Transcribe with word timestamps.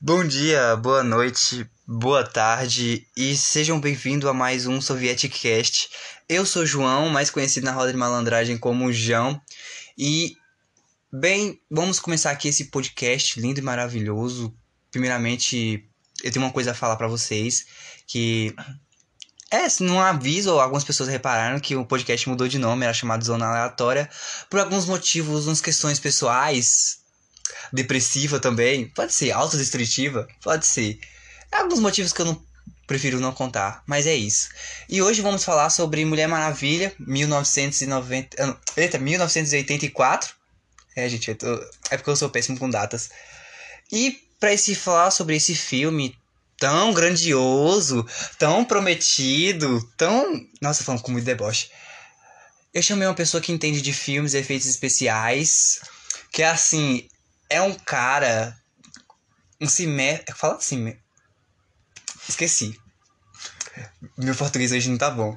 Bom 0.00 0.24
dia, 0.26 0.74
boa 0.74 1.04
noite, 1.04 1.68
boa 1.86 2.24
tarde 2.24 3.06
e 3.16 3.36
sejam 3.36 3.78
bem-vindos 3.78 4.28
a 4.28 4.32
mais 4.32 4.66
um 4.66 4.80
Sovieticast. 4.80 5.88
Eu 6.28 6.44
sou 6.44 6.66
João, 6.66 7.08
mais 7.08 7.30
conhecido 7.30 7.64
na 7.64 7.72
roda 7.72 7.92
de 7.92 7.96
malandragem 7.96 8.58
como 8.58 8.92
João, 8.92 9.40
e 9.96 10.36
bem, 11.12 11.60
vamos 11.70 12.00
começar 12.00 12.32
aqui 12.32 12.48
esse 12.48 12.64
podcast 12.66 13.40
lindo 13.40 13.60
e 13.60 13.62
maravilhoso. 13.62 14.52
Primeiramente, 14.90 15.88
eu 16.24 16.32
tenho 16.32 16.44
uma 16.44 16.52
coisa 16.52 16.72
a 16.72 16.74
falar 16.74 16.96
para 16.96 17.06
vocês 17.06 17.66
que 18.08 18.52
é, 19.48 19.68
num 19.78 20.00
aviso, 20.00 20.58
algumas 20.58 20.82
pessoas 20.82 21.08
repararam 21.08 21.60
que 21.60 21.76
o 21.76 21.86
podcast 21.86 22.28
mudou 22.28 22.48
de 22.48 22.58
nome, 22.58 22.84
era 22.84 22.92
chamado 22.92 23.24
Zona 23.24 23.46
Aleatória, 23.46 24.10
por 24.50 24.58
alguns 24.58 24.86
motivos, 24.86 25.46
umas 25.46 25.60
questões 25.60 26.00
pessoais, 26.00 27.03
depressiva 27.72 28.38
também, 28.40 28.88
pode 28.88 29.12
ser, 29.12 29.32
autodestrutiva, 29.32 30.28
pode 30.42 30.66
ser. 30.66 30.98
Alguns 31.50 31.80
motivos 31.80 32.12
que 32.12 32.20
eu 32.20 32.26
não 32.26 32.42
prefiro 32.86 33.20
não 33.20 33.32
contar, 33.32 33.82
mas 33.86 34.06
é 34.06 34.14
isso. 34.14 34.48
E 34.88 35.00
hoje 35.00 35.22
vamos 35.22 35.44
falar 35.44 35.70
sobre 35.70 36.04
Mulher 36.04 36.26
Maravilha, 36.26 36.92
1990, 36.98 38.60
eita, 38.76 38.98
1984. 38.98 40.34
É, 40.96 41.08
gente, 41.08 41.34
tô, 41.34 41.54
é 41.90 41.96
porque 41.96 42.10
eu 42.10 42.16
sou 42.16 42.28
péssimo 42.28 42.58
com 42.58 42.68
datas. 42.68 43.10
E 43.90 44.22
para 44.38 44.52
esse 44.52 44.74
falar 44.74 45.10
sobre 45.10 45.36
esse 45.36 45.54
filme 45.54 46.16
tão 46.58 46.92
grandioso, 46.92 48.06
tão 48.38 48.64
prometido, 48.64 49.82
tão, 49.96 50.46
nossa, 50.60 50.84
falando 50.84 51.02
com 51.02 51.12
muito 51.12 51.24
deboche. 51.24 51.70
Eu 52.72 52.82
chamei 52.82 53.06
uma 53.06 53.14
pessoa 53.14 53.40
que 53.40 53.52
entende 53.52 53.80
de 53.80 53.92
filmes 53.92 54.34
e 54.34 54.38
efeitos 54.38 54.66
especiais, 54.68 55.80
que 56.32 56.42
é 56.42 56.48
assim, 56.48 57.08
é 57.48 57.60
um 57.62 57.74
cara. 57.74 58.56
Um 59.60 59.68
cime. 59.68 60.22
Fala 60.34 60.56
assim. 60.56 60.96
Esqueci. 62.28 62.78
Meu 64.16 64.34
português 64.34 64.72
hoje 64.72 64.88
não 64.88 64.98
tá 64.98 65.10
bom. 65.10 65.36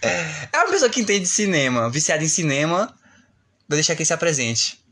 É 0.00 0.58
uma 0.58 0.70
pessoa 0.70 0.90
que 0.90 1.00
entende 1.00 1.20
de 1.20 1.30
cinema, 1.30 1.90
viciada 1.90 2.24
em 2.24 2.28
cinema. 2.28 2.86
Vou 3.68 3.76
deixar 3.76 3.94
que 3.94 4.02
ele 4.02 4.06
se 4.06 4.12
apresente. 4.12 4.84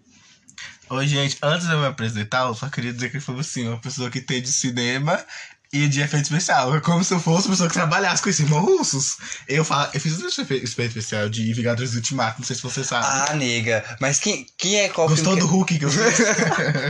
Oi, 0.90 1.06
gente. 1.06 1.38
Antes 1.42 1.66
de 1.66 1.72
eu 1.72 1.78
me 1.78 1.86
apresentar, 1.86 2.46
eu 2.46 2.54
só 2.54 2.68
queria 2.68 2.92
dizer 2.92 3.08
que 3.10 3.16
ele 3.16 3.24
falou 3.24 3.40
assim: 3.40 3.66
uma 3.66 3.80
pessoa 3.80 4.10
que 4.10 4.18
entende 4.18 4.42
de 4.42 4.52
cinema 4.52 5.24
e 5.72 5.88
de 5.88 6.02
efeito 6.02 6.24
especial. 6.24 6.74
É 6.76 6.80
como 6.80 7.02
se 7.02 7.14
eu 7.14 7.20
fosse 7.20 7.46
uma 7.46 7.52
pessoa 7.52 7.68
que 7.68 7.74
trabalhasse 7.74 8.22
com 8.22 8.28
esses 8.28 8.40
irmãos 8.40 8.60
russos. 8.60 9.16
Eu, 9.48 9.64
falo, 9.64 9.88
eu 9.94 10.00
fiz 10.00 10.20
um 10.20 10.28
efeito 10.28 10.64
especial 10.64 11.28
de 11.28 11.52
Vingadores 11.54 11.94
Ultimato, 11.94 12.40
não 12.40 12.46
sei 12.46 12.54
se 12.54 12.62
você 12.62 12.84
sabe. 12.84 13.06
Ah, 13.08 13.34
nega. 13.34 13.82
Mas 13.98 14.18
quem, 14.18 14.46
quem 14.58 14.80
é 14.80 14.88
qual 14.90 15.08
Gostou 15.08 15.34
do. 15.34 15.46
Hulk 15.46 15.78
que 15.78 15.84
eu 15.84 15.90
fiz? 15.90 16.02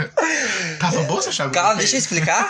Tava 0.81 1.03
bom 1.05 1.17
você 1.17 1.29
achar 1.29 1.51
Calma, 1.51 1.77
deixa 1.77 1.95
eu 1.95 1.99
explicar. 2.01 2.49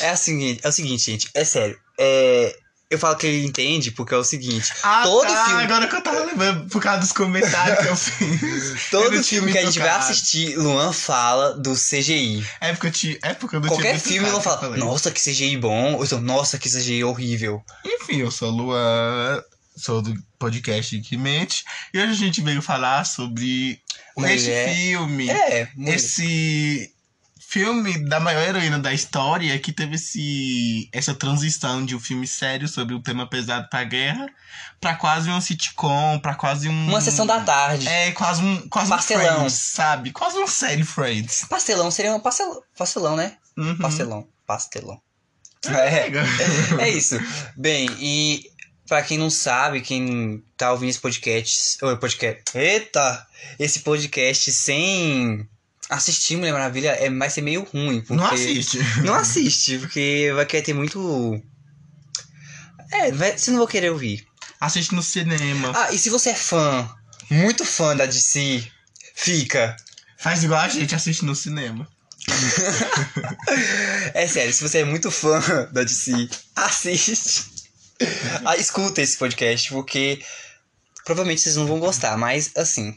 é, 0.00 0.12
o 0.12 0.16
seguinte, 0.16 0.60
é 0.62 0.68
o 0.68 0.72
seguinte, 0.72 1.02
gente. 1.10 1.30
É 1.34 1.44
sério. 1.44 1.78
É... 1.98 2.56
Eu 2.90 2.98
falo 2.98 3.14
que 3.16 3.24
ele 3.24 3.46
entende 3.46 3.92
porque 3.92 4.12
é 4.12 4.16
o 4.16 4.24
seguinte. 4.24 4.72
Ah, 4.82 5.02
todo 5.04 5.28
tá, 5.28 5.44
filme. 5.46 5.62
agora 5.62 5.86
que 5.86 5.94
eu 5.94 6.02
tava 6.02 6.24
lembrando 6.24 6.68
por 6.68 6.82
causa 6.82 6.98
dos 6.98 7.12
comentários 7.12 7.78
que 7.78 7.86
eu 7.86 7.94
fiz. 7.96 8.90
Todo 8.90 9.14
Eu 9.14 9.22
filme 9.22 9.52
que 9.52 9.58
a 9.58 9.64
gente 9.64 9.78
vai 9.78 9.90
assistir, 9.90 10.56
Luan 10.56 10.92
fala 10.92 11.54
do 11.54 11.72
CGI. 11.74 12.44
É 12.60 12.72
porque 12.72 12.88
eu, 12.88 12.90
te, 12.90 13.18
é 13.22 13.32
porque 13.32 13.54
eu 13.54 13.60
não 13.60 13.68
Qualquer 13.68 13.96
filme 14.00 14.28
Luan 14.28 14.40
fala, 14.40 14.76
nossa, 14.76 15.12
que 15.12 15.20
CGI 15.20 15.56
bom. 15.56 15.94
Ou 15.94 16.04
então, 16.04 16.20
nossa, 16.20 16.58
que 16.58 16.68
CGI 16.68 17.04
horrível. 17.04 17.62
Enfim, 17.84 18.22
eu 18.22 18.30
sou 18.32 18.50
Luan, 18.50 19.40
sou 19.76 20.02
do 20.02 20.12
podcast 20.36 20.98
que 21.00 21.16
mente. 21.16 21.64
E 21.94 21.98
hoje 22.00 22.10
a 22.10 22.16
gente 22.16 22.40
veio 22.42 22.60
falar 22.60 23.04
sobre 23.04 23.80
Mulher. 24.16 24.34
esse 24.34 24.74
filme. 24.74 25.30
É, 25.30 25.68
muito. 25.76 25.94
esse 25.94 26.92
filme 27.50 27.98
da 28.04 28.20
maior 28.20 28.42
heroína 28.42 28.78
da 28.78 28.94
história 28.94 29.58
que 29.58 29.72
teve 29.72 29.96
esse, 29.96 30.88
essa 30.92 31.12
transição 31.12 31.84
de 31.84 31.96
um 31.96 32.00
filme 32.00 32.26
sério 32.26 32.68
sobre 32.68 32.94
um 32.94 33.02
tema 33.02 33.28
pesado 33.28 33.68
pra 33.68 33.82
guerra 33.82 34.26
pra 34.80 34.94
quase 34.94 35.28
um 35.28 35.40
sitcom, 35.40 36.20
pra 36.20 36.34
quase 36.34 36.68
um. 36.68 36.88
Uma 36.88 37.00
sessão 37.00 37.26
da 37.26 37.40
tarde. 37.40 37.88
É, 37.88 38.12
quase 38.12 38.42
um. 38.42 38.68
Quase 38.68 38.88
Pastelão. 38.88 39.24
um 39.24 39.38
Friends, 39.38 39.52
sabe? 39.54 40.12
Quase 40.12 40.38
uma 40.38 40.46
série 40.46 40.84
Friends. 40.84 41.44
Pastelão 41.48 41.90
seria 41.90 42.14
um 42.14 42.20
pastelão, 42.20 42.62
pastelão 42.78 43.16
né? 43.16 43.36
Uhum. 43.58 43.76
Pastelão. 43.78 44.28
Pastelão. 44.46 45.00
É. 45.66 46.82
É 46.82 46.88
isso. 46.88 47.18
Bem, 47.56 47.90
e 47.98 48.44
pra 48.86 49.02
quem 49.02 49.18
não 49.18 49.28
sabe, 49.28 49.80
quem 49.80 50.42
tá 50.56 50.72
ouvindo 50.72 50.90
esse 50.90 51.00
podcast. 51.00 51.84
Ou 51.84 51.96
podcast. 51.98 52.42
Eita! 52.56 53.26
Esse 53.58 53.80
podcast 53.80 54.50
sem 54.52 55.48
assistir 55.90 56.36
Mulher 56.36 56.52
Maravilha 56.52 56.90
é, 56.90 57.10
vai 57.10 57.28
ser 57.28 57.42
meio 57.42 57.64
ruim. 57.64 58.00
Porque... 58.00 58.14
Não 58.14 58.26
assiste. 58.26 58.78
Não 59.04 59.14
assiste, 59.14 59.78
porque 59.78 60.30
vai 60.34 60.46
querer 60.46 60.62
ter 60.62 60.72
muito. 60.72 61.42
É, 62.92 63.12
vai, 63.12 63.36
você 63.36 63.50
não 63.50 63.58
vai 63.58 63.68
querer 63.68 63.90
ouvir. 63.90 64.26
Assiste 64.60 64.94
no 64.94 65.02
cinema. 65.02 65.72
Ah, 65.76 65.92
e 65.92 65.98
se 65.98 66.10
você 66.10 66.30
é 66.30 66.34
fã, 66.34 66.88
muito 67.30 67.64
fã 67.64 67.94
da 67.94 68.06
DC, 68.06 68.66
fica. 69.14 69.76
Faz 70.18 70.42
igual 70.42 70.60
a 70.60 70.68
gente, 70.68 70.94
assiste 70.94 71.24
no 71.24 71.34
cinema. 71.34 71.88
É 74.12 74.26
sério, 74.26 74.52
se 74.52 74.62
você 74.62 74.78
é 74.78 74.84
muito 74.84 75.10
fã 75.10 75.40
da 75.72 75.82
DC, 75.82 76.28
assiste. 76.54 77.46
Ah, 78.44 78.56
escuta 78.56 79.00
esse 79.00 79.16
podcast, 79.16 79.70
porque 79.70 80.22
provavelmente 81.04 81.40
vocês 81.40 81.56
não 81.56 81.66
vão 81.66 81.78
gostar, 81.78 82.16
mas 82.16 82.50
assim. 82.56 82.96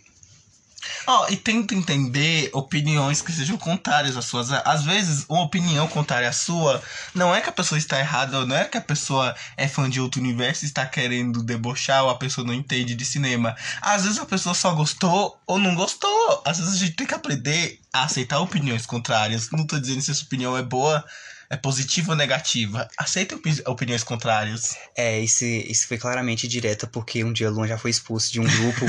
Ó, 1.05 1.27
e 1.29 1.35
tenta 1.35 1.75
entender 1.75 2.49
opiniões 2.53 3.21
que 3.21 3.31
sejam 3.31 3.57
contrárias 3.57 4.15
às 4.15 4.25
suas. 4.25 4.51
Às 4.51 4.83
vezes, 4.83 5.25
uma 5.27 5.41
opinião 5.43 5.87
contrária 5.87 6.29
à 6.29 6.33
sua 6.33 6.81
não 7.13 7.33
é 7.33 7.41
que 7.41 7.49
a 7.49 7.53
pessoa 7.53 7.77
está 7.77 7.99
errada, 7.99 8.45
não 8.45 8.55
é 8.55 8.65
que 8.65 8.77
a 8.77 8.81
pessoa 8.81 9.35
é 9.57 9.67
fã 9.67 9.89
de 9.89 9.99
outro 9.99 10.21
universo 10.21 10.63
e 10.63 10.67
está 10.67 10.85
querendo 10.85 11.43
debochar, 11.43 12.03
ou 12.03 12.09
a 12.09 12.17
pessoa 12.17 12.45
não 12.45 12.53
entende 12.53 12.95
de 12.95 13.05
cinema. 13.05 13.55
Às 13.81 14.03
vezes 14.03 14.19
a 14.19 14.25
pessoa 14.25 14.55
só 14.55 14.73
gostou 14.73 15.39
ou 15.45 15.59
não 15.59 15.75
gostou. 15.75 16.41
Às 16.45 16.59
vezes 16.59 16.73
a 16.73 16.77
gente 16.77 16.95
tem 16.95 17.07
que 17.07 17.13
aprender 17.13 17.79
a 17.91 18.03
aceitar 18.03 18.39
opiniões 18.39 18.85
contrárias. 18.85 19.49
Não 19.51 19.67
tô 19.67 19.79
dizendo 19.79 20.01
se 20.01 20.11
essa 20.11 20.23
opinião 20.23 20.57
é 20.57 20.63
boa, 20.63 21.03
é 21.53 21.57
positiva 21.57 22.11
ou 22.11 22.17
negativa. 22.17 22.87
Aceita 22.97 23.35
opi- 23.35 23.61
opiniões 23.67 24.03
contrárias. 24.03 24.75
É, 24.97 25.19
isso, 25.19 25.45
isso 25.45 25.87
foi 25.87 25.97
claramente 25.99 26.47
direta, 26.47 26.87
porque 26.87 27.23
um 27.23 27.31
dia 27.31 27.49
o 27.49 27.53
Luan 27.53 27.67
já 27.67 27.77
foi 27.77 27.91
expulso 27.91 28.31
de 28.31 28.39
um 28.39 28.43
grupo 28.43 28.85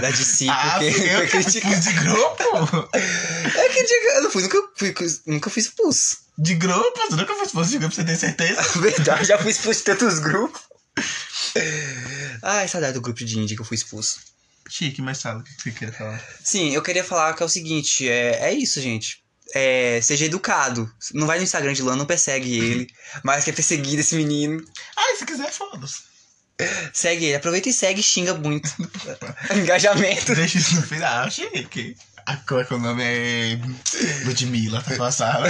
da 0.00 0.10
DC, 0.10 0.46
ah, 0.50 0.76
porque 0.78 0.92
foi 0.92 1.26
que 1.26 1.38
criticado. 1.42 1.80
de 1.80 1.92
grupo? 1.94 2.88
É 3.56 3.68
que 3.68 3.84
dia- 3.84 4.14
eu 4.16 4.22
não 4.22 4.30
fui, 4.30 4.42
nunca 4.42 4.58
fui, 4.76 4.94
nunca 5.26 5.50
fui 5.50 5.60
expulso. 5.60 6.18
De 6.38 6.54
grupo? 6.54 7.00
Você 7.10 7.16
nunca 7.16 7.34
foi 7.34 7.46
exposto 7.46 7.70
de 7.70 7.78
grupo, 7.78 7.94
você 7.94 8.04
tem 8.04 8.16
certeza? 8.16 8.62
Verdade, 8.80 9.24
já 9.24 9.38
fui 9.38 9.50
expulso 9.50 9.80
de 9.80 9.84
tantos 9.86 10.18
grupos. 10.20 10.60
Ai, 12.42 12.68
saudade 12.68 12.94
do 12.94 13.00
grupo 13.00 13.24
de 13.24 13.38
indie 13.38 13.56
que 13.56 13.62
eu 13.62 13.66
fui 13.66 13.74
expulso. 13.76 14.20
Chique, 14.68 15.02
mas 15.02 15.20
fala 15.20 15.40
o 15.40 15.42
que 15.42 15.50
você 15.62 15.70
quer 15.72 15.92
falar. 15.92 16.22
Sim, 16.42 16.70
eu 16.74 16.82
queria 16.82 17.04
falar 17.04 17.34
que 17.34 17.42
é 17.42 17.46
o 17.46 17.48
seguinte, 17.48 18.08
é, 18.08 18.48
é 18.48 18.52
isso, 18.52 18.80
gente. 18.80 19.22
É, 19.54 20.00
seja 20.02 20.24
educado. 20.24 20.90
Não 21.12 21.26
vai 21.26 21.38
no 21.38 21.44
Instagram 21.44 21.72
de 21.72 21.82
Luan, 21.82 21.96
não 21.96 22.06
persegue 22.06 22.58
ele. 22.58 22.86
Mas 23.22 23.44
quer 23.44 23.52
perseguir 23.52 23.98
esse 24.00 24.16
menino. 24.16 24.60
Ah, 24.96 25.16
se 25.16 25.24
quiser, 25.24 25.50
foda-se. 25.52 26.00
Segue 26.92 27.26
ele. 27.26 27.36
Aproveita 27.36 27.68
e 27.68 27.72
segue 27.72 28.00
e 28.00 28.02
xinga 28.02 28.34
muito. 28.34 28.68
Engajamento. 29.54 30.34
Deixa 30.34 30.58
isso 30.58 30.74
no 30.76 30.82
final, 30.82 31.30
chique. 31.30 31.96
A 32.26 32.36
cor 32.38 32.64
que 32.64 32.72
o 32.74 32.78
nome 32.78 33.02
é 33.04 33.58
Ludmilla, 34.24 34.82
tá 34.82 34.96
passada. 34.96 35.46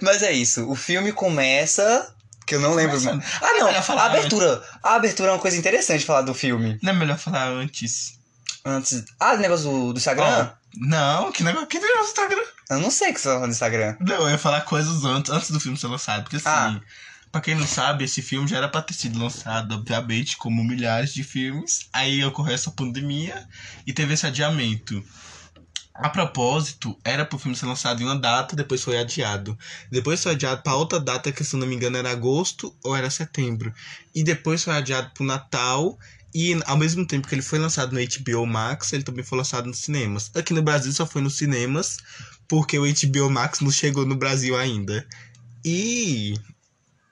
Mas 0.00 0.22
é 0.22 0.32
isso. 0.32 0.68
O 0.70 0.74
filme 0.74 1.12
começa. 1.12 2.14
Que 2.46 2.54
eu 2.54 2.60
não 2.60 2.74
lembro. 2.74 3.00
Começa- 3.00 3.38
Ah, 3.42 3.50
É 3.56 3.58
não. 3.60 3.82
falar 3.82 4.02
A 4.02 4.06
abertura. 4.06 4.62
A 4.82 4.94
abertura 4.94 5.30
é 5.30 5.32
uma 5.32 5.38
coisa 5.40 5.56
interessante 5.56 6.04
falar 6.04 6.22
do 6.22 6.34
filme. 6.34 6.78
Não 6.82 6.92
é 6.92 6.96
melhor 6.96 7.18
falar 7.18 7.48
antes? 7.48 8.18
Antes. 8.64 9.04
Ah, 9.18 9.34
o 9.34 9.38
negócio 9.38 9.64
do, 9.68 9.92
do 9.92 9.98
Instagram? 9.98 10.24
Ó, 10.52 10.59
não, 10.76 11.32
que 11.32 11.42
negócio 11.42 11.66
que 11.68 11.78
negócio 11.78 12.04
do 12.04 12.08
Instagram. 12.08 12.42
Eu 12.70 12.78
não 12.80 12.90
sei 12.90 13.10
o 13.10 13.14
que 13.14 13.20
você 13.20 13.28
tá 13.28 13.38
do 13.40 13.48
Instagram. 13.50 13.96
Não, 14.00 14.22
eu 14.22 14.30
ia 14.30 14.38
falar 14.38 14.60
coisas 14.62 15.04
antes, 15.04 15.30
antes 15.30 15.50
do 15.50 15.58
filme 15.60 15.76
ser 15.76 15.88
lançado. 15.88 16.22
Porque 16.22 16.36
assim, 16.36 16.48
Ah. 16.48 16.80
pra 17.32 17.40
quem 17.40 17.54
não 17.54 17.66
sabe, 17.66 18.04
esse 18.04 18.22
filme 18.22 18.46
já 18.48 18.58
era 18.58 18.68
pra 18.68 18.82
ter 18.82 18.94
sido 18.94 19.18
lançado, 19.18 19.74
obviamente, 19.74 20.36
como 20.36 20.62
milhares 20.64 21.12
de 21.12 21.24
filmes. 21.24 21.88
Aí 21.92 22.24
ocorreu 22.24 22.54
essa 22.54 22.70
pandemia 22.70 23.46
e 23.86 23.92
teve 23.92 24.14
esse 24.14 24.26
adiamento. 24.26 25.02
A 25.92 26.08
propósito, 26.08 26.98
era 27.04 27.26
pro 27.26 27.38
filme 27.38 27.54
ser 27.56 27.66
lançado 27.66 28.00
em 28.00 28.04
uma 28.06 28.18
data, 28.18 28.56
depois 28.56 28.82
foi 28.82 28.96
adiado. 28.98 29.58
Depois 29.90 30.22
foi 30.22 30.32
adiado 30.32 30.62
pra 30.62 30.74
outra 30.74 30.98
data, 30.98 31.30
que 31.30 31.44
se 31.44 31.54
eu 31.54 31.60
não 31.60 31.66
me 31.66 31.74
engano 31.74 31.98
era 31.98 32.10
agosto 32.10 32.74
ou 32.82 32.96
era 32.96 33.10
setembro. 33.10 33.74
E 34.14 34.22
depois 34.24 34.64
foi 34.64 34.74
adiado 34.74 35.10
pro 35.12 35.24
Natal. 35.24 35.98
E 36.34 36.58
ao 36.64 36.76
mesmo 36.76 37.06
tempo 37.06 37.26
que 37.26 37.34
ele 37.34 37.42
foi 37.42 37.58
lançado 37.58 37.92
no 37.92 38.00
HBO 38.00 38.46
Max, 38.46 38.92
ele 38.92 39.02
também 39.02 39.24
foi 39.24 39.38
lançado 39.38 39.66
nos 39.66 39.78
cinemas. 39.78 40.30
Aqui 40.34 40.52
no 40.52 40.62
Brasil 40.62 40.92
só 40.92 41.06
foi 41.06 41.22
nos 41.22 41.36
cinemas, 41.36 41.98
porque 42.46 42.78
o 42.78 42.84
HBO 42.84 43.30
Max 43.30 43.60
não 43.60 43.70
chegou 43.70 44.06
no 44.06 44.14
Brasil 44.14 44.56
ainda. 44.56 45.06
E 45.64 46.34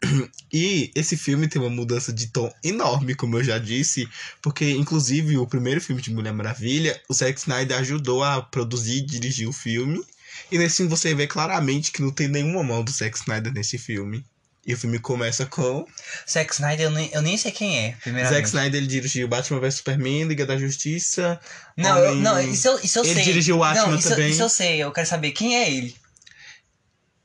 E 0.52 0.90
esse 0.94 1.16
filme 1.16 1.48
tem 1.48 1.60
uma 1.60 1.70
mudança 1.70 2.12
de 2.12 2.28
tom 2.28 2.52
enorme, 2.64 3.14
como 3.14 3.36
eu 3.36 3.44
já 3.44 3.58
disse, 3.58 4.08
porque 4.40 4.70
inclusive 4.70 5.36
o 5.36 5.46
primeiro 5.46 5.80
filme 5.80 6.00
de 6.00 6.10
Mulher 6.10 6.32
Maravilha, 6.32 7.00
o 7.08 7.14
Zack 7.14 7.38
Snyder 7.38 7.78
ajudou 7.78 8.22
a 8.24 8.40
produzir 8.40 8.98
e 8.98 9.02
dirigir 9.02 9.48
o 9.48 9.52
filme. 9.52 10.02
E 10.50 10.58
nesse 10.58 10.78
filme 10.78 10.90
você 10.90 11.14
vê 11.14 11.26
claramente 11.26 11.92
que 11.92 12.00
não 12.00 12.10
tem 12.10 12.28
nenhuma 12.28 12.62
mão 12.62 12.82
do 12.82 12.90
Zack 12.90 13.18
Snyder 13.18 13.52
nesse 13.52 13.76
filme. 13.76 14.24
E 14.68 14.74
o 14.74 14.76
filme 14.76 14.98
começa 14.98 15.46
com. 15.46 15.86
Zack 16.30 16.52
Snyder, 16.52 16.86
eu 16.86 16.90
nem, 16.90 17.10
eu 17.14 17.22
nem 17.22 17.38
sei 17.38 17.50
quem 17.50 17.78
é, 17.86 17.94
primeiramente. 18.02 18.36
Zack 18.36 18.48
Snyder 18.48 18.78
ele 18.78 18.86
dirigiu 18.86 19.26
Batman 19.26 19.60
vs 19.60 19.76
Superman, 19.76 20.24
Liga 20.24 20.44
da 20.44 20.58
Justiça. 20.58 21.40
Não, 21.74 21.96
eu, 21.96 22.10
Homem- 22.10 22.22
não 22.22 22.38
isso, 22.38 22.68
eu, 22.68 22.78
isso 22.80 22.98
eu 22.98 23.04
Ele 23.04 23.14
sei. 23.14 23.24
dirigiu 23.24 23.56
o 23.56 23.60
Watchmen 23.60 23.92
não, 23.92 23.98
isso, 23.98 24.08
também. 24.10 24.28
Isso 24.30 24.42
eu 24.42 24.48
sei, 24.50 24.82
eu 24.82 24.92
quero 24.92 25.06
saber 25.08 25.30
quem 25.30 25.56
é 25.56 25.70
ele. 25.72 25.96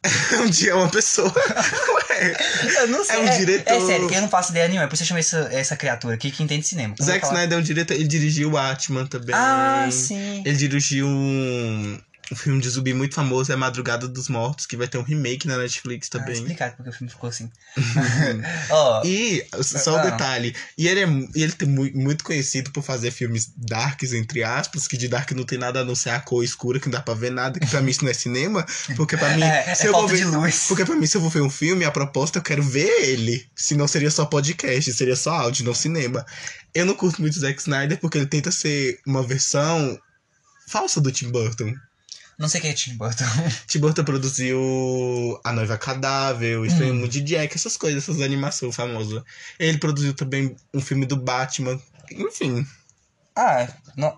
um 0.42 0.50
dia 0.50 0.72
é 0.72 0.74
uma 0.74 0.88
pessoa. 0.90 1.32
Ué. 2.10 2.38
Eu 2.78 2.88
não 2.88 3.04
sei. 3.04 3.16
É 3.16 3.20
um 3.20 3.38
diretor. 3.38 3.74
É, 3.74 3.86
sério, 3.86 4.14
eu 4.14 4.22
não 4.22 4.30
faço 4.30 4.52
ideia 4.52 4.70
nenhuma. 4.70 4.86
É 4.86 4.88
por 4.88 4.94
isso 4.94 5.04
que 5.04 5.06
eu 5.06 5.08
chamei 5.10 5.22
essa, 5.22 5.50
essa 5.52 5.76
criatura 5.76 6.16
aqui 6.16 6.32
que 6.32 6.44
entende 6.44 6.66
cinema. 6.66 6.96
Como 6.96 7.06
Zack 7.06 7.24
eu? 7.26 7.30
Snyder 7.30 7.58
é 7.58 7.62
um 7.62 7.64
diretor, 7.64 7.94
ele 7.94 8.08
dirigiu 8.08 8.50
o 8.50 8.54
Watchmen 8.54 9.06
também. 9.08 9.36
Ah, 9.36 9.90
sim. 9.92 10.44
Ele 10.46 10.56
dirigiu 10.56 11.08
um, 11.08 12.00
um 12.34 12.36
filme 12.36 12.62
de 12.62 12.70
zumbi 12.70 12.94
muito 12.94 13.16
famoso, 13.16 13.52
é 13.52 13.56
Madrugada 13.56 14.08
dos 14.08 14.28
Mortos, 14.28 14.66
que 14.66 14.76
vai 14.76 14.88
ter 14.88 14.98
um 14.98 15.04
remake 15.04 15.48
na 15.48 15.58
Netflix 15.58 16.10
Ah, 16.12 16.20
também. 16.20 16.34
explicado 16.34 16.76
porque 16.76 16.90
o 16.90 16.94
filme 16.94 17.10
ficou 17.12 17.30
assim. 17.30 17.50
Ó, 18.70 19.02
E, 19.06 19.46
só 19.62 19.96
um 19.96 20.00
Ah. 20.00 20.10
detalhe, 20.10 20.56
e 20.78 20.88
ele 20.88 21.00
é 21.02 21.04
ele 21.36 21.54
é 21.60 21.66
mu- 21.66 21.92
muito 21.94 22.24
conhecido 22.24 22.72
por 22.72 22.84
fazer 22.84 23.12
filmes 23.12 23.52
darks, 23.56 24.14
entre 24.14 24.44
aspas, 24.44 24.88
que 24.88 24.98
de 24.98 25.08
dark 25.08 25.32
não 25.32 25.44
tem 25.44 25.58
nada 25.58 25.82
a 25.82 25.86
não 25.86 25.96
ser 25.96 26.10
a 26.10 26.20
cor 26.20 26.44
escura, 26.44 26.80
que 26.80 26.88
não 26.88 26.94
dá 26.94 27.02
pra 27.02 27.14
ver 27.14 27.32
nada, 27.32 27.60
que 27.60 27.68
pra 27.68 27.82
mim 27.82 27.92
isso 27.92 28.04
não 28.04 28.12
é 28.12 28.14
cinema, 28.14 28.66
porque 28.96 29.16
pra 29.18 29.30
mim, 29.38 29.44
é, 29.44 29.74
se 29.76 29.86
é 29.86 29.90
eu 29.90 29.94
vou 29.94 30.08
ver... 30.08 30.18
de 30.18 30.26
luz. 30.26 30.66
Porque 30.68 30.86
pra 30.86 30.96
mim, 30.96 31.06
se 31.08 31.16
eu 31.18 31.22
vou 31.22 31.30
ver 31.30 31.42
um 31.42 31.50
filme, 31.50 31.86
a 31.86 31.92
proposta 31.92 32.40
eu 32.40 32.44
quero 32.44 32.64
ver 32.64 32.90
ele. 33.04 33.46
Senão 33.56 33.88
seria 33.88 34.12
só 34.12 34.26
podcast, 34.26 34.92
seria 34.94 35.16
só 35.16 35.32
áudio, 35.34 35.66
não 35.66 35.74
cinema. 35.74 36.26
Eu 36.74 36.86
não 36.86 36.96
curto 36.96 37.22
muito 37.22 37.36
o 37.36 37.40
Zack 37.40 37.60
Snyder 37.62 38.00
porque 38.00 38.18
ele 38.18 38.26
tenta 38.26 38.52
ser 38.52 39.00
uma 39.06 39.22
versão 39.22 40.00
falsa 40.68 41.00
do 41.00 41.12
Tim 41.12 41.30
Burton. 41.30 41.74
Não 42.38 42.48
sei 42.50 42.62
quem 42.62 42.72
é 42.72 42.74
Tim 42.74 42.96
Burton. 42.96 43.26
Tim 43.68 43.80
Burton 43.80 44.04
produziu 44.04 45.40
A 45.44 45.52
Noiva 45.52 45.78
Cadáver, 45.78 46.60
O 46.60 46.66
Estranho 46.66 46.94
Hum. 46.94 46.98
Mundo 46.98 47.10
de 47.10 47.22
Jack, 47.22 47.56
essas 47.56 47.78
coisas, 47.78 48.04
essas 48.04 48.22
animações 48.22 48.76
famosas. 48.76 49.24
Ele 49.60 49.78
produziu 49.78 50.14
também 50.14 50.56
um 50.74 50.82
filme 50.82 51.06
do 51.06 51.16
Batman. 51.16 51.80
Enfim. 52.12 52.66
Ah, 53.36 53.68
não. 53.96 54.16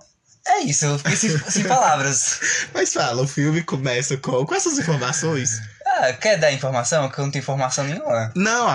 É 0.47 0.59
isso, 0.59 0.85
eu 0.85 0.97
fiquei 0.99 1.15
sem, 1.15 1.37
sem 1.49 1.63
palavras. 1.67 2.39
Mas 2.73 2.93
fala, 2.93 3.23
o 3.23 3.27
filme 3.27 3.63
começa 3.63 4.15
com, 4.17 4.45
com 4.45 4.53
essas 4.55 4.77
informações. 4.77 5.59
Ah, 5.85 6.13
quer 6.13 6.37
dar 6.37 6.51
informação? 6.51 7.09
Que 7.09 7.19
eu 7.19 7.23
não 7.25 7.31
tenho 7.31 7.41
informação 7.41 7.83
nenhuma. 7.85 8.31
Não, 8.35 8.67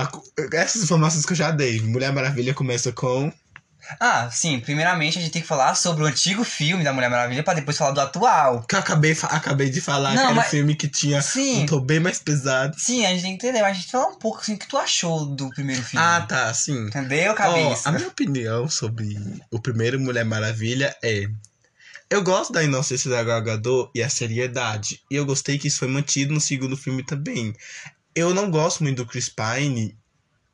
essas 0.52 0.82
informações 0.82 1.24
que 1.24 1.32
eu 1.32 1.36
já 1.36 1.50
dei. 1.50 1.80
Mulher 1.80 2.12
Maravilha 2.12 2.54
começa 2.54 2.90
com. 2.92 3.32
Ah, 3.98 4.30
sim, 4.30 4.60
primeiramente 4.60 5.18
a 5.18 5.20
gente 5.20 5.32
tem 5.32 5.42
que 5.42 5.48
falar 5.48 5.74
sobre 5.74 6.04
o 6.04 6.06
antigo 6.06 6.44
filme 6.44 6.84
da 6.84 6.92
Mulher 6.92 7.10
Maravilha 7.10 7.42
pra 7.42 7.54
depois 7.54 7.76
falar 7.76 7.90
do 7.92 8.00
atual. 8.00 8.62
Que 8.68 8.74
eu 8.74 8.78
acabei, 8.78 9.16
acabei 9.22 9.70
de 9.70 9.80
falar 9.80 10.10
Não, 10.10 10.16
que 10.16 10.22
era 10.26 10.34
mas- 10.34 10.46
um 10.46 10.50
filme 10.50 10.74
que 10.76 10.86
tinha 10.88 11.20
Sim. 11.22 11.62
um 11.62 11.66
tom 11.66 11.80
bem 11.80 11.98
mais 12.00 12.18
pesado. 12.18 12.78
Sim, 12.78 13.04
a 13.06 13.08
gente 13.10 13.22
tem 13.22 13.36
que 13.36 13.46
entender, 13.46 13.62
mas 13.62 13.70
a 13.72 13.80
gente 13.80 13.90
fala 13.90 14.06
um 14.08 14.18
pouco 14.18 14.38
assim 14.40 14.54
o 14.54 14.58
que 14.58 14.68
tu 14.68 14.76
achou 14.78 15.26
do 15.26 15.48
primeiro 15.50 15.82
filme. 15.82 16.04
Ah, 16.06 16.20
tá, 16.20 16.52
sim. 16.54 16.86
Entendeu, 16.86 17.34
cabeça? 17.34 17.88
a 17.88 17.92
minha 17.92 18.08
opinião 18.08 18.68
sobre 18.68 19.18
o 19.50 19.58
primeiro 19.60 19.98
Mulher 19.98 20.24
Maravilha 20.24 20.94
é. 21.02 21.26
Eu 22.08 22.22
gosto 22.22 22.52
da 22.52 22.62
inocência 22.62 23.08
da 23.08 23.22
Gal 23.22 23.40
Gadot 23.40 23.88
e 23.94 24.02
a 24.02 24.08
seriedade. 24.08 25.00
E 25.10 25.14
eu 25.14 25.24
gostei 25.24 25.58
que 25.58 25.68
isso 25.68 25.78
foi 25.78 25.86
mantido 25.88 26.34
no 26.34 26.40
segundo 26.40 26.76
filme 26.76 27.04
também. 27.04 27.54
Eu 28.14 28.34
não 28.34 28.50
gosto 28.50 28.82
muito 28.82 28.96
do 28.96 29.06
Chris 29.06 29.28
Pine, 29.28 29.96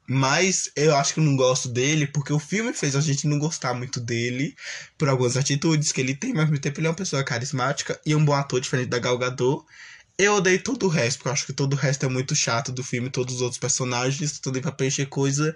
mas 0.09 0.71
eu 0.77 0.95
acho 0.97 1.15
que 1.15 1.21
eu 1.21 1.25
não 1.25 1.37
gosto 1.37 1.69
dele 1.69 2.07
porque 2.07 2.33
o 2.33 2.39
filme 2.39 2.73
fez 2.73 2.95
a 2.97 3.01
gente 3.01 3.27
não 3.27 3.39
gostar 3.39 3.75
muito 3.75 4.01
dele 4.01 4.55
por 4.99 5.09
algumas 5.09 5.37
atitudes 5.37 5.93
que 5.93 6.01
ele 6.01 6.15
tem, 6.15 6.31
mas 6.33 6.41
ao 6.43 6.47
mesmo 6.49 6.61
tempo 6.61 6.81
ele 6.81 6.87
é 6.87 6.91
uma 6.91 6.97
pessoa 6.97 7.25
carismática 7.25 8.01
e 8.07 8.15
um 8.15 8.25
bom 8.25 8.35
ator 8.35 8.61
diferente 8.61 8.89
da 8.89 8.99
Gal 8.99 9.19
Gadot. 9.19 9.65
Eu 10.19 10.35
odeio 10.37 10.63
todo 10.63 10.87
o 10.87 10.89
resto, 10.89 11.19
porque 11.19 11.29
eu 11.29 11.33
acho 11.33 11.47
que 11.47 11.53
todo 11.53 11.75
o 11.75 11.77
resto 11.77 12.07
é 12.07 12.09
muito 12.09 12.35
chato 12.35 12.73
do 12.73 12.83
filme, 12.83 13.11
todos 13.11 13.37
os 13.37 13.43
outros 13.43 13.59
personagens, 13.59 14.39
tudo 14.41 14.61
pra 14.63 14.73
preencher 14.73 15.07
coisa. 15.07 15.55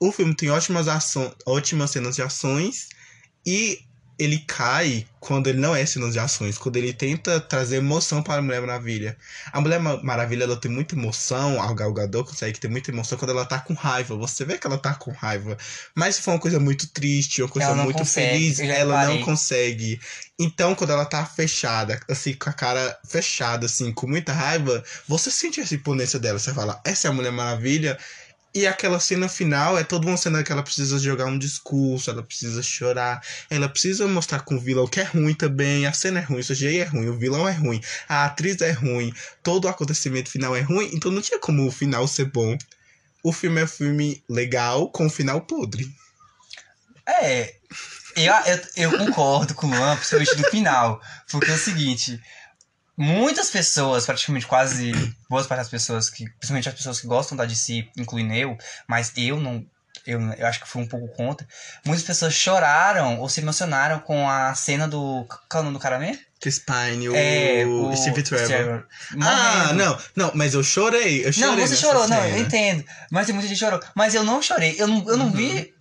O 0.00 0.12
filme 0.12 0.34
tem 0.34 0.50
ótimas, 0.50 0.88
aço- 0.88 1.34
ótimas 1.46 1.90
cenas 1.90 2.16
de 2.16 2.22
ações 2.22 2.88
e 3.46 3.78
ele 4.22 4.38
cai 4.46 5.06
quando 5.18 5.48
ele 5.48 5.58
não 5.58 5.74
é 5.76 5.84
cenas 5.84 6.12
de 6.14 6.18
ações, 6.18 6.56
quando 6.56 6.76
ele 6.76 6.92
tenta 6.94 7.38
trazer 7.40 7.76
emoção 7.76 8.22
para 8.22 8.36
a 8.36 8.42
Mulher 8.42 8.60
Maravilha. 8.60 9.16
A 9.52 9.60
Mulher 9.60 9.78
Ma- 9.80 10.02
Maravilha 10.02 10.44
ela 10.44 10.56
tem 10.56 10.70
muita 10.70 10.94
emoção, 10.94 11.60
a 11.62 11.72
Gal 11.74 11.92
Gadot 11.92 12.28
consegue 12.30 12.58
ter 12.58 12.68
muita 12.68 12.90
emoção 12.90 13.18
quando 13.18 13.30
ela 13.32 13.44
tá 13.44 13.58
com 13.58 13.74
raiva. 13.74 14.16
Você 14.16 14.44
vê 14.44 14.56
que 14.56 14.66
ela 14.66 14.78
tá 14.78 14.94
com 14.94 15.10
raiva. 15.12 15.58
Mas 15.94 16.16
se 16.16 16.22
for 16.22 16.32
uma 16.32 16.38
coisa 16.40 16.58
muito 16.60 16.86
triste, 16.88 17.42
uma 17.42 17.48
coisa 17.50 17.74
não 17.74 17.84
muito 17.84 17.98
consegue, 17.98 18.54
feliz, 18.54 18.60
ela 18.60 18.94
não 18.94 19.00
reparei. 19.00 19.24
consegue. 19.24 20.00
Então, 20.38 20.74
quando 20.74 20.90
ela 20.90 21.04
tá 21.04 21.24
fechada, 21.26 22.00
assim, 22.08 22.32
com 22.32 22.48
a 22.48 22.52
cara 22.52 22.98
fechada, 23.06 23.66
assim, 23.66 23.92
com 23.92 24.06
muita 24.06 24.32
raiva, 24.32 24.82
você 25.06 25.30
sente 25.30 25.60
essa 25.60 25.74
imponência 25.74 26.18
dela. 26.18 26.38
Você 26.38 26.54
fala, 26.54 26.80
essa 26.84 27.08
é 27.08 27.10
a 27.10 27.12
Mulher 27.14 27.32
Maravilha. 27.32 27.98
E 28.52 28.66
aquela 28.66 28.98
cena 28.98 29.28
final 29.28 29.78
é 29.78 29.84
toda 29.84 30.08
uma 30.08 30.16
cena 30.16 30.42
que 30.42 30.50
ela 30.50 30.62
precisa 30.62 30.98
jogar 30.98 31.26
um 31.26 31.38
discurso, 31.38 32.10
ela 32.10 32.22
precisa 32.22 32.60
chorar, 32.62 33.22
ela 33.48 33.68
precisa 33.68 34.08
mostrar 34.08 34.40
com 34.40 34.56
o 34.56 34.60
vilão 34.60 34.88
que 34.88 34.98
é 34.98 35.04
ruim 35.04 35.34
também. 35.34 35.86
A 35.86 35.92
cena 35.92 36.18
é 36.18 36.22
ruim, 36.22 36.40
o 36.40 36.44
CGI 36.44 36.80
é 36.80 36.84
ruim, 36.84 37.08
o 37.08 37.16
vilão 37.16 37.48
é 37.48 37.52
ruim, 37.52 37.80
a 38.08 38.24
atriz 38.24 38.60
é 38.60 38.72
ruim, 38.72 39.14
todo 39.40 39.66
o 39.66 39.68
acontecimento 39.68 40.30
final 40.30 40.56
é 40.56 40.60
ruim, 40.60 40.90
então 40.92 41.12
não 41.12 41.22
tinha 41.22 41.38
como 41.38 41.64
o 41.64 41.70
final 41.70 42.08
ser 42.08 42.24
bom. 42.24 42.58
O 43.22 43.32
filme 43.32 43.60
é 43.60 43.64
um 43.64 43.68
filme 43.68 44.24
legal 44.28 44.90
com 44.90 45.06
um 45.06 45.10
final 45.10 45.42
podre. 45.42 45.88
É, 47.06 47.54
eu, 48.16 48.32
eu, 48.32 48.90
eu 48.90 48.98
concordo 48.98 49.54
com 49.54 49.66
o 49.66 49.70
Luan, 49.70 49.96
principalmente 49.96 50.36
no 50.36 50.44
final. 50.44 51.00
Porque 51.30 51.50
é 51.50 51.54
o 51.54 51.58
seguinte: 51.58 52.20
muitas 53.00 53.50
pessoas, 53.50 54.04
praticamente 54.04 54.46
quase 54.46 54.92
boas 55.28 55.46
parte 55.46 55.60
das 55.60 55.70
pessoas, 55.70 56.10
que, 56.10 56.28
principalmente 56.32 56.68
as 56.68 56.74
pessoas 56.74 57.00
que 57.00 57.06
gostam 57.06 57.36
da 57.36 57.46
DC, 57.46 57.88
incluindo 57.96 58.34
eu, 58.34 58.58
mas 58.86 59.12
eu 59.16 59.40
não. 59.40 59.64
Eu, 60.06 60.20
eu 60.20 60.46
acho 60.46 60.60
que 60.60 60.68
fui 60.68 60.82
um 60.82 60.86
pouco 60.86 61.08
contra. 61.08 61.46
Muitas 61.84 62.04
pessoas 62.04 62.34
choraram 62.34 63.18
ou 63.20 63.28
se 63.28 63.40
emocionaram 63.40 64.00
com 64.00 64.28
a 64.28 64.54
cena 64.54 64.86
do. 64.86 65.26
Qual 65.48 65.58
é 65.58 65.60
o 65.60 65.62
nome 65.64 65.76
do 65.78 65.80
cara 65.80 65.98
mesmo? 65.98 66.22
Chris 66.40 66.58
Pine, 66.58 67.08
o, 67.08 67.14
É, 67.14 67.64
Steve 67.96 68.22
Trevor. 68.22 68.86
Ah, 69.20 69.72
não, 69.74 69.98
não, 70.16 70.32
mas 70.34 70.54
eu 70.54 70.62
chorei. 70.62 71.26
Eu 71.26 71.32
chorei 71.32 71.56
Não, 71.56 71.66
você 71.66 71.76
chorou, 71.76 72.08
não, 72.08 72.16
cena. 72.16 72.28
eu 72.30 72.38
entendo. 72.38 72.84
Mas 73.10 73.26
tem 73.26 73.34
muita 73.34 73.46
gente 73.48 73.58
que 73.58 73.64
chorou. 73.64 73.80
Mas 73.94 74.14
eu 74.14 74.24
não 74.24 74.40
chorei. 74.40 74.74
Eu 74.78 74.86
não, 74.86 75.06
eu 75.06 75.16
não 75.18 75.30
vi. 75.30 75.74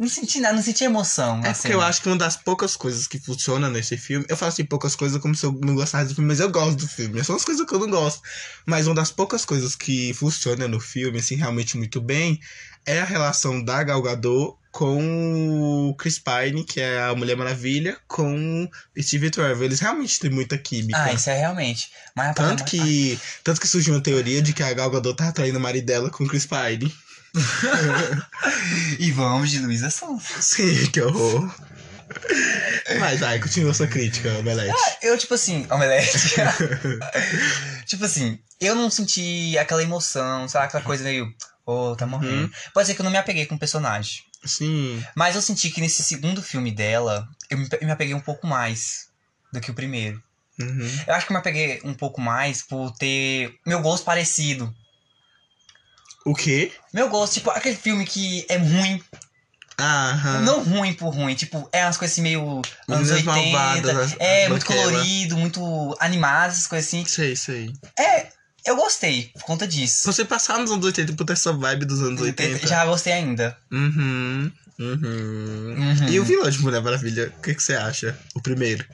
Não 0.00 0.08
senti 0.08 0.40
nada, 0.40 0.56
não 0.56 0.62
senti 0.62 0.82
emoção. 0.82 1.40
É 1.40 1.48
na 1.48 1.52
porque 1.52 1.74
eu 1.74 1.82
acho 1.82 2.00
que 2.00 2.08
uma 2.08 2.16
das 2.16 2.34
poucas 2.34 2.74
coisas 2.74 3.06
que 3.06 3.18
funciona 3.18 3.68
nesse 3.68 3.98
filme. 3.98 4.24
Eu 4.30 4.36
falo 4.36 4.48
assim, 4.48 4.64
poucas 4.64 4.96
coisas 4.96 5.20
como 5.20 5.34
se 5.34 5.44
eu 5.44 5.52
não 5.52 5.74
gostasse 5.74 6.08
do 6.08 6.14
filme, 6.14 6.28
mas 6.28 6.40
eu 6.40 6.50
gosto 6.50 6.78
do 6.78 6.88
filme. 6.88 7.22
São 7.22 7.36
as 7.36 7.44
coisas 7.44 7.66
que 7.66 7.74
eu 7.74 7.78
não 7.80 7.90
gosto. 7.90 8.22
Mas 8.64 8.86
uma 8.86 8.94
das 8.94 9.10
poucas 9.10 9.44
coisas 9.44 9.76
que 9.76 10.14
funciona 10.14 10.66
no 10.66 10.80
filme, 10.80 11.18
assim, 11.18 11.34
realmente 11.34 11.76
muito 11.76 12.00
bem, 12.00 12.40
é 12.86 13.02
a 13.02 13.04
relação 13.04 13.62
da 13.62 13.84
Gal 13.84 14.00
Gadot 14.00 14.56
com 14.72 15.90
o 15.90 15.94
Chris 15.96 16.18
Pine, 16.18 16.64
que 16.64 16.80
é 16.80 17.02
a 17.02 17.14
Mulher 17.14 17.36
Maravilha, 17.36 17.98
com 18.08 18.66
Steve 18.98 19.28
Trevor. 19.28 19.64
Eles 19.64 19.80
realmente 19.80 20.18
têm 20.18 20.30
muita 20.30 20.56
química. 20.56 20.98
Ah, 20.98 21.12
isso 21.12 21.28
é 21.28 21.38
realmente. 21.38 21.90
Mas 22.16 22.34
Tanto 22.34 22.60
mas- 22.62 22.70
que, 22.70 23.20
tanto 23.44 23.60
que 23.60 23.68
surgiu 23.68 23.92
uma 23.92 24.00
teoria 24.02 24.40
de 24.40 24.54
que 24.54 24.62
a 24.62 24.72
Gal 24.72 24.90
Gadot 24.90 25.14
tá 25.14 25.30
traindo 25.30 25.58
o 25.58 25.60
marido 25.60 25.84
dela 25.84 26.08
com 26.08 26.24
o 26.24 26.26
Chris 26.26 26.46
Pine. 26.46 26.90
E 28.98 29.10
vamos 29.12 29.50
de 29.50 29.58
Luísa 29.58 29.90
Sons. 29.90 30.24
Sim, 30.40 30.86
que 30.86 31.00
horror. 31.00 31.52
Mas 32.98 33.20
vai, 33.20 33.38
continua 33.38 33.72
sua 33.72 33.86
crítica, 33.86 34.38
Omelete. 34.38 34.74
Eu, 35.02 35.16
tipo 35.16 35.34
assim, 35.34 35.66
omelete. 35.70 36.34
tipo 37.86 38.04
assim, 38.04 38.38
eu 38.60 38.74
não 38.74 38.90
senti 38.90 39.56
aquela 39.58 39.82
emoção, 39.82 40.48
sabe? 40.48 40.66
Aquela 40.66 40.82
coisa 40.82 41.04
meio. 41.04 41.32
Oh, 41.64 41.94
tá 41.96 42.06
morrendo. 42.06 42.44
Uhum. 42.44 42.50
Pode 42.74 42.88
ser 42.88 42.94
que 42.94 43.00
eu 43.00 43.04
não 43.04 43.12
me 43.12 43.18
apeguei 43.18 43.46
com 43.46 43.54
o 43.54 43.58
personagem. 43.58 44.22
Sim. 44.44 45.04
Mas 45.14 45.36
eu 45.36 45.42
senti 45.42 45.70
que 45.70 45.80
nesse 45.80 46.02
segundo 46.02 46.42
filme 46.42 46.72
dela, 46.72 47.28
eu 47.48 47.58
me, 47.58 47.68
eu 47.80 47.86
me 47.86 47.92
apeguei 47.92 48.14
um 48.14 48.20
pouco 48.20 48.46
mais 48.46 49.08
do 49.52 49.60
que 49.60 49.70
o 49.70 49.74
primeiro. 49.74 50.20
Uhum. 50.58 50.90
Eu 51.06 51.14
acho 51.14 51.26
que 51.26 51.32
eu 51.32 51.34
me 51.34 51.40
apeguei 51.40 51.80
um 51.84 51.94
pouco 51.94 52.20
mais 52.20 52.62
por 52.62 52.90
ter 52.92 53.54
meu 53.66 53.80
gosto 53.80 54.04
parecido. 54.04 54.74
O 56.26 56.34
quê? 56.34 56.72
Meu 56.92 57.08
gosto, 57.08 57.34
tipo, 57.34 57.50
aquele 57.50 57.76
filme 57.76 58.04
que 58.04 58.44
é 58.48 58.56
ruim. 58.56 59.02
Aham. 59.78 60.40
Não 60.42 60.62
ruim 60.62 60.92
por 60.92 61.08
ruim, 61.14 61.34
tipo, 61.34 61.66
é 61.72 61.84
umas 61.86 61.96
coisas 61.96 62.12
assim 62.14 62.20
meio 62.22 62.60
anos 62.86 63.08
Meninas 63.08 63.10
80. 63.26 63.32
Malvadas, 63.32 63.96
as- 63.96 64.16
é, 64.18 64.42
as 64.44 64.50
muito 64.50 64.66
Banquela. 64.66 64.90
colorido, 64.92 65.36
muito 65.38 65.96
animado, 65.98 66.50
essas 66.50 66.66
coisas 66.66 66.86
assim. 66.88 67.04
Sei, 67.06 67.34
sei. 67.34 67.72
É, 67.98 68.26
eu 68.66 68.76
gostei 68.76 69.30
por 69.34 69.44
conta 69.44 69.66
disso. 69.66 70.02
Você 70.04 70.22
passar 70.24 70.58
nos 70.58 70.70
anos 70.70 70.84
80 70.84 71.14
por 71.14 71.24
ter 71.24 71.32
essa 71.32 71.52
vibe 71.54 71.86
dos 71.86 72.02
anos 72.02 72.20
80. 72.20 72.66
Já 72.68 72.84
gostei 72.84 73.14
ainda. 73.14 73.56
Uhum. 73.72 74.52
Uhum. 74.78 75.74
Uhum. 75.78 76.08
E 76.10 76.20
o 76.20 76.24
vilão 76.24 76.48
de 76.50 76.58
Mulher 76.60 76.82
Maravilha, 76.82 77.32
o 77.38 77.40
que, 77.40 77.54
que 77.54 77.62
você 77.62 77.74
acha? 77.74 78.18
O 78.34 78.42
primeiro. 78.42 78.84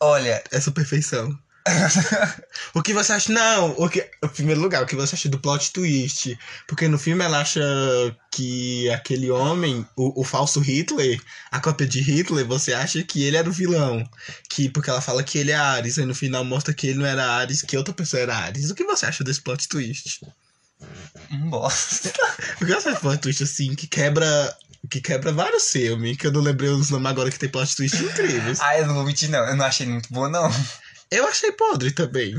Olha, 0.00 0.42
Essa 0.52 0.70
perfeição. 0.70 1.36
O 2.74 2.82
que 2.82 2.92
você 2.92 3.12
acha? 3.12 3.32
Não, 3.32 3.74
o 3.78 3.88
que, 3.88 4.08
em 4.22 4.28
primeiro 4.28 4.60
lugar, 4.60 4.82
o 4.82 4.86
que 4.86 4.96
você 4.96 5.14
acha 5.14 5.28
do 5.28 5.38
plot 5.38 5.72
twist? 5.72 6.38
Porque 6.66 6.88
no 6.88 6.98
filme 6.98 7.24
ela 7.24 7.40
acha 7.40 7.60
que 8.30 8.88
aquele 8.90 9.30
homem, 9.30 9.86
o, 9.96 10.20
o 10.20 10.24
falso 10.24 10.60
Hitler, 10.60 11.20
a 11.50 11.60
cópia 11.60 11.86
de 11.86 12.00
Hitler, 12.00 12.46
você 12.46 12.72
acha 12.72 13.02
que 13.02 13.24
ele 13.24 13.36
era 13.36 13.48
o 13.48 13.52
vilão. 13.52 14.08
Que, 14.48 14.68
porque 14.68 14.90
ela 14.90 15.00
fala 15.00 15.22
que 15.22 15.38
ele 15.38 15.50
é 15.50 15.56
Ares, 15.56 15.98
aí 15.98 16.04
no 16.04 16.14
final 16.14 16.44
mostra 16.44 16.74
que 16.74 16.88
ele 16.88 16.98
não 16.98 17.06
era 17.06 17.24
Ares, 17.24 17.62
que 17.62 17.76
outra 17.76 17.94
pessoa 17.94 18.22
era 18.22 18.36
Ares. 18.36 18.70
O 18.70 18.74
que 18.74 18.84
você 18.84 19.06
acha 19.06 19.24
desse 19.24 19.40
plot 19.40 19.68
twist? 19.68 20.20
Um 21.30 21.50
bosta. 21.50 22.12
O 22.60 22.66
que 22.66 22.66
você 22.66 22.74
acha 22.74 22.90
desse 22.90 23.00
plot 23.00 23.18
twist 23.20 23.42
assim, 23.42 23.74
que 23.74 23.86
quebra. 23.86 24.56
Que 24.88 25.00
quebra 25.00 25.32
vários 25.32 25.68
filmes, 25.70 26.16
que 26.16 26.28
eu 26.28 26.32
não 26.32 26.40
lembrei 26.40 26.70
os 26.70 26.88
nomes 26.88 27.10
agora 27.10 27.30
que 27.30 27.38
tem 27.38 27.48
plot 27.48 27.74
twist 27.74 27.96
incríveis. 27.96 28.60
Ah, 28.60 28.78
eu 28.78 28.86
não 28.86 28.94
vou 28.94 29.04
mentir, 29.04 29.28
não. 29.28 29.40
Eu 29.40 29.56
não 29.56 29.64
achei 29.64 29.84
muito 29.84 30.10
boa, 30.10 30.28
não. 30.28 30.48
Eu 31.10 31.26
achei 31.26 31.52
podre 31.52 31.90
também. 31.90 32.34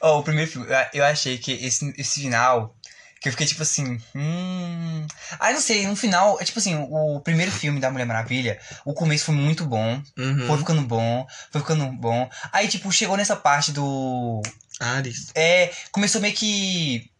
Ó, 0.00 0.18
o 0.20 0.22
primeiro 0.22 0.50
filme, 0.50 0.66
eu- 0.92 1.04
achei 1.04 1.38
que 1.38 1.52
esse, 1.52 1.92
esse 1.96 2.20
final. 2.20 2.76
Que 3.20 3.28
eu 3.28 3.32
fiquei 3.32 3.46
tipo 3.46 3.62
assim. 3.62 3.98
Hum. 4.14 5.06
Ah, 5.40 5.52
não 5.52 5.60
sei, 5.60 5.86
no 5.86 5.96
final, 5.96 6.38
é 6.38 6.44
tipo 6.44 6.58
assim, 6.58 6.76
o 6.76 7.18
primeiro 7.20 7.50
filme 7.50 7.80
da 7.80 7.90
Mulher 7.90 8.04
Maravilha, 8.04 8.60
o 8.84 8.92
começo 8.92 9.24
foi 9.24 9.34
muito 9.34 9.64
bom. 9.64 10.02
Uhum. 10.18 10.46
Foi 10.46 10.58
ficando 10.58 10.82
bom, 10.82 11.26
foi 11.50 11.60
ficando 11.62 11.86
bom. 11.92 12.28
Aí, 12.52 12.68
tipo, 12.68 12.92
chegou 12.92 13.16
nessa 13.16 13.34
parte 13.34 13.72
do. 13.72 14.42
Ares. 14.78 15.28
É. 15.34 15.72
Começou 15.90 16.20
meio 16.20 16.34
que. 16.34 17.10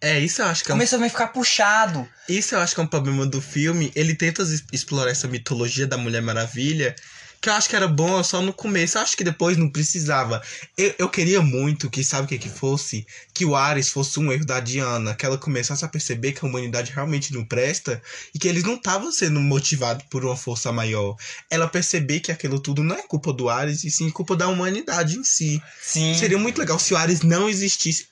É, 0.00 0.18
isso 0.18 0.42
eu 0.42 0.46
acho 0.46 0.64
que 0.64 0.70
é 0.70 0.74
um 0.74 0.78
Começou 0.78 0.98
meio 0.98 1.10
que 1.10 1.16
ficar 1.16 1.28
puxado. 1.32 2.08
Isso 2.28 2.54
eu 2.54 2.60
acho 2.60 2.74
que 2.74 2.80
é 2.80 2.84
um 2.84 2.88
problema 2.88 3.24
do 3.26 3.40
filme. 3.40 3.92
Ele 3.94 4.14
tenta 4.14 4.42
explorar 4.72 5.10
essa 5.10 5.28
mitologia 5.28 5.86
da 5.86 5.96
Mulher 5.96 6.22
Maravilha. 6.22 6.94
Que 7.44 7.50
eu 7.50 7.52
acho 7.52 7.68
que 7.68 7.76
era 7.76 7.86
bom 7.86 8.24
só 8.24 8.40
no 8.40 8.54
começo. 8.54 8.96
Eu 8.96 9.02
acho 9.02 9.14
que 9.14 9.22
depois 9.22 9.58
não 9.58 9.68
precisava. 9.68 10.42
Eu, 10.78 10.94
eu 10.98 11.08
queria 11.10 11.42
muito 11.42 11.90
que, 11.90 12.02
sabe 12.02 12.24
o 12.24 12.26
que 12.26 12.38
que 12.38 12.48
fosse? 12.48 13.06
Que 13.34 13.44
o 13.44 13.54
Ares 13.54 13.90
fosse 13.90 14.18
um 14.18 14.32
erro 14.32 14.46
da 14.46 14.60
Diana. 14.60 15.14
Que 15.14 15.26
ela 15.26 15.36
começasse 15.36 15.84
a 15.84 15.88
perceber 15.88 16.32
que 16.32 16.42
a 16.42 16.48
humanidade 16.48 16.90
realmente 16.90 17.34
não 17.34 17.44
presta. 17.44 18.00
E 18.34 18.38
que 18.38 18.48
eles 18.48 18.64
não 18.64 18.76
estavam 18.76 19.12
sendo 19.12 19.40
motivados 19.40 20.06
por 20.08 20.24
uma 20.24 20.34
força 20.34 20.72
maior. 20.72 21.16
Ela 21.50 21.68
perceber 21.68 22.20
que 22.20 22.32
aquilo 22.32 22.58
tudo 22.58 22.82
não 22.82 22.96
é 22.96 23.02
culpa 23.02 23.30
do 23.30 23.50
Ares, 23.50 23.84
e 23.84 23.90
sim 23.90 24.08
culpa 24.08 24.34
da 24.34 24.48
humanidade 24.48 25.18
em 25.18 25.22
si. 25.22 25.62
Sim. 25.82 26.14
Seria 26.14 26.38
muito 26.38 26.56
legal 26.56 26.78
se 26.78 26.94
o 26.94 26.96
Ares 26.96 27.20
não 27.20 27.46
existisse. 27.46 28.06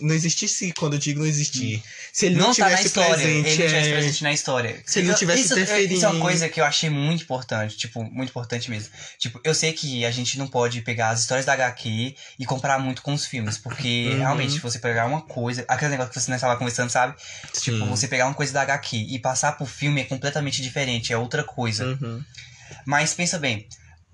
Não 0.00 0.14
existisse 0.14 0.72
quando 0.72 0.92
eu 0.94 0.98
digo 0.98 1.20
não 1.20 1.26
existir. 1.26 1.82
Se 2.12 2.26
ele 2.26 2.36
não, 2.36 2.48
não 2.48 2.54
tá 2.54 2.62
na 2.62 2.76
tivesse 2.76 2.86
história. 2.86 3.14
presente. 3.14 3.32
ele 3.32 3.42
não 3.48 3.56
tivesse 3.56 3.88
é... 3.88 3.92
presente 3.92 4.22
na 4.22 4.32
história. 4.32 4.82
Se 4.86 4.98
ele 5.00 5.08
não 5.08 5.14
tivesse 5.16 5.42
isso, 5.42 5.52
interferindo. 5.54 5.94
Isso 5.94 6.04
é 6.04 6.08
uma 6.08 6.20
coisa 6.20 6.48
que 6.48 6.60
eu 6.60 6.64
achei 6.64 6.88
muito 6.88 7.24
importante. 7.24 7.76
Tipo, 7.76 8.04
muito 8.04 8.30
importante 8.30 8.70
mesmo. 8.70 8.90
Tipo, 9.18 9.40
eu 9.42 9.54
sei 9.54 9.72
que 9.72 10.04
a 10.04 10.10
gente 10.10 10.38
não 10.38 10.46
pode 10.46 10.80
pegar 10.82 11.10
as 11.10 11.20
histórias 11.20 11.44
da 11.46 11.52
HQ 11.54 12.14
e 12.38 12.46
comparar 12.46 12.78
muito 12.78 13.02
com 13.02 13.12
os 13.12 13.26
filmes. 13.26 13.58
Porque 13.58 14.10
Uhum. 14.12 14.18
realmente, 14.18 14.52
se 14.52 14.58
você 14.60 14.78
pegar 14.78 15.06
uma 15.06 15.22
coisa. 15.22 15.64
Aquele 15.66 15.90
negócio 15.90 16.12
que 16.12 16.20
você 16.20 16.32
estava 16.32 16.56
conversando, 16.56 16.90
sabe? 16.90 17.14
Tipo, 17.60 17.78
Sim. 17.78 17.88
você 17.88 18.06
pegar 18.06 18.26
uma 18.26 18.34
coisa 18.34 18.52
da 18.52 18.62
HQ 18.62 18.96
e 18.96 19.18
passar 19.18 19.52
pro 19.52 19.66
filme 19.66 20.00
é 20.00 20.04
completamente 20.04 20.62
diferente. 20.62 21.12
É 21.12 21.18
outra 21.18 21.42
coisa. 21.42 21.86
Uhum. 21.86 22.22
Mas 22.86 23.12
pensa 23.14 23.38
bem, 23.38 23.66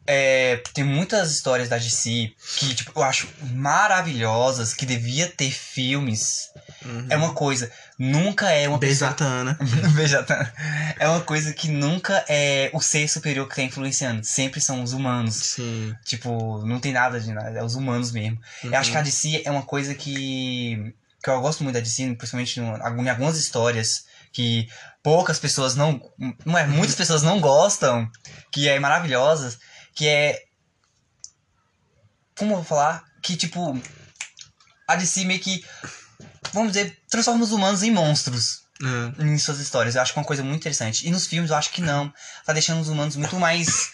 é, 0.07 0.63
tem 0.73 0.85
muitas 0.85 1.31
histórias 1.31 1.69
da 1.69 1.79
DC 1.79 2.33
que 2.59 2.75
tipo, 2.75 2.93
eu 2.95 3.03
acho 3.03 3.29
maravilhosas, 3.53 4.73
que 4.73 4.87
devia 4.87 5.29
ter 5.29 5.51
filmes. 5.51 6.51
Uhum. 6.85 7.07
É 7.11 7.17
uma 7.17 7.35
coisa, 7.35 7.71
nunca 7.99 8.51
é 8.51 8.69
uma 8.69 8.79
pessoa. 8.79 9.11
Bezatana. 9.11 9.59
Veja, 9.95 10.23
tá. 10.23 10.53
É 10.99 11.09
uma 11.09 11.21
coisa 11.21 11.53
que 11.53 11.69
nunca 11.69 12.25
é 12.29 12.71
o 12.73 12.81
ser 12.81 13.09
superior 13.09 13.49
que 13.49 13.57
tá 13.57 13.63
influenciando. 13.63 14.25
Sempre 14.25 14.61
são 14.61 14.83
os 14.83 14.93
humanos. 14.93 15.35
Sim. 15.35 15.95
Tipo, 16.05 16.65
não 16.67 16.79
tem 16.79 16.93
nada 16.93 17.21
de 17.21 17.33
nada, 17.33 17.59
é 17.59 17.65
os 17.65 17.75
humanos 17.75 18.13
mesmo. 18.13 18.39
Eu 18.63 18.77
acho 18.77 18.91
que 18.91 18.97
a 18.97 19.03
DC 19.03 19.43
é 19.45 19.51
uma 19.51 19.63
coisa 19.63 19.95
que. 19.95 20.95
que 21.23 21.31
eu 21.31 21.41
gosto 21.41 21.65
muito 21.65 21.75
da 21.75 21.81
DC, 21.81 22.15
principalmente 22.15 22.61
em 22.61 23.09
algumas 23.09 23.37
histórias 23.37 24.05
que 24.33 24.69
poucas 25.03 25.39
pessoas 25.39 25.75
não. 25.75 26.01
Não 26.45 26.59
é, 26.59 26.67
muitas 26.67 26.95
pessoas 26.95 27.23
não 27.23 27.41
gostam, 27.41 28.09
que 28.53 28.69
é 28.69 28.79
maravilhosas, 28.79 29.59
que 29.97 30.07
é. 30.07 30.45
Como 32.39 32.53
eu 32.53 32.57
vou 32.57 32.65
falar? 32.65 33.05
Que 33.23 33.37
tipo. 33.37 33.81
A 34.87 34.95
DC 34.95 35.25
meio 35.25 35.41
que. 35.41 35.65
Vamos 36.53 36.73
dizer, 36.73 36.97
transforma 37.11 37.43
os 37.45 37.51
humanos 37.53 37.83
em 37.83 37.91
monstros 37.91 38.63
É. 39.19 39.23
em 39.25 39.37
suas 39.39 39.59
histórias. 39.59 39.95
Eu 39.97 40.03
acho 40.03 40.13
que 40.13 40.19
é 40.19 40.23
uma 40.23 40.27
coisa 40.27 40.45
muito 40.45 40.61
interessante. 40.61 41.07
E 41.07 41.11
nos 41.11 41.27
filmes 41.27 41.51
eu 41.51 41.57
acho 41.57 41.73
que 41.73 41.83
não. 41.83 42.13
Tá 42.45 42.53
deixando 42.53 42.81
os 42.81 42.89
humanos 42.89 43.17
muito 43.17 43.37
mais. 43.41 43.91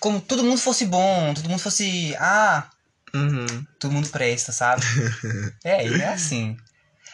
Como 0.00 0.20
todo 0.20 0.44
mundo 0.44 0.58
fosse 0.60 0.86
bom, 0.86 1.34
todo 1.34 1.48
mundo 1.48 1.60
fosse. 1.60 2.14
Ah, 2.18 2.70
Uhum. 3.14 3.46
todo 3.78 3.92
mundo 3.92 4.08
presta, 4.08 4.50
sabe? 4.50 4.82
é, 5.62 5.86
é 5.86 6.08
assim. 6.08 6.56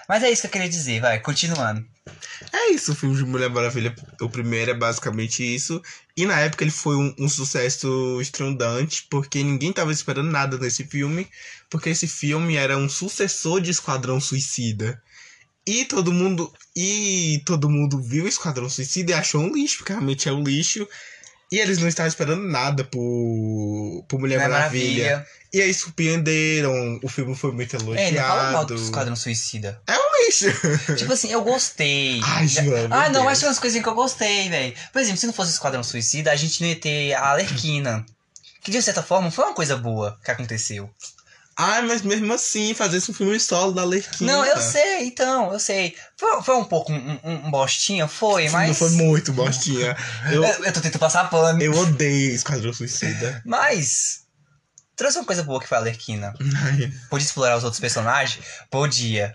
Mas 0.09 0.23
é 0.23 0.31
isso 0.31 0.41
que 0.43 0.47
eu 0.47 0.51
queria 0.53 0.69
dizer, 0.69 0.99
vai, 1.01 1.21
continuando. 1.21 1.87
É 2.53 2.71
isso, 2.71 2.93
o 2.93 2.95
filme 2.97 3.15
de 3.17 3.25
Mulher 3.25 3.51
Maravilha, 3.51 3.95
o 4.21 4.29
primeiro 4.31 4.71
é 4.71 4.75
basicamente 4.75 5.43
isso. 5.43 5.81
E 6.21 6.27
na 6.27 6.39
época 6.39 6.63
ele 6.65 6.71
foi 6.71 6.97
um, 6.97 7.15
um 7.19 7.29
sucesso 7.31 8.21
estrondante, 8.21 9.07
porque 9.09 9.43
ninguém 9.43 9.73
tava 9.73 9.91
esperando 9.91 10.31
nada 10.31 10.59
nesse 10.59 10.85
filme, 10.85 11.27
porque 11.71 11.89
esse 11.89 12.07
filme 12.07 12.57
era 12.57 12.77
um 12.77 12.91
sucessor 12.91 13.59
de 13.59 13.71
Esquadrão 13.71 14.21
Suicida. 14.21 15.03
E 15.67 15.87
todo 15.87 16.13
mundo. 16.13 16.53
E 16.77 17.43
todo 17.47 17.71
mundo 17.71 18.03
viu 18.03 18.29
Esquadrão 18.29 18.69
Suicida 18.69 19.13
e 19.13 19.15
achou 19.15 19.41
um 19.41 19.55
lixo, 19.55 19.79
porque 19.79 19.95
realmente 19.95 20.29
é 20.29 20.33
um 20.33 20.43
lixo. 20.43 20.87
E 21.51 21.59
eles 21.59 21.79
não 21.79 21.89
estavam 21.89 22.09
esperando 22.09 22.43
nada 22.47 22.85
por, 22.85 24.05
por 24.07 24.21
Mulher 24.21 24.41
Maravilha. 24.41 25.05
maravilha. 25.05 25.27
E 25.53 25.61
aí 25.61 25.75
surpreenderam, 25.75 27.01
o 27.03 27.09
filme 27.09 27.35
foi 27.35 27.51
muito 27.53 27.75
elogiado. 27.75 28.01
É, 28.01 28.11
não 28.21 28.29
fala 28.29 28.53
mal 28.53 28.65
do 28.65 28.75
Esquadrão 28.75 29.17
Suicida. 29.17 29.81
Lixo. 30.27 30.47
tipo 30.97 31.13
assim, 31.13 31.33
eu 31.33 31.43
gostei. 31.43 32.21
Ai, 32.23 32.47
João, 32.47 32.87
Ah, 32.91 33.07
não, 33.07 33.13
Deus. 33.13 33.25
mas 33.25 33.39
tem 33.41 33.49
umas 33.49 33.59
coisinhas 33.59 33.83
que 33.83 33.89
eu 33.89 33.95
gostei, 33.95 34.49
velho. 34.49 34.75
Por 34.93 35.01
exemplo, 35.01 35.19
se 35.19 35.27
não 35.27 35.33
fosse 35.33 35.53
Esquadrão 35.53 35.83
Suicida, 35.83 36.31
a 36.31 36.37
gente 36.37 36.61
não 36.61 36.69
ia 36.69 36.77
ter 36.77 37.15
a 37.15 37.31
Alerquina. 37.31 38.05
Que 38.63 38.71
de 38.71 38.83
certa 38.83 39.03
forma 39.03 39.31
foi 39.31 39.45
uma 39.47 39.55
coisa 39.55 39.77
boa 39.77 40.19
que 40.23 40.31
aconteceu. 40.31 40.91
Ai, 41.57 41.83
mas 41.83 42.03
mesmo 42.03 42.33
assim, 42.33 42.73
fazer 42.75 42.99
esse 42.99 43.13
filme 43.13 43.39
solo 43.41 43.73
da 43.73 43.85
Lerquina. 43.85 44.33
Não, 44.33 44.45
eu 44.45 44.59
sei, 44.59 45.05
então, 45.07 45.53
eu 45.53 45.59
sei. 45.59 45.95
Foi, 46.17 46.43
foi 46.43 46.57
um 46.57 46.65
pouco 46.65 46.93
um, 46.93 47.19
um, 47.25 47.33
um 47.47 47.51
bostinha, 47.51 48.07
foi, 48.07 48.49
mas. 48.51 48.77
filme 48.79 48.97
foi 48.97 49.05
muito 49.05 49.33
bostinha. 49.33 49.97
Eu, 50.31 50.45
Eu, 50.45 50.65
eu 50.65 50.73
tô 50.73 50.81
tentando 50.81 51.01
passar 51.01 51.29
pano. 51.29 51.61
eu 51.63 51.73
odeio 51.75 52.35
Esquadrão 52.35 52.73
Suicida. 52.73 53.43
Mas. 53.45 54.21
Trouxe 55.01 55.17
uma 55.17 55.25
coisa 55.25 55.43
boa 55.43 55.59
que 55.59 55.67
foi 55.67 55.79
a 55.79 55.81
Alerquina. 55.81 56.35
Podia 57.09 57.25
explorar 57.25 57.57
os 57.57 57.65
outros 57.65 57.81
personagens? 57.81 58.45
Podia. 58.71 59.35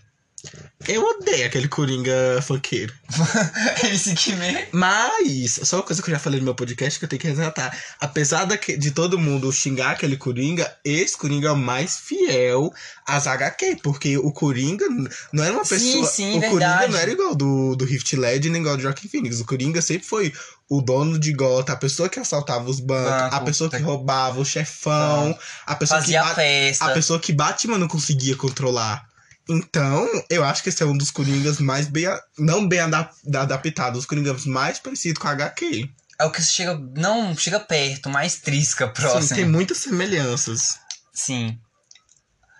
Eu 0.87 1.03
odeio 1.03 1.45
aquele 1.47 1.67
Coringa 1.67 2.39
funkeiro. 2.41 2.93
MC 3.83 4.13
Kime. 4.15 4.67
Mas, 4.71 5.59
só 5.63 5.77
uma 5.77 5.83
coisa 5.83 6.01
que 6.01 6.09
eu 6.09 6.13
já 6.13 6.19
falei 6.19 6.39
no 6.39 6.45
meu 6.45 6.55
podcast 6.55 6.99
que 6.99 7.05
eu 7.05 7.09
tenho 7.09 7.21
que 7.21 7.27
resgatar. 7.27 7.75
Apesar 7.99 8.45
de 8.45 8.91
todo 8.91 9.17
mundo 9.17 9.51
xingar 9.51 9.91
aquele 9.91 10.17
Coringa, 10.17 10.71
esse 10.83 11.17
Coringa 11.17 11.47
é 11.49 11.51
o 11.51 11.57
mais 11.57 11.97
fiel 11.97 12.71
às 13.07 13.25
HQ. 13.27 13.77
Porque 13.81 14.17
o 14.17 14.31
Coringa 14.31 14.85
não 15.33 15.43
era 15.43 15.53
uma 15.53 15.65
Sim, 15.65 15.75
pessoa. 15.75 16.07
sim, 16.07 16.29
o 16.37 16.41
Coringa 16.41 16.49
verdade. 16.49 16.91
não 16.91 16.99
era 16.99 17.11
igual 17.11 17.35
do, 17.35 17.75
do 17.75 17.85
Rift 17.85 18.13
Led 18.15 18.49
nem 18.49 18.61
igual 18.61 18.77
do 18.77 18.83
Joaquin 18.83 19.07
Phoenix. 19.07 19.39
O 19.39 19.45
Coringa 19.45 19.81
sempre 19.81 20.07
foi 20.07 20.33
o 20.69 20.81
dono 20.81 21.19
de 21.19 21.31
Gotham, 21.31 21.73
a 21.73 21.77
pessoa 21.77 22.09
que 22.09 22.19
assaltava 22.19 22.69
os 22.69 22.79
bancos, 22.79 23.11
Banco, 23.11 23.35
a 23.35 23.41
pessoa 23.41 23.69
que 23.69 23.77
tá- 23.77 23.83
roubava, 23.83 24.39
o 24.39 24.45
chefão, 24.45 25.37
a 25.65 25.75
pessoa 25.75 25.99
que 25.99 26.05
Fazia 26.05 26.23
festa. 26.33 26.85
A 26.85 26.89
pessoa 26.91 27.19
que 27.19 27.31
Batman 27.31 27.77
não 27.77 27.87
conseguia 27.87 28.35
controlar. 28.35 29.07
Então, 29.49 30.07
eu 30.29 30.43
acho 30.43 30.63
que 30.63 30.69
esse 30.69 30.81
é 30.81 30.85
um 30.85 30.97
dos 30.97 31.11
Coringas 31.11 31.59
mais 31.59 31.87
bem. 31.87 32.05
Não 32.37 32.67
bem 32.67 32.79
adap- 32.79 33.13
adaptados, 33.33 33.99
os 33.99 34.05
Coringas 34.05 34.45
mais 34.45 34.79
parecidos 34.79 35.21
com 35.21 35.27
a 35.27 35.31
HQ. 35.31 35.89
É 36.19 36.25
o 36.25 36.31
que 36.31 36.41
chega. 36.41 36.79
Não 36.95 37.35
chega 37.37 37.59
perto, 37.59 38.09
mais 38.09 38.37
trisca 38.37 38.87
próximo. 38.87 39.21
Sim, 39.23 39.35
tem 39.35 39.45
muitas 39.45 39.77
semelhanças. 39.79 40.79
Sim. 41.13 41.59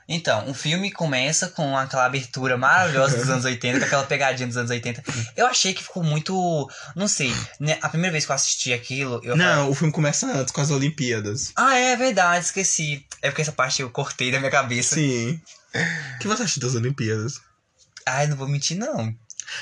Então, 0.08 0.48
o 0.48 0.54
filme 0.54 0.92
começa 0.92 1.48
com 1.48 1.76
aquela 1.76 2.06
abertura 2.06 2.56
maravilhosa 2.58 3.18
dos 3.18 3.28
anos 3.30 3.44
80, 3.44 3.80
com 3.80 3.86
aquela 3.86 4.04
pegadinha 4.04 4.46
dos 4.46 4.56
anos 4.56 4.70
80. 4.70 5.04
Eu 5.36 5.48
achei 5.48 5.74
que 5.74 5.82
ficou 5.82 6.04
muito. 6.04 6.70
Não 6.96 7.08
sei. 7.08 7.34
né, 7.60 7.80
A 7.82 7.90
primeira 7.90 8.12
vez 8.12 8.24
que 8.24 8.32
eu 8.32 8.36
assisti 8.36 8.72
aquilo, 8.72 9.16
eu 9.24 9.36
falei, 9.36 9.38
Não, 9.38 9.72
o 9.72 9.74
filme 9.74 9.92
começa 9.92 10.28
antes, 10.28 10.54
com 10.54 10.62
as 10.62 10.70
Olimpíadas. 10.70 11.52
Ah, 11.56 11.76
é 11.76 11.96
verdade, 11.96 12.46
esqueci. 12.46 13.04
É 13.20 13.30
porque 13.32 13.42
essa 13.42 13.52
parte 13.52 13.82
eu 13.82 13.90
cortei 13.90 14.32
da 14.32 14.38
minha 14.38 14.52
cabeça. 14.52 14.94
Sim. 14.94 15.42
O 16.16 16.20
que 16.20 16.28
você 16.28 16.44
acha 16.44 16.60
das 16.60 16.76
Olimpíadas? 16.76 17.40
Ai, 18.08 18.28
não 18.28 18.38
vou 18.38 18.48
mentir, 18.48 18.78
não. 18.78 19.14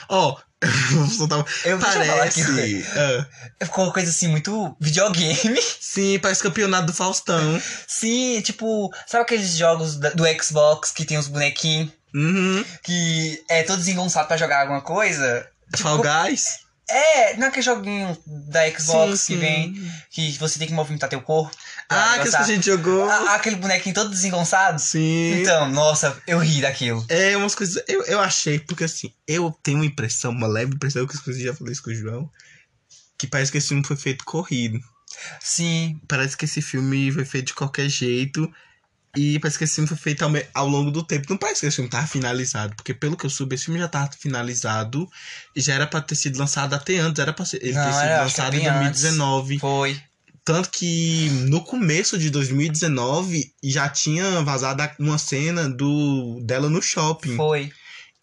Ó, 0.09 0.37
vou 0.91 1.07
soltar. 1.09 1.39
Eu 1.65 1.77
deixa 1.77 2.05
eu. 2.05 2.15
Parece. 2.17 2.85
ah, 2.95 3.65
Ficou 3.65 3.85
uma 3.85 3.93
coisa 3.93 4.09
assim, 4.09 4.27
muito 4.27 4.75
videogame. 4.79 5.59
sim, 5.79 6.19
parece 6.19 6.41
campeonato 6.43 6.87
do 6.87 6.93
Faustão. 6.93 7.61
Sim, 7.87 8.41
tipo, 8.41 8.93
sabe 9.07 9.23
aqueles 9.23 9.55
jogos 9.57 9.95
do 9.97 10.23
Xbox 10.41 10.91
que 10.91 11.05
tem 11.05 11.17
os 11.17 11.27
bonequinhos 11.27 11.91
Uhum. 12.15 12.63
que 12.83 13.43
é 13.49 13.63
todo 13.63 13.79
desengonçado 13.79 14.27
pra 14.27 14.37
jogar 14.37 14.61
alguma 14.61 14.81
coisa? 14.81 15.49
Tipo, 15.75 15.89
Fall 15.89 15.97
Guys? 15.99 16.59
É, 16.87 17.35
não 17.37 17.45
é 17.45 17.49
aquele 17.49 17.65
joguinho 17.65 18.15
da 18.27 18.69
Xbox 18.69 19.21
Sim, 19.21 19.33
que 19.33 19.33
sim. 19.33 19.39
vem, 19.39 19.91
que 20.11 20.37
você 20.37 20.59
tem 20.59 20.67
que 20.67 20.73
movimentar 20.75 21.09
teu 21.09 21.21
corpo. 21.21 21.55
Ah, 21.89 22.19
que 22.21 22.35
a 22.35 22.43
gente 22.43 22.65
jogou. 22.65 23.09
Ah, 23.09 23.35
aquele 23.35 23.55
bonequinho 23.57 23.93
todo 23.93 24.09
desengonçado. 24.09 24.79
Sim. 24.79 25.41
Então, 25.41 25.69
nossa, 25.69 26.17
eu 26.25 26.39
ri 26.39 26.61
daquilo. 26.61 27.05
É, 27.09 27.35
umas 27.37 27.53
coisas. 27.55 27.83
Eu, 27.87 28.03
eu 28.05 28.19
achei, 28.19 28.59
porque 28.59 28.83
assim, 28.83 29.13
eu 29.27 29.51
tenho 29.63 29.77
uma 29.79 29.85
impressão, 29.85 30.31
uma 30.31 30.47
leve 30.47 30.73
impressão, 30.75 31.05
que 31.05 31.15
eu 31.29 31.33
já 31.39 31.53
falei 31.53 31.73
isso 31.73 31.83
com 31.83 31.91
o 31.91 31.95
João, 31.95 32.29
que 33.17 33.27
parece 33.27 33.51
que 33.51 33.57
esse 33.57 33.67
filme 33.69 33.85
foi 33.85 33.95
feito 33.97 34.23
corrido. 34.25 34.79
Sim. 35.39 35.99
Parece 36.07 36.35
que 36.35 36.45
esse 36.45 36.61
filme 36.61 37.11
foi 37.11 37.25
feito 37.25 37.47
de 37.47 37.53
qualquer 37.53 37.87
jeito. 37.89 38.51
E 39.15 39.37
parece 39.37 39.59
que 39.59 39.63
esse 39.63 39.75
filme 39.75 39.87
foi 39.87 39.95
feito 39.97 40.23
ao, 40.23 40.29
me- 40.31 40.43
ao 40.55 40.67
longo 40.67 40.89
do 40.89 41.03
tempo. 41.03 41.27
Não 41.29 41.37
parece 41.37 41.59
que 41.61 41.67
esse 41.67 41.75
filme 41.75 41.89
tava 41.89 42.07
finalizado. 42.07 42.75
Porque 42.75 42.95
pelo 42.95 43.15
que 43.15 43.23
eu 43.25 43.29
soube, 43.29 43.53
esse 43.53 43.65
filme 43.65 43.79
já 43.79 43.87
tava 43.87 44.09
finalizado. 44.19 45.07
E 45.55 45.61
já 45.61 45.75
era 45.75 45.85
pra 45.85 46.01
ter 46.01 46.15
sido 46.15 46.39
lançado 46.39 46.73
até 46.73 46.97
antes. 46.97 47.19
Era 47.21 47.31
pra 47.31 47.45
ser, 47.45 47.57
ele 47.63 47.73
Não, 47.73 47.83
ter 47.85 47.93
sido 47.93 48.09
lançado 48.23 48.55
em 48.55 48.59
bem 48.61 48.67
antes. 48.69 49.01
2019. 49.03 49.59
Foi. 49.59 50.01
Tanto 50.45 50.69
que 50.69 51.29
no 51.47 51.63
começo 51.63 52.17
de 52.17 52.29
2019 52.29 53.53
já 53.63 53.87
tinha 53.87 54.41
vazado 54.41 54.83
uma 54.99 55.17
cena 55.17 55.69
do 55.69 56.39
dela 56.43 56.69
no 56.69 56.81
shopping. 56.81 57.35
Foi. 57.35 57.71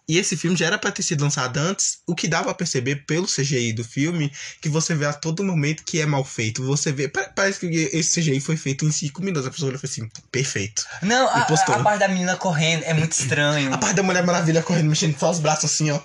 E 0.08 0.18
esse 0.18 0.36
filme 0.36 0.56
já 0.56 0.66
era 0.66 0.76
pra 0.76 0.90
ter 0.90 1.04
sido 1.04 1.22
lançado 1.22 1.56
antes, 1.58 1.98
o 2.04 2.16
que 2.16 2.26
dá 2.26 2.42
pra 2.42 2.52
perceber 2.52 3.04
pelo 3.06 3.28
CGI 3.28 3.72
do 3.72 3.84
filme, 3.84 4.30
que 4.60 4.68
você 4.68 4.92
vê 4.92 5.06
a 5.06 5.12
todo 5.12 5.44
momento 5.44 5.84
que 5.84 6.00
é 6.00 6.04
mal 6.04 6.24
feito. 6.24 6.64
Você 6.66 6.90
vê. 6.90 7.06
pa- 7.08 7.30
Parece 7.34 7.60
que 7.60 7.66
esse 7.96 8.20
CGI 8.20 8.40
foi 8.40 8.56
feito 8.56 8.84
em 8.84 8.90
5 8.90 9.22
minutos. 9.22 9.46
A 9.46 9.50
pessoa 9.52 9.68
olha 9.70 9.76
e 9.76 9.78
fala 9.80 9.90
assim, 9.92 10.08
perfeito. 10.32 10.84
Não, 11.00 11.28
a, 11.28 11.46
a 11.80 11.84
parte 11.84 12.00
da 12.00 12.08
menina 12.08 12.36
correndo 12.36 12.82
é 12.82 12.92
muito 12.92 13.12
estranho. 13.12 13.72
A 13.72 13.78
parte 13.78 13.94
da 13.94 14.02
Mulher 14.02 14.24
Maravilha 14.26 14.62
correndo, 14.62 14.88
mexendo 14.90 15.16
só 15.16 15.30
os 15.30 15.38
braços 15.38 15.66
assim, 15.72 15.90
ó. 15.92 16.00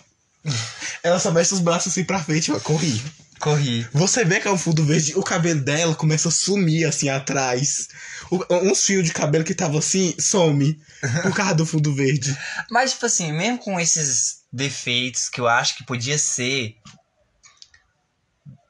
Ela 1.03 1.19
só 1.19 1.31
mexe 1.31 1.55
os 1.55 1.59
braços 1.59 1.91
assim 1.91 2.03
pra 2.03 2.23
frente, 2.23 2.51
ó, 2.51 2.59
corri. 2.59 3.01
Corri. 3.39 3.87
Você 3.91 4.23
vê 4.23 4.39
que 4.39 4.47
é 4.47 4.51
um 4.51 4.57
fundo 4.57 4.83
verde, 4.85 5.13
o 5.15 5.21
cabelo 5.23 5.61
dela 5.61 5.93
começa 5.93 6.29
a 6.29 6.31
sumir 6.31 6.85
assim 6.87 7.09
atrás. 7.09 7.89
O- 8.31 8.43
uns 8.69 8.83
fios 8.85 9.03
de 9.05 9.11
cabelo 9.13 9.43
que 9.43 9.53
tava 9.53 9.77
assim, 9.77 10.15
some. 10.19 10.79
Por 11.21 11.35
causa 11.35 11.53
do 11.55 11.65
fundo 11.65 11.93
verde. 11.93 12.35
Mas, 12.71 12.91
tipo 12.93 13.05
assim, 13.05 13.31
mesmo 13.31 13.59
com 13.59 13.79
esses 13.79 14.37
defeitos 14.51 15.29
que 15.29 15.39
eu 15.41 15.47
acho 15.47 15.75
que 15.77 15.83
podia 15.85 16.17
ser. 16.17 16.75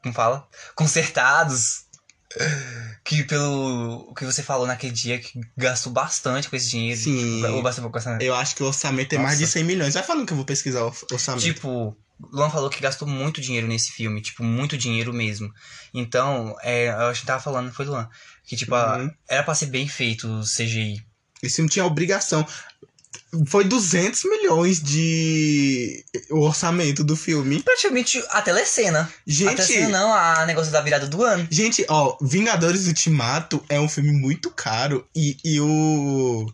Como 0.01 0.13
fala? 0.13 0.47
Consertados. 0.75 1.85
Que 3.05 3.23
pelo 3.23 4.09
o 4.09 4.13
que 4.13 4.25
você 4.25 4.43
falou 4.43 4.67
naquele 4.67 4.91
dia, 4.91 5.17
que 5.19 5.39
gastou 5.55 5.93
bastante 5.93 6.49
com 6.49 6.55
esse 6.55 6.67
dinheiro. 6.69 6.99
Sim. 6.99 7.45
Ou 7.45 7.61
bastante 7.61 7.89
com 7.89 7.97
essa. 7.97 8.17
Eu 8.19 8.35
acho 8.35 8.55
que 8.55 8.63
o 8.63 8.65
orçamento 8.65 9.13
é 9.13 9.17
mais 9.17 9.37
de 9.37 9.43
Nossa. 9.45 9.53
100 9.53 9.63
milhões. 9.63 9.93
Vai 9.93 10.03
falando 10.03 10.25
que 10.25 10.33
eu 10.33 10.37
vou 10.37 10.45
pesquisar 10.45 10.83
o 10.83 10.93
orçamento. 11.11 11.43
Tipo, 11.43 11.95
Luan 12.31 12.49
falou 12.49 12.69
que 12.69 12.81
gastou 12.81 13.07
muito 13.07 13.41
dinheiro 13.41 13.67
nesse 13.67 13.91
filme, 13.91 14.21
tipo, 14.21 14.43
muito 14.43 14.77
dinheiro 14.77 15.13
mesmo. 15.13 15.51
Então, 15.93 16.55
é, 16.63 16.87
eu 16.89 17.07
acho 17.07 17.21
que 17.21 17.27
tava 17.27 17.41
falando, 17.43 17.73
foi 17.73 17.85
Luan, 17.85 18.07
que 18.45 18.55
tipo, 18.55 18.73
a- 18.75 18.97
Uhum. 18.97 19.11
era 19.27 19.43
pra 19.43 19.53
ser 19.55 19.65
bem 19.67 19.87
feito 19.87 20.27
o 20.27 20.41
CGI. 20.43 21.03
Esse 21.43 21.57
filme 21.57 21.69
tinha 21.69 21.85
obrigação. 21.85 22.45
Foi 23.47 23.65
200 23.65 24.23
milhões 24.23 24.81
de. 24.81 26.05
O 26.31 26.39
orçamento 26.41 27.03
do 27.03 27.15
filme. 27.17 27.61
Praticamente 27.61 28.23
a 28.29 28.41
telecena. 28.41 29.01
A 29.01 29.07
Gente. 29.27 29.55
telecena 29.55 29.89
não, 29.89 30.13
a 30.13 30.45
negócio 30.45 30.71
da 30.71 30.79
virada 30.81 31.05
do 31.07 31.21
ano. 31.23 31.45
Gente, 31.51 31.85
ó, 31.89 32.17
Vingadores 32.21 32.87
Ultimato 32.87 33.63
é 33.67 33.79
um 33.79 33.89
filme 33.89 34.11
muito 34.13 34.49
caro 34.49 35.05
e, 35.13 35.37
e 35.43 35.59
o. 35.59 36.45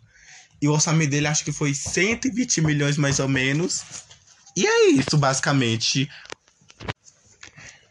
E 0.60 0.68
o 0.68 0.72
orçamento 0.72 1.10
dele 1.10 1.26
acho 1.28 1.44
que 1.44 1.52
foi 1.52 1.72
120 1.74 2.60
milhões 2.60 2.96
mais 2.96 3.18
ou 3.20 3.28
menos. 3.28 3.82
E 4.56 4.66
é 4.66 4.90
isso, 4.90 5.16
basicamente. 5.16 6.08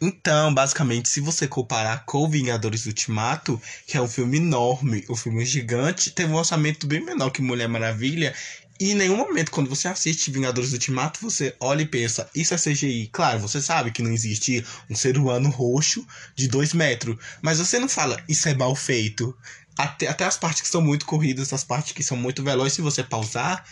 Então, 0.02 0.52
basicamente, 0.52 1.10
se 1.10 1.22
você 1.22 1.48
comparar 1.48 2.06
com 2.06 2.28
Vingadores 2.28 2.88
Ultimato, 2.88 3.62
que 3.86 3.98
é 3.98 4.02
um 4.02 4.08
filme 4.08 4.38
enorme, 4.38 5.06
um 5.08 5.16
filme 5.16 5.46
gigante, 5.46 6.10
teve 6.10 6.32
um 6.32 6.38
orçamento 6.38 6.88
bem 6.88 7.06
menor 7.06 7.30
que 7.30 7.42
Mulher 7.42 7.68
Maravilha. 7.68 8.34
E 8.80 8.92
em 8.92 8.96
nenhum 8.96 9.18
momento, 9.18 9.52
quando 9.52 9.70
você 9.70 9.88
assiste 9.88 10.32
Vingadores 10.32 10.74
Ultimato, 10.74 11.20
você 11.22 11.56
olha 11.60 11.84
e 11.84 11.86
pensa, 11.86 12.28
isso 12.34 12.52
é 12.56 12.58
CGI. 12.58 13.10
Claro, 13.14 13.40
você 13.40 13.62
sabe 13.62 13.92
que 13.92 14.02
não 14.02 14.12
existe 14.12 14.66
um 14.90 14.96
ser 14.96 15.20
humano 15.20 15.50
roxo 15.50 16.04
de 16.36 16.48
2 16.48 16.74
metros. 16.74 17.16
Mas 17.44 17.60
você 17.60 17.78
não 17.78 17.88
fala, 17.88 18.20
isso 18.28 18.50
é 18.50 18.56
mal 18.56 18.76
feito. 18.76 19.38
Até, 19.78 20.08
até 20.08 20.26
as 20.26 20.36
partes 20.36 20.64
que 20.64 20.68
são 20.68 20.82
muito 20.82 21.06
corridas, 21.06 21.54
as 21.54 21.64
partes 21.64 21.92
que 21.92 22.04
são 22.04 22.18
muito 22.18 22.44
velozes, 22.44 22.74
se 22.74 22.82
você 22.82 23.04
pausar, 23.04 23.64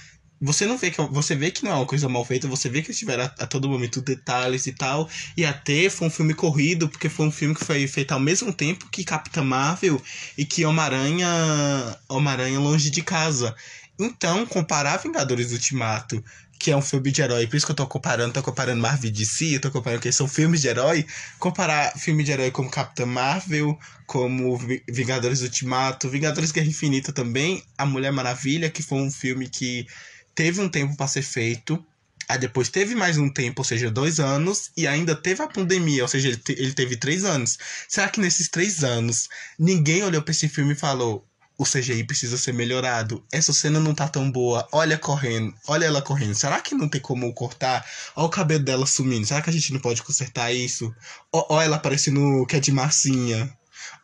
você 0.42 0.66
não 0.66 0.78
vê 0.78 0.92
que 0.92 1.02
você 1.02 1.36
vê 1.36 1.52
que 1.52 1.64
não 1.64 1.72
é 1.72 1.76
uma 1.76 1.86
coisa 1.86 2.08
mal 2.10 2.24
feita, 2.26 2.48
você 2.48 2.70
vê 2.70 2.82
que 2.82 2.88
eles 2.88 3.00
tiveram 3.00 3.24
a, 3.26 3.28
a 3.44 3.48
todo 3.48 3.70
momento 3.70 4.02
detalhes 4.02 4.68
e 4.68 4.74
tal. 4.74 5.10
E 5.36 5.46
até 5.46 5.90
foi 5.90 6.08
um 6.08 6.12
filme 6.12 6.34
corrido, 6.34 6.88
porque 6.90 7.10
foi 7.10 7.28
um 7.28 7.32
filme 7.32 7.56
que 7.56 7.66
foi 7.66 7.88
feito 7.88 8.12
ao 8.14 8.20
mesmo 8.20 8.54
tempo 8.54 8.88
que 8.92 9.04
Capitã 9.04 9.44
Marvel 9.44 10.02
e 10.38 10.46
que 10.46 10.66
Homem-Aranha. 10.66 11.28
Homem-Aranha 12.08 12.60
Longe 12.60 12.90
de 12.90 13.02
Casa. 13.02 13.56
Então, 14.00 14.46
comparar 14.46 14.98
Vingadores 14.98 15.52
Ultimato, 15.52 16.24
que 16.58 16.72
é 16.72 16.76
um 16.76 16.82
filme 16.82 17.12
de 17.12 17.22
herói, 17.22 17.48
por 17.48 17.56
isso 17.58 17.66
que 17.66 17.72
eu 17.72 17.76
tô 17.76 17.86
comparando, 17.88 18.34
tô 18.34 18.42
comparando 18.44 18.82
Marvel 18.82 19.10
e 19.10 19.12
DC, 19.14 19.56
eu 19.56 19.62
tô 19.62 19.72
comparando 19.72 20.02
que 20.02 20.12
são 20.12 20.28
filmes 20.28 20.62
de 20.62 20.68
herói, 20.68 21.06
comparar 21.38 21.94
filme 21.98 22.24
de 22.24 22.32
herói 22.32 22.52
como 22.52 22.70
Capitã 22.70 23.06
Marvel, 23.06 23.78
como 24.06 24.58
Vi- 24.58 24.84
Vingadores 24.90 25.42
Ultimato, 25.42 26.10
Vingadores 26.10 26.52
Guerra 26.52 26.68
Infinita 26.68 27.12
também, 27.12 27.62
A 27.78 27.86
Mulher 27.86 28.12
Maravilha, 28.12 28.70
que 28.70 28.82
foi 28.84 29.00
um 29.00 29.12
filme 29.12 29.48
que 29.50 29.86
teve 30.40 30.62
um 30.62 30.70
tempo 30.70 30.96
para 30.96 31.06
ser 31.06 31.22
feito, 31.22 31.86
aí 32.26 32.38
depois 32.40 32.70
teve 32.70 32.96
mais 32.96 33.18
um 33.18 33.30
tempo, 33.30 33.60
ou 33.60 33.66
seja, 33.66 33.92
dois 33.92 34.22
anos, 34.22 34.72
e 34.78 34.88
ainda 34.88 35.14
teve 35.14 35.44
a 35.44 35.48
pandemia, 35.48 36.02
ou 36.02 36.08
seja, 36.08 36.30
ele, 36.30 36.38
te- 36.38 36.54
ele 36.58 36.72
teve 36.72 36.96
três 36.96 37.26
anos. 37.26 37.58
Será 37.90 38.08
que 38.08 38.22
nesses 38.22 38.48
três 38.48 38.82
anos 38.82 39.28
ninguém 39.60 40.02
olhou 40.02 40.22
pra 40.22 40.32
esse 40.32 40.48
filme 40.48 40.72
e 40.72 40.76
falou: 40.78 41.26
o 41.58 41.66
CGI 41.66 42.06
precisa 42.06 42.38
ser 42.38 42.54
melhorado. 42.54 43.22
Essa 43.34 43.52
cena 43.52 43.82
não 43.82 43.94
tá 43.94 44.08
tão 44.08 44.32
boa. 44.32 44.66
Olha 44.72 44.98
correndo, 44.98 45.54
olha 45.68 45.84
ela 45.88 46.02
correndo. 46.02 46.34
Será 46.36 46.62
que 46.62 46.74
não 46.74 46.88
tem 46.88 47.02
como 47.02 47.34
cortar? 47.34 47.86
Olha 48.16 48.28
o 48.28 48.30
cabelo 48.30 48.64
dela 48.64 48.86
sumindo. 48.86 49.28
Será 49.28 49.42
que 49.42 49.50
a 49.50 49.54
gente 49.54 49.74
não 49.74 49.82
pode 49.82 50.02
consertar 50.02 50.54
isso? 50.54 50.96
Olha 51.34 51.66
ela 51.66 51.78
parecendo 51.78 52.46
que 52.48 52.56
é 52.56 52.62
de 52.62 52.72
massinha. 52.72 53.54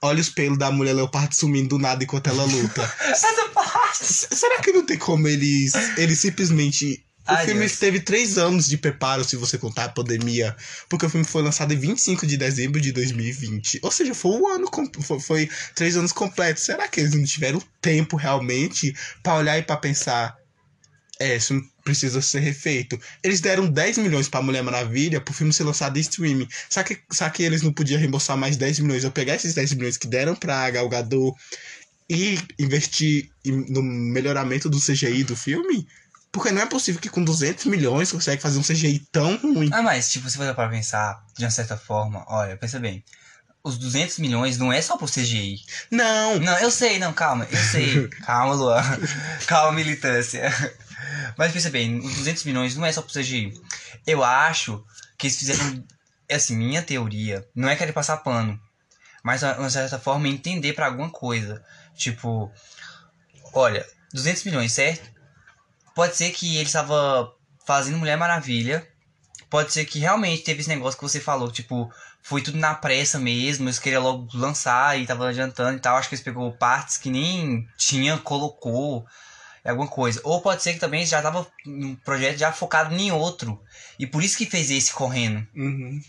Olha 0.01 0.21
os 0.21 0.29
pelos 0.29 0.57
da 0.57 0.71
mulher 0.71 0.93
leopardo 0.93 1.33
sumindo 1.35 1.69
do 1.69 1.79
nada 1.79 2.03
enquanto 2.03 2.27
ela 2.27 2.43
luta. 2.43 2.93
Essa 3.01 3.49
parte. 3.53 4.03
S- 4.03 4.27
Será 4.31 4.59
que 4.61 4.71
não 4.71 4.85
tem 4.85 4.97
como 4.97 5.27
eles, 5.27 5.73
eles 5.97 6.19
simplesmente. 6.19 7.03
O 7.27 7.31
Ai, 7.31 7.45
filme 7.45 7.61
Deus. 7.61 7.79
teve 7.79 7.99
três 8.01 8.37
anos 8.37 8.67
de 8.67 8.77
preparo, 8.77 9.23
se 9.23 9.35
você 9.35 9.57
contar 9.57 9.85
a 9.85 9.89
pandemia. 9.89 10.55
Porque 10.87 11.07
o 11.07 11.09
filme 11.09 11.25
foi 11.25 11.41
lançado 11.41 11.73
em 11.73 11.77
25 11.77 12.27
de 12.27 12.37
dezembro 12.37 12.79
de 12.79 12.91
2020. 12.91 13.79
Ou 13.81 13.89
seja, 13.91 14.13
foi 14.13 14.31
um 14.39 14.47
ano. 14.47 14.67
Foi, 15.01 15.19
foi 15.19 15.49
três 15.73 15.97
anos 15.97 16.11
completos. 16.11 16.63
Será 16.63 16.87
que 16.87 16.99
eles 16.99 17.15
não 17.15 17.23
tiveram 17.23 17.59
tempo 17.81 18.15
realmente 18.15 18.95
pra 19.23 19.35
olhar 19.37 19.57
e 19.57 19.63
pra 19.63 19.75
pensar? 19.75 20.35
É, 21.19 21.35
isso 21.35 21.53
precisa 21.83 22.21
ser 22.21 22.39
refeito. 22.39 22.99
Eles 23.23 23.39
deram 23.39 23.67
10 23.67 23.99
milhões 23.99 24.27
pra 24.27 24.41
Mulher 24.41 24.63
Maravilha 24.63 25.21
pro 25.21 25.33
filme 25.33 25.53
ser 25.53 25.63
lançado 25.63 25.97
em 25.97 26.01
streaming. 26.01 26.47
Será 26.69 26.83
que, 26.83 26.99
será 27.11 27.29
que 27.29 27.43
eles 27.43 27.61
não 27.61 27.71
podiam 27.71 27.99
reembolsar 27.99 28.35
mais 28.35 28.57
10 28.57 28.79
milhões? 28.79 29.03
Eu 29.03 29.11
pegar 29.11 29.35
esses 29.35 29.53
10 29.53 29.73
milhões 29.75 29.97
que 29.97 30.07
deram 30.07 30.35
pra 30.35 30.69
Gal 30.69 30.89
Gadot 30.89 31.37
e 32.09 32.37
investir 32.59 33.29
no 33.45 33.81
melhoramento 33.81 34.69
do 34.69 34.79
CGI 34.79 35.23
do 35.23 35.35
filme? 35.37 35.87
Porque 36.31 36.51
não 36.51 36.61
é 36.61 36.65
possível 36.65 36.99
que 36.99 37.07
com 37.07 37.23
200 37.23 37.65
milhões 37.65 38.11
consegue 38.11 38.41
fazer 38.41 38.59
um 38.59 38.61
CGI 38.61 39.07
tão 39.09 39.37
ruim. 39.37 39.69
Ah, 39.71 39.81
mas, 39.81 40.11
tipo, 40.11 40.29
se 40.29 40.37
você 40.37 40.53
para 40.53 40.69
pensar, 40.69 41.23
de 41.37 41.45
uma 41.45 41.51
certa 41.51 41.77
forma, 41.77 42.25
olha, 42.27 42.57
pensa 42.57 42.77
bem. 42.77 43.01
Os 43.63 43.77
200 43.77 44.19
milhões 44.19 44.57
não 44.57 44.71
é 44.71 44.81
só 44.81 44.97
pro 44.97 45.07
CGI. 45.07 45.61
Não! 45.89 46.37
Não, 46.39 46.57
eu 46.59 46.69
sei, 46.69 46.99
não, 46.99 47.13
calma, 47.13 47.47
eu 47.49 47.57
sei. 47.57 48.07
calma, 48.25 48.53
Luan. 48.53 48.83
calma, 49.47 49.71
militância. 49.71 50.51
Mas 51.37 51.51
pensa 51.51 51.69
bem, 51.69 51.99
os 51.99 52.15
200 52.15 52.43
milhões 52.45 52.75
não 52.75 52.85
é 52.85 52.91
só 52.91 53.01
pro 53.01 53.13
CGI. 53.13 53.53
Eu 54.05 54.23
acho 54.23 54.83
que 55.17 55.27
eles 55.27 55.37
fizeram. 55.37 55.83
É 56.27 56.35
assim, 56.35 56.55
minha 56.55 56.81
teoria. 56.81 57.47
Não 57.55 57.69
é 57.69 57.75
querer 57.75 57.93
passar 57.93 58.17
pano. 58.17 58.59
Mas, 59.23 59.41
de 59.41 59.45
uma 59.45 59.69
certa 59.69 59.99
forma, 59.99 60.27
entender 60.27 60.73
pra 60.73 60.87
alguma 60.87 61.09
coisa. 61.09 61.63
Tipo, 61.95 62.51
olha, 63.53 63.85
200 64.13 64.43
milhões, 64.43 64.71
certo? 64.71 65.09
Pode 65.93 66.15
ser 66.15 66.31
que 66.31 66.57
ele 66.57 66.65
estava 66.65 67.33
fazendo 67.65 67.97
Mulher 67.97 68.17
Maravilha. 68.17 68.87
Pode 69.49 69.71
ser 69.71 69.85
que 69.85 69.99
realmente 69.99 70.43
teve 70.43 70.59
esse 70.61 70.69
negócio 70.69 70.97
que 70.97 71.03
você 71.03 71.19
falou, 71.19 71.51
tipo, 71.51 71.91
foi 72.21 72.41
tudo 72.41 72.57
na 72.57 72.73
pressa 72.73 73.19
mesmo, 73.19 73.65
eles 73.65 73.77
queriam 73.77 74.01
logo 74.01 74.27
lançar 74.33 74.99
e 74.99 75.05
tava 75.05 75.29
adiantando 75.29 75.77
e 75.77 75.79
tal. 75.79 75.95
Acho 75.95 76.09
que 76.09 76.15
eles 76.15 76.23
pegou 76.23 76.51
partes 76.51 76.97
que 76.97 77.09
nem 77.09 77.67
tinha, 77.77 78.17
colocou 78.17 79.05
alguma 79.71 79.87
coisa. 79.87 80.21
Ou 80.23 80.41
pode 80.41 80.61
ser 80.61 80.73
que 80.73 80.79
também 80.79 81.05
já 81.05 81.21
tava 81.21 81.47
um 81.65 81.95
projeto 81.95 82.37
já 82.37 82.51
focado 82.51 82.93
em 82.95 83.11
outro. 83.11 83.59
E 83.97 84.05
por 84.05 84.23
isso 84.23 84.37
que 84.37 84.45
fez 84.45 84.69
esse 84.69 84.93
correndo. 84.93 85.45
Uhum. 85.55 85.99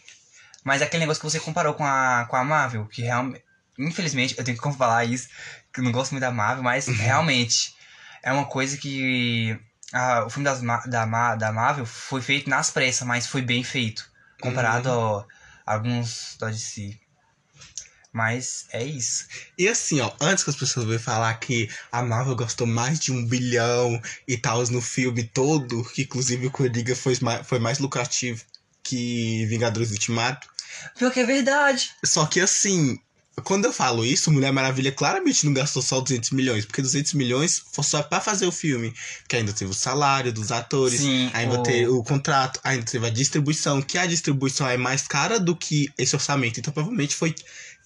Mas 0.62 0.82
é 0.82 0.84
aquele 0.84 1.00
negócio 1.00 1.20
que 1.20 1.30
você 1.30 1.40
comparou 1.40 1.74
com 1.74 1.84
a, 1.84 2.26
com 2.28 2.36
a 2.36 2.44
Marvel, 2.44 2.86
que 2.86 3.02
realmente. 3.02 3.42
Infelizmente, 3.78 4.34
eu 4.38 4.44
tenho 4.44 4.56
que 4.56 4.72
falar 4.72 5.04
isso, 5.04 5.28
que 5.72 5.80
eu 5.80 5.84
não 5.84 5.92
gosto 5.92 6.12
muito 6.12 6.22
da 6.22 6.30
Marvel, 6.30 6.62
mas 6.62 6.86
realmente 6.88 7.74
é 8.22 8.32
uma 8.32 8.46
coisa 8.46 8.76
que. 8.76 9.58
ah, 9.92 10.24
o 10.26 10.30
filme 10.30 10.44
das, 10.44 10.60
da, 10.86 11.36
da 11.36 11.52
Marvel 11.52 11.86
foi 11.86 12.20
feito 12.20 12.50
nas 12.50 12.70
pressas, 12.70 13.06
mas 13.06 13.26
foi 13.26 13.42
bem 13.42 13.62
feito. 13.62 14.10
Comparado 14.40 14.90
a 14.90 15.74
alguns 15.74 16.36
da 16.38 16.48
DC. 16.48 16.98
Mas 18.16 18.64
é 18.72 18.82
isso. 18.82 19.26
E 19.58 19.68
assim, 19.68 20.00
ó, 20.00 20.10
antes 20.18 20.42
que 20.42 20.48
as 20.48 20.56
pessoas 20.56 20.86
venham 20.86 20.98
falar 20.98 21.34
que 21.34 21.68
a 21.92 22.02
Marvel 22.02 22.34
gastou 22.34 22.66
mais 22.66 22.98
de 22.98 23.12
um 23.12 23.22
bilhão 23.26 24.00
e 24.26 24.38
tal 24.38 24.62
no 24.68 24.80
filme 24.80 25.22
todo, 25.22 25.84
que 25.84 26.00
inclusive 26.04 26.46
o 26.46 26.50
Coringa 26.50 26.96
foi 26.96 27.18
mais, 27.20 27.46
foi 27.46 27.58
mais 27.58 27.78
lucrativo 27.78 28.42
que 28.82 29.44
Vingadores 29.50 29.90
Ultimato. 29.90 30.48
Pior 30.98 31.10
que 31.12 31.20
é 31.20 31.26
verdade. 31.26 31.90
Só 32.02 32.24
que 32.24 32.40
assim, 32.40 32.98
quando 33.44 33.66
eu 33.66 33.72
falo 33.72 34.02
isso, 34.02 34.30
Mulher 34.32 34.50
Maravilha 34.50 34.90
claramente 34.90 35.44
não 35.44 35.52
gastou 35.52 35.82
só 35.82 36.00
200 36.00 36.30
milhões, 36.30 36.64
porque 36.64 36.80
200 36.80 37.12
milhões 37.12 37.62
foi 37.74 37.84
só 37.84 38.02
pra 38.02 38.18
fazer 38.18 38.46
o 38.46 38.52
filme. 38.52 38.94
Que 39.28 39.36
ainda 39.36 39.52
teve 39.52 39.70
o 39.70 39.74
salário 39.74 40.32
dos 40.32 40.50
atores, 40.50 41.00
Sim, 41.02 41.30
ainda 41.34 41.56
o- 41.60 41.62
teve 41.62 41.86
o 41.88 42.02
contrato, 42.02 42.58
ainda 42.64 42.86
teve 42.86 43.06
a 43.06 43.10
distribuição, 43.10 43.82
que 43.82 43.98
a 43.98 44.06
distribuição 44.06 44.66
é 44.66 44.78
mais 44.78 45.06
cara 45.06 45.38
do 45.38 45.54
que 45.54 45.92
esse 45.98 46.16
orçamento. 46.16 46.58
Então 46.60 46.72
provavelmente 46.72 47.14
foi 47.14 47.34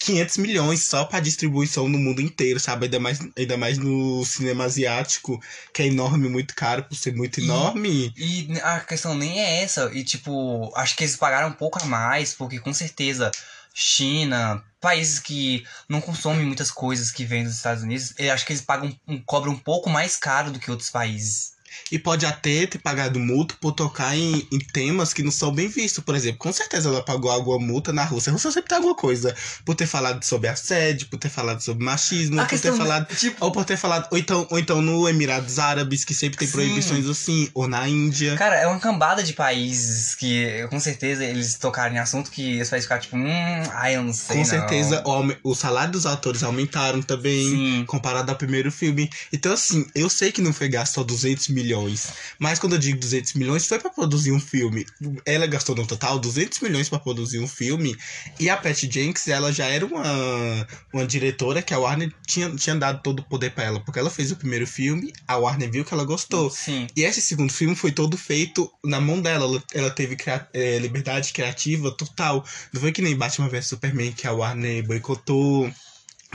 500 0.01 0.39
milhões 0.39 0.83
só 0.83 1.05
pra 1.05 1.21
distribuição 1.21 1.87
no 1.89 1.99
mundo 1.99 2.21
inteiro, 2.23 2.59
sabe? 2.59 2.87
Ainda 2.87 2.99
mais, 2.99 3.19
ainda 3.37 3.57
mais 3.57 3.77
no 3.79 4.25
cinema 4.25 4.65
asiático, 4.65 5.39
que 5.73 5.83
é 5.83 5.87
enorme, 5.87 6.29
muito 6.29 6.55
caro 6.55 6.83
por 6.85 6.97
ser 6.97 7.15
muito 7.15 7.39
E- 7.39 7.45
enorme. 7.45 8.13
E 8.17 8.49
a 8.63 8.81
questão 8.81 9.15
nem 9.15 9.39
é 9.39 9.63
essa. 9.63 9.91
E, 9.93 10.03
tipo, 10.03 10.73
acho 10.75 10.97
que 10.97 11.05
eles 11.05 11.17
pagaram 11.17 11.49
um 11.49 11.53
pouco 11.53 11.79
a 11.83 11.85
mais, 11.85 12.33
porque 12.33 12.59
com 12.59 12.73
certeza 12.73 13.31
China, 13.75 14.65
países 14.81 15.19
que 15.19 15.65
não 15.89 16.01
consomem 16.01 16.45
muitas 16.47 16.71
coisas 16.71 17.11
que 17.11 17.25
vêm 17.25 17.45
dos 17.45 17.55
Estados 17.57 17.83
Unidos, 17.83 18.15
eu 18.19 18.33
acho 18.33 18.45
que 18.47 18.53
eles 18.53 18.63
pagam 18.63 18.95
cobram 19.27 19.53
um 19.53 19.59
pouco 19.59 19.89
mais 19.91 20.17
caro 20.17 20.51
do 20.51 20.59
que 20.59 20.71
outros 20.71 20.91
países. 20.91 21.53
E 21.91 21.99
pode 21.99 22.25
até 22.27 22.67
ter 22.67 22.79
pagado 22.79 23.19
multa 23.19 23.55
por 23.61 23.73
tocar 23.73 24.17
em, 24.17 24.47
em 24.51 24.59
temas 24.59 25.13
que 25.13 25.23
não 25.23 25.31
são 25.31 25.53
bem 25.53 25.69
vistos. 25.69 26.03
Por 26.05 26.15
exemplo, 26.15 26.39
com 26.39 26.53
certeza 26.53 26.89
ela 26.89 27.03
pagou 27.03 27.31
alguma 27.31 27.59
multa 27.59 27.93
na 27.93 28.05
Rússia. 28.05 28.31
A 28.31 28.33
Rússia 28.33 28.51
sempre 28.51 28.69
tem 28.69 28.77
alguma 28.77 28.95
coisa. 28.95 29.35
Por 29.65 29.75
ter 29.75 29.87
falado 29.87 30.23
sobre 30.25 30.49
assédio, 30.49 31.09
por 31.09 31.19
ter 31.19 31.29
falado 31.29 31.61
sobre 31.61 31.85
machismo, 31.85 32.41
A 32.41 32.45
por 32.45 32.59
ter 32.59 32.73
falado. 32.73 33.15
tipo, 33.15 33.45
Ou 33.45 33.53
por 33.53 33.65
ter 33.65 33.77
falado. 33.77 34.09
Ou 34.11 34.19
então, 34.19 34.47
ou 34.51 34.59
então 34.59 34.81
no 34.83 35.09
Emirados 35.09 35.59
Árabes, 35.59 36.05
que 36.05 36.15
sempre 36.15 36.39
tem 36.39 36.47
Sim. 36.49 36.53
proibições 36.53 37.07
assim. 37.07 37.49
Ou 37.55 37.69
na 37.69 37.89
Índia. 37.89 38.37
cara, 38.37 38.57
é 38.57 38.67
uma 38.67 38.79
cambada 38.81 39.23
de 39.23 39.33
países 39.33 40.15
que, 40.15 40.67
com 40.69 40.79
certeza, 40.81 41.25
eles 41.25 41.55
tocaram 41.57 41.95
em 41.95 41.99
assunto 41.99 42.31
que 42.31 42.55
eles 42.55 42.71
vai 42.71 42.81
ficar 42.81 42.99
tipo, 42.99 43.17
hum, 43.17 43.63
ai, 43.73 43.97
eu 43.97 44.03
não 44.03 44.13
sei. 44.13 44.37
Com 44.37 44.43
não. 44.43 44.49
certeza, 44.49 45.03
o, 45.05 45.51
o 45.51 45.55
salário 45.55 45.93
dos 45.93 46.07
atores 46.07 46.43
aumentaram 46.43 47.03
também. 47.03 47.49
Sim. 47.51 47.85
comparado 47.87 48.31
ao 48.31 48.37
primeiro 48.37 48.71
filme. 48.71 49.11
Então, 49.33 49.53
assim, 49.53 49.87
eu 49.95 50.09
sei 50.09 50.31
que 50.33 50.41
não 50.41 50.53
foi 50.53 50.69
gasto 50.69 50.95
só 50.95 51.03
200 51.05 51.49
milhões, 51.61 52.09
mas 52.39 52.59
quando 52.59 52.73
eu 52.75 52.79
digo 52.79 52.99
200 52.99 53.35
milhões, 53.35 53.67
foi 53.67 53.79
pra 53.79 53.91
produzir 53.91 54.33
um 54.33 54.41
filme. 54.41 54.87
Ela 55.27 55.47
gastou 55.47 55.75
no 55.77 55.87
total 55.87 56.19
200 56.19 56.61
milhões 56.61 56.89
pra 56.89 56.99
produzir 56.99 57.39
um 57.39 57.49
filme, 57.49 57.97
e 58.39 58.49
a 58.49 58.57
Patty 58.57 58.89
Jenkins, 58.91 59.29
ela 59.29 59.53
já 59.53 59.67
era 59.67 59.85
uma, 59.87 60.67
uma 60.93 61.07
diretora 61.07 61.63
que 61.63 61.75
a 61.75 61.79
Warner 61.79 62.13
tinha, 62.27 62.51
tinha 62.57 62.75
dado 62.77 63.03
todo 63.03 63.21
o 63.21 63.25
poder 63.25 63.51
pra 63.53 63.65
ela, 63.65 63.81
porque 63.81 63.99
ela 63.99 64.11
fez 64.11 64.31
o 64.33 64.37
primeiro 64.37 64.67
filme, 64.67 65.13
a 65.29 65.37
Warner 65.37 65.71
viu 65.71 65.85
que 65.85 65.93
ela 65.95 66.05
gostou. 66.05 66.51
Sim. 66.51 66.87
E 66.97 67.03
esse 67.03 67.21
segundo 67.21 67.53
filme 67.53 67.75
foi 67.77 67.93
todo 67.93 68.17
feito 68.17 68.71
na 68.85 69.01
mão 69.01 69.21
dela. 69.21 69.45
Ela, 69.45 69.63
ela 69.75 69.91
teve 69.91 70.17
cria- 70.17 70.49
eh, 70.53 70.79
liberdade 70.79 71.33
criativa 71.33 71.91
total. 71.91 72.45
Não 72.73 72.81
foi 72.81 72.93
que 72.93 73.03
nem 73.03 73.17
Batman 73.17 73.49
vs 73.49 73.67
Superman, 73.69 74.13
que 74.13 74.27
a 74.27 74.33
Warner 74.33 74.87
boicotou. 74.87 75.71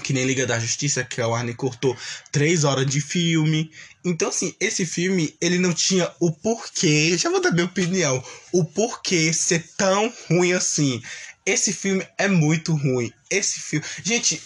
Que 0.04 0.12
nem 0.12 0.26
Liga 0.26 0.46
da 0.46 0.60
Justiça, 0.60 1.06
que 1.06 1.22
a 1.22 1.28
Warner 1.28 1.56
cortou 1.56 1.96
três 2.30 2.66
horas 2.66 2.86
de 2.86 3.00
filme. 3.00 3.72
Então, 4.06 4.30
assim, 4.30 4.54
esse 4.60 4.86
filme, 4.86 5.36
ele 5.41 5.58
não 5.58 5.74
tinha 5.74 6.12
o 6.20 6.32
porquê. 6.32 7.18
Já 7.18 7.30
vou 7.30 7.41
dar 7.41 7.52
minha 7.52 7.65
opinião. 7.65 8.24
O 8.52 8.63
porquê 8.63 9.34
ser 9.34 9.68
tão 9.76 10.13
ruim 10.30 10.54
assim. 10.54 11.02
Esse 11.44 11.74
filme 11.74 12.08
é 12.18 12.28
muito 12.28 12.76
ruim. 12.76 13.12
Esse 13.32 13.60
filme. 13.60 13.86
Gente, 14.04 14.39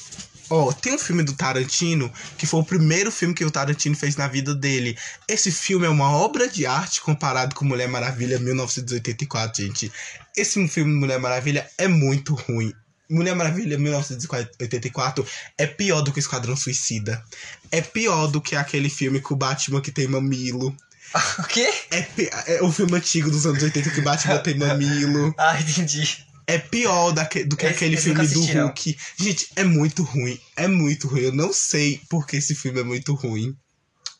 Ó, 0.50 0.72
tem 0.74 0.95
um 0.95 0.98
filme 0.98 1.22
do 1.22 1.34
Tarantino 1.34 2.12
que 2.36 2.48
foi 2.48 2.60
o 2.60 2.65
primeiro 2.65 3.12
filme 3.12 3.36
que 3.36 3.45
o 3.45 3.52
Tarantino 3.52 3.95
fez 3.95 4.15
na 4.15 4.28
vida 4.28 4.56
dele. 4.56 4.98
Esse 5.28 5.52
filme 5.52 5.86
é 5.86 5.89
uma 5.89 6.10
obra 6.10 6.48
de 6.48 6.65
arte 6.65 7.02
comparado 7.02 7.54
com 7.54 7.65
Mulher 7.65 7.88
Maravilha 7.88 8.39
1984, 8.39 9.63
gente. 9.63 9.91
Esse 10.36 10.67
filme 10.67 10.91
Mulher 10.91 11.19
Maravilha 11.19 11.69
é 11.78 11.88
muito 11.88 12.34
ruim. 12.34 12.74
Mulher 13.10 13.34
Maravilha 13.36 13.78
1984 13.78 15.26
é 15.58 15.65
pior 15.65 16.02
do 16.02 16.12
que 16.12 16.19
Esquadrão 16.19 16.56
Suicida. 16.56 17.24
É 17.72 17.82
pior 17.82 18.28
do 18.28 18.39
que 18.41 18.56
aquele 18.56 18.89
filme 18.89 19.19
com 19.19 19.34
o 19.34 19.38
Batman 19.38 19.82
que 19.82 19.91
tem 19.91 20.08
mamilo. 20.08 20.76
o 21.39 21.43
quê? 21.43 21.67
É, 21.89 22.02
pi- 22.04 22.30
é 22.48 22.62
o 22.62 22.72
filme 22.72 22.95
antigo 22.95 23.32
dos 23.32 23.45
anos 23.45 23.63
80 23.63 23.89
que 23.89 24.00
o 24.00 24.04
Batman 24.04 24.38
tem 24.39 24.56
mamilo. 24.58 25.34
Ah, 25.39 25.60
entendi. 25.60 26.24
É 26.45 26.58
pior 26.58 27.12
daque- 27.12 27.43
do 27.43 27.56
que 27.56 27.65
Esse- 27.65 27.76
aquele 27.76 27.95
esse 27.95 28.04
filme 28.06 28.19
do 28.19 28.26
assisti, 28.26 28.54
não. 28.56 28.65
Hulk. 28.67 28.98
Gente, 29.19 29.48
é 29.56 29.63
muito 29.63 30.04
ruim. 30.04 30.39
É 30.56 30.67
muito 30.67 31.08
ruim. 31.08 31.22
Eu 31.22 31.32
não 31.34 31.54
sei 31.54 32.02
porque 32.10 32.38
esse 32.38 32.56
filme 32.56 32.80
é 32.80 32.84
muito 32.84 33.13
ruim. 33.13 33.56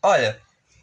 Olha, 0.02 0.40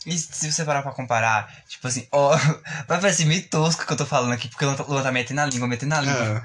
e 0.06 0.16
se 0.18 0.50
você 0.52 0.64
parar 0.64 0.82
pra 0.82 0.92
comparar, 0.92 1.52
tipo 1.68 1.86
assim, 1.88 2.06
ó, 2.12 2.36
vai 2.88 3.00
parecer 3.00 3.24
meio 3.26 3.42
tosco 3.48 3.84
que 3.86 3.92
eu 3.92 3.96
tô 3.96 4.06
falando 4.06 4.32
aqui, 4.32 4.48
porque 4.48 4.64
o 4.64 4.70
Luan 4.88 5.02
tá 5.02 5.12
metendo 5.12 5.36
na 5.40 5.46
língua, 5.46 5.66
metendo 5.68 5.90
na 5.94 6.00
língua. 6.00 6.42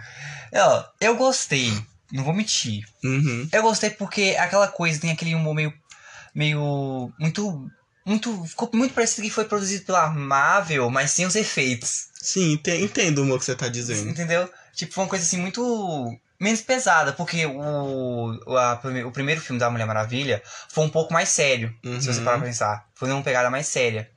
Ah, 0.53 0.67
Ó, 0.67 0.83
eu 0.99 1.15
gostei, 1.15 1.71
não 2.11 2.23
vou 2.23 2.33
mentir. 2.33 2.83
uhum. 3.03 3.47
Eu 3.51 3.61
gostei 3.61 3.89
porque 3.91 4.35
aquela 4.37 4.67
coisa, 4.67 4.99
tem 4.99 5.11
aquele 5.11 5.33
humor 5.35 5.53
meio. 5.55 5.73
meio. 6.35 7.13
muito. 7.19 7.69
muito. 8.05 8.43
ficou 8.45 8.69
muito 8.73 8.93
parecido 8.93 9.21
que 9.27 9.33
foi 9.33 9.45
produzido 9.45 9.85
pela 9.85 10.09
Marvel, 10.09 10.89
mas 10.89 11.11
sem 11.11 11.25
os 11.25 11.35
efeitos. 11.35 12.07
Sim, 12.21 12.53
ente- 12.53 12.71
entendo 12.83 13.23
o 13.23 13.39
que 13.39 13.45
você 13.45 13.55
tá 13.55 13.67
dizendo. 13.69 14.09
Entendeu? 14.09 14.49
Tipo, 14.75 14.93
foi 14.93 15.03
uma 15.03 15.09
coisa 15.09 15.23
assim 15.25 15.37
muito. 15.37 15.61
Menos 16.41 16.61
pesada, 16.61 17.13
porque 17.13 17.45
o, 17.45 18.57
a 18.57 18.81
o 19.05 19.11
primeiro 19.11 19.39
filme 19.39 19.59
da 19.59 19.69
Mulher 19.69 19.85
Maravilha 19.85 20.41
foi 20.69 20.83
um 20.83 20.89
pouco 20.89 21.13
mais 21.13 21.29
sério, 21.29 21.73
se 21.83 22.07
você 22.07 22.19
Uhum. 22.19 22.25
parar 22.25 22.37
pra 22.39 22.47
pensar. 22.47 22.87
Foi 22.95 23.11
uma 23.11 23.21
pegada 23.21 23.49
mais 23.49 23.67
séria. 23.67 24.09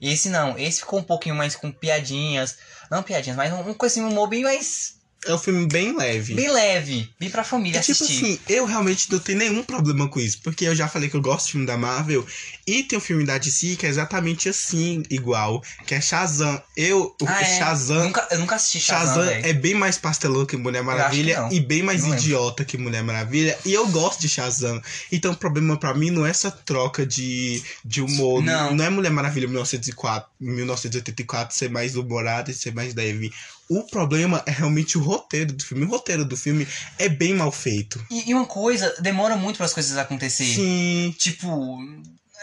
E 0.00 0.12
esse 0.12 0.28
não, 0.30 0.58
esse 0.58 0.80
ficou 0.80 0.98
um 0.98 1.02
pouquinho 1.04 1.34
mais 1.34 1.54
com 1.54 1.70
piadinhas. 1.70 2.58
Não 2.90 3.02
piadinhas, 3.02 3.36
mas 3.36 3.52
um, 3.52 3.60
um 3.70 3.76
assim, 3.82 4.02
um 4.02 4.08
humor 4.08 4.28
bem 4.28 4.42
mais. 4.42 4.96
É 5.24 5.34
um 5.34 5.38
filme 5.38 5.66
bem 5.66 5.96
leve. 5.96 6.34
bem 6.34 6.50
leve, 6.50 7.10
bem 7.18 7.30
pra 7.30 7.42
família 7.42 7.78
E, 7.78 7.82
tipo 7.82 8.04
assistir. 8.04 8.24
assim, 8.24 8.40
eu 8.48 8.64
realmente 8.64 9.10
não 9.10 9.18
tenho 9.18 9.38
nenhum 9.38 9.62
problema 9.62 10.08
com 10.08 10.20
isso. 10.20 10.40
Porque 10.42 10.64
eu 10.64 10.74
já 10.74 10.86
falei 10.88 11.08
que 11.08 11.16
eu 11.16 11.20
gosto 11.20 11.46
de 11.46 11.52
filme 11.52 11.66
da 11.66 11.76
Marvel. 11.76 12.24
E 12.66 12.82
tem 12.82 12.98
um 12.98 13.00
filme 13.00 13.24
da 13.24 13.38
DC 13.38 13.76
que 13.76 13.86
é 13.86 13.88
exatamente 13.88 14.48
assim, 14.48 15.02
igual. 15.10 15.62
Que 15.86 15.94
é 15.94 16.00
Shazam. 16.00 16.62
Eu, 16.76 17.14
o 17.20 17.26
ah, 17.26 17.40
é. 17.40 17.58
Shazam. 17.58 18.04
Nunca, 18.04 18.28
eu 18.30 18.38
nunca 18.38 18.54
assisti 18.56 18.80
Shazam, 18.80 19.24
Shazam 19.24 19.40
é 19.42 19.52
bem 19.52 19.74
mais 19.74 19.98
pastelão 19.98 20.46
que 20.46 20.56
Mulher 20.56 20.80
que 20.80 20.86
Maravilha 20.86 21.40
não. 21.42 21.52
e 21.52 21.60
bem 21.60 21.82
mais 21.82 22.02
Não 22.02 22.10
lembro. 22.10 22.24
idiota 22.24 22.64
que 22.64 22.76
Mulher 22.76 23.02
Maravilha. 23.02 23.58
E 23.64 23.72
eu 23.72 23.86
gosto 23.88 24.20
de 24.20 24.28
Shazam. 24.28 24.80
Então 25.10 25.32
o 25.32 25.36
problema 25.36 25.76
pra 25.76 25.94
mim 25.94 26.10
não 26.10 26.26
é 26.26 26.30
essa 26.30 26.50
troca 26.50 27.06
de, 27.06 27.62
de 27.84 28.00
humor. 28.02 28.42
Não. 28.42 28.84
é 28.84 28.90
Mulher 28.90 29.10
Maravilha 29.10 29.48
1904, 29.48 30.28
1984 30.38 31.56
ser 31.56 31.70
mais 31.70 31.96
humorada 31.96 32.50
e 32.50 32.54
ser 32.54 32.74
mais 32.74 32.94
leve. 32.94 33.32
O 33.68 33.82
problema 33.84 34.42
é 34.46 34.50
realmente 34.50 34.96
o 34.96 35.02
roteiro 35.02 35.52
do 35.52 35.64
filme. 35.64 35.84
O 35.84 35.88
roteiro 35.88 36.24
do 36.24 36.36
filme 36.36 36.66
é 36.98 37.08
bem 37.08 37.34
mal 37.34 37.50
feito. 37.50 38.04
E, 38.10 38.30
e 38.30 38.34
uma 38.34 38.46
coisa, 38.46 38.94
demora 39.00 39.36
muito 39.36 39.56
para 39.56 39.66
as 39.66 39.72
coisas 39.74 39.96
acontecerem. 39.98 40.54
Sim. 40.54 41.14
Tipo, 41.18 41.78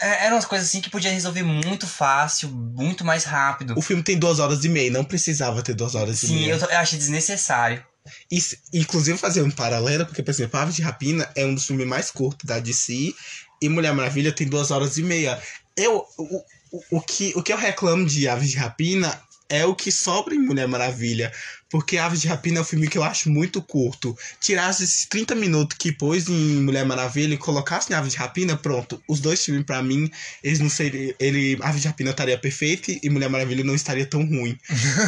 é- 0.00 0.26
eram 0.26 0.36
umas 0.36 0.44
coisas 0.44 0.68
assim 0.68 0.80
que 0.82 0.90
podia 0.90 1.10
resolver 1.10 1.42
muito 1.42 1.86
fácil, 1.86 2.50
muito 2.50 3.04
mais 3.04 3.24
rápido. 3.24 3.74
O 3.76 3.80
filme 3.82 4.02
tem 4.02 4.18
duas 4.18 4.38
horas 4.38 4.64
e 4.64 4.68
meia, 4.68 4.90
não 4.90 5.04
precisava 5.04 5.62
ter 5.62 5.74
duas 5.74 5.94
horas 5.94 6.22
e 6.22 6.26
Sim, 6.26 6.34
meia. 6.40 6.52
eu, 6.52 6.58
tô- 6.58 6.66
eu 6.66 6.78
achei 6.78 6.98
desnecessário. 6.98 7.82
E, 8.30 8.38
inclusive, 8.74 9.16
fazer 9.16 9.42
um 9.42 9.50
paralelo, 9.50 10.04
porque, 10.04 10.22
por 10.22 10.30
exemplo, 10.30 10.60
Aves 10.60 10.74
de 10.76 10.82
Rapina 10.82 11.26
é 11.34 11.46
um 11.46 11.54
dos 11.54 11.66
filmes 11.66 11.86
mais 11.86 12.10
curtos 12.10 12.46
da 12.46 12.58
DC 12.58 13.14
e 13.62 13.68
Mulher 13.70 13.94
Maravilha 13.94 14.30
tem 14.30 14.46
duas 14.46 14.70
horas 14.70 14.98
e 14.98 15.02
meia. 15.02 15.40
Eu, 15.74 16.04
o, 16.18 16.36
o, 16.70 16.82
o, 16.98 17.00
que, 17.00 17.32
o 17.34 17.42
que 17.42 17.50
eu 17.50 17.56
reclamo 17.56 18.04
de 18.04 18.28
Aves 18.28 18.50
de 18.50 18.58
Rapina 18.58 19.18
é 19.54 19.64
o 19.64 19.74
que 19.74 19.92
sobra 19.92 20.34
em 20.34 20.38
Mulher 20.38 20.66
Maravilha. 20.66 21.32
Porque 21.70 21.98
Aves 21.98 22.20
de 22.20 22.28
Rapina 22.28 22.58
é 22.58 22.60
um 22.60 22.64
filme 22.64 22.86
que 22.86 22.96
eu 22.96 23.02
acho 23.02 23.28
muito 23.28 23.60
curto. 23.60 24.16
Tirasse 24.40 24.84
esses 24.84 25.06
30 25.06 25.34
minutos 25.34 25.76
que 25.76 25.90
pôs 25.90 26.28
em 26.28 26.62
Mulher 26.62 26.84
Maravilha 26.84 27.34
e 27.34 27.38
colocasse 27.38 27.92
em 27.92 27.96
Aves 27.96 28.12
de 28.12 28.18
Rapina, 28.18 28.56
pronto. 28.56 29.02
Os 29.08 29.18
dois 29.18 29.44
filmes, 29.44 29.64
pra 29.64 29.82
mim, 29.82 30.08
eles 30.42 30.60
não 30.60 30.68
seriam. 30.68 31.12
Ele, 31.18 31.58
Aves 31.62 31.82
de 31.82 31.88
Rapina 31.88 32.10
estaria 32.10 32.38
perfeito 32.38 32.92
e 33.02 33.10
Mulher 33.10 33.28
Maravilha 33.28 33.64
não 33.64 33.74
estaria 33.74 34.06
tão 34.06 34.24
ruim. 34.24 34.56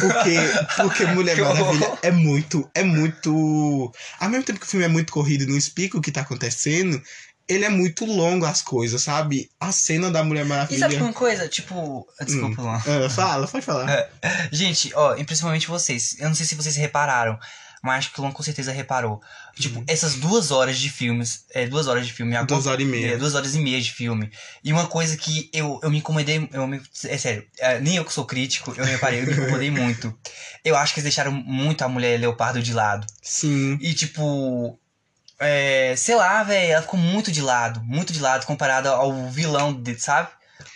Porque, 0.01 0.35
porque 0.75 1.05
Mulher. 1.05 1.37
Maravilha 1.37 1.97
é 2.01 2.11
muito, 2.11 2.69
é 2.75 2.83
muito. 2.83 3.91
Ao 4.19 4.29
mesmo 4.29 4.43
tempo 4.43 4.59
que 4.59 4.65
o 4.65 4.69
filme 4.69 4.85
é 4.85 4.89
muito 4.89 5.13
corrido 5.13 5.43
e 5.43 5.47
não 5.47 5.57
explica 5.57 5.97
o 5.97 6.01
que 6.01 6.11
tá 6.11 6.21
acontecendo, 6.21 7.01
ele 7.47 7.65
é 7.65 7.69
muito 7.69 8.05
longo 8.05 8.45
as 8.45 8.61
coisas, 8.61 9.01
sabe? 9.01 9.49
A 9.59 9.71
cena 9.71 10.11
da 10.11 10.23
Mulher 10.23 10.45
E 10.45 10.49
Maravilha. 10.49 10.79
sabe 10.79 10.95
uma 10.97 11.13
coisa? 11.13 11.47
Tipo. 11.47 12.07
Desculpa, 12.23 12.61
Luan. 12.61 12.81
Ah, 13.05 13.09
fala, 13.09 13.47
pode 13.47 13.65
falar. 13.65 14.09
Gente, 14.51 14.91
ó, 14.95 15.15
e 15.15 15.23
principalmente 15.23 15.67
vocês. 15.67 16.15
Eu 16.19 16.27
não 16.29 16.35
sei 16.35 16.45
se 16.45 16.55
vocês 16.55 16.75
repararam, 16.75 17.39
mas 17.83 17.99
acho 17.99 18.13
que 18.13 18.19
o 18.19 18.23
Luan 18.23 18.31
com 18.33 18.43
certeza 18.43 18.71
reparou. 18.71 19.21
Tipo, 19.55 19.83
essas 19.87 20.15
duas 20.15 20.51
horas 20.51 20.77
de 20.77 20.89
filmes. 20.89 21.45
É, 21.51 21.65
duas 21.67 21.87
horas 21.87 22.05
de 22.05 22.13
filme. 22.13 22.35
alguma- 22.35 22.47
Duas 22.59 22.67
horas 22.67 22.81
e 22.81 22.85
meia. 22.85 23.13
É, 23.13 23.17
duas 23.17 23.33
horas 23.33 23.55
e 23.55 23.59
meia 23.59 23.81
de 23.81 23.91
filme. 23.91 24.29
E 24.63 24.71
uma 24.73 24.85
coisa 24.87 25.15
que 25.17 25.49
eu, 25.53 25.79
eu 25.81 25.89
me 25.89 25.97
incomodei. 25.99 26.47
Eu 26.53 26.67
me, 26.67 26.81
é 27.05 27.17
sério, 27.17 27.43
é, 27.59 27.79
nem 27.79 27.95
eu 27.95 28.05
que 28.05 28.13
sou 28.13 28.25
crítico, 28.25 28.73
eu 28.77 28.85
reparei, 28.85 29.21
eu 29.21 29.25
me 29.25 29.33
incomodei 29.33 29.71
muito. 29.71 30.13
Eu 30.63 30.75
acho 30.75 30.93
que 30.93 30.99
eles 30.99 31.05
deixaram 31.05 31.31
muito 31.31 31.81
a 31.83 31.87
mulher 31.89 32.19
leopardo 32.19 32.61
de 32.61 32.73
lado. 32.73 33.07
Sim. 33.21 33.77
E 33.81 33.93
tipo. 33.93 34.77
É, 35.39 35.93
sei 35.97 36.15
lá, 36.15 36.43
velho, 36.43 36.71
ela 36.73 36.81
ficou 36.81 36.99
muito 36.99 37.31
de 37.31 37.41
lado, 37.41 37.81
muito 37.83 38.11
de 38.11 38.19
lado 38.19 38.45
comparada 38.45 38.89
ao 38.89 39.29
vilão, 39.29 39.73
de, 39.73 39.99
sabe? 39.99 40.29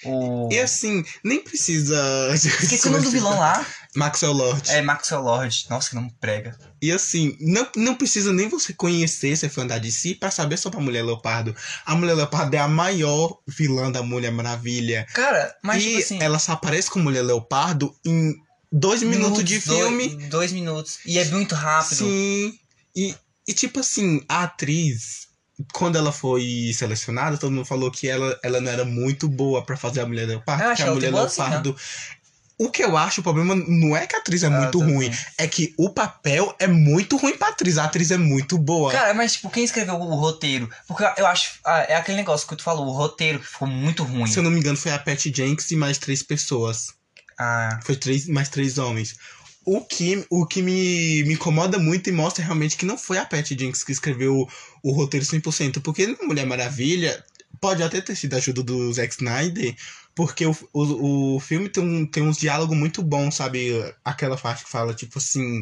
O. 0.03 0.49
E 0.51 0.59
assim, 0.59 1.03
nem 1.23 1.43
precisa. 1.43 1.97
Esqueci 2.33 2.87
o 2.87 2.91
nome 2.91 3.03
do 3.05 3.11
vilão 3.11 3.37
lá. 3.39 3.65
Maxwell 3.95 4.31
Lord. 4.33 4.69
É 4.71 4.81
Maxwell 4.81 5.21
Lord. 5.21 5.65
Nossa, 5.69 5.89
que 5.89 5.95
não 5.95 6.07
prega. 6.09 6.57
E 6.81 6.91
assim, 6.91 7.35
não, 7.39 7.67
não 7.75 7.95
precisa 7.95 8.31
nem 8.31 8.47
você 8.47 8.73
conhecer 8.73 9.35
ser 9.35 9.49
fã 9.49 9.65
da 9.65 9.77
DC 9.77 10.15
pra 10.15 10.31
saber 10.31 10.57
sobre 10.57 10.79
a 10.79 10.81
Mulher 10.81 11.03
Leopardo. 11.03 11.55
A 11.85 11.95
Mulher 11.95 12.13
Leopardo 12.13 12.55
é 12.55 12.59
a 12.59 12.67
maior 12.67 13.39
vilã 13.47 13.91
da 13.91 14.01
Mulher 14.01 14.31
Maravilha. 14.31 15.05
Cara, 15.13 15.55
mas 15.63 15.83
e 15.83 15.87
tipo 15.87 15.99
assim. 15.99 16.21
ela 16.21 16.39
só 16.39 16.53
aparece 16.53 16.89
com 16.89 16.99
Mulher 16.99 17.23
Leopardo 17.23 17.93
em 18.05 18.33
dois 18.71 19.03
minutos, 19.03 19.43
de 19.43 19.59
dois- 19.59 19.79
filme. 19.79 20.07
Dois, 20.29 20.51
minutos. 20.51 20.99
E 21.05 21.19
é 21.19 21.25
muito 21.25 21.53
rápido. 21.53 21.97
Sim. 21.97 22.53
E, 22.95 23.15
e 23.51 23.53
tipo 23.53 23.79
assim, 23.81 24.23
a 24.29 24.43
atriz, 24.43 25.27
quando 25.73 25.97
ela 25.97 26.11
foi 26.11 26.71
selecionada, 26.73 27.37
todo 27.37 27.51
mundo 27.51 27.65
falou 27.65 27.91
que 27.91 28.07
ela, 28.07 28.39
ela 28.43 28.59
não 28.61 28.71
era 28.71 28.85
muito 28.85 29.27
boa 29.27 29.61
pra 29.63 29.75
fazer 29.77 29.99
a 30.01 30.05
Mulher 30.05 30.27
Leopardo. 30.27 30.63
Porque 30.63 30.81
a 30.83 30.91
Mulher. 30.93 31.11
Leopardo. 31.13 31.75
O 32.57 32.69
que 32.69 32.83
eu 32.83 32.95
acho, 32.95 33.21
o 33.21 33.23
problema 33.23 33.55
não 33.55 33.97
é 33.97 34.05
que 34.05 34.15
a 34.15 34.19
atriz 34.19 34.43
é 34.43 34.49
muito 34.49 34.77
tá 34.79 34.85
ruim, 34.85 35.09
bom. 35.09 35.15
é 35.39 35.47
que 35.47 35.73
o 35.79 35.89
papel 35.89 36.55
é 36.59 36.67
muito 36.67 37.17
ruim 37.17 37.35
pra 37.35 37.47
atriz. 37.47 37.77
A 37.79 37.85
atriz 37.85 38.11
é 38.11 38.17
muito 38.17 38.55
boa. 38.57 38.91
Cara, 38.91 39.15
mas 39.15 39.33
tipo, 39.33 39.49
quem 39.49 39.63
escreveu 39.63 39.95
o 39.95 40.15
roteiro? 40.15 40.69
Porque 40.87 41.03
eu 41.17 41.25
acho. 41.25 41.53
ah, 41.65 41.79
É 41.89 41.95
aquele 41.95 42.17
negócio 42.17 42.47
que 42.47 42.55
tu 42.55 42.61
falou, 42.63 42.85
o 42.85 42.91
roteiro 42.91 43.39
que 43.39 43.47
ficou 43.47 43.67
muito 43.67 44.03
ruim. 44.03 44.27
Se 44.27 44.37
eu 44.37 44.43
não 44.43 44.51
me 44.51 44.59
engano, 44.59 44.77
foi 44.77 44.91
a 44.91 44.99
Pat 44.99 45.19
Jenks 45.35 45.71
e 45.71 45.75
mais 45.75 45.97
três 45.97 46.21
pessoas. 46.21 46.93
Ah, 47.39 47.79
Foi 47.83 47.95
três, 47.95 48.27
mais 48.27 48.47
três 48.49 48.77
homens. 48.77 49.15
O 49.63 49.81
que, 49.81 50.25
o 50.29 50.45
que 50.45 50.61
me, 50.61 51.23
me 51.23 51.33
incomoda 51.33 51.77
muito 51.77 52.09
e 52.09 52.11
mostra 52.11 52.43
realmente 52.43 52.75
que 52.75 52.85
não 52.85 52.97
foi 52.97 53.19
a 53.19 53.25
Pat 53.25 53.47
Jenks 53.47 53.83
que 53.83 53.91
escreveu 53.91 54.35
o, 54.35 54.49
o 54.81 54.91
roteiro 54.91 55.25
100%. 55.25 55.81
Porque 55.81 56.17
Mulher 56.23 56.45
Maravilha 56.45 57.23
pode 57.59 57.83
até 57.83 58.01
ter 58.01 58.15
sido 58.15 58.33
a 58.33 58.37
ajuda 58.37 58.63
do 58.63 58.91
Zack 58.91 59.13
Snyder, 59.13 59.75
porque 60.15 60.45
o, 60.45 60.57
o, 60.73 61.35
o 61.35 61.39
filme 61.39 61.69
tem, 61.69 61.83
um, 61.83 62.05
tem 62.05 62.23
uns 62.23 62.37
diálogos 62.37 62.75
muito 62.75 63.03
bons, 63.03 63.35
sabe? 63.35 63.71
Aquela 64.03 64.35
parte 64.35 64.63
que 64.63 64.69
fala, 64.69 64.93
tipo 64.93 65.19
assim. 65.19 65.61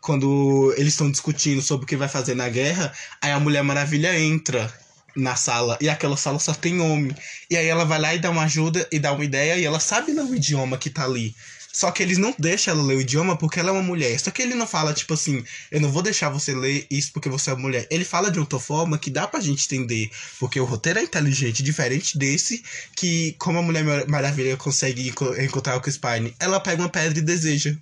Quando 0.00 0.72
eles 0.78 0.94
estão 0.94 1.10
discutindo 1.10 1.60
sobre 1.60 1.84
o 1.84 1.86
que 1.86 1.94
vai 1.94 2.08
fazer 2.08 2.34
na 2.34 2.48
guerra, 2.48 2.90
aí 3.20 3.32
a 3.32 3.38
Mulher 3.38 3.62
Maravilha 3.62 4.18
entra 4.18 4.72
na 5.14 5.36
sala 5.36 5.76
e 5.80 5.90
aquela 5.90 6.16
sala 6.16 6.38
só 6.38 6.54
tem 6.54 6.80
homem. 6.80 7.14
E 7.50 7.56
aí 7.56 7.66
ela 7.66 7.84
vai 7.84 8.00
lá 8.00 8.14
e 8.14 8.18
dá 8.18 8.30
uma 8.30 8.44
ajuda 8.44 8.88
e 8.90 8.98
dá 8.98 9.12
uma 9.12 9.24
ideia 9.24 9.56
e 9.56 9.64
ela 9.64 9.78
sabe 9.78 10.12
o 10.12 10.34
idioma 10.34 10.78
que 10.78 10.88
tá 10.88 11.04
ali. 11.04 11.34
Só 11.72 11.90
que 11.92 12.02
eles 12.02 12.18
não 12.18 12.34
deixam 12.38 12.74
ela 12.74 12.82
ler 12.82 12.96
o 12.96 13.00
idioma 13.00 13.36
porque 13.36 13.60
ela 13.60 13.68
é 13.68 13.72
uma 13.72 13.82
mulher. 13.82 14.18
Só 14.18 14.30
que 14.30 14.42
ele 14.42 14.54
não 14.54 14.66
fala, 14.66 14.92
tipo 14.92 15.14
assim, 15.14 15.44
eu 15.70 15.80
não 15.80 15.90
vou 15.90 16.02
deixar 16.02 16.28
você 16.28 16.52
ler 16.54 16.86
isso 16.90 17.12
porque 17.12 17.28
você 17.28 17.50
é 17.50 17.54
mulher. 17.54 17.86
Ele 17.90 18.04
fala 18.04 18.30
de 18.30 18.40
outra 18.40 18.58
forma 18.58 18.98
que 18.98 19.08
dá 19.10 19.26
pra 19.28 19.40
gente 19.40 19.64
entender. 19.66 20.10
Porque 20.38 20.58
o 20.58 20.64
roteiro 20.64 20.98
é 20.98 21.02
inteligente, 21.02 21.62
diferente 21.62 22.18
desse, 22.18 22.62
que 22.96 23.34
como 23.38 23.58
a 23.58 23.62
Mulher 23.62 23.84
Mar- 23.84 24.08
Maravilha 24.08 24.56
consegue 24.56 25.08
enco- 25.08 25.34
encontrar 25.40 25.76
o 25.76 25.80
Chris 25.80 25.96
Pine, 25.98 26.34
ela 26.40 26.58
pega 26.60 26.82
uma 26.82 26.88
pedra 26.88 27.18
e 27.18 27.22
deseja. 27.22 27.76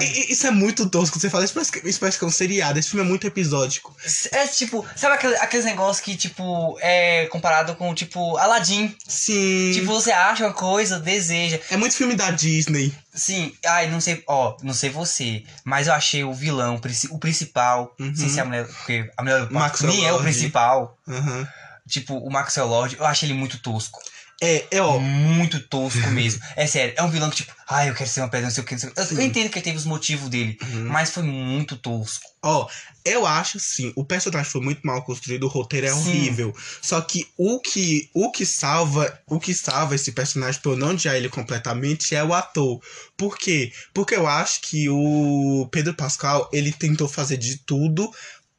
E, 0.00 0.32
isso 0.32 0.46
é 0.46 0.50
muito 0.50 0.88
tosco. 0.88 1.18
Você 1.18 1.28
fala, 1.30 1.44
isso 1.44 1.54
parece, 1.54 1.72
isso 1.88 1.98
parece 2.00 2.18
que 2.18 2.24
é 2.24 2.26
um 2.26 2.30
seriado. 2.30 2.78
Esse 2.78 2.90
filme 2.90 3.04
é 3.04 3.08
muito 3.08 3.26
episódico. 3.26 3.94
É 4.32 4.46
tipo, 4.46 4.86
sabe 4.96 5.14
aquele- 5.14 5.36
aqueles 5.36 5.64
negócios 5.64 6.04
que, 6.04 6.16
tipo, 6.16 6.78
é 6.80 7.26
comparado 7.26 7.74
com, 7.76 7.94
tipo, 7.94 8.36
Aladdin? 8.36 8.94
Sim. 9.06 9.72
Tipo, 9.74 9.86
você 9.86 10.12
acha 10.12 10.44
uma 10.46 10.52
coisa, 10.52 10.98
deseja. 11.00 11.58
é 11.70 11.76
muito 11.76 11.94
filme 11.96 12.14
da 12.14 12.30
Disney. 12.30 12.94
Sim, 13.14 13.52
ai, 13.66 13.90
não 13.90 14.00
sei, 14.00 14.22
ó, 14.26 14.56
não 14.62 14.72
sei 14.72 14.88
você, 14.90 15.44
mas 15.64 15.86
eu 15.86 15.92
achei 15.92 16.24
o 16.24 16.32
vilão, 16.32 16.76
o 16.76 16.80
princi- 16.80 17.08
o 17.10 17.18
principal, 17.18 17.94
Uhum. 18.00 18.14
sem 18.14 18.28
ser 18.28 18.40
a 18.40 18.44
mulher, 18.44 18.66
porque 18.66 19.10
a 19.16 19.22
mulher 19.22 19.48
nem 19.82 20.06
é 20.06 20.12
o 20.12 20.18
principal. 20.20 20.96
Aham. 21.08 21.46
Tipo, 21.88 22.16
o 22.16 22.30
Maxwell 22.30 22.68
Lord, 22.68 22.96
eu 22.98 23.04
achei 23.04 23.28
ele 23.28 23.36
muito 23.38 23.58
tosco. 23.58 24.00
É, 24.42 24.66
é, 24.72 24.82
ó. 24.82 24.98
Muito 24.98 25.60
tosco 25.68 26.10
mesmo. 26.10 26.42
É 26.56 26.66
sério, 26.66 26.92
é 26.96 27.02
um 27.02 27.08
vilão 27.10 27.30
que, 27.30 27.36
tipo, 27.36 27.52
ai, 27.68 27.88
eu 27.88 27.94
quero 27.94 28.10
ser 28.10 28.20
uma 28.20 28.28
pedra, 28.28 28.46
não 28.46 28.54
sei 28.54 28.62
o 28.62 28.66
que, 28.66 28.72
não 28.74 28.78
sei 28.80 28.90
o 28.90 28.92
que. 28.92 29.00
Eu, 29.00 29.06
Sim. 29.06 29.22
entendo 29.24 29.48
que 29.48 29.58
ele 29.58 29.64
teve 29.64 29.76
os 29.78 29.84
motivos 29.86 30.28
dele, 30.28 30.58
Uhum. 30.62 30.88
mas 30.88 31.10
foi 31.10 31.22
muito 31.22 31.76
tosco. 31.76 32.24
Ó, 32.44 32.68
eu 33.04 33.24
acho 33.24 33.58
sim, 33.60 33.92
o 33.94 34.04
personagem 34.04 34.50
foi 34.50 34.60
muito 34.60 34.80
mal 34.84 35.02
construído, 35.04 35.44
o 35.44 35.48
roteiro 35.48 35.86
é 35.86 35.90
Sim. 35.90 35.98
horrível. 36.00 36.54
Só 36.82 37.00
que 37.00 37.26
o 37.38 37.60
que 37.60 38.10
o 38.12 38.30
que 38.32 38.44
salva, 38.44 39.16
o 39.28 39.38
que 39.38 39.54
salva 39.54 39.94
esse 39.94 40.10
personagem 40.12 40.60
pra 40.60 40.72
eu 40.72 40.76
não 40.76 40.90
odiar 40.90 41.14
ele 41.14 41.28
completamente 41.28 42.14
é 42.16 42.22
o 42.24 42.34
ator. 42.34 42.80
Por 43.16 43.38
quê? 43.38 43.72
Porque 43.94 44.14
eu 44.16 44.26
acho 44.26 44.60
que 44.62 44.88
o 44.90 45.68
Pedro 45.70 45.94
Pascal, 45.94 46.48
ele 46.52 46.72
tentou 46.72 47.08
fazer 47.08 47.36
de 47.36 47.58
tudo 47.58 48.10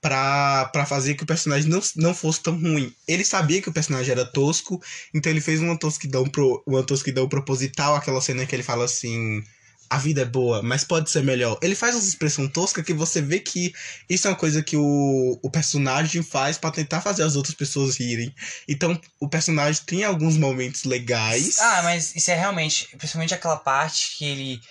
pra 0.04 0.86
fazer 0.86 1.16
que 1.16 1.24
o 1.24 1.26
personagem 1.26 1.70
não, 1.70 1.82
não 1.96 2.14
fosse 2.14 2.44
tão 2.44 2.60
ruim. 2.60 2.94
Ele 3.08 3.24
sabia 3.24 3.62
que 3.62 3.70
o 3.70 3.74
personagem 3.74 4.12
era 4.12 4.26
tosco, 4.26 4.82
então 5.14 5.32
ele 5.32 5.42
fez 5.42 5.62
uma 5.62 5.80
tosquidão, 5.80 6.26
pro, 6.26 6.62
uma 6.68 6.84
tosquidão 6.84 7.28
proposital, 7.28 7.96
aquela 7.96 8.22
cena 8.22 8.46
que 8.46 8.54
ele 8.54 8.64
fala 8.64 8.86
assim 8.86 9.42
a 9.94 9.98
vida 10.00 10.22
é 10.22 10.26
boa, 10.26 10.64
mas 10.64 10.84
pode 10.84 11.08
ser 11.12 11.24
melhor. 11.24 11.56
Ele 11.62 11.76
faz 11.76 11.94
uma 11.94 12.04
expressão 12.04 12.48
tosca 12.48 12.82
que 12.82 12.94
você 12.94 13.22
vê 13.22 13.40
que 13.40 13.72
isso 14.10 14.28
é 14.28 14.32
uma 14.32 14.36
coisa 14.36 14.64
que 14.64 14.76
o, 14.76 15.40
o 15.40 15.50
personagem 15.52 16.24
faz 16.24 16.58
pra 16.58 16.72
tentar 16.72 17.00
fazer 17.00 17.22
as 17.22 17.36
outras 17.36 17.54
pessoas 17.54 17.96
rirem. 17.98 18.34
Então, 18.68 19.00
o 19.20 19.30
personagem 19.30 19.84
tem 19.86 20.04
alguns 20.04 20.36
momentos 20.36 20.84
legais. 20.84 21.60
Ah, 21.60 21.84
mas 21.84 22.16
isso 22.16 22.32
é 22.32 22.34
realmente, 22.34 22.88
principalmente 22.98 23.36
aquela 23.36 23.58
parte 23.58 24.18
que 24.18 24.26
ele. 24.26 24.62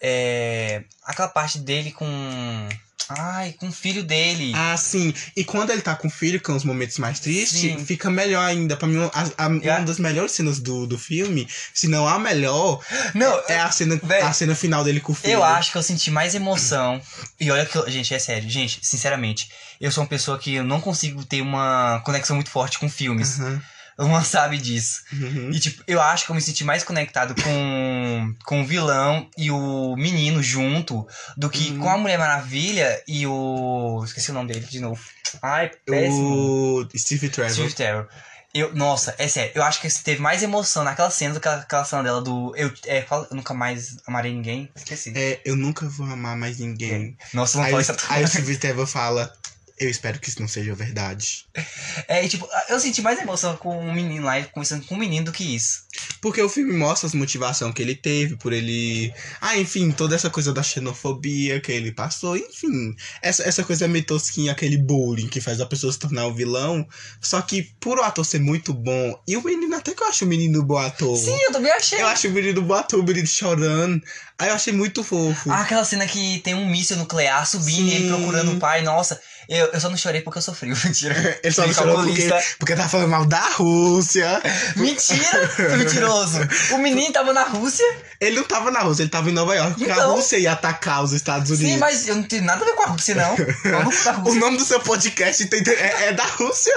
É. 0.00 0.82
Aquela 1.04 1.28
parte 1.28 1.58
dele 1.58 1.92
com. 1.92 2.06
Ai, 3.10 3.52
com 3.52 3.68
o 3.68 3.72
filho 3.72 4.02
dele. 4.02 4.52
Ah, 4.54 4.76
sim. 4.76 5.12
E 5.36 5.44
quando 5.44 5.70
ele 5.70 5.82
tá 5.82 5.94
com 5.94 6.08
o 6.08 6.10
filho, 6.10 6.40
com 6.40 6.54
os 6.54 6.64
momentos 6.64 6.98
mais 6.98 7.20
tristes, 7.20 7.60
Sim. 7.60 7.84
fica 7.84 8.10
melhor 8.10 8.44
ainda. 8.44 8.76
Pra 8.76 8.86
mim, 8.88 8.98
a, 9.12 9.46
a- 9.46 9.52
Yeah. 9.52 9.80
uma 9.80 9.86
das 9.86 9.98
melhores 9.98 10.32
cenas 10.32 10.58
do, 10.58 10.86
do 10.86 10.98
filme, 10.98 11.46
se 11.74 11.88
não 11.88 12.06
a 12.08 12.18
melhor, 12.18 12.80
Não, 13.14 13.42
é 13.48 13.60
a 13.60 13.70
cena, 13.70 14.00
a 14.22 14.32
cena 14.32 14.54
final 14.54 14.82
dele 14.84 15.00
com 15.00 15.12
o 15.12 15.14
filho. 15.14 15.34
Eu 15.34 15.44
acho 15.44 15.70
que 15.72 15.78
eu 15.78 15.82
senti 15.82 16.10
mais 16.10 16.34
emoção. 16.34 17.00
E 17.40 17.50
olha 17.50 17.66
que, 17.66 17.76
eu- 17.76 17.88
gente, 17.90 18.14
é 18.14 18.18
sério, 18.18 18.48
gente, 18.48 18.78
sinceramente, 18.82 19.50
eu 19.80 19.90
sou 19.92 20.02
uma 20.04 20.08
pessoa 20.08 20.38
que 20.38 20.54
eu 20.54 20.64
não 20.64 20.80
consigo 20.80 21.24
ter 21.24 21.40
uma 21.42 22.00
conexão 22.04 22.36
muito 22.36 22.50
forte 22.50 22.78
com 22.78 22.88
filmes. 22.88 23.38
Uhum, 23.38 23.60
Luan 24.04 24.22
sabe 24.24 24.58
disso. 24.58 25.02
uhum. 25.12 25.50
E, 25.52 25.60
tipo, 25.60 25.82
eu 25.86 26.00
acho 26.00 26.24
que 26.24 26.30
eu 26.30 26.34
me 26.34 26.40
senti 26.42 26.64
mais 26.64 26.82
conectado 26.84 27.34
com, 27.42 28.34
com 28.44 28.62
o 28.62 28.66
vilão 28.66 29.28
e 29.36 29.50
o 29.50 29.94
menino 29.96 30.42
junto 30.42 31.06
do 31.36 31.48
que 31.50 31.70
Uhum. 31.72 31.78
com 31.80 31.90
a 31.90 31.98
Mulher 31.98 32.18
Maravilha 32.18 33.02
e 33.06 33.26
o. 33.26 34.02
Esqueci 34.04 34.30
o 34.30 34.34
nome 34.34 34.52
dele 34.52 34.66
de 34.66 34.80
novo. 34.80 35.00
Ai, 35.42 35.70
péssimo. 35.86 36.80
O 36.82 36.88
Steve 36.98 37.28
Trevor. 37.28 37.52
Steve 37.54 37.74
Terror. 37.74 38.08
Eu, 38.54 38.74
nossa, 38.74 39.14
é 39.16 39.26
sério, 39.28 39.50
eu 39.54 39.62
acho 39.62 39.80
que 39.80 39.88
teve 40.02 40.20
mais 40.20 40.42
emoção 40.42 40.84
naquela 40.84 41.08
cena 41.10 41.32
do 41.32 41.40
que 41.40 41.48
aquela 41.48 41.86
cena 41.86 42.02
dela 42.02 42.20
do. 42.20 42.54
Eu, 42.54 42.70
é, 42.86 43.00
qual- 43.00 43.26
eu 43.30 43.34
nunca 43.34 43.54
mais 43.54 43.96
amarei 44.06 44.30
ninguém. 44.30 44.68
Esqueci. 44.76 45.10
É, 45.16 45.40
eu 45.42 45.56
nunca 45.56 45.88
vou 45.88 46.06
amar 46.06 46.36
mais 46.36 46.58
ninguém. 46.58 47.16
Nossa, 47.32 47.56
não 47.56 47.64
Aí, 47.64 47.70
pode 47.72 47.90
aí 48.10 48.22
o 48.22 48.28
Steve 48.28 48.58
Trevor 48.58 48.86
fala, 48.86 49.32
eu 49.84 49.90
espero 49.90 50.18
que 50.18 50.28
isso 50.28 50.40
não 50.40 50.48
seja 50.48 50.74
verdade. 50.74 51.46
É, 52.08 52.26
tipo, 52.28 52.48
eu 52.68 52.80
senti 52.80 53.02
mais 53.02 53.18
emoção 53.18 53.56
com 53.56 53.78
o 53.78 53.92
menino 53.92 54.24
lá, 54.24 54.42
conversando 54.44 54.84
com 54.86 54.94
o 54.94 54.98
menino 54.98 55.26
do 55.26 55.32
que 55.32 55.54
isso. 55.54 55.82
Porque 56.20 56.40
o 56.40 56.48
filme 56.48 56.72
mostra 56.72 57.06
as 57.06 57.14
motivações 57.14 57.74
que 57.74 57.82
ele 57.82 57.94
teve 57.94 58.36
por 58.36 58.52
ele. 58.52 59.12
Ah, 59.40 59.58
enfim, 59.58 59.90
toda 59.90 60.14
essa 60.14 60.30
coisa 60.30 60.52
da 60.52 60.62
xenofobia 60.62 61.60
que 61.60 61.72
ele 61.72 61.92
passou, 61.92 62.36
enfim. 62.36 62.94
Essa, 63.20 63.42
essa 63.42 63.64
coisa 63.64 63.88
meio 63.88 64.04
tosquinha, 64.04 64.52
aquele 64.52 64.78
bullying 64.78 65.28
que 65.28 65.40
faz 65.40 65.60
a 65.60 65.66
pessoa 65.66 65.92
se 65.92 65.98
tornar 65.98 66.26
o 66.26 66.34
vilão. 66.34 66.86
Só 67.20 67.40
que 67.42 67.62
por 67.80 67.98
o 67.98 68.02
ator 68.02 68.24
ser 68.24 68.40
muito 68.40 68.72
bom, 68.72 69.20
e 69.26 69.36
o 69.36 69.42
menino, 69.42 69.76
até 69.76 69.94
que 69.94 70.02
eu 70.02 70.08
acho 70.08 70.24
o 70.24 70.28
menino 70.28 70.62
bom 70.62 70.78
ator. 70.78 71.16
Sim, 71.16 71.38
eu 71.42 71.52
também 71.52 71.72
achei. 71.72 72.00
Eu 72.00 72.06
acho 72.06 72.28
o 72.28 72.30
menino 72.30 72.62
bom 72.62 72.74
ator, 72.74 73.00
o 73.00 73.04
menino 73.04 73.26
chorando. 73.26 74.02
Aí 74.38 74.48
eu 74.48 74.54
achei 74.54 74.72
muito 74.72 75.04
fofo. 75.04 75.50
Ah, 75.50 75.60
aquela 75.60 75.84
cena 75.84 76.06
que 76.06 76.40
tem 76.40 76.54
um 76.54 76.68
míssil 76.68 76.96
nuclear 76.96 77.46
subindo 77.46 77.88
e 77.88 77.94
ele 77.94 78.08
Sim. 78.08 78.16
procurando 78.16 78.52
o 78.52 78.58
pai. 78.58 78.82
Nossa, 78.82 79.20
eu, 79.48 79.66
eu 79.72 79.80
só 79.80 79.88
não 79.88 79.96
chorei 79.96 80.20
porque 80.22 80.38
eu 80.38 80.42
sofri. 80.42 80.68
Mentira. 80.84 81.38
ele 81.42 81.54
só 81.54 81.66
não 81.66 81.72
chorou 81.74 82.02
porque, 82.04 82.28
porque 82.58 82.74
tá 82.76 82.88
falando 82.88 83.08
mal 83.08 83.24
da 83.24 83.40
Rússia. 83.50 84.40
Mentira! 84.76 85.50
Mentiroso. 85.76 86.38
O 86.72 86.78
menino 86.78 87.12
tava 87.12 87.32
na 87.32 87.42
Rússia. 87.44 87.84
Ele 88.20 88.36
não 88.36 88.44
tava 88.44 88.70
na 88.70 88.80
Rússia, 88.80 89.02
ele 89.02 89.10
tava 89.10 89.30
em 89.30 89.32
Nova 89.32 89.54
York, 89.54 89.74
porque 89.78 89.90
a 89.90 89.94
Então. 89.94 90.14
Rússia 90.14 90.36
ia 90.38 90.52
atacar 90.52 91.02
os 91.02 91.12
Estados 91.12 91.50
Unidos. 91.50 91.72
Sim, 91.72 91.78
mas 91.78 92.06
eu 92.06 92.14
não 92.14 92.22
tenho 92.22 92.44
nada 92.44 92.62
a 92.62 92.64
ver 92.64 92.74
com 92.74 92.82
a 92.84 92.86
Rússia, 92.86 93.14
não. 93.16 93.34
Pra 93.34 93.78
O 93.80 93.82
Rússia. 94.20 94.40
nome 94.40 94.58
do 94.58 94.64
seu 94.64 94.78
podcast 94.80 95.44
tem- 95.46 95.62
é, 95.74 96.08
é 96.08 96.12
da 96.12 96.24
Rússia. 96.24 96.72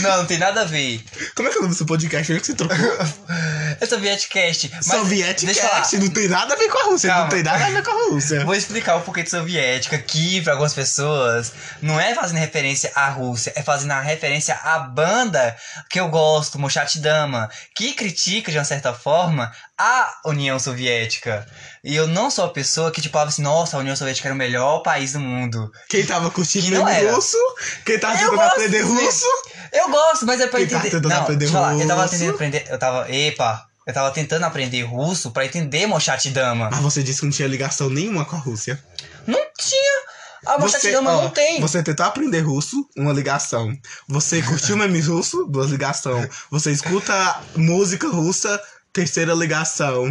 Não, 0.00 0.16
não 0.18 0.26
tem 0.26 0.38
nada 0.38 0.62
a 0.62 0.64
ver. 0.64 1.00
Como 1.36 1.48
é 1.48 1.52
que 1.52 1.58
é 1.58 1.60
o 1.60 1.62
nome 1.62 1.74
do 1.74 1.78
seu 1.78 1.86
podcast? 1.86 2.32
Onde 2.32 2.40
que 2.40 2.46
você 2.48 2.54
trocou? 2.54 2.76
É 3.80 3.86
Sovietcast. 3.86 4.70
Mas, 4.74 4.84
Sovietcast, 4.86 5.96
não 5.98 6.08
tem 6.08 6.28
nada 6.28 6.54
a 6.54 6.56
ver 6.56 6.68
com 6.68 6.78
a 6.78 6.84
a 6.84 6.86
Rússia, 6.86 7.08
Calma. 7.08 7.22
não 7.24 7.30
tem 7.30 7.42
nada 7.42 7.64
a 7.64 7.70
ver 7.70 7.82
com 7.82 7.90
a 7.90 8.10
Rússia. 8.10 8.44
Vou 8.44 8.54
explicar 8.54 8.96
o 8.96 9.00
porquê 9.00 9.22
de 9.22 9.30
soviética, 9.30 9.96
que 9.96 10.42
pra 10.42 10.52
algumas 10.52 10.74
pessoas 10.74 11.52
não 11.84 12.00
é 12.00 12.14
fazendo 12.14 12.38
referência 12.38 12.90
à 12.94 13.08
Rússia, 13.10 13.52
é 13.54 13.62
fazendo 13.62 13.90
a 13.92 14.00
referência 14.00 14.54
à 14.54 14.78
banda 14.78 15.54
que 15.90 16.00
eu 16.00 16.08
gosto, 16.08 16.58
Mochat 16.58 16.98
Dama, 16.98 17.50
que 17.76 17.92
critica 17.92 18.50
de 18.50 18.56
uma 18.56 18.64
certa 18.64 18.94
forma 18.94 19.52
a 19.76 20.14
União 20.24 20.58
Soviética. 20.58 21.46
E 21.84 21.94
eu 21.94 22.06
não 22.06 22.30
sou 22.30 22.46
a 22.46 22.50
pessoa 22.50 22.90
que 22.90 23.02
tipo 23.02 23.12
falava 23.12 23.28
assim, 23.28 23.42
nossa, 23.42 23.76
a 23.76 23.80
União 23.80 23.94
Soviética 23.94 24.28
era 24.28 24.34
o 24.34 24.38
melhor 24.38 24.78
país 24.80 25.12
do 25.12 25.20
mundo. 25.20 25.70
Quem 25.90 26.06
tava 26.06 26.30
curtindo 26.30 26.64
Que 26.64 26.70
não 26.72 26.88
era. 26.88 27.12
russo, 27.14 27.36
quem 27.84 27.98
tava 27.98 28.14
Eu 28.14 28.18
tentando 28.30 28.36
gosto 28.36 28.52
aprender 28.54 28.80
russo, 28.80 29.26
Eu 29.72 29.90
gosto, 29.90 30.24
mas 30.26 30.40
é 30.40 30.46
pra 30.46 30.58
Quem 30.60 30.66
entender. 30.66 30.82
tentando 30.84 31.08
não, 31.08 31.16
aprender 31.18 31.38
deixa 31.38 31.54
eu 31.54 31.60
falar, 31.60 31.78
eu 31.78 31.86
tava 31.86 32.08
tentando 32.08 32.30
aprender, 32.30 32.64
eu 32.70 32.78
tava, 32.78 33.10
epa, 33.12 33.66
eu 33.86 33.92
tava 33.92 34.10
tentando 34.10 34.44
aprender 34.44 34.82
russo 34.84 35.30
pra 35.32 35.44
entender 35.44 35.86
Mochat 35.86 36.30
Dama. 36.30 36.70
mas 36.70 36.80
você 36.80 37.02
disse 37.02 37.20
que 37.20 37.26
não 37.26 37.32
tinha 37.32 37.46
ligação 37.46 37.90
nenhuma 37.90 38.24
com 38.24 38.36
a 38.36 38.38
Rússia. 38.38 38.82
Não 39.26 39.40
tinha. 39.58 40.13
A 40.46 40.58
Mochat 40.58 40.90
Dama 40.90 41.12
ó, 41.12 41.22
não 41.22 41.30
tem. 41.30 41.60
Você 41.60 41.82
tentou 41.82 42.04
aprender 42.06 42.40
russo, 42.40 42.88
uma 42.96 43.12
ligação. 43.12 43.76
Você 44.08 44.42
curtiu 44.42 44.76
meme 44.76 45.00
russo, 45.00 45.44
duas 45.46 45.70
ligação. 45.70 46.28
Você 46.50 46.70
escuta 46.70 47.40
música 47.56 48.08
russa, 48.08 48.60
terceira 48.92 49.34
ligação. 49.34 50.08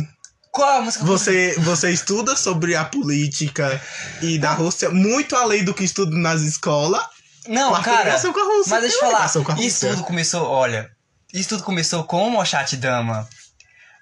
Qual 0.51 0.69
a 0.69 0.81
música? 0.81 1.03
Você, 1.05 1.55
você 1.59 1.91
estuda 1.91 2.35
sobre 2.35 2.75
a 2.75 2.85
política 2.85 3.81
e 4.21 4.37
da 4.37 4.53
Rússia 4.53 4.89
muito 4.91 5.35
além 5.35 5.63
do 5.63 5.73
que 5.73 5.83
estuda 5.83 6.15
nas 6.15 6.41
escolas. 6.41 7.03
Não, 7.47 7.69
Quarta 7.69 7.89
cara. 7.89 8.03
ligação 8.03 8.31
com 8.31 8.39
a 8.39 8.43
Rússia. 8.43 8.69
Mas 8.69 8.81
deixa 8.81 8.97
eu 8.97 9.11
falar, 9.11 9.59
isso 9.59 9.87
tudo 9.87 10.03
começou, 10.03 10.47
olha, 10.47 10.91
isso 11.33 11.49
tudo 11.49 11.63
começou 11.63 12.03
com 12.03 12.27
o 12.27 12.31
Mochat 12.31 12.77
Dama. 12.77 13.27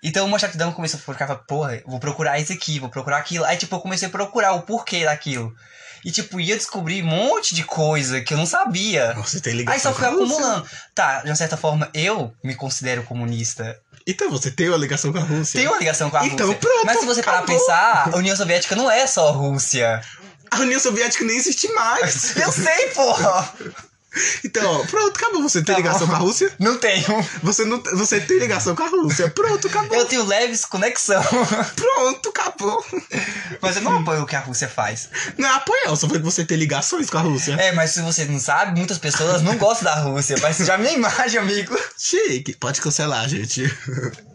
Então 0.04 0.26
o 0.26 0.30
Mochat 0.30 0.58
Dama 0.58 0.74
começou 0.74 1.00
a 1.00 1.14
ficar, 1.14 1.34
porra, 1.36 1.82
vou 1.86 2.00
procurar 2.00 2.40
isso 2.40 2.52
aqui, 2.52 2.80
vou 2.80 2.90
procurar 2.90 3.18
aquilo. 3.18 3.46
Aí, 3.46 3.56
tipo, 3.56 3.76
eu 3.76 3.80
comecei 3.80 4.08
a 4.08 4.12
procurar 4.12 4.54
o 4.54 4.64
porquê 4.64 5.06
daquilo. 5.06 5.54
E, 6.04 6.12
tipo, 6.12 6.40
ia 6.40 6.58
descobrir 6.58 7.04
um 7.04 7.08
monte 7.08 7.54
de 7.54 7.64
coisa 7.64 8.22
que 8.22 8.34
eu 8.34 8.38
não 8.38 8.46
sabia. 8.46 9.14
Você 9.18 9.40
tem 9.40 9.54
ligação 9.54 9.74
Aí 9.74 9.80
só 9.80 9.94
fui 9.94 10.06
a 10.08 10.10
Rússia. 10.10 10.36
acumulando. 10.36 10.68
Tá, 10.96 11.22
de 11.22 11.30
uma 11.30 11.36
certa 11.36 11.58
forma, 11.58 11.90
eu 11.94 12.34
me 12.44 12.56
considero 12.56 13.04
comunista. 13.04 13.80
Então 14.08 14.30
você 14.32 14.50
tem 14.50 14.68
uma 14.70 14.78
ligação 14.78 15.12
com 15.12 15.20
a 15.20 15.22
Rússia. 15.22 15.60
Tem 15.60 15.68
uma 15.68 15.78
ligação 15.78 16.10
com 16.10 16.18
a 16.18 16.26
Então, 16.26 16.48
Rússia. 16.48 16.60
pronto, 16.60 16.86
Mas 16.86 17.00
se 17.00 17.06
você 17.06 17.22
parar 17.22 17.44
pra 17.44 17.54
acabou. 17.54 17.60
pensar, 17.68 18.10
a 18.14 18.18
União 18.18 18.36
Soviética 18.36 18.76
não 18.76 18.90
é 18.90 19.06
só 19.06 19.30
a 19.30 19.32
Rússia. 19.32 20.02
A 20.50 20.60
União 20.60 20.80
Soviética 20.80 21.24
nem 21.24 21.38
existe 21.38 21.68
mais. 21.74 22.36
Eu 22.38 22.52
sei, 22.52 22.88
porra! 22.90 23.54
Então, 24.44 24.86
pronto, 24.88 25.16
acabou. 25.18 25.42
Você 25.44 25.62
tem 25.64 25.74
Tá 25.76 25.80
ligação 25.82 26.06
bom. 26.08 26.14
com 26.14 26.16
a 26.16 26.20
Rússia? 26.20 26.52
Não 26.60 26.78
tenho. 26.78 27.06
Você, 27.44 27.64
não, 27.66 27.82
você 27.94 28.20
tem 28.20 28.40
ligação 28.40 28.76
com 28.76 28.84
a 28.84 28.88
Rússia. 28.88 29.30
Pronto, 29.30 29.68
acabou. 29.68 29.98
Eu 29.98 30.06
tenho 30.06 30.26
leves 30.26 30.66
conexão. 30.66 31.24
Pronto, 31.76 32.30
acabou. 32.30 32.86
Mas 33.62 33.78
eu 33.78 33.82
não 33.84 34.00
apoio 34.00 34.24
o 34.24 34.26
que 34.26 34.36
a 34.36 34.40
Rússia 34.40 34.68
faz. 34.68 35.10
Não 35.38 35.48
é 35.48 35.54
apoiar, 35.54 35.96
só 35.96 36.08
foi 36.10 36.20
que 36.20 36.26
você 36.26 36.44
tem 36.44 36.58
ligações 36.58 37.10
com 37.10 37.18
a 37.18 37.22
Rússia. 37.22 37.54
É, 37.54 37.72
mas 37.72 37.92
se 37.92 38.02
você 38.02 38.26
não 38.26 38.40
sabe, 38.40 38.78
muitas 38.78 38.98
pessoas 38.98 39.42
não 39.42 39.58
gostam 39.58 39.86
da 39.86 39.96
Rússia. 40.02 40.36
Mas 40.42 40.58
já 40.58 40.78
minha 40.78 40.92
imagem, 40.94 41.40
amigo. 41.40 41.78
Chique, 41.98 42.56
pode 42.58 42.82
cancelar, 42.82 43.28
gente. 43.30 43.64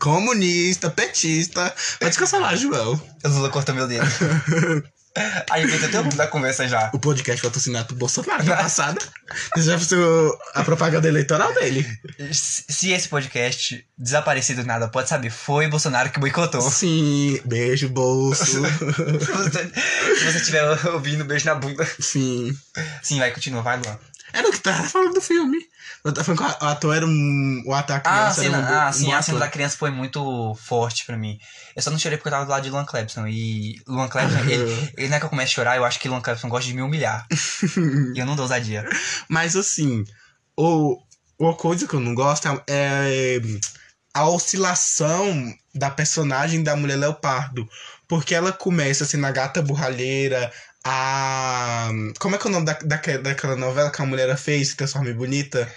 Comunista, 0.01 0.89
petista. 0.91 1.75
Pode 2.01 2.17
cancelar, 2.19 2.57
João. 2.57 3.01
O 3.25 3.29
Lula 3.29 3.51
cortou 3.51 3.75
meu 3.75 3.87
dedo. 3.87 4.07
A 5.51 5.59
gente 5.61 5.73
tentou 5.79 6.03
tempo 6.05 6.17
da 6.17 6.27
conversa 6.27 6.69
já. 6.69 6.91
O 6.93 6.99
podcast 6.99 7.41
foi 7.41 7.51
patrocinado 7.51 7.87
por 7.89 7.95
Bolsonaro 7.97 8.45
na 8.45 8.57
passada. 8.57 8.99
Você 9.55 9.63
já 9.71 9.77
viu 9.77 10.39
a 10.55 10.63
propaganda 10.63 11.09
eleitoral 11.09 11.53
dele? 11.55 11.87
Se 12.33 12.65
se 12.69 12.91
esse 12.93 13.09
podcast 13.09 13.85
desaparecer 13.97 14.57
do 14.57 14.65
nada, 14.65 14.89
pode 14.89 15.09
saber, 15.09 15.31
foi 15.31 15.67
Bolsonaro 15.69 16.11
que 16.11 16.21
boicotou. 16.21 16.61
Sim, 16.71 17.41
beijo, 17.45 17.89
bolso. 17.89 18.45
Se 18.47 19.33
você- 19.33 19.71
Se 20.19 20.25
você 20.33 20.39
estiver 20.39 20.87
ouvindo, 20.89 21.25
beijo 21.25 21.47
na 21.47 21.55
bunda. 21.55 21.87
Sim. 22.01 22.57
Sim, 23.03 23.19
vai, 23.19 23.31
continua, 23.33 23.63
vai, 23.63 23.79
Luan. 23.81 23.99
Era 24.37 24.49
o 24.49 24.53
que 24.53 24.61
tava 24.61 24.83
falando 24.83 25.15
do 25.15 25.21
filme. 25.23 25.59
Eu 26.05 26.13
tava 26.13 26.25
falando 26.25 26.59
que 26.59 26.65
o 26.65 26.69
ator 26.69 26.95
era 26.95 27.07
um. 27.07 27.63
O 27.65 27.73
ator 27.73 27.97
Ah, 27.97 28.01
criança 28.01 28.43
sim, 28.43 28.49
era 28.49 28.59
um, 28.59 28.67
ah, 28.67 28.89
um 28.91 28.93
sim 28.93 29.07
bom 29.07 29.15
a 29.15 29.23
cena 29.23 29.39
da 29.39 29.49
criança 29.49 29.79
foi 29.79 29.91
muito 29.91 30.55
forte 30.57 31.07
pra 31.07 31.17
mim. 31.17 31.39
Eu 31.75 31.81
só 31.81 31.91
não 31.91 31.99
chorei 31.99 32.19
porque 32.19 32.29
eu 32.29 32.33
tava 32.33 32.45
do 32.45 32.51
lado 32.51 32.63
de 32.63 32.69
Luan 32.69 32.85
Clebson. 32.85 33.27
E 33.27 33.81
Luan 33.89 34.09
Clebson, 34.09 34.39
ele, 34.41 34.93
ele 34.95 35.09
não 35.09 35.17
é 35.17 35.19
que 35.21 35.25
eu 35.25 35.31
comece 35.31 35.53
a 35.53 35.55
chorar, 35.55 35.77
eu 35.79 35.87
acho 35.87 35.99
que 35.99 36.07
Luan 36.07 36.21
Clebson 36.21 36.51
gosta 36.51 36.69
de 36.69 36.75
me 36.75 36.83
humilhar. 36.83 37.27
e 38.15 38.19
eu 38.19 38.27
não 38.27 38.37
dou 38.37 38.43
ousadia. 38.43 38.87
Mas 39.27 39.57
assim, 39.57 40.05
o, 40.55 40.99
uma 41.39 41.55
coisa 41.55 41.89
que 41.89 41.95
eu 41.95 42.01
não 42.01 42.15
gosto 42.15 42.47
é, 42.47 42.61
é 42.67 43.41
a 44.13 44.29
oscilação 44.29 45.55
da 45.75 45.89
personagem 45.89 46.63
da 46.63 46.77
mulher 46.77 46.97
leopardo. 46.97 47.67
Porque 48.07 48.35
ela 48.35 48.53
começa 48.53 49.05
assim 49.05 49.17
na 49.17 49.31
gata 49.31 49.63
borralheira, 49.63 50.53
a. 50.87 51.91
Como 52.19 52.37
é 52.37 52.39
que 52.39 52.47
é 52.47 52.51
o 52.51 52.53
nome 52.53 52.67
da, 52.67 52.79
daquela, 52.85 53.23
daquela 53.23 53.57
novela 53.57 53.91
que 53.91 54.01
a 54.01 54.07
mulher 54.07 54.37
fez, 54.37 54.69
se 54.69 54.77
transforma 54.77 55.11
em 55.11 55.15
bonita? 55.15 55.69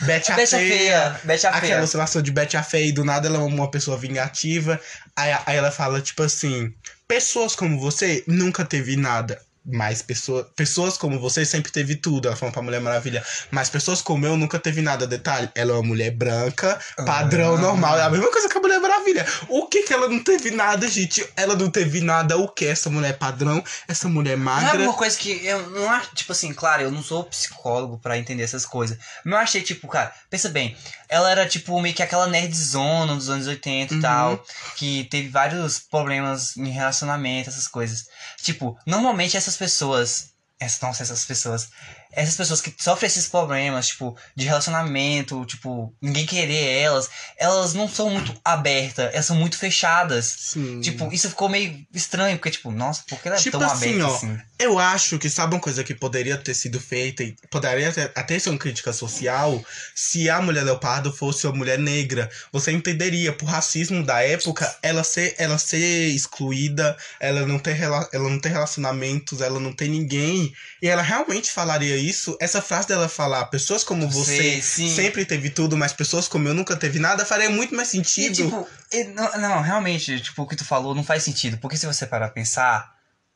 Bete 0.00 0.32
a, 0.32 0.36
Bete 0.36 0.50
Feia. 0.50 1.20
Bete 1.24 1.46
a 1.46 1.50
Aquela 1.50 1.66
feia. 1.66 1.82
oscilação 1.82 2.22
de 2.22 2.30
Betty 2.30 2.56
a 2.56 2.62
Feia 2.62 2.86
e 2.86 2.92
do 2.92 3.04
nada 3.04 3.28
ela 3.28 3.38
é 3.38 3.40
uma 3.42 3.70
pessoa 3.70 3.96
vingativa. 3.96 4.80
Aí, 5.16 5.32
aí 5.46 5.56
ela 5.56 5.70
fala, 5.70 6.00
tipo 6.00 6.22
assim: 6.22 6.72
Pessoas 7.06 7.54
como 7.54 7.78
você 7.80 8.24
nunca 8.26 8.64
teve 8.64 8.96
nada. 8.96 9.40
Mas 9.64 10.02
pessoa, 10.02 10.44
pessoas 10.56 10.96
como 10.98 11.20
você 11.20 11.44
sempre 11.44 11.70
teve 11.70 11.94
tudo. 11.94 12.26
Ela 12.26 12.36
falou 12.36 12.52
pra 12.52 12.62
Mulher 12.62 12.80
Maravilha. 12.80 13.24
Mas 13.50 13.68
pessoas 13.70 14.02
como 14.02 14.26
eu 14.26 14.36
nunca 14.36 14.58
teve 14.58 14.82
nada. 14.82 15.06
Detalhe: 15.06 15.48
ela 15.54 15.70
é 15.70 15.74
uma 15.74 15.82
mulher 15.82 16.10
branca, 16.10 16.80
padrão 17.06 17.54
Ah. 17.54 17.58
normal. 17.60 17.98
É 17.98 18.02
a 18.02 18.10
mesma 18.10 18.30
coisa 18.30 18.48
que 18.48 18.58
a 18.58 18.60
Mulher 18.60 18.80
Maravilha. 18.80 19.24
O 19.48 19.66
que 19.68 19.82
que 19.84 19.92
ela 19.92 20.08
não 20.08 20.22
teve 20.22 20.50
nada, 20.50 20.88
gente? 20.88 21.24
Ela 21.36 21.54
não 21.54 21.70
teve 21.70 22.00
nada. 22.00 22.36
O 22.36 22.48
que? 22.48 22.66
Essa 22.66 22.90
mulher 22.90 23.16
padrão, 23.18 23.62
essa 23.86 24.08
mulher 24.08 24.36
Não 24.36 24.42
é 24.52 24.62
magra. 24.62 24.82
uma 24.82 24.94
coisa 24.94 25.16
que 25.16 25.44
eu 25.46 25.70
não 25.70 25.88
acho, 25.90 26.14
tipo 26.14 26.32
assim, 26.32 26.52
claro, 26.52 26.82
eu 26.82 26.90
não 26.90 27.02
sou 27.02 27.24
psicólogo 27.24 27.98
pra 27.98 28.18
entender 28.18 28.42
essas 28.42 28.66
coisas. 28.66 28.98
Mas 29.24 29.32
eu 29.34 29.38
achei, 29.38 29.60
tipo, 29.62 29.86
cara, 29.88 30.12
pensa 30.28 30.48
bem, 30.48 30.76
ela 31.08 31.30
era, 31.30 31.46
tipo, 31.46 31.80
meio 31.80 31.94
que 31.94 32.02
aquela 32.02 32.26
nerdzona 32.26 33.14
dos 33.14 33.28
anos 33.28 33.46
80 33.46 33.92
e 33.92 33.96
Uhum. 33.96 34.02
tal, 34.02 34.44
que 34.76 35.04
teve 35.04 35.28
vários 35.28 35.78
problemas 35.78 36.56
em 36.56 36.70
relacionamento, 36.70 37.48
essas 37.50 37.68
coisas. 37.68 38.06
Tipo, 38.42 38.76
normalmente 38.86 39.36
essas 39.36 39.51
pessoas, 39.56 40.32
essas, 40.58 40.80
nossa, 40.80 41.02
essas 41.02 41.24
pessoas, 41.24 41.70
essas 42.12 42.36
pessoas 42.36 42.60
que 42.60 42.74
sofrem 42.78 43.08
esses 43.08 43.28
problemas, 43.28 43.88
tipo, 43.88 44.16
de 44.36 44.46
relacionamento, 44.46 45.44
tipo, 45.46 45.94
ninguém 46.00 46.26
querer 46.26 46.78
elas, 46.78 47.10
elas 47.36 47.74
não 47.74 47.88
são 47.88 48.10
muito 48.10 48.34
abertas, 48.44 49.12
elas 49.12 49.26
são 49.26 49.36
muito 49.36 49.56
fechadas. 49.58 50.26
Sim. 50.26 50.80
Tipo, 50.80 51.12
isso 51.12 51.28
ficou 51.28 51.48
meio 51.48 51.84
estranho, 51.92 52.36
porque, 52.36 52.50
tipo, 52.50 52.70
nossa, 52.70 53.02
por 53.08 53.20
que 53.20 53.28
ela 53.28 53.36
é 53.36 53.40
Tipo 53.40 53.58
tão 53.58 53.66
assim, 53.66 53.94
aberta 53.94 54.06
ó, 54.06 54.16
assim? 54.16 54.40
Eu 54.62 54.78
acho 54.78 55.18
que 55.18 55.28
sabe 55.28 55.54
uma 55.54 55.60
coisa 55.60 55.82
que 55.82 55.94
poderia 55.94 56.36
ter 56.36 56.54
sido 56.54 56.78
feita 56.78 57.22
e 57.24 57.34
poderia 57.50 57.92
ter, 57.92 58.12
até 58.14 58.38
ser 58.38 58.50
uma 58.50 58.58
crítica 58.58 58.92
social 58.92 59.62
se 59.94 60.30
a 60.30 60.40
mulher 60.40 60.62
leopardo 60.64 61.12
fosse 61.12 61.46
uma 61.46 61.56
mulher 61.56 61.78
negra. 61.78 62.30
Você 62.52 62.70
entenderia, 62.70 63.32
por 63.32 63.46
racismo 63.46 64.04
da 64.04 64.20
época, 64.22 64.72
ela 64.82 65.02
ser, 65.02 65.34
ela 65.38 65.58
ser 65.58 66.08
excluída, 66.08 66.96
ela 67.20 67.46
não, 67.46 67.58
ter, 67.58 67.80
ela 67.80 68.08
não 68.30 68.38
ter 68.38 68.50
relacionamentos, 68.50 69.40
ela 69.40 69.58
não 69.58 69.72
ter 69.72 69.88
ninguém. 69.88 70.52
E 70.80 70.88
ela 70.88 71.02
realmente 71.02 71.50
falaria 71.50 71.96
isso. 71.96 72.36
Essa 72.40 72.62
frase 72.62 72.88
dela 72.88 73.08
falar, 73.08 73.46
pessoas 73.46 73.82
como 73.84 74.08
você 74.08 74.60
Sei, 74.62 74.88
sempre 74.88 75.24
teve 75.24 75.50
tudo, 75.50 75.76
mas 75.76 75.92
pessoas 75.92 76.28
como 76.28 76.48
eu 76.48 76.54
nunca 76.54 76.76
teve 76.76 76.98
nada, 76.98 77.24
faria 77.24 77.50
muito 77.50 77.74
mais 77.74 77.88
E, 77.88 77.92
sentido. 77.92 78.34
tipo, 78.36 78.68
e- 78.92 79.04
não, 79.04 79.32
não, 79.38 79.60
realmente, 79.60 80.20
tipo, 80.20 80.42
o 80.42 80.46
que 80.46 80.56
tu 80.56 80.64
falou 80.64 80.94
não 80.94 81.04
faz 81.04 81.22
sentido. 81.22 81.58
Porque 81.58 81.76
se 81.76 81.86
você 81.86 82.06
parar 82.06 82.26
pra 82.26 82.34
pensar, 82.34 82.92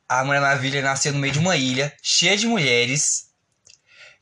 a 0.09 0.23
Mulher 0.23 0.41
Maravilha 0.41 0.81
nasceu 0.81 1.13
no 1.13 1.19
meio 1.19 1.33
de 1.33 1.39
uma 1.39 1.55
ilha, 1.55 1.93
cheia 2.01 2.37
de 2.37 2.47
mulheres. 2.47 3.27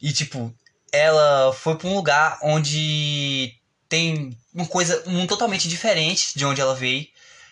E, 0.01 0.11
tipo, 0.11 0.53
ela 0.91 1.53
foi 1.53 1.75
pra 1.77 1.87
um 1.87 1.95
lugar 1.95 2.39
onde 2.41 3.53
tem 3.87 4.37
uma 4.53 4.65
coisa, 4.65 5.03
um 5.07 5.25
totalmente 5.27 5.67
diferente 5.67 6.31
de 6.35 6.45
onde 6.45 6.61
ela 6.61 6.75
veio. 6.75 7.05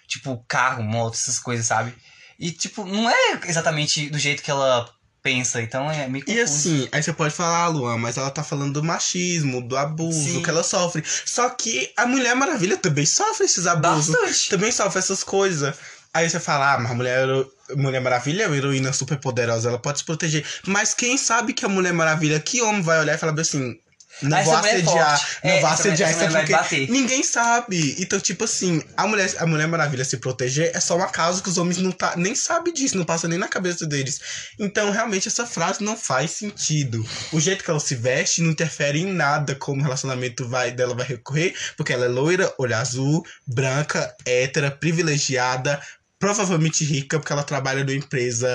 Tipo, 0.08 0.44
carro, 0.48 0.84
moto, 0.84 1.14
essas 1.16 1.40
coisas, 1.40 1.66
sabe? 1.66 1.94
E, 2.40 2.52
tipo, 2.52 2.86
não 2.86 3.10
é 3.10 3.40
exatamente 3.46 4.10
do 4.10 4.20
jeito 4.20 4.44
que 4.44 4.52
ela 4.52 4.90
pensa, 5.22 5.62
então 5.62 5.90
é 5.90 6.06
meio 6.10 6.24
E 6.28 6.36
confuso. 6.36 6.44
assim, 6.44 6.90
aí 6.92 7.02
você 7.02 7.14
pode 7.14 7.34
falar, 7.34 7.64
ah, 7.64 7.68
Luan, 7.70 7.98
mas 7.98 8.18
ela 8.18 8.30
tá 8.30 8.44
falando 8.44 8.74
do 8.74 8.84
machismo, 8.84 9.66
do 9.66 9.78
abuso 9.78 10.34
Sim. 10.34 10.44
que 10.44 10.50
ela 10.50 10.64
sofre. 10.64 11.02
Só 11.26 11.50
que 11.50 11.94
a 11.96 12.06
Mulher 12.06 12.36
Maravilha 12.36 12.76
também 12.76 13.06
sofre 13.06 13.46
esses 13.46 13.66
abusos. 13.66 14.14
Bastante. 14.14 14.50
Também 14.50 14.72
sofre 14.72 15.00
essas 15.00 15.24
coisas. 15.24 15.74
Aí 16.14 16.30
você 16.30 16.40
fala, 16.40 16.74
ah, 16.74 16.80
mas 16.80 16.92
a 16.92 16.94
Mulher, 16.94 17.28
Mulher 17.76 18.00
Maravilha 18.00 18.44
é 18.44 18.48
uma 18.48 18.56
heroína 18.56 18.94
super 18.94 19.18
poderosa, 19.18 19.70
ela 19.70 19.80
pode 19.80 20.00
se 20.00 20.06
proteger. 20.06 20.46
Mas 20.68 20.94
quem 20.94 21.18
sabe 21.18 21.54
que 21.54 21.66
a 21.66 21.70
Mulher 21.70 21.92
Maravilha, 21.94 22.40
que 22.40 22.62
homem 22.62 22.84
vai 22.84 23.00
olhar 23.00 23.16
e 23.16 23.18
falar 23.18 23.40
assim. 23.40 23.80
Não 24.22 24.44
vou 24.44 24.54
essa 24.54 24.62
mulher 24.62 24.74
é 24.74 24.76
assediar, 24.76 25.20
forte. 25.20 25.40
não 25.44 25.52
É, 25.52 25.60
vou 25.60 25.70
essa 25.72 25.90
assediar 25.90 26.10
essa 26.12 26.30
vai 26.30 26.42
porque 26.42 26.54
bater. 26.54 26.88
ninguém 26.92 27.24
sabe. 27.24 27.96
Então, 27.98 28.20
tipo 28.20 28.44
assim, 28.44 28.80
a 28.96 29.08
mulher, 29.08 29.34
a 29.40 29.46
mulher 29.48 29.68
Maravilha 29.68 30.06
se 30.06 30.18
proteger 30.18 30.70
é 30.72 30.80
só 30.80 30.96
uma 30.96 31.08
causa 31.10 31.42
que 31.42 31.50
os 31.50 31.58
homens 31.58 31.80
não 31.80 31.92
tá, 31.92 32.14
nem 32.16 32.36
sabem 32.36 32.72
disso, 32.72 32.96
não 32.96 33.06
passa 33.06 33.28
nem 33.28 33.40
na 33.40 33.48
cabeça 33.48 33.88
deles. 33.88 34.22
Então, 34.60 34.92
realmente, 34.92 35.28
essa 35.28 35.48
frase 35.48 35.84
não 35.84 35.98
faz 35.98 36.30
sentido. 36.30 37.04
O 37.32 37.40
jeito 37.40 37.64
que 37.64 37.72
ela 37.72 37.80
se 37.80 37.96
veste 37.96 38.44
não 38.44 38.52
interfere 38.52 39.00
em 39.02 39.12
nada 39.12 39.56
como 39.56 39.82
o 39.82 39.84
relacionamento 39.84 40.48
vai, 40.48 40.70
dela 40.72 40.94
vai 40.94 41.08
recorrer, 41.08 41.56
porque 41.76 41.92
ela 41.92 42.06
é 42.06 42.08
loira, 42.10 42.54
olho 42.60 42.78
azul, 42.78 43.26
branca, 43.48 44.16
hétera, 44.28 44.70
privilegiada, 44.70 45.82
provavelmente 46.24 46.86
rica, 46.86 47.20
porque 47.20 47.34
ela 47.34 47.44
trabalha 47.44 47.84
numa 47.84 47.94
empresa 47.98 48.50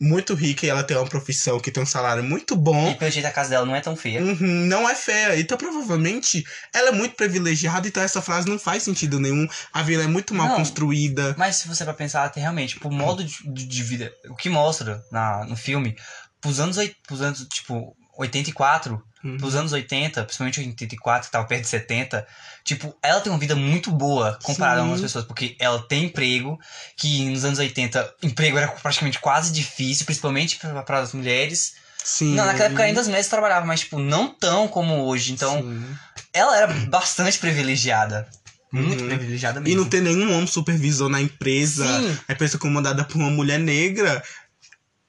muito 0.00 0.32
rica 0.32 0.64
e 0.64 0.70
ela 0.70 0.82
tem 0.82 0.96
uma 0.96 1.06
profissão 1.06 1.60
que 1.60 1.70
tem 1.70 1.82
um 1.82 1.86
salário 1.86 2.24
muito 2.24 2.56
bom. 2.56 2.90
E 2.90 2.94
pelo 2.94 3.10
jeito 3.10 3.26
a 3.26 3.30
casa 3.30 3.50
dela 3.50 3.66
não 3.66 3.76
é 3.76 3.82
tão 3.82 3.94
feia. 3.94 4.22
Uhum, 4.22 4.64
não 4.66 4.88
é 4.88 4.94
feia. 4.94 5.38
Então, 5.38 5.58
provavelmente, 5.58 6.42
ela 6.74 6.88
é 6.88 6.92
muito 6.92 7.14
privilegiada, 7.16 7.86
então 7.86 8.02
essa 8.02 8.22
frase 8.22 8.48
não 8.48 8.58
faz 8.58 8.82
sentido 8.82 9.20
nenhum. 9.20 9.46
A 9.70 9.82
vila 9.82 10.04
é 10.04 10.06
muito 10.06 10.34
mal 10.34 10.48
Não. 10.48 10.56
construída. 10.56 11.34
Mas 11.36 11.56
se 11.56 11.68
você 11.68 11.84
vai 11.84 11.92
pensar, 11.92 12.24
até 12.24 12.40
realmente, 12.40 12.74
tipo, 12.74 12.88
o 12.88 12.92
modo 12.92 13.22
de, 13.22 13.66
de- 13.66 13.82
vida, 13.82 14.10
o 14.30 14.34
que 14.34 14.48
mostra 14.48 15.02
na, 15.12 15.44
no 15.44 15.54
filme, 15.56 15.94
pros 16.40 16.58
anos, 16.58 16.78
pros 17.06 17.20
anos, 17.20 17.46
tipo, 17.52 17.94
84, 18.20 19.02
Uhum. 19.22 19.36
pros 19.36 19.54
anos 19.54 19.72
80, 19.72 20.24
principalmente 20.24 20.60
84, 20.60 21.26
que 21.26 21.32
tava 21.32 21.46
perto 21.46 21.62
de 21.62 21.68
70, 21.68 22.26
tipo, 22.64 22.96
ela 23.02 23.20
tem 23.20 23.30
uma 23.30 23.38
vida 23.38 23.54
muito 23.54 23.90
boa 23.92 24.38
comparada 24.42 24.78
a 24.78 24.80
algumas 24.80 25.00
pessoas, 25.02 25.26
porque 25.26 25.56
ela 25.58 25.78
tem 25.82 26.04
emprego, 26.04 26.58
que 26.96 27.26
nos 27.28 27.44
anos 27.44 27.58
80, 27.58 28.14
emprego 28.22 28.56
era 28.56 28.68
praticamente 28.68 29.18
quase 29.18 29.52
difícil, 29.52 30.06
principalmente 30.06 30.58
para 30.86 31.00
as 31.00 31.12
mulheres. 31.12 31.74
Sim. 32.02 32.34
Não, 32.34 32.46
naquela 32.46 32.66
época 32.68 32.82
ainda 32.82 32.98
as 33.02 33.06
mulheres 33.08 33.28
trabalhavam, 33.28 33.66
mas, 33.66 33.80
tipo, 33.80 33.98
não 33.98 34.28
tão 34.28 34.66
como 34.66 35.04
hoje. 35.04 35.34
Então, 35.34 35.60
Sim. 35.60 35.84
ela 36.32 36.56
era 36.56 36.66
bastante 36.88 37.38
privilegiada. 37.38 38.26
Muito 38.72 39.02
Uhum. 39.02 39.08
privilegiada 39.08 39.60
E 39.60 39.62
mesmo. 39.64 39.80
não 39.82 39.88
tem 39.90 40.00
nenhum 40.00 40.32
homem 40.32 40.46
supervisor 40.46 41.10
na 41.10 41.20
empresa. 41.20 41.84
Sim. 41.84 42.18
A 42.26 42.32
empresa 42.32 42.56
comandada 42.56 43.04
por 43.04 43.16
uma 43.18 43.28
mulher 43.30 43.58
negra. 43.58 44.22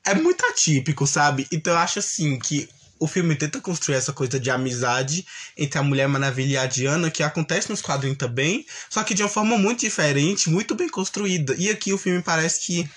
É 0.05 0.13
muito 0.15 0.45
atípico, 0.47 1.07
sabe? 1.07 1.47
Então 1.49 1.71
eu 1.71 1.79
acho 1.79 1.99
assim 1.99 2.37
que 2.39 2.67
o 3.01 3.07
filme 3.07 3.35
tenta 3.35 3.59
construir 3.59 3.95
essa 3.95 4.13
coisa 4.13 4.39
de 4.39 4.51
amizade 4.51 5.25
entre 5.57 5.79
a 5.79 5.83
Mulher 5.83 6.07
Maravilha 6.07 6.53
e 6.53 6.57
a 6.57 6.67
Diana, 6.67 7.09
que 7.09 7.23
acontece 7.23 7.71
nos 7.71 7.81
quadrinhos 7.81 8.19
também, 8.19 8.63
só 8.91 9.03
que 9.03 9.15
de 9.15 9.23
uma 9.23 9.27
forma 9.27 9.57
muito 9.57 9.79
diferente, 9.79 10.51
muito 10.51 10.75
bem 10.75 10.87
construída. 10.87 11.55
E 11.57 11.67
aqui 11.67 11.91
o 11.91 11.97
filme 11.97 12.21
parece 12.21 12.63
que 12.63 12.87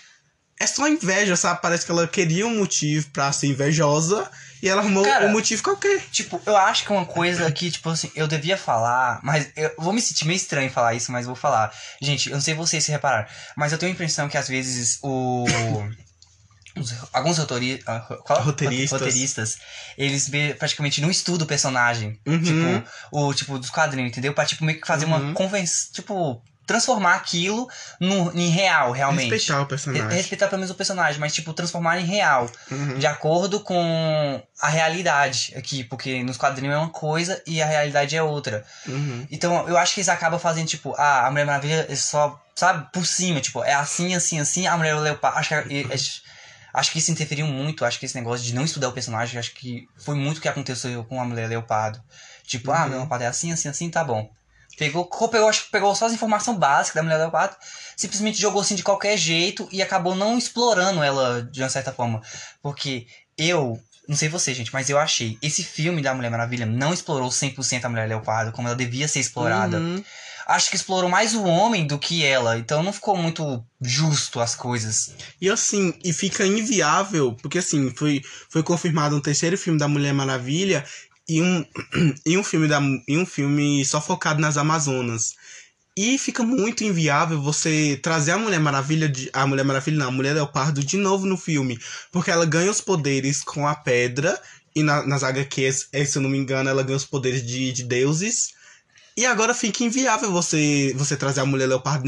é 0.60 0.66
só 0.66 0.86
inveja, 0.86 1.34
sabe? 1.36 1.62
Parece 1.62 1.86
que 1.86 1.90
ela 1.90 2.06
queria 2.06 2.46
um 2.46 2.58
motivo 2.58 3.08
pra 3.12 3.32
ser 3.32 3.46
invejosa 3.46 4.30
e 4.62 4.68
ela 4.68 4.82
arrumou 4.82 5.04
Cara, 5.04 5.26
um 5.26 5.32
motivo 5.32 5.62
qualquer. 5.62 6.02
Tipo, 6.12 6.38
eu 6.44 6.54
acho 6.54 6.84
que 6.84 6.92
uma 6.92 7.06
coisa 7.06 7.50
que, 7.50 7.70
tipo 7.70 7.88
assim, 7.88 8.10
eu 8.14 8.28
devia 8.28 8.58
falar, 8.58 9.20
mas 9.22 9.50
eu 9.56 9.72
vou 9.78 9.94
me 9.94 10.02
sentir 10.02 10.26
meio 10.26 10.36
estranho 10.36 10.70
falar 10.70 10.92
isso, 10.92 11.10
mas 11.10 11.24
vou 11.24 11.34
falar. 11.34 11.72
Gente, 12.02 12.28
eu 12.28 12.34
não 12.34 12.42
sei 12.42 12.52
vocês 12.52 12.84
se 12.84 12.92
repararam, 12.92 13.26
mas 13.56 13.72
eu 13.72 13.78
tenho 13.78 13.90
a 13.90 13.94
impressão 13.94 14.28
que 14.28 14.36
às 14.36 14.48
vezes 14.48 14.98
o. 15.02 15.46
Alguns 17.12 17.38
rotori, 17.38 17.80
ah? 17.86 17.98
Roteiristas. 18.26 19.00
roteiristas, 19.00 19.58
eles 19.96 20.28
me- 20.28 20.54
praticamente 20.54 21.00
não 21.00 21.10
estudam 21.10 21.44
o 21.44 21.48
personagem. 21.48 22.18
Uhum. 22.26 22.42
Tipo, 22.42 22.90
o 23.12 23.32
tipo 23.34 23.58
dos 23.58 23.70
quadrinhos, 23.70 24.10
entendeu? 24.10 24.34
Pra 24.34 24.44
tipo, 24.44 24.64
meio 24.64 24.80
que 24.80 24.86
fazer 24.86 25.04
uma 25.04 25.18
Uhum. 25.18 25.34
convenção. 25.34 25.92
Tipo, 25.92 26.42
transformar 26.66 27.14
aquilo 27.16 27.68
no, 28.00 28.32
em 28.32 28.48
real, 28.48 28.90
realmente. 28.90 29.30
Respeitar 29.30 29.58
o 29.58 29.62
Re- 29.64 29.68
personagem. 29.68 30.08
Respeitar 30.16 30.48
pelo 30.48 30.58
menos 30.60 30.70
o 30.70 30.74
personagem, 30.74 31.20
mas, 31.20 31.34
tipo, 31.34 31.52
transformar 31.52 32.00
em 32.00 32.06
real 32.06 32.50
Uhum. 32.70 32.98
de 32.98 33.06
acordo 33.06 33.60
com 33.60 34.42
a 34.60 34.68
realidade 34.68 35.52
aqui, 35.56 35.84
porque 35.84 36.22
nos 36.24 36.36
quadrinhos 36.38 36.74
é 36.74 36.78
uma 36.78 36.88
coisa 36.88 37.40
e 37.46 37.62
a 37.62 37.66
realidade 37.66 38.16
é 38.16 38.22
outra. 38.22 38.64
Uhum. 38.88 39.26
Então 39.30 39.68
eu 39.68 39.76
acho 39.76 39.92
que 39.94 40.00
eles 40.00 40.08
acabam 40.08 40.40
fazendo, 40.40 40.66
tipo, 40.66 40.94
ah, 40.96 41.26
a 41.26 41.30
Mulher 41.30 41.44
Maravilha 41.44 41.86
é 41.88 41.94
só, 41.94 42.42
sabe, 42.54 42.88
por 42.92 43.06
cima, 43.06 43.40
tipo, 43.42 43.62
é 43.62 43.74
assim, 43.74 44.14
assim, 44.14 44.40
assim, 44.40 44.66
a 44.66 44.76
Mulher 44.76 44.96
Leopardo. 44.98 45.38
Acho 45.38 45.48
que, 45.50 45.54
é- 45.54 45.82
é- 45.82 45.98
acho 46.74 46.90
que 46.90 46.98
isso 46.98 47.12
interferiu 47.12 47.46
muito, 47.46 47.84
acho 47.84 48.00
que 48.00 48.04
esse 48.04 48.16
negócio 48.16 48.44
de 48.44 48.52
não 48.52 48.64
estudar 48.64 48.88
o 48.88 48.92
personagem, 48.92 49.38
acho 49.38 49.54
que 49.54 49.88
foi 49.96 50.16
muito 50.16 50.38
o 50.38 50.40
que 50.40 50.48
aconteceu 50.48 51.04
com 51.04 51.20
a 51.20 51.24
Mulher 51.24 51.48
Leopardo. 51.48 52.02
Tipo, 52.44 52.72
ah, 52.72 52.74
a 52.74 52.78
Uhum. 52.80 52.86
Mulher 52.86 52.98
Leopardo 52.98 53.24
é 53.24 53.28
assim, 53.28 53.52
assim, 53.52 53.68
assim, 53.68 53.88
tá 53.88 54.02
bom. 54.02 54.28
Pegou, 54.76 55.06
pegou, 55.06 55.48
acho 55.48 55.66
que 55.66 55.70
pegou 55.70 55.94
só 55.94 56.06
as 56.06 56.12
informações 56.12 56.58
básicas 56.58 56.96
da 56.96 57.02
Mulher 57.04 57.18
Leopardo, 57.18 57.54
simplesmente 57.96 58.40
jogou 58.40 58.60
assim 58.60 58.74
de 58.74 58.82
qualquer 58.82 59.16
jeito 59.16 59.68
e 59.70 59.80
acabou 59.80 60.16
não 60.16 60.36
explorando 60.36 61.00
ela 61.00 61.42
de 61.44 61.62
uma 61.62 61.68
certa 61.68 61.92
forma. 61.92 62.20
Porque 62.60 63.06
eu, 63.38 63.80
não 64.08 64.16
sei 64.16 64.28
você, 64.28 64.52
gente, 64.52 64.72
mas 64.72 64.90
eu 64.90 64.98
achei, 64.98 65.38
esse 65.40 65.62
filme 65.62 66.02
da 66.02 66.12
Mulher 66.12 66.30
Maravilha 66.30 66.66
não 66.66 66.92
explorou 66.92 67.28
100% 67.28 67.84
a 67.84 67.88
Mulher 67.88 68.08
Leopardo 68.08 68.50
como 68.50 68.66
ela 68.66 68.76
devia 68.76 69.06
ser 69.06 69.20
explorada. 69.20 69.78
Uhum. 69.78 70.04
Acho 70.46 70.70
que 70.70 70.76
explorou 70.76 71.08
mais 71.08 71.34
o 71.34 71.44
homem 71.44 71.86
do 71.86 71.98
que 71.98 72.24
ela, 72.24 72.58
então 72.58 72.82
não 72.82 72.92
ficou 72.92 73.16
muito 73.16 73.64
justo 73.80 74.40
as 74.40 74.54
coisas. 74.54 75.14
E 75.40 75.48
assim, 75.48 75.94
e 76.04 76.12
fica 76.12 76.46
inviável, 76.46 77.34
porque 77.40 77.58
assim, 77.58 77.90
foi, 77.94 78.22
foi 78.50 78.62
confirmado 78.62 79.16
um 79.16 79.20
terceiro 79.20 79.56
filme 79.56 79.78
da 79.78 79.88
Mulher 79.88 80.12
Maravilha 80.12 80.84
e 81.28 81.40
um, 81.40 81.64
e 82.26 82.36
um 82.36 82.44
filme 82.44 82.68
da 82.68 82.80
e 83.08 83.16
um 83.16 83.26
filme 83.26 83.84
só 83.84 84.00
focado 84.00 84.40
nas 84.40 84.56
Amazonas. 84.56 85.34
E 85.96 86.18
fica 86.18 86.42
muito 86.42 86.82
inviável 86.82 87.40
você 87.40 87.98
trazer 88.02 88.32
a 88.32 88.38
Mulher 88.38 88.58
Maravilha 88.58 89.08
de 89.08 89.30
a 89.32 89.46
Mulher 89.46 89.64
Maravilha 89.64 89.98
não, 89.98 90.08
a 90.08 90.10
Mulher 90.10 90.34
Leopardo 90.34 90.82
de 90.82 90.96
novo 90.96 91.24
no 91.24 91.36
filme, 91.36 91.78
porque 92.10 92.30
ela 92.30 92.44
ganha 92.44 92.70
os 92.70 92.80
poderes 92.80 93.42
com 93.44 93.66
a 93.66 93.74
pedra 93.76 94.38
e 94.74 94.82
na, 94.82 95.06
nas 95.06 95.22
HQs, 95.22 95.88
eh, 95.92 96.04
se 96.04 96.18
eu 96.18 96.22
não 96.22 96.28
me 96.28 96.36
engano, 96.36 96.68
ela 96.68 96.82
ganha 96.82 96.96
os 96.96 97.04
poderes 97.04 97.46
de, 97.46 97.72
de 97.72 97.84
deuses. 97.84 98.53
E 99.16 99.24
agora 99.26 99.54
fica 99.54 99.84
inviável 99.84 100.32
você 100.32 100.92
você 100.96 101.16
trazer 101.16 101.40
a 101.40 101.46
Mulher 101.46 101.66
Leopardo 101.66 102.04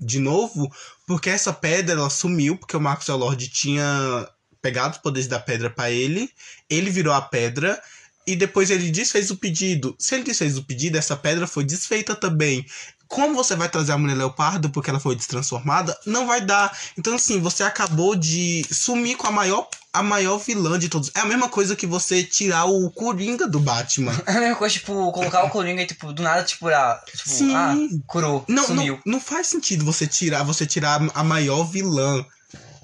de 0.00 0.20
novo, 0.20 0.72
porque 1.06 1.30
essa 1.30 1.52
pedra 1.52 1.96
ela 1.96 2.10
sumiu, 2.10 2.56
porque 2.56 2.76
o 2.76 2.80
Marcos 2.80 3.08
Elord 3.08 3.48
tinha 3.48 4.28
pegado 4.62 4.96
os 4.96 5.02
poderes 5.02 5.26
da 5.26 5.40
pedra 5.40 5.70
pra 5.70 5.90
ele, 5.90 6.30
ele 6.68 6.90
virou 6.90 7.12
a 7.12 7.22
pedra 7.22 7.80
e 8.26 8.36
depois 8.36 8.70
ele 8.70 8.90
desfez 8.90 9.30
o 9.30 9.36
pedido. 9.36 9.96
Se 9.98 10.14
ele 10.14 10.24
desfez 10.24 10.58
o 10.58 10.64
pedido, 10.64 10.98
essa 10.98 11.16
pedra 11.16 11.46
foi 11.46 11.64
desfeita 11.64 12.14
também. 12.14 12.64
Como 13.08 13.34
você 13.34 13.56
vai 13.56 13.68
trazer 13.68 13.92
a 13.92 13.98
mulher 13.98 14.14
leopardo 14.16 14.68
porque 14.70 14.90
ela 14.90 15.00
foi 15.00 15.16
destransformada? 15.16 15.98
Não 16.06 16.26
vai 16.26 16.40
dar. 16.42 16.76
Então, 16.96 17.14
assim, 17.14 17.40
você 17.40 17.62
acabou 17.62 18.14
de 18.14 18.64
sumir 18.70 19.16
com 19.16 19.26
a 19.26 19.30
maior, 19.32 19.66
a 19.92 20.02
maior 20.02 20.36
vilã 20.38 20.78
de 20.78 20.88
todos. 20.90 21.10
É 21.14 21.20
a 21.20 21.24
mesma 21.24 21.48
coisa 21.48 21.74
que 21.74 21.86
você 21.86 22.22
tirar 22.22 22.66
o 22.66 22.90
Coringa 22.90 23.48
do 23.48 23.58
Batman. 23.58 24.12
É 24.28 24.32
a 24.36 24.40
mesma 24.40 24.56
coisa, 24.56 24.74
tipo, 24.74 25.10
colocar 25.10 25.42
o 25.44 25.48
Coringa 25.50 25.82
e, 25.82 25.86
tipo, 25.86 26.12
do 26.12 26.22
nada, 26.22 26.44
tipo, 26.44 26.68
ah, 26.68 27.02
tipo 27.06 27.28
Sim. 27.28 27.54
ah, 27.54 27.74
curou, 28.06 28.44
Não, 28.46 28.66
sumiu. 28.66 29.00
não, 29.06 29.14
não 29.14 29.20
faz 29.20 29.46
sentido 29.46 29.84
você 29.86 30.06
tirar, 30.06 30.42
você 30.42 30.66
tirar 30.66 31.00
a 31.14 31.24
maior 31.24 31.64
vilã 31.64 32.24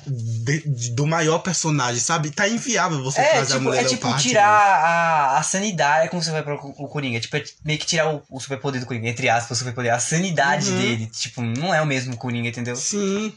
de- 0.06 0.62
de- 0.68 0.90
do 0.94 1.06
maior 1.06 1.38
personagem, 1.38 2.00
sabe? 2.00 2.30
Tá 2.30 2.48
inviável 2.48 3.02
você 3.02 3.20
É, 3.20 3.30
trazer 3.32 3.40
a 3.40 3.56
tipo, 3.56 3.60
mulher 3.62 3.84
é 3.84 3.88
tipo 3.88 4.16
tirar 4.16 4.48
a, 4.48 5.38
a 5.38 5.42
sanidade, 5.42 6.06
é 6.06 6.08
como 6.08 6.22
você 6.22 6.30
vai 6.30 6.42
pro 6.42 6.54
o 6.56 6.88
Coringa, 6.88 7.20
tipo, 7.20 7.36
é 7.36 7.44
meio 7.64 7.78
que 7.78 7.86
tirar 7.86 8.14
o, 8.14 8.22
o 8.30 8.40
superpoder 8.40 8.80
do 8.80 8.86
Coringa, 8.86 9.08
entre 9.08 9.28
aspas, 9.28 9.56
o 9.56 9.58
superpoder, 9.58 9.92
a 9.94 9.98
sanidade 9.98 10.70
Uhum. 10.70 10.76
dele, 10.78 11.06
tipo, 11.06 11.42
não 11.42 11.74
é 11.74 11.80
o 11.82 11.86
mesmo 11.86 12.16
Coringa, 12.16 12.48
entendeu? 12.48 12.76
Sim. 12.76 13.32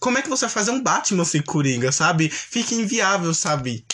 Como 0.00 0.18
é 0.18 0.22
que 0.22 0.28
você 0.28 0.46
vai 0.46 0.52
fazer 0.54 0.70
um 0.72 0.82
Batman 0.82 1.24
sem 1.24 1.40
Coringa, 1.42 1.92
sabe? 1.92 2.28
Fica 2.28 2.74
inviável, 2.74 3.32
sabe? 3.32 3.84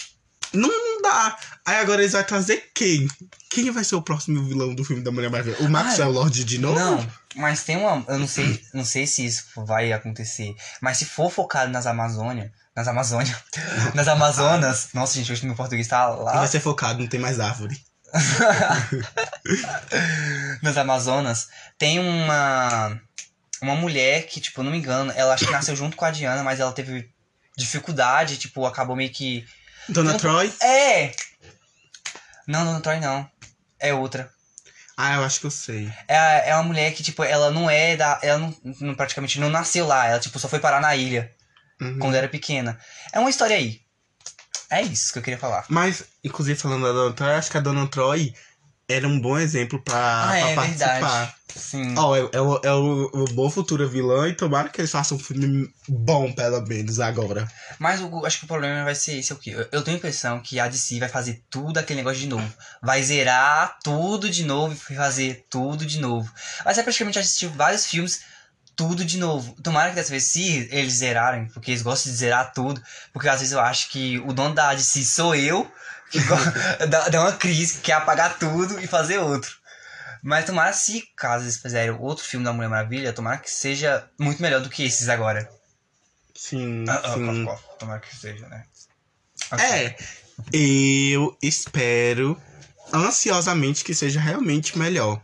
Não, 0.55 0.69
não 0.69 1.03
dá. 1.03 1.37
Aí 1.67 1.77
agora 1.77 2.01
eles 2.01 2.13
vão 2.13 2.23
trazer 2.23 2.65
quem? 2.75 3.07
Quem 3.51 3.71
vai 3.71 3.85
ser 3.85 3.97
o 3.97 4.01
próximo 4.03 4.43
vilão 4.45 4.75
do 4.75 4.83
filme 4.85 5.03
da 5.03 5.11
Mulher 5.11 5.31
Maravilha? 5.31 5.59
O 5.61 5.69
Maxwell 5.69 6.11
Lord 6.11 6.45
de 6.45 6.57
novo? 6.59 6.79
Não, 6.81 7.07
mas 7.39 7.63
tem 7.63 7.77
uma, 7.77 8.05
eu 8.09 8.19
não 8.19 8.29
sei, 8.29 8.63
não 8.75 8.85
sei 8.85 9.07
se 9.07 9.25
isso 9.25 9.45
vai 9.65 9.93
acontecer, 9.93 10.55
mas 10.81 10.99
se 10.99 11.05
for 11.05 11.31
focado 11.31 11.71
nas 11.71 11.87
Amazônia, 11.87 12.53
nas 12.75 12.89
Amazônia, 12.89 13.37
nas 13.95 14.09
Amazonas, 14.09 14.89
nossa 14.93 15.15
gente, 15.15 15.33
hoje 15.33 15.47
meu 15.47 15.55
português 15.55 15.89
tá 15.89 16.09
lá, 16.09 16.39
vai 16.39 16.49
ser 16.49 16.61
focado, 16.61 17.01
não 17.01 17.09
tem 17.09 17.21
mais 17.21 17.41
árvore. 17.41 17.81
nas 20.63 20.77
Amazonas, 20.77 21.49
tem 21.79 21.99
uma 21.99 23.01
uma 23.61 23.75
mulher 23.75 24.27
que, 24.27 24.41
tipo, 24.41 24.63
não 24.63 24.71
me 24.71 24.79
engano, 24.79 25.13
ela 25.17 25.35
acho 25.35 25.47
que 25.47 25.53
nasceu 25.53 25.75
junto 25.75 25.97
com 25.97 26.05
a 26.05 26.11
Diana, 26.11 26.45
mas 26.45 26.61
ela 26.61 26.73
teve 26.73 27.11
dificuldade, 27.57 28.39
tipo, 28.39 28.65
acabou 28.65 28.95
meio 28.95 29.11
que 29.11 29.45
Dona 29.89 30.13
Não- 30.13 30.19
Troy? 30.19 30.53
É! 30.63 31.13
Não, 32.47 32.65
não, 32.65 32.81
Troy 32.81 33.01
não. 33.01 33.29
É 33.81 33.93
outra. 33.93 34.31
Ah, 35.01 35.15
eu 35.15 35.23
acho 35.23 35.39
que 35.39 35.47
eu 35.47 35.51
sei. 35.51 35.89
É, 36.09 36.51
é 36.51 36.55
uma 36.57 36.65
mulher 36.65 36.93
que, 36.93 37.05
tipo, 37.05 37.23
ela 37.23 37.53
não 37.53 37.71
é 37.71 37.97
da. 37.97 38.19
Ela 38.21 38.39
não, 38.39 38.57
não- 38.81 38.95
praticamente 38.97 39.39
não 39.39 39.49
nasceu 39.49 39.87
lá. 39.87 40.07
Ela, 40.07 40.19
tipo, 40.19 40.39
só 40.41 40.49
foi 40.49 40.59
parar 40.59 40.81
na 40.81 40.97
ilha 40.97 41.31
Uhum. 41.81 42.01
quando 42.01 42.17
era 42.17 42.29
pequena. 42.29 42.77
É 43.13 43.21
uma 43.21 43.31
história 43.31 43.55
aí. 43.55 43.81
É 44.69 44.83
isso 44.83 45.13
que 45.13 45.21
eu 45.21 45.23
queria 45.23 45.39
falar. 45.39 45.65
Mas, 45.69 46.03
inclusive, 46.25 46.59
falando 46.59 46.83
da 46.85 46.93
Dona 46.93 47.15
Troy, 47.15 47.31
acho 47.35 47.49
que 47.51 47.57
a 47.57 47.61
Dona 47.61 47.87
Troy 47.87 48.35
era 48.89 49.07
um 49.07 49.21
bom 49.21 49.39
exemplo 49.39 49.81
pra, 49.83 49.95
ah, 50.25 50.27
pra 50.29 50.39
é 50.51 50.55
participar. 50.55 50.93
verdade. 50.93 51.35
Sim. 51.57 51.95
Ó, 51.97 52.15
é, 52.17 52.21
é, 52.33 52.41
o- 52.41 52.61
é 52.63 52.73
o, 52.73 53.11
o 53.13 53.25
bom 53.35 53.51
futuro 53.51 53.89
vilã 53.89 54.29
e 54.29 54.35
tomara 54.35 54.69
que 54.69 54.81
eles 54.81 54.91
façam 54.91 55.17
um 55.17 55.21
filme 55.21 55.69
bom, 55.89 56.31
pelo 56.33 56.61
menos, 56.67 57.01
agora. 57.01 57.47
Mas 57.79 58.01
o- 58.01 58.25
acho 58.25 58.39
que 58.39 58.45
o 58.45 58.49
problema 58.49 58.85
vai 58.85 58.95
ser 58.95 59.19
esse, 59.19 59.33
é 59.33 59.35
o 59.35 59.39
quê? 59.39 59.51
Eu, 59.51 59.67
eu 59.73 59.83
tenho 59.83 59.97
a 59.97 59.99
impressão 59.99 60.41
que 60.41 60.61
a 60.61 60.69
DC 60.69 60.99
vai 61.01 61.09
fazer 61.09 61.43
tudo 61.51 61.79
aquele 61.79 61.99
negócio 62.01 62.21
de 62.21 62.29
novo. 62.29 62.49
Vai 62.83 63.03
zerar 63.03 63.77
tudo 63.83 64.31
de 64.31 64.45
novo 64.45 64.75
e 64.91 64.95
fazer 64.95 65.47
tudo 65.51 65.85
de 65.85 65.99
novo. 65.99 66.31
Vai 66.65 66.75
ser 66.75 66.83
praticamente 66.85 67.19
assistir 67.19 67.49
vários 67.49 67.87
filmes, 67.87 68.21
tudo 68.77 69.05
de 69.05 69.19
novo. 69.19 69.57
Tomara 69.63 69.89
que 69.91 69.97
dessa 69.97 70.11
vez, 70.11 70.25
se 70.25 70.69
eles 70.71 70.93
zerarem, 70.95 71.47
porque 71.49 71.73
eles 71.73 71.83
gostam 71.83 72.13
de 72.13 72.19
zerar 72.19 72.53
tudo, 72.53 72.81
porque 73.13 73.29
às 73.29 73.41
vezes 73.41 73.53
eu 73.53 73.61
acho 73.61 73.89
que 73.91 74.19
o 74.21 74.33
dono 74.33 74.55
da 74.55 74.73
DC 74.75 75.03
sou 75.05 75.35
eu, 75.35 75.69
dá, 76.89 77.09
dá 77.09 77.21
uma 77.21 77.33
crise, 77.33 77.81
quer 77.81 77.95
apagar 77.95 78.39
tudo 78.39 78.79
e 78.81 78.87
fazer 78.87 79.19
outro. 79.19 79.57
Mas 80.23 80.45
tomara 80.45 80.73
se, 80.73 81.05
caso 81.17 81.45
eles 81.45 81.59
fizerem 81.59 81.91
outro 81.91 82.25
filme 82.25 82.45
da 82.45 82.53
Mulher 82.53 82.69
Maravilha, 82.69 83.13
tomara 83.13 83.39
que 83.39 83.51
seja 83.51 84.09
muito 84.19 84.43
melhor 84.43 84.61
do 84.61 84.69
que 84.69 84.85
esses 84.85 85.09
agora. 85.09 85.49
Sim, 86.35 86.85
Ah, 86.89 87.01
ah, 87.05 87.15
sim. 87.15 87.45
ó, 87.47 87.53
ó, 87.53 87.57
Tomara 87.79 88.01
que 88.01 88.15
seja, 88.15 88.47
né? 88.49 88.65
É, 89.53 89.97
eu 90.53 91.37
espero 91.43 92.41
ansiosamente 92.93 93.85
que 93.85 93.95
seja 93.95 94.21
realmente 94.21 94.79
melhor. 94.79 95.21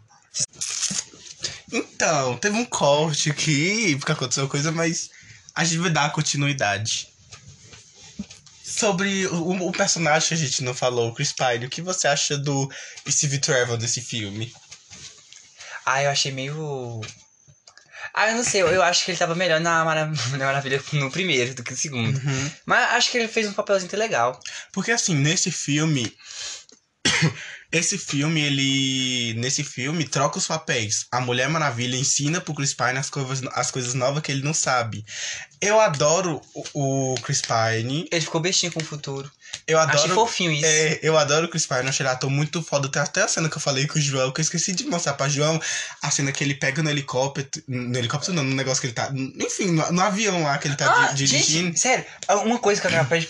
Então, 1.73 2.37
teve 2.39 2.57
um 2.57 2.65
corte 2.65 3.31
aqui, 3.31 3.97
porque 3.97 4.13
aconteceu 4.13 4.49
coisa, 4.49 4.71
mas 4.71 5.11
a 5.55 5.65
gente 5.65 5.79
vai 5.79 5.91
dar 5.91 6.13
continuidade. 6.13 7.09
Sobre 8.85 9.27
o, 9.29 9.69
o 9.69 9.73
personagem 9.73 10.29
que 10.29 10.35
a 10.35 10.37
gente 10.37 10.63
não 10.63 10.75
falou, 10.75 11.09
o 11.09 11.15
Chris 11.15 11.33
Pine, 11.33 11.65
o 11.65 11.71
que 11.71 11.81
você 11.81 12.07
acha 12.07 12.37
do 12.37 12.71
Steve 13.09 13.39
Trevor 13.39 13.79
desse 13.79 14.03
filme? 14.03 14.53
Ah, 15.87 16.03
eu 16.03 16.11
achei 16.11 16.31
meio. 16.31 17.01
Ah, 18.13 18.29
eu 18.29 18.37
não 18.37 18.45
sei, 18.45 18.61
eu, 18.61 18.69
eu 18.69 18.83
acho 18.83 19.03
que 19.03 19.11
ele 19.11 19.17
tava 19.17 19.35
melhor 19.35 19.59
na, 19.59 19.83
Mara... 19.87 20.13
na 20.37 20.45
Maravilha 20.45 20.85
no 20.93 21.11
primeiro 21.11 21.55
do 21.55 21.63
que 21.63 21.71
no 21.71 21.79
segundo. 21.79 22.21
Mas 22.67 22.91
acho 22.91 23.11
que 23.11 23.17
ele 23.17 23.27
fez 23.27 23.49
um 23.49 23.55
papelzinho 23.55 23.89
até 23.89 23.97
legal. 23.97 24.39
Porque 24.71 24.93
assim, 24.93 25.15
nesse 25.15 25.51
filme. 25.51 26.15
Esse 27.75 27.99
filme, 27.99 28.41
ele. 28.41 29.35
Nesse 29.35 29.63
filme, 29.65 30.05
troca 30.05 30.39
os 30.39 30.47
papéis. 30.47 31.07
A 31.11 31.21
Mulher 31.21 31.49
Maravilha 31.49 31.97
ensina 31.97 32.41
pro 32.41 32.55
Chris 32.55 32.73
Pine 32.73 32.99
as 32.99 33.11
coisas, 33.11 33.43
as 33.53 33.71
coisas 33.71 33.95
novas 33.95 34.23
que 34.23 34.31
ele 34.33 34.43
não 34.45 34.55
sabe. 34.55 35.05
Eu 35.61 35.81
adoro 35.81 36.41
o, 36.55 37.13
o 37.13 37.15
Chris 37.23 37.41
Pine. 37.43 38.07
Ele 38.13 38.21
ficou 38.25 38.41
bestinho 38.41 38.71
com 38.73 38.81
o 38.81 38.85
futuro. 38.85 39.31
Eu 39.67 39.79
Achei 39.79 39.95
adoro. 40.01 40.15
fofinho 40.15 40.53
isso. 40.53 40.65
É, 40.67 40.99
eu 41.03 41.17
adoro 41.17 41.47
o 41.47 41.49
Chris 41.49 41.65
Pine, 41.67 41.83
eu 41.85 41.89
achei 41.89 42.05
ele 42.05 42.13
ator 42.13 42.29
muito 42.29 42.61
foda. 42.63 42.89
Tem 42.89 43.01
até 43.01 43.23
a 43.23 43.29
cena 43.29 43.49
que 43.49 43.57
eu 43.57 43.61
falei 43.61 43.87
com 43.87 43.99
o 43.99 44.03
João, 44.03 44.31
que 44.33 44.41
eu 44.41 44.43
esqueci 44.43 44.73
de 44.73 44.85
mostrar 44.85 45.15
pra 45.15 45.29
João. 45.29 45.61
A 46.03 46.11
cena 46.11 46.33
que 46.33 46.43
ele 46.45 46.55
pega 46.55 46.83
no 46.83 46.91
helicóptero. 46.91 47.65
No 47.67 47.97
helicóptero 47.99 48.35
não, 48.35 48.43
no 48.45 48.55
negócio 48.55 48.81
que 48.81 48.89
ele 48.89 48.95
tá. 48.95 49.11
Enfim, 49.15 49.71
no, 49.71 49.91
no 49.93 50.01
avião 50.03 50.43
lá 50.43 50.59
que 50.59 50.69
ele 50.69 50.77
tá 50.77 50.93
Ah, 51.09 51.13
di- 51.13 51.25
dirigindo. 51.27 51.67
gente, 51.69 51.81
sério, 51.81 52.05
uma 52.45 52.59
coisa 52.59 52.81
que 52.81 52.87
eu 52.87 52.91
acabei 52.91 53.21
de 53.21 53.29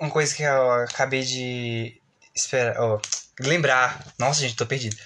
uma 0.00 0.10
coisa 0.10 0.34
que 0.34 0.42
eu 0.42 0.70
acabei 0.72 1.22
de 1.24 2.01
esperar, 2.34 2.76
ó, 2.80 3.00
lembrar. 3.40 4.04
Nossa, 4.18 4.40
gente, 4.40 4.56
tô 4.56 4.66
perdido. 4.66 4.96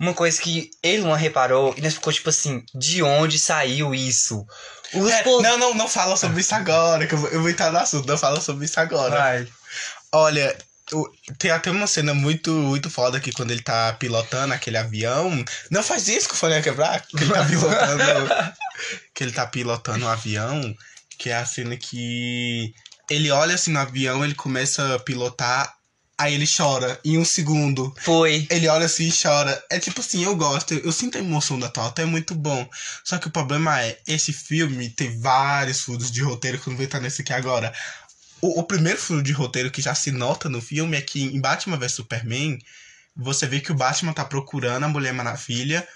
Uma 0.00 0.12
coisa 0.14 0.40
que 0.40 0.70
ele 0.82 1.02
não 1.02 1.12
reparou 1.12 1.72
e 1.76 1.80
nós 1.80 1.94
ficou 1.94 2.12
tipo 2.12 2.28
assim, 2.28 2.64
de 2.74 3.02
onde 3.02 3.38
saiu 3.38 3.94
isso? 3.94 4.44
Os 4.92 5.10
É, 5.10 5.22
po- 5.22 5.40
não, 5.40 5.56
não, 5.56 5.74
não 5.74 5.88
fala 5.88 6.16
sobre 6.16 6.40
isso 6.40 6.54
agora, 6.54 7.06
que 7.06 7.14
eu 7.14 7.18
vou, 7.18 7.30
eu 7.30 7.40
vou 7.40 7.50
entrar 7.50 7.70
no 7.70 7.78
assunto, 7.78 8.06
não 8.08 8.18
fala 8.18 8.40
sobre 8.40 8.64
isso 8.64 8.78
agora. 8.80 9.16
Vai. 9.16 9.48
Olha, 10.12 10.56
tem 11.38 11.50
até 11.50 11.70
uma 11.70 11.86
cena 11.86 12.12
muito, 12.12 12.50
muito 12.50 12.90
foda 12.90 13.18
aqui 13.18 13.32
quando 13.32 13.50
ele 13.52 13.62
tá 13.62 13.92
pilotando 13.94 14.52
aquele 14.52 14.76
avião. 14.76 15.44
Não 15.70 15.82
faz 15.82 16.08
isso 16.08 16.28
que 16.28 16.34
o 16.34 16.36
fone 16.36 16.54
ia 16.54 16.62
quebrar. 16.62 17.00
Que 17.06 17.22
ele 17.24 17.32
tá 17.32 17.44
pilotando. 17.46 18.30
que 19.14 19.24
ele 19.24 19.32
tá 19.32 19.46
pilotando 19.46 20.04
o 20.04 20.08
avião. 20.08 20.74
Que 21.18 21.30
é 21.30 21.36
a 21.36 21.46
cena 21.46 21.76
que 21.76 22.74
ele 23.08 23.30
olha 23.30 23.54
assim 23.54 23.70
no 23.70 23.78
avião, 23.78 24.24
ele 24.24 24.34
começa 24.34 24.94
a 24.96 24.98
pilotar, 24.98 25.72
aí 26.16 26.34
ele 26.34 26.46
chora 26.46 26.98
em 27.04 27.18
um 27.18 27.24
segundo. 27.24 27.94
Foi. 28.00 28.46
Ele 28.50 28.68
olha 28.68 28.86
assim 28.86 29.08
e 29.08 29.12
chora. 29.12 29.62
É 29.70 29.78
tipo 29.78 30.00
assim, 30.00 30.24
eu 30.24 30.34
gosto, 30.36 30.74
eu, 30.74 30.80
eu 30.80 30.92
sinto 30.92 31.18
a 31.18 31.20
emoção 31.20 31.58
da 31.58 31.68
Tota, 31.68 32.02
é 32.02 32.04
muito 32.04 32.34
bom. 32.34 32.68
Só 33.04 33.18
que 33.18 33.28
o 33.28 33.30
problema 33.30 33.80
é, 33.82 33.98
esse 34.06 34.32
filme 34.32 34.88
tem 34.90 35.18
vários 35.20 35.80
furos 35.80 36.10
de 36.10 36.22
roteiro 36.22 36.58
que 36.58 36.68
eu 36.68 36.70
não 36.70 36.76
vou 36.76 36.84
entrar 36.84 37.00
nesse 37.00 37.22
aqui 37.22 37.32
agora. 37.32 37.72
O, 38.40 38.60
o 38.60 38.62
primeiro 38.62 38.98
furo 38.98 39.22
de 39.22 39.32
roteiro 39.32 39.70
que 39.70 39.82
já 39.82 39.94
se 39.94 40.10
nota 40.10 40.48
no 40.48 40.60
filme 40.60 40.96
é 40.96 41.00
que 41.00 41.22
em 41.24 41.40
Batman 41.40 41.76
vs 41.76 41.92
Superman, 41.92 42.58
você 43.16 43.46
vê 43.46 43.60
que 43.60 43.72
o 43.72 43.76
Batman 43.76 44.12
tá 44.12 44.24
procurando 44.24 44.84
a 44.84 44.88
Mulher 44.88 45.12
Maravilha 45.12 45.86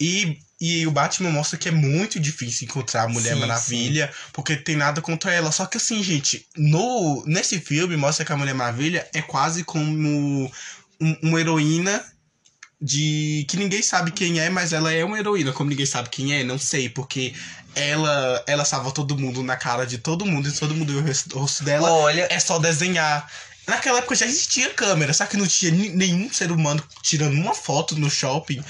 e, 0.00 0.38
e 0.60 0.86
o 0.86 0.90
Batman 0.90 1.30
mostra 1.30 1.58
que 1.58 1.68
é 1.68 1.72
muito 1.72 2.18
difícil 2.18 2.66
encontrar 2.66 3.02
a 3.02 3.08
Mulher 3.08 3.34
Sim, 3.34 3.40
Maravilha, 3.40 4.10
porque 4.32 4.56
tem 4.56 4.74
nada 4.76 5.02
contra 5.02 5.32
ela. 5.32 5.52
Só 5.52 5.66
que 5.66 5.76
assim, 5.76 6.02
gente, 6.02 6.46
no, 6.56 7.22
nesse 7.26 7.60
filme 7.60 7.96
mostra 7.96 8.24
que 8.24 8.32
a 8.32 8.36
Mulher 8.36 8.54
Maravilha 8.54 9.06
é 9.12 9.20
quase 9.20 9.64
como 9.64 10.50
um- 11.00 11.16
uma 11.22 11.40
heroína 11.40 12.02
de 12.80 13.46
que 13.48 13.56
ninguém 13.56 13.82
sabe 13.82 14.10
quem 14.10 14.38
é, 14.40 14.50
mas 14.50 14.72
ela 14.72 14.92
é 14.92 15.04
uma 15.04 15.18
heroína. 15.18 15.52
Como 15.52 15.70
ninguém 15.70 15.86
sabe 15.86 16.08
quem 16.10 16.34
é, 16.34 16.44
não 16.44 16.58
sei, 16.58 16.88
porque 16.88 17.34
ela 17.74 18.42
ela 18.46 18.64
salva 18.64 18.90
todo 18.92 19.18
mundo 19.18 19.42
na 19.42 19.56
cara 19.56 19.86
de 19.86 19.98
todo 19.98 20.24
mundo 20.26 20.48
e 20.48 20.52
todo 20.52 20.74
mundo 20.74 20.92
vê 21.02 21.10
o 21.34 21.38
rosto- 21.38 21.64
dela. 21.64 21.90
Olha, 21.90 22.26
É 22.30 22.38
só 22.38 22.58
desenhar. 22.58 23.30
Naquela 23.66 23.98
época 23.98 24.14
já 24.14 24.26
existia 24.26 24.72
câmera, 24.72 25.12
só 25.12 25.26
que 25.26 25.36
não 25.36 25.46
tinha 25.46 25.72
nenhum 25.72 26.32
ser 26.32 26.52
humano 26.52 26.82
tirando 27.02 27.34
uma 27.34 27.52
foto 27.54 27.96
no 27.96 28.08
shopping, 28.08 28.62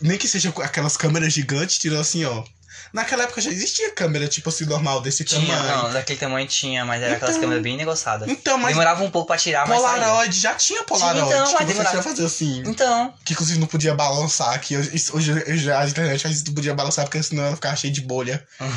nem 0.00 0.18
que 0.18 0.28
seja 0.28 0.52
aquelas 0.62 0.96
câmeras 0.96 1.32
gigantes 1.32 1.78
tirando 1.78 2.00
assim, 2.00 2.24
ó. 2.24 2.44
Naquela 2.92 3.24
época 3.24 3.40
já 3.40 3.50
existia 3.50 3.90
câmera, 3.92 4.28
tipo 4.28 4.48
assim, 4.48 4.64
normal, 4.66 5.00
desse 5.00 5.24
tinha, 5.24 5.56
tamanho. 5.56 5.82
não, 5.84 5.92
daquele 5.92 6.18
tamanho 6.18 6.46
tinha, 6.46 6.84
mas 6.84 7.02
era 7.02 7.14
aquelas 7.14 7.34
Então- 7.34 7.42
câmeras 7.42 7.62
bem 7.62 7.76
negociadas. 7.76 8.28
Então, 8.28 8.56
mas 8.56 8.70
Demorava 8.72 9.02
um 9.02 9.10
pouco 9.10 9.26
pra 9.28 9.36
tirar, 9.36 9.66
mas 9.66 9.80
saía. 9.80 10.04
Polaroid, 10.04 10.38
já 10.40 10.54
tinha 10.54 10.82
Polaroid, 10.84 11.26
então, 11.26 11.46
que 11.46 11.52
mas 11.54 11.62
você 11.66 11.72
demorava. 11.72 12.02
fazer 12.02 12.24
assim. 12.24 12.62
Então, 12.66 13.12
Que 13.24 13.32
inclusive 13.32 13.58
não 13.58 13.66
podia 13.66 13.94
balançar, 13.94 14.60
que 14.60 14.76
hoje 14.76 15.32
já 15.56 15.80
a 15.80 15.86
internet 15.88 16.26
vezes 16.26 16.44
não 16.44 16.54
podia 16.54 16.74
balançar 16.74 17.04
porque 17.04 17.22
senão 17.22 17.44
ela 17.44 17.56
ficava 17.56 17.74
cheia 17.76 17.92
de 17.92 18.00
bolha. 18.00 18.46
Ah. 18.60 18.70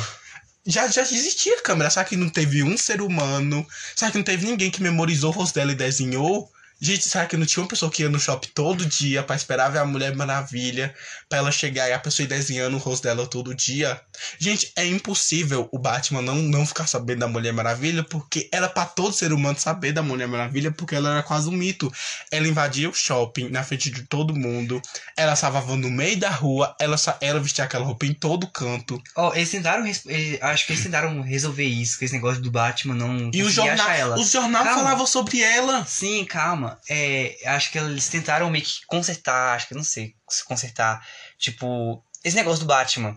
Já, 0.66 0.86
já 0.88 1.02
existia 1.02 1.60
câmera, 1.62 1.88
só 1.88 2.02
que 2.04 2.16
não 2.16 2.28
teve 2.28 2.62
um 2.62 2.76
ser 2.76 3.00
humano, 3.00 3.66
só 3.96 4.10
que 4.10 4.16
não 4.18 4.24
teve 4.24 4.44
ninguém 4.46 4.70
que 4.70 4.82
memorizou 4.82 5.30
o 5.30 5.34
rosto 5.34 5.54
dela 5.54 5.72
e 5.72 5.76
desenhou. 5.76 6.50
Gente, 6.80 7.08
será 7.08 7.26
que 7.26 7.36
não 7.36 7.44
tinha 7.44 7.62
uma 7.62 7.68
pessoa 7.68 7.90
que 7.90 8.02
ia 8.02 8.08
no 8.08 8.20
shopping 8.20 8.50
todo 8.54 8.86
dia 8.86 9.22
pra 9.22 9.34
esperar 9.34 9.68
ver 9.68 9.78
a 9.78 9.84
Mulher 9.84 10.14
Maravilha, 10.14 10.94
pra 11.28 11.38
ela 11.38 11.50
chegar 11.50 11.88
e 11.88 11.92
a 11.92 11.98
pessoa 11.98 12.24
ir 12.24 12.28
desenhando 12.28 12.74
o 12.76 12.78
rosto 12.78 13.02
dela 13.02 13.26
todo 13.26 13.54
dia? 13.54 14.00
Gente, 14.38 14.72
é 14.76 14.86
impossível 14.86 15.68
o 15.72 15.78
Batman 15.78 16.22
não, 16.22 16.36
não 16.36 16.64
ficar 16.64 16.86
sabendo 16.86 17.20
da 17.20 17.28
Mulher 17.28 17.52
Maravilha, 17.52 18.04
porque 18.04 18.48
era 18.52 18.68
pra 18.68 18.84
todo 18.86 19.12
ser 19.12 19.32
humano 19.32 19.58
saber 19.58 19.92
da 19.92 20.02
Mulher 20.02 20.28
Maravilha, 20.28 20.70
porque 20.70 20.94
ela 20.94 21.10
era 21.10 21.22
quase 21.22 21.48
um 21.48 21.52
mito. 21.52 21.92
Ela 22.30 22.46
invadia 22.46 22.88
o 22.88 22.94
shopping 22.94 23.48
na 23.48 23.64
frente 23.64 23.90
de 23.90 24.02
todo 24.04 24.36
mundo, 24.36 24.80
ela 25.16 25.34
salvava 25.34 25.76
no 25.76 25.90
meio 25.90 26.16
da 26.16 26.30
rua, 26.30 26.76
ela, 26.80 26.96
ela 27.20 27.40
vestia 27.40 27.64
aquela 27.64 27.84
roupa 27.84 28.06
em 28.06 28.14
todo 28.14 28.46
canto. 28.46 29.02
ó, 29.16 29.34
eles 29.34 29.50
tentaram, 29.50 29.84
eh, 29.84 30.38
acho 30.40 30.66
que 30.66 30.72
eles 30.72 30.84
tentaram 30.84 31.20
resolver 31.22 31.64
isso, 31.64 31.98
que 31.98 32.04
esse 32.04 32.14
negócio 32.14 32.40
do 32.40 32.50
Batman 32.52 32.94
não 32.94 33.30
E 33.34 33.42
o 33.42 33.50
jornal, 33.50 33.90
ela. 33.90 34.16
o 34.18 34.24
jornal 34.24 34.62
Calma. 34.62 34.78
falava 34.78 35.06
sobre 35.06 35.40
ela. 35.40 35.84
Sim, 35.84 36.24
calma. 36.24 36.67
É, 36.88 37.36
acho 37.46 37.70
que 37.70 37.78
eles 37.78 38.08
tentaram 38.08 38.50
meio 38.50 38.64
que 38.64 38.84
consertar, 38.86 39.54
acho 39.54 39.68
que 39.68 39.74
não 39.74 39.84
sei 39.84 40.14
se 40.28 40.44
consertar. 40.44 41.06
Tipo, 41.38 42.02
esse 42.24 42.36
negócio 42.36 42.60
do 42.60 42.66
Batman. 42.66 43.16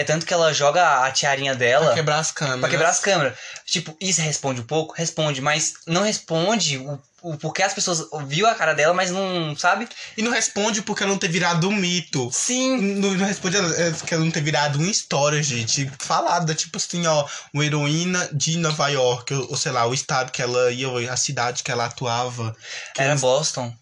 É 0.00 0.04
tanto 0.04 0.24
que 0.24 0.32
ela 0.32 0.52
joga 0.52 1.04
a 1.04 1.10
tiarinha 1.10 1.54
dela 1.54 1.86
Pra 1.86 1.94
quebrar 1.94 2.18
as 2.18 2.30
câmeras. 2.30 2.60
pra 2.60 2.68
quebrar 2.68 2.88
as 2.90 3.00
câmeras. 3.00 3.36
Tipo, 3.66 3.96
isso 4.00 4.20
responde 4.20 4.60
um 4.60 4.64
pouco? 4.64 4.94
Responde, 4.96 5.40
mas 5.40 5.74
não 5.86 6.02
responde 6.02 6.78
o, 6.78 7.00
o 7.22 7.36
porquê 7.36 7.62
as 7.64 7.74
pessoas 7.74 8.06
viu 8.26 8.46
a 8.46 8.54
cara 8.54 8.74
dela, 8.74 8.94
mas 8.94 9.10
não, 9.10 9.56
sabe? 9.56 9.88
E 10.16 10.22
não 10.22 10.30
responde 10.30 10.82
porque 10.82 11.02
ela 11.02 11.10
não 11.10 11.18
ter 11.18 11.28
virado 11.28 11.68
um 11.68 11.72
mito. 11.74 12.30
Sim. 12.32 12.76
Não, 13.00 13.12
não 13.14 13.26
responde 13.26 13.56
é, 13.56 13.92
que 14.06 14.14
ela 14.14 14.22
não 14.24 14.30
ter 14.30 14.40
virado 14.42 14.78
uma 14.78 14.88
história, 14.90 15.42
gente. 15.42 15.90
Falada, 15.98 16.54
tipo 16.54 16.76
assim, 16.76 17.04
ó, 17.06 17.26
uma 17.52 17.64
heroína 17.66 18.28
de 18.32 18.56
Nova 18.56 18.88
York, 18.88 19.34
ou, 19.34 19.50
ou 19.50 19.56
sei 19.56 19.72
lá, 19.72 19.84
o 19.86 19.92
estado 19.94 20.30
que 20.30 20.40
ela 20.40 20.70
ia, 20.70 21.12
a 21.12 21.16
cidade 21.16 21.62
que 21.64 21.70
ela 21.72 21.86
atuava. 21.86 22.54
Que 22.94 23.00
Era 23.02 23.10
eles- 23.10 23.20
Boston. 23.20 23.74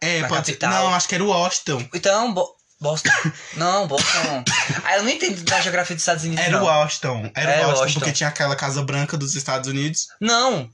é, 0.00 0.20
pode 0.22 0.46
ser. 0.46 0.52
capital. 0.52 0.70
Não, 0.70 0.94
acho 0.94 1.08
que 1.08 1.14
era 1.16 1.24
o 1.24 1.28
Washington. 1.28 1.88
Então, 1.92 2.32
Bo- 2.32 2.54
Boston. 2.84 3.10
não, 3.56 3.88
Boston. 3.88 4.44
Ah, 4.84 4.96
eu 4.98 5.02
não 5.02 5.10
entendo 5.10 5.42
da 5.44 5.60
geografia 5.60 5.96
dos 5.96 6.02
Estados 6.02 6.22
Unidos. 6.24 6.44
Era 6.44 6.58
não. 6.58 6.64
o 6.64 6.66
Washington. 6.66 7.30
Era 7.34 7.50
o 7.50 7.54
Washington, 7.54 7.80
Washington. 7.80 8.00
porque 8.00 8.12
tinha 8.12 8.28
aquela 8.28 8.54
Casa 8.54 8.82
Branca 8.82 9.16
dos 9.16 9.34
Estados 9.34 9.68
Unidos. 9.68 10.08
Não. 10.20 10.70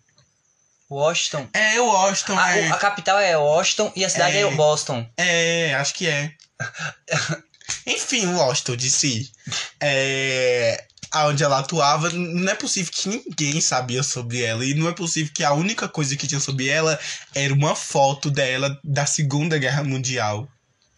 Washington. 0.90 1.48
É, 1.54 1.80
o 1.80 1.86
Washington, 1.86 2.36
A, 2.36 2.56
é. 2.56 2.68
a 2.68 2.76
capital 2.76 3.18
é 3.20 3.36
Washington 3.36 3.92
e 3.94 4.04
a 4.04 4.08
cidade 4.10 4.36
é, 4.36 4.40
É. 4.40 4.50
Boston. 4.50 5.06
É, 5.16 5.74
acho 5.74 5.94
que 5.94 6.08
é. 6.08 6.32
Enfim, 7.86 8.26
o 8.26 8.38
Washington 8.38 8.76
de 8.76 8.90
si. 8.90 9.30
É. 9.80 10.84
Onde 11.12 11.42
ela 11.42 11.58
atuava, 11.58 12.08
não 12.10 12.52
é 12.52 12.54
possível 12.54 12.92
que 12.92 13.08
ninguém 13.08 13.60
sabia 13.60 14.02
sobre 14.02 14.42
ela. 14.42 14.64
E 14.64 14.74
não 14.74 14.88
é 14.88 14.92
possível 14.92 15.32
que 15.34 15.42
a 15.42 15.52
única 15.52 15.88
coisa 15.88 16.16
que 16.16 16.26
tinha 16.26 16.40
sobre 16.40 16.68
ela 16.68 16.98
era 17.34 17.52
uma 17.52 17.74
foto 17.74 18.30
dela 18.30 18.78
da 18.84 19.06
Segunda 19.06 19.58
Guerra 19.58 19.82
Mundial. 19.82 20.48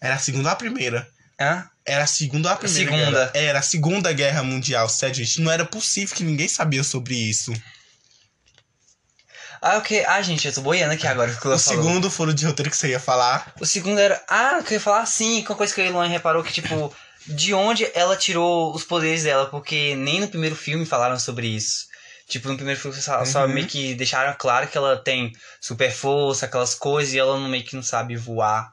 Era 0.02 0.16
a 0.16 0.18
segunda 0.18 0.48
ou 0.48 0.52
a 0.52 0.56
primeira? 0.56 1.08
Hã? 1.40 1.64
Era 1.86 2.04
a 2.04 2.06
segunda 2.06 2.48
ou 2.48 2.54
a 2.54 2.56
primeira? 2.58 2.90
Segunda. 2.90 3.10
Guerra? 3.10 3.30
Era 3.34 3.58
a 3.58 3.62
Segunda 3.62 4.12
Guerra 4.12 4.42
Mundial, 4.42 4.88
sério, 4.88 5.14
gente. 5.16 5.40
Não 5.40 5.50
era 5.50 5.64
possível 5.64 6.14
que 6.14 6.24
ninguém 6.24 6.48
sabia 6.48 6.82
sobre 6.84 7.14
isso. 7.14 7.52
Ah, 9.60 9.76
ok. 9.78 10.04
Ah, 10.06 10.20
gente, 10.22 10.46
eu 10.46 10.52
tô 10.52 10.60
boiando 10.60 10.92
aqui 10.94 11.06
agora. 11.06 11.30
que 11.30 11.36
O 11.38 11.40
falou. 11.40 11.58
segundo 11.58 12.10
foro 12.10 12.34
de 12.34 12.44
roteiro 12.44 12.70
que 12.70 12.76
você 12.76 12.88
ia 12.88 13.00
falar. 13.00 13.52
O 13.60 13.66
segundo 13.66 13.98
era. 14.00 14.20
Ah, 14.28 14.60
que 14.66 14.74
eu 14.74 14.76
ia 14.76 14.80
falar 14.80 15.06
sim, 15.06 15.42
com 15.44 15.52
a 15.52 15.56
coisa 15.56 15.72
que 15.74 15.80
a 15.80 15.86
Eloy 15.86 16.08
reparou 16.08 16.42
que, 16.42 16.52
tipo, 16.52 16.92
de 17.26 17.54
onde 17.54 17.88
ela 17.94 18.16
tirou 18.16 18.74
os 18.74 18.82
poderes 18.82 19.22
dela, 19.22 19.46
porque 19.46 19.94
nem 19.94 20.20
no 20.20 20.28
primeiro 20.28 20.56
filme 20.56 20.84
falaram 20.84 21.18
sobre 21.18 21.46
isso. 21.46 21.86
Tipo, 22.28 22.48
no 22.48 22.56
primeiro 22.56 22.80
filme 22.80 22.96
só, 23.00 23.24
só 23.24 23.42
Uhum. 23.46 23.52
meio 23.52 23.66
que 23.66 23.94
deixaram 23.94 24.34
claro 24.38 24.66
que 24.66 24.76
ela 24.76 24.96
tem 24.96 25.32
super 25.60 25.92
força, 25.92 26.46
aquelas 26.46 26.74
coisas, 26.74 27.14
e 27.14 27.18
ela 27.18 27.38
não, 27.38 27.48
meio 27.48 27.64
que 27.64 27.76
não 27.76 27.82
sabe 27.82 28.16
voar. 28.16 28.72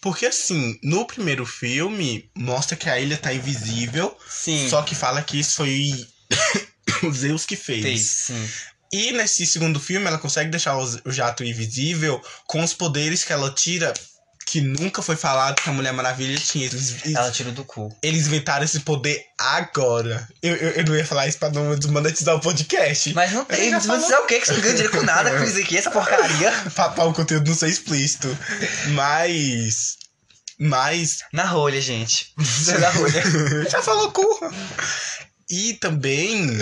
Porque 0.00 0.26
assim, 0.26 0.78
no 0.82 1.06
primeiro 1.06 1.44
filme, 1.44 2.30
mostra 2.36 2.76
que 2.76 2.88
a 2.88 2.98
ilha 2.98 3.16
tá 3.16 3.32
invisível. 3.32 4.16
Sim. 4.28 4.68
Só 4.68 4.82
que 4.82 4.94
fala 4.94 5.22
que 5.22 5.38
isso 5.38 5.56
foi. 5.56 6.06
o 7.02 7.12
Zeus 7.12 7.46
que 7.46 7.56
fez. 7.56 7.82
Fez, 7.82 8.06
sim. 8.06 8.48
E 8.92 9.12
nesse 9.12 9.46
segundo 9.46 9.78
filme, 9.78 10.06
ela 10.06 10.18
consegue 10.18 10.50
deixar 10.50 10.76
o 10.76 11.12
jato 11.12 11.44
invisível 11.44 12.20
com 12.46 12.62
os 12.62 12.74
poderes 12.74 13.22
que 13.22 13.32
ela 13.32 13.50
tira, 13.52 13.94
que 14.50 14.60
nunca 14.60 15.00
foi 15.00 15.14
falado 15.14 15.62
que 15.62 15.70
a 15.70 15.72
Mulher 15.72 15.92
Maravilha 15.92 16.36
tinha. 16.36 16.66
Eles, 16.66 16.96
Ela 17.06 17.30
tirou 17.30 17.52
do 17.52 17.64
cu. 17.64 17.96
eles 18.02 18.26
inventaram 18.26 18.64
esse 18.64 18.80
poder 18.80 19.24
agora. 19.38 20.28
Eu, 20.42 20.56
eu, 20.56 20.70
eu 20.70 20.84
não 20.86 20.96
ia 20.96 21.06
falar 21.06 21.28
isso 21.28 21.38
pra 21.38 21.50
não 21.50 21.76
desmonetizar 21.76 22.34
o 22.34 22.40
podcast. 22.40 23.14
Mas 23.14 23.30
não 23.30 23.44
tem, 23.44 23.78
dizer 23.78 23.92
o 23.92 24.26
quê? 24.26 24.40
Que 24.40 24.46
você 24.46 24.52
não 24.54 24.60
ganha 24.60 24.74
dinheiro 24.74 24.98
com 24.98 25.04
nada 25.04 25.30
com 25.38 25.44
isso 25.44 25.58
aqui, 25.60 25.78
essa 25.78 25.90
porcaria. 25.92 26.52
Pra, 26.74 27.04
o 27.04 27.14
conteúdo 27.14 27.46
não 27.46 27.54
ser 27.54 27.68
explícito. 27.68 28.36
Mas. 28.88 29.96
Mas. 30.58 31.18
Na 31.32 31.44
rolha, 31.44 31.80
gente. 31.80 32.32
Na 32.80 32.90
rolha. 32.90 33.22
Já 33.70 33.80
falou 33.80 34.10
cu. 34.10 34.52
E 35.48 35.74
também. 35.74 36.58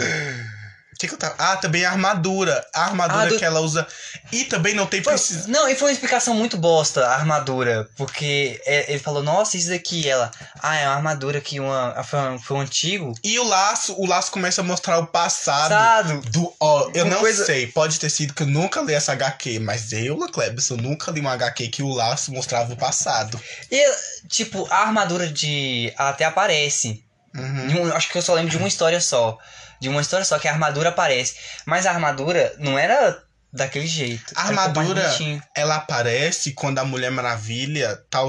O 0.98 1.00
que, 1.00 1.06
que 1.06 1.14
eu 1.14 1.18
tava. 1.18 1.36
Ah, 1.38 1.56
também 1.56 1.84
a 1.84 1.92
armadura. 1.92 2.66
A 2.74 2.86
armadura 2.86 3.22
Ah, 3.22 3.26
do- 3.26 3.38
que 3.38 3.44
ela 3.44 3.60
usa. 3.60 3.86
E 4.32 4.42
também 4.46 4.74
não 4.74 4.84
tem 4.84 5.00
Foi- 5.00 5.12
precis... 5.12 5.46
Não, 5.46 5.68
e 5.68 5.76
foi 5.76 5.86
uma 5.90 5.92
explicação 5.92 6.34
muito 6.34 6.56
bosta, 6.58 7.06
a 7.06 7.14
armadura. 7.14 7.88
Porque 7.96 8.60
é- 8.66 8.90
ele 8.90 8.98
falou, 8.98 9.22
nossa, 9.22 9.56
isso 9.56 9.68
daqui, 9.68 10.08
ela. 10.08 10.28
Ah, 10.60 10.74
é 10.74 10.88
uma 10.88 10.96
armadura 10.96 11.40
que 11.40 11.60
uma, 11.60 12.02
foi, 12.02 12.18
um, 12.18 12.38
foi 12.40 12.56
um 12.56 12.60
antigo. 12.62 13.14
E 13.22 13.38
o 13.38 13.44
laço, 13.44 13.94
o 13.96 14.06
laço 14.06 14.32
começa 14.32 14.60
a 14.60 14.64
mostrar 14.64 14.98
o 14.98 15.06
passado. 15.06 15.68
Passado. 15.70 16.20
Do, 16.32 16.52
ó, 16.58 16.90
eu 16.92 17.04
Uma 17.04 17.14
não 17.14 17.20
coisa- 17.20 17.46
sei, 17.46 17.68
pode 17.68 18.00
ter 18.00 18.10
sido 18.10 18.34
que 18.34 18.42
eu 18.42 18.48
nunca 18.48 18.80
li 18.80 18.92
essa 18.92 19.12
HQ, 19.12 19.60
mas 19.60 19.92
eu, 19.92 20.16
Clebson, 20.32 20.74
nunca 20.74 21.12
li 21.12 21.20
uma 21.20 21.32
HQ 21.34 21.68
que 21.68 21.80
o 21.84 21.90
laço 21.94 22.32
mostrava 22.32 22.72
o 22.72 22.76
passado. 22.76 23.40
E, 23.70 23.94
tipo, 24.28 24.66
a 24.68 24.78
armadura 24.78 25.28
de. 25.28 25.92
Ela 25.96 26.08
até 26.10 26.24
aparece. 26.24 27.04
Uhum. 27.34 27.82
Um- 27.82 27.92
acho 27.92 28.08
que 28.10 28.18
eu 28.18 28.22
só 28.22 28.34
lembro 28.34 28.50
de 28.50 28.56
uma 28.56 28.68
história 28.68 29.00
só. 29.00 29.38
De 29.80 29.88
uma 29.88 30.00
história 30.00 30.24
só 30.24 30.38
que 30.38 30.48
a 30.48 30.52
armadura 30.52 30.88
aparece. 30.88 31.36
Mas 31.64 31.86
a 31.86 31.90
armadura 31.90 32.54
não 32.58 32.78
era 32.78 33.22
daquele 33.52 33.86
jeito. 33.86 34.32
A 34.34 34.42
armadura-. 34.48 35.16
Ela 35.54 35.76
aparece 35.76 36.52
quando 36.52 36.78
a 36.78 36.84
Mulher 36.84 37.10
Maravilha 37.10 37.96
tá, 38.10 38.20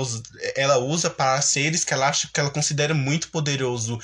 ela 0.55 0.77
usa 0.77 1.09
para 1.09 1.41
seres 1.41 1.83
que 1.83 1.93
ela 1.93 2.07
acha 2.07 2.29
que 2.33 2.39
ela 2.39 2.49
considera 2.51 2.93
muito 2.93 3.29
poderoso. 3.29 3.99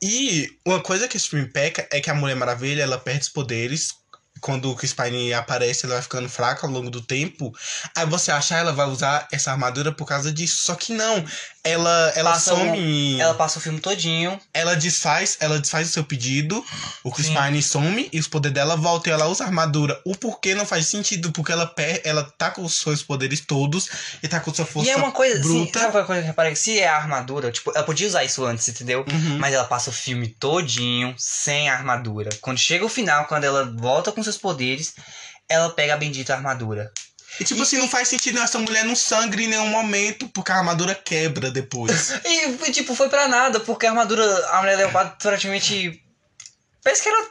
E 0.00 0.48
uma 0.64 0.80
coisa 0.80 1.08
que 1.08 1.16
esse 1.16 1.28
filme 1.28 1.46
peca 1.46 1.86
é 1.90 2.00
que 2.00 2.10
a 2.10 2.14
Mulher 2.14 2.36
Maravilha 2.36 2.82
ela 2.82 2.98
perde 2.98 3.22
os 3.22 3.28
poderes. 3.28 3.92
Quando 4.40 4.70
o 4.70 4.74
Chris 4.76 4.92
Pine 4.92 5.32
aparece, 5.34 5.84
ela 5.86 5.94
vai 5.94 6.02
ficando 6.02 6.28
fraca 6.28 6.66
ao 6.66 6.72
longo 6.72 6.90
do 6.90 7.00
tempo. 7.00 7.52
Aí 7.96 8.06
você 8.06 8.30
acha 8.30 8.54
que 8.54 8.60
ela 8.60 8.72
vai 8.72 8.86
usar 8.86 9.26
essa 9.32 9.50
armadura 9.50 9.92
por 9.92 10.06
causa 10.06 10.32
disso. 10.32 10.62
Só 10.64 10.74
que 10.74 10.92
não. 10.92 11.24
Ela, 11.64 12.12
ela 12.16 12.32
Passa 12.32 12.54
um- 12.54 12.58
some. 12.68 13.20
Ela 13.20 13.34
passa 13.34 13.58
o 13.58 13.62
filme 13.62 13.78
todinho. 13.80 14.40
ela 14.54 14.74
desfaz, 14.74 15.36
ela 15.40 15.58
desfaz 15.58 15.88
o 15.88 15.92
seu 15.92 16.04
pedido, 16.04 16.64
o 17.04 17.10
Chris 17.12 17.26
Sim. 17.26 17.34
Pine 17.34 17.62
some 17.62 18.08
e 18.12 18.18
os 18.18 18.26
poderes 18.28 18.54
dela 18.54 18.74
voltam 18.76 19.10
e 19.10 19.14
ela 19.14 19.26
usa 19.26 19.44
a 19.44 19.46
armadura. 19.48 20.00
O 20.04 20.16
porquê 20.16 20.54
não 20.54 20.64
faz 20.64 20.86
sentido, 20.86 21.30
porque 21.32 21.52
ela 21.52 21.66
per 21.66 22.00
ela 22.04 22.24
tá 22.38 22.50
com 22.50 22.64
os 22.64 22.78
seus 22.78 23.02
poderes 23.02 23.40
todos 23.40 23.88
e 24.22 24.28
tá 24.28 24.40
com 24.40 24.54
sua 24.54 24.64
força 24.64 24.88
e 24.88 24.92
é 24.92 24.96
uma 24.96 25.12
coisa, 25.12 25.38
assim, 25.40 25.48
bruta. 25.64 25.80
sabe 25.80 25.96
uma 25.96 26.04
coisa 26.04 26.22
que 26.22 26.26
eu 26.26 26.30
reparei? 26.30 26.54
Se 26.56 26.78
é 26.78 26.88
a 26.88 26.96
armadura, 26.96 27.50
tipo, 27.52 27.70
ela 27.74 27.84
podia 27.84 28.06
usar 28.06 28.24
isso 28.24 28.44
antes, 28.46 28.66
entendeu? 28.68 29.04
Uhum. 29.10 29.38
Mas 29.38 29.52
ela 29.52 29.64
passa 29.64 29.90
o 29.90 29.92
filme 29.92 30.28
todinho 30.28 31.14
sem 31.18 31.68
a 31.68 31.74
armadura. 31.74 32.30
Quando 32.40 32.58
chega 32.58 32.84
o 32.84 32.88
final, 32.88 33.26
quando 33.26 33.44
ela 33.44 33.64
volta 33.76 34.10
com 34.10 34.22
seus 34.28 34.38
poderes, 34.38 34.94
ela 35.48 35.70
pega 35.70 35.94
a 35.94 35.96
bendita 35.96 36.34
armadura. 36.34 36.92
E 37.40 37.44
tipo 37.44 37.62
assim, 37.62 37.78
não 37.78 37.88
faz 37.88 38.08
sentido 38.08 38.38
essa 38.40 38.58
mulher 38.58 38.84
não 38.84 38.96
sangra 38.96 39.40
em 39.40 39.46
nenhum 39.46 39.68
momento, 39.68 40.28
porque 40.28 40.50
a 40.50 40.56
armadura 40.56 40.94
quebra 40.94 41.50
depois. 41.50 42.12
E, 42.24 42.72
tipo, 42.72 42.94
foi 42.94 43.08
pra 43.08 43.28
nada, 43.28 43.60
porque 43.60 43.86
a 43.86 43.90
armadura, 43.90 44.24
a 44.48 44.60
mulher 44.60 44.76
leopardo 44.76 45.16
praticamente. 45.20 46.02
Parece 46.82 47.02
que 47.02 47.08
era 47.08 47.28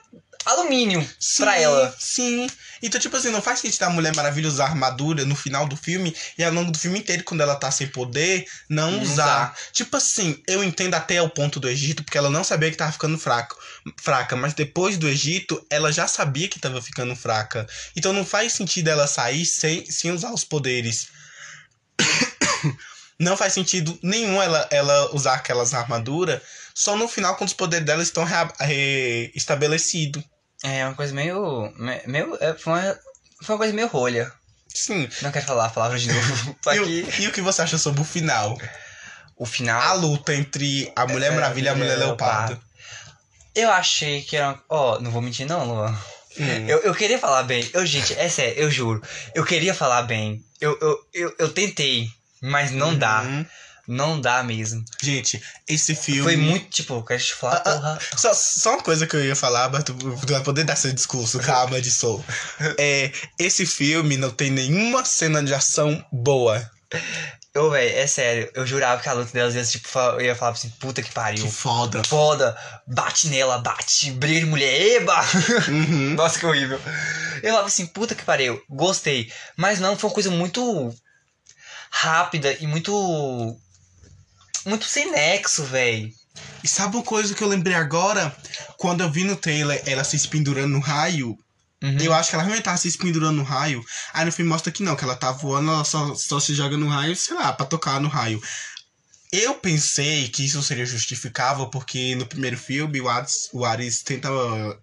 alumínio 0.48 1.02
pra 1.38 1.56
Sim, 1.56 1.62
ela. 1.62 1.96
Sim. 2.00 2.48
Então, 2.82 3.00
tipo 3.02 3.16
assim, 3.18 3.30
não 3.30 3.42
faz 3.42 3.60
sentido 3.60 3.84
a 3.84 3.90
Mulher 3.90 4.16
Maravilha 4.16 4.48
usar 4.48 4.66
armadura 4.66 5.26
no 5.26 5.36
final 5.36 5.68
do 5.68 5.76
filme 5.76 6.16
e 6.38 6.44
ao 6.44 6.52
longo 6.54 6.72
do 6.72 6.78
filme 6.78 7.00
inteiro, 7.00 7.24
quando 7.24 7.42
ela 7.42 7.56
tá 7.56 7.70
sem 7.72 7.88
poder, 7.88 8.46
não 8.70 8.92
Não 8.92 9.02
usar. 9.02 9.12
usar. 9.12 9.56
Tipo 9.74 9.98
assim, 9.98 10.42
eu 10.48 10.64
entendo 10.64 10.94
até 10.94 11.22
o 11.22 11.30
ponto 11.30 11.60
do 11.60 11.68
Egito, 11.68 12.04
porque 12.04 12.18
ela 12.18 12.30
não 12.30 12.44
sabia 12.44 12.70
que 12.72 12.78
tava 12.78 12.92
ficando 12.92 13.18
fraco, 13.18 13.58
fraca, 14.02 14.36
mas 14.36 14.54
depois 14.54 14.98
do 14.98 15.08
Egito, 15.10 15.66
ela 15.70 15.92
já 15.92 16.08
sabia 16.08 16.48
que 16.48 16.60
tava 16.60 16.82
ficando 16.82 17.16
fraca. 17.16 17.68
Então 17.96 18.14
não 18.14 18.26
faz 18.26 18.54
sentido 18.54 18.90
ela 18.90 19.08
sair 19.08 19.46
sem, 19.46 19.90
sem 19.90 20.12
usar 20.12 20.32
os 20.32 20.44
poderes. 20.44 21.08
Não 23.20 23.36
faz 23.36 23.54
sentido 23.54 23.98
nenhum 24.04 24.40
ela, 24.40 24.68
ela 24.70 25.16
usar 25.16 25.34
aquelas 25.34 25.74
armaduras 25.74 26.40
só 26.76 26.96
no 26.96 27.08
final 27.08 27.36
quando 27.36 27.48
os 27.48 27.56
poderes 27.56 27.84
dela 27.84 28.04
estão 28.04 28.24
rea- 28.24 28.54
re-. 28.60 29.32
É 30.64 30.86
uma 30.86 30.96
coisa 30.96 31.14
meio. 31.14 31.72
me- 31.78 32.02
meio 32.08 32.38
é, 32.42 32.54
foi, 32.54 32.74
uma, 32.74 33.00
foi 33.44 33.56
uma 33.56 33.58
coisa 33.60 33.74
meio 33.74 33.88
rolha. 33.88 34.32
Sim. 34.74 35.08
Não 35.22 35.32
quero 35.32 35.46
falar 35.46 35.66
a 35.66 35.70
palavra 35.70 35.98
de 35.98 36.08
novo. 36.12 36.56
E, 36.74 36.80
o- 36.80 37.22
e 37.24 37.28
o 37.28 37.32
que 37.32 37.42
você 37.42 37.62
acha 37.62 37.78
sobre 37.78 38.02
o 38.02 38.06
final? 38.06 38.58
o 39.36 39.46
final. 39.46 39.80
A 39.82 39.94
luta 39.94 40.34
entre 40.34 40.92
a 40.96 41.06
Mulher 41.06 41.32
É, 41.32 41.36
Maravilha 41.36 41.68
e 41.68 41.70
a 41.70 41.76
Mulher 41.76 41.94
Mulher 41.96 42.06
Leopardo. 42.08 42.60
Eu 43.56 43.72
achei 43.72 44.22
que 44.24 44.36
era. 44.36 44.60
Ó, 44.70 45.00
não 45.00 45.12
vou 45.12 45.22
mentir, 45.22 45.46
não, 45.48 45.64
Luan. 45.66 45.92
Hum. 46.40 46.68
Eu, 46.68 46.80
eu 46.82 46.94
queria 46.94 47.18
falar 47.20 47.44
bem. 47.44 47.68
Eu, 47.74 47.86
gente, 47.86 48.14
é 48.14 48.30
sério, 48.30 48.56
eu 48.60 48.70
juro. 48.72 49.02
Eu 49.34 49.44
queria 49.44 49.74
falar 49.74 50.04
bem. 50.04 50.44
Eu, 50.62 50.78
eu, 50.82 50.98
eu, 51.14 51.36
eu 51.40 51.50
tentei, 51.54 52.10
mas 52.42 52.72
não 52.72 52.96
dá. 52.98 53.24
Não 53.88 54.20
dá 54.20 54.44
mesmo. 54.44 54.84
Gente, 55.02 55.42
esse 55.66 55.96
filme. 55.96 56.24
Foi 56.24 56.36
muito, 56.36 56.70
tipo, 56.70 57.02
te 57.04 57.34
falar, 57.34 57.62
Ah, 57.66 57.72
ah, 57.72 57.74
porra. 57.74 58.00
Só, 58.18 58.34
só 58.34 58.74
uma 58.74 58.84
coisa 58.84 59.08
que 59.08 59.16
eu 59.16 59.24
ia 59.24 59.36
falar, 59.36 59.70
mas 59.72 59.86
tu, 59.86 59.94
tu 59.94 60.34
vai 60.34 60.44
poder 60.44 60.66
dar 60.66 60.76
seu 60.76 60.92
discurso, 60.92 61.40
calma, 61.40 61.82
de 61.82 61.92
soul. 61.92 62.24
É, 62.78 63.12
esse 63.40 63.66
filme 63.66 64.18
não 64.18 64.30
tem 64.30 64.52
nenhuma 64.52 65.06
cena 65.06 65.42
de 65.42 65.54
ação 65.54 66.04
boa. 66.12 66.70
Eu, 67.54 67.72
velho, 67.72 67.98
é 67.98 68.06
sério, 68.06 68.52
eu 68.54 68.68
jurava 68.68 69.02
que 69.02 69.10
a 69.10 69.14
luta 69.14 69.32
delas 69.32 69.56
ia, 69.56 69.64
tipo, 69.64 69.88
eu 69.98 70.22
ia 70.22 70.36
falar 70.36 70.52
assim, 70.52 70.70
puta 70.80 71.02
que 71.02 71.12
pariu. 71.12 71.44
Que 71.46 71.52
foda. 71.52 72.04
Foda, 72.04 72.58
bate 72.86 73.30
nela, 73.30 73.58
bate, 73.58 74.12
briga 74.12 74.42
de 74.42 74.46
mulher, 74.46 74.98
eba! 74.98 75.20
Uhum. 75.68 76.14
Nossa, 76.16 76.38
que 76.38 76.46
horrível. 76.46 76.80
Eu 77.42 77.50
falava 77.50 77.68
assim, 77.68 77.86
puta 77.88 78.14
que 78.14 78.24
pariu, 78.24 78.62
gostei. 78.70 79.32
Mas 79.56 79.80
não, 79.80 79.98
foi 79.98 80.10
uma 80.10 80.14
coisa 80.14 80.30
muito 80.30 80.94
rápida 81.90 82.56
e 82.60 82.68
muito. 82.68 83.58
Muito 84.68 84.86
sem 84.86 85.12
nexo, 85.12 85.64
velho. 85.64 86.12
E 86.64 86.68
sabe 86.68 86.96
uma 86.98 87.04
coisa 87.04 87.34
que 87.34 87.44
eu 87.44 87.48
lembrei 87.48 87.74
agora? 87.76 88.36
Quando 88.78 89.02
eu 89.02 89.10
vi 89.12 89.24
no 89.24 89.36
trailer 89.36 89.82
ela 89.86 90.04
se 90.04 90.28
pendurando 90.28 90.74
no 90.74 90.80
raio, 90.80 91.38
Uhum. 91.84 91.98
eu 92.00 92.12
acho 92.14 92.30
que 92.30 92.36
ela 92.36 92.44
realmente 92.44 92.64
tava 92.66 92.78
se 92.78 92.98
pendurando 92.98 93.38
no 93.38 93.44
raio. 93.44 93.84
Aí 94.14 94.26
no 94.26 94.32
filme 94.32 94.50
mostra 94.50 94.72
que 94.72 94.82
não, 94.84 94.96
que 94.96 95.04
ela 95.04 95.16
tá 95.16 95.32
voando, 95.32 95.70
ela 95.72 95.84
só, 95.84 96.14
só 96.16 96.40
se 96.40 96.54
joga 96.56 96.76
no 96.76 96.88
raio, 96.90 97.16
sei 97.16 97.36
lá, 97.36 97.54
pra 97.54 97.66
tocar 97.68 98.02
no 98.02 98.08
raio. 98.08 98.42
Eu 99.32 99.56
pensei 99.56 100.30
que 100.30 100.46
isso 100.46 100.64
seria 100.64 100.86
justificável 100.86 101.68
porque 101.68 102.16
no 102.16 102.26
primeiro 102.26 102.58
filme 102.58 103.02
o 103.02 103.10
Ares, 103.10 103.50
o 103.52 103.66
Ares 103.66 104.02
tenta 104.02 104.30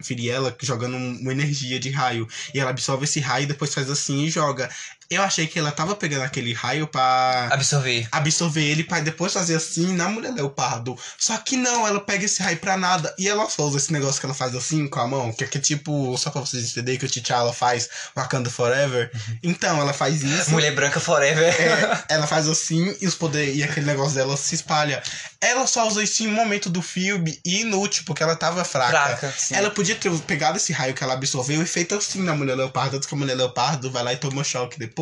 ferir 0.03 0.31
ela 0.31 0.55
jogando 0.61 0.97
um- 0.97 1.19
uma 1.21 1.33
energia 1.33 1.81
de 1.81 1.89
raio. 1.91 2.29
E 2.53 2.61
ela 2.61 2.71
absorve 2.71 3.05
esse 3.05 3.21
raio 3.21 3.45
e 3.45 3.47
depois 3.47 3.73
faz 3.73 3.89
assim 3.91 4.25
e 4.25 4.31
joga. 4.31 4.71
Eu 5.11 5.23
achei 5.23 5.47
que 5.47 5.59
ela 5.59 5.71
tava 5.71 5.95
pegando 5.95 6.23
aquele 6.23 6.53
raio 6.53 6.87
pra 6.87 7.49
Absorver. 7.51 8.09
absorver 8.11 8.63
ele 8.65 8.85
pra 8.85 9.01
depois 9.01 9.33
fazer 9.33 9.55
assim 9.57 9.93
na 9.95 10.09
mulher 10.09 10.33
leopardo. 10.33 10.97
Só 11.19 11.37
que 11.39 11.57
não, 11.57 11.87
ela 11.87 12.01
pega 12.01 12.25
esse 12.25 12.43
raio 12.43 12.57
pra 12.59 12.77
nada. 12.77 13.15
E 13.19 13.29
ela 13.29 13.49
só 13.49 13.65
usa 13.65 13.79
esse 13.79 13.93
negócio 13.93 14.21
que 14.21 14.27
ela 14.27 14.35
faz 14.35 14.55
assim 14.55 14.87
com 14.89 15.01
a 15.01 15.07
mão, 15.07 15.33
que 15.33 15.45
é, 15.45 15.47
que 15.47 15.59
tipo, 15.59 16.17
só 16.19 16.31
pra 16.31 16.41
vocês 16.41 16.71
entenderem 16.71 16.99
que 16.99 17.07
o 17.07 17.09
T'Challa 17.09 17.53
faz 17.53 17.89
Wakanda 18.17 18.51
Forever. 18.51 19.11
Então, 19.43 19.81
ela 19.81 19.93
faz 19.93 20.23
isso. 20.23 20.51
Mulher 20.51 20.75
branca 20.75 21.01
forever. 21.01 21.45
É, 21.45 22.05
ela 22.15 22.27
faz 22.27 22.49
assim 22.49 22.97
e 23.01 23.07
os 23.07 23.15
poderes 23.15 23.57
e 23.57 23.63
aquele 23.63 23.87
negócio 23.87 24.15
dela 24.15 24.37
se 24.37 24.55
espalha. 24.55 25.03
Ela 25.41 25.67
só 25.67 25.87
usa 25.87 26.03
isso 26.03 26.23
em 26.23 26.29
um 26.29 26.33
momento 26.33 26.71
do 26.71 26.81
filme 26.83 27.39
e 27.45 27.61
inútil, 27.61 28.05
porque 28.07 28.23
ela 28.23 28.35
tava 28.37 28.65
fraca. 28.65 28.91
Fraca, 28.91 29.35
sim. 29.37 29.55
Ela 29.55 29.71
podia 29.71 29.95
ter 29.95 30.11
pegado 30.21 30.57
esse 30.57 30.73
raio 30.73 30.95
que 30.95 31.05
ela 31.05 31.15
absorveu 31.15 31.63
e 31.63 31.67
feito 31.67 31.95
assim 31.95 32.23
na 32.23 32.35
mulher 32.35 32.57
leopardo, 32.57 32.97
antes 32.97 33.07
que 33.09 33.15
a 33.15 33.19
mulher 33.19 33.35
leopardo 33.35 33.91
vai 33.91 34.03
lá 34.03 34.13
e 34.13 34.17
toma 34.17 34.43
choque 34.43 34.79
depois, 34.79 34.94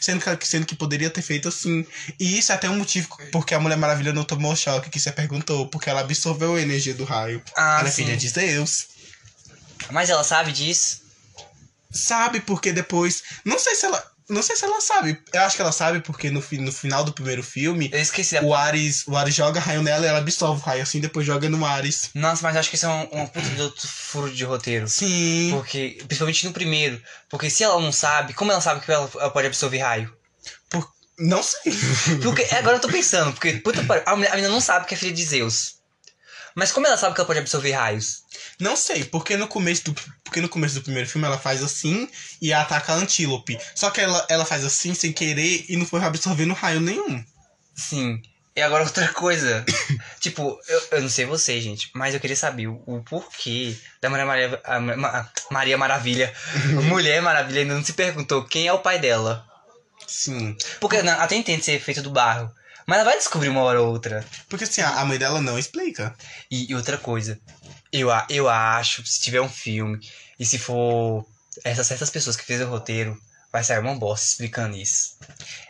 sendo 0.00 0.36
que, 0.36 0.46
sendo 0.46 0.66
que 0.66 0.74
poderia 0.74 1.10
ter 1.10 1.22
feito 1.22 1.48
assim. 1.48 1.86
E 2.18 2.38
isso 2.38 2.52
é 2.52 2.54
até 2.54 2.68
um 2.68 2.76
motivo 2.76 3.08
porque 3.32 3.54
a 3.54 3.60
Mulher 3.60 3.76
Maravilha 3.76 4.12
não 4.12 4.24
tomou 4.24 4.54
choque, 4.54 4.90
que 4.90 5.00
você 5.00 5.12
perguntou, 5.12 5.68
porque 5.68 5.90
ela 5.90 6.00
absorveu 6.00 6.54
a 6.54 6.60
energia 6.60 6.94
do 6.94 7.04
raio. 7.04 7.42
Ah, 7.56 7.78
ela 7.80 7.88
é 7.88 7.92
filha 7.92 8.16
de 8.16 8.28
Zeus. 8.28 8.86
Mas 9.90 10.10
ela 10.10 10.24
sabe 10.24 10.52
disso. 10.52 11.02
Sabe 11.90 12.40
porque 12.40 12.72
depois. 12.72 13.22
Não 13.44 13.58
sei 13.58 13.74
se 13.74 13.86
ela. 13.86 14.13
Não 14.28 14.42
sei 14.42 14.56
se 14.56 14.64
ela 14.64 14.80
sabe. 14.80 15.20
Eu 15.32 15.42
acho 15.42 15.54
que 15.54 15.60
ela 15.60 15.72
sabe 15.72 16.00
porque 16.00 16.30
no, 16.30 16.42
no 16.60 16.72
final 16.72 17.04
do 17.04 17.12
primeiro 17.12 17.42
filme. 17.42 17.90
Eu 17.92 18.00
esqueci 18.00 18.34
da. 18.34 18.42
O 18.42 18.54
Ares, 18.54 19.06
o 19.06 19.16
Ares 19.16 19.34
joga 19.34 19.60
raio 19.60 19.82
nela 19.82 20.04
e 20.04 20.08
ela 20.08 20.18
absorve 20.18 20.60
o 20.60 20.64
raio 20.64 20.82
assim, 20.82 21.00
depois 21.00 21.26
joga 21.26 21.48
no 21.48 21.64
Ares. 21.64 22.10
Nossa, 22.14 22.42
mas 22.42 22.56
acho 22.56 22.70
que 22.70 22.76
isso 22.76 22.86
é 22.86 22.88
um, 22.88 23.04
uma 23.04 23.26
puta 23.26 23.48
de 23.48 23.60
outro 23.60 23.86
furo 23.86 24.32
de 24.32 24.44
roteiro. 24.44 24.88
Sim. 24.88 25.50
Porque, 25.52 25.98
principalmente 26.06 26.46
no 26.46 26.52
primeiro. 26.52 27.00
Porque 27.28 27.50
se 27.50 27.62
ela 27.62 27.78
não 27.78 27.92
sabe, 27.92 28.32
como 28.32 28.50
ela 28.50 28.62
sabe 28.62 28.80
que 28.80 28.90
ela, 28.90 29.10
ela 29.14 29.30
pode 29.30 29.46
absorver 29.46 29.78
raio? 29.78 30.16
Por... 30.70 30.90
Não 31.18 31.42
sei. 31.42 31.72
Porque 32.22 32.42
agora 32.54 32.76
eu 32.76 32.80
tô 32.80 32.88
pensando, 32.88 33.32
porque 33.34 33.52
puta 33.58 33.80
a 34.04 34.16
menina 34.16 34.48
não 34.48 34.60
sabe 34.60 34.86
que 34.86 34.94
é 34.94 34.96
filha 34.96 35.12
de 35.12 35.24
Zeus. 35.24 35.76
Mas 36.56 36.72
como 36.72 36.86
ela 36.86 36.96
sabe 36.96 37.14
que 37.14 37.20
ela 37.20 37.26
pode 37.26 37.40
absorver 37.40 37.72
raios? 37.72 38.23
Não 38.60 38.76
sei, 38.76 39.04
porque 39.04 39.36
no 39.36 39.48
começo 39.48 39.84
do, 39.84 39.94
porque 40.22 40.40
no 40.40 40.48
começo 40.48 40.74
do 40.76 40.82
primeiro 40.82 41.08
filme 41.08 41.26
ela 41.26 41.38
faz 41.38 41.62
assim 41.62 42.08
e 42.40 42.52
ataca 42.52 42.92
a 42.92 42.96
antílope. 42.96 43.58
Só 43.74 43.90
que 43.90 44.00
ela, 44.00 44.24
ela 44.28 44.44
faz 44.44 44.64
assim 44.64 44.94
sem 44.94 45.12
querer 45.12 45.64
e 45.68 45.76
não 45.76 45.86
foi 45.86 46.00
absorvendo 46.02 46.54
raio 46.54 46.80
nenhum. 46.80 47.24
Sim. 47.74 48.22
E 48.56 48.62
agora 48.62 48.84
outra 48.84 49.08
coisa. 49.08 49.64
tipo, 50.20 50.58
eu, 50.68 50.82
eu 50.92 51.02
não 51.02 51.08
sei 51.08 51.24
você, 51.26 51.60
gente, 51.60 51.90
mas 51.94 52.14
eu 52.14 52.20
queria 52.20 52.36
saber 52.36 52.68
o, 52.68 52.80
o 52.86 53.02
porquê 53.02 53.76
da 54.00 54.08
Maria, 54.08 54.26
Maria, 54.26 54.60
a 54.64 54.78
Ma- 54.80 55.28
Maria 55.50 55.76
Maravilha. 55.78 56.32
Mulher 56.88 57.20
Maravilha 57.20 57.62
ainda 57.62 57.74
não 57.74 57.84
se 57.84 57.92
perguntou 57.94 58.44
quem 58.44 58.68
é 58.68 58.72
o 58.72 58.78
pai 58.78 58.98
dela. 59.00 59.44
Sim. 60.06 60.56
Porque 60.80 61.02
não, 61.02 61.20
até 61.20 61.34
entende 61.34 61.64
ser 61.64 61.80
feito 61.80 62.02
do 62.02 62.10
barro. 62.10 62.48
Mas 62.86 62.98
ela 62.98 63.08
vai 63.08 63.16
descobrir 63.18 63.48
uma 63.48 63.62
hora 63.62 63.80
ou 63.80 63.88
outra. 63.90 64.24
Porque 64.48 64.64
assim, 64.64 64.82
a, 64.82 65.00
a 65.00 65.04
mãe 65.06 65.18
dela 65.18 65.40
não 65.40 65.58
explica. 65.58 66.14
E, 66.50 66.70
e 66.70 66.74
outra 66.74 66.98
coisa, 66.98 67.40
eu, 67.98 68.08
eu 68.28 68.48
acho, 68.48 69.04
se 69.06 69.20
tiver 69.20 69.40
um 69.40 69.48
filme, 69.48 69.98
e 70.38 70.44
se 70.44 70.58
for 70.58 71.24
essas 71.64 71.86
certas 71.86 72.10
pessoas 72.10 72.36
que 72.36 72.44
fez 72.44 72.60
o 72.60 72.66
roteiro, 72.66 73.16
vai 73.52 73.62
sair 73.62 73.78
uma 73.78 73.94
bosta 73.94 74.26
explicando 74.26 74.76
isso. 74.76 75.12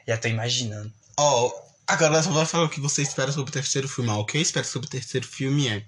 Já 0.07 0.17
tô 0.17 0.29
imaginando. 0.29 0.93
Ó, 1.19 1.53
agora 1.87 2.23
só 2.23 2.31
vou 2.31 2.47
falar 2.47 2.65
o 2.65 2.69
que 2.71 2.81
você 2.81 3.03
espera 3.03 3.31
sobre 3.31 3.51
o 3.51 3.53
terceiro 3.53 3.89
filme. 3.89 4.11
O 4.11 4.25
que 4.25 4.39
eu 4.39 4.43
espero 4.43 4.67
sobre 4.67 4.87
o 4.87 4.91
terceiro 4.91 5.27
filme 5.27 5.69
é. 5.69 5.83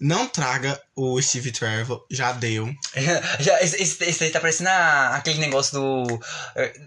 Não 0.00 0.26
traga 0.26 0.80
o 0.96 1.22
Steve 1.22 1.52
Trevor, 1.52 2.04
já 2.10 2.32
deu. 2.32 2.68
Já, 3.38 3.62
esse, 3.62 3.80
esse, 3.80 4.02
esse 4.04 4.18
daí 4.18 4.30
tá 4.30 4.40
parecendo 4.40 4.68
a- 4.70 5.14
aquele 5.14 5.38
negócio 5.38 5.74
do. 5.74 6.20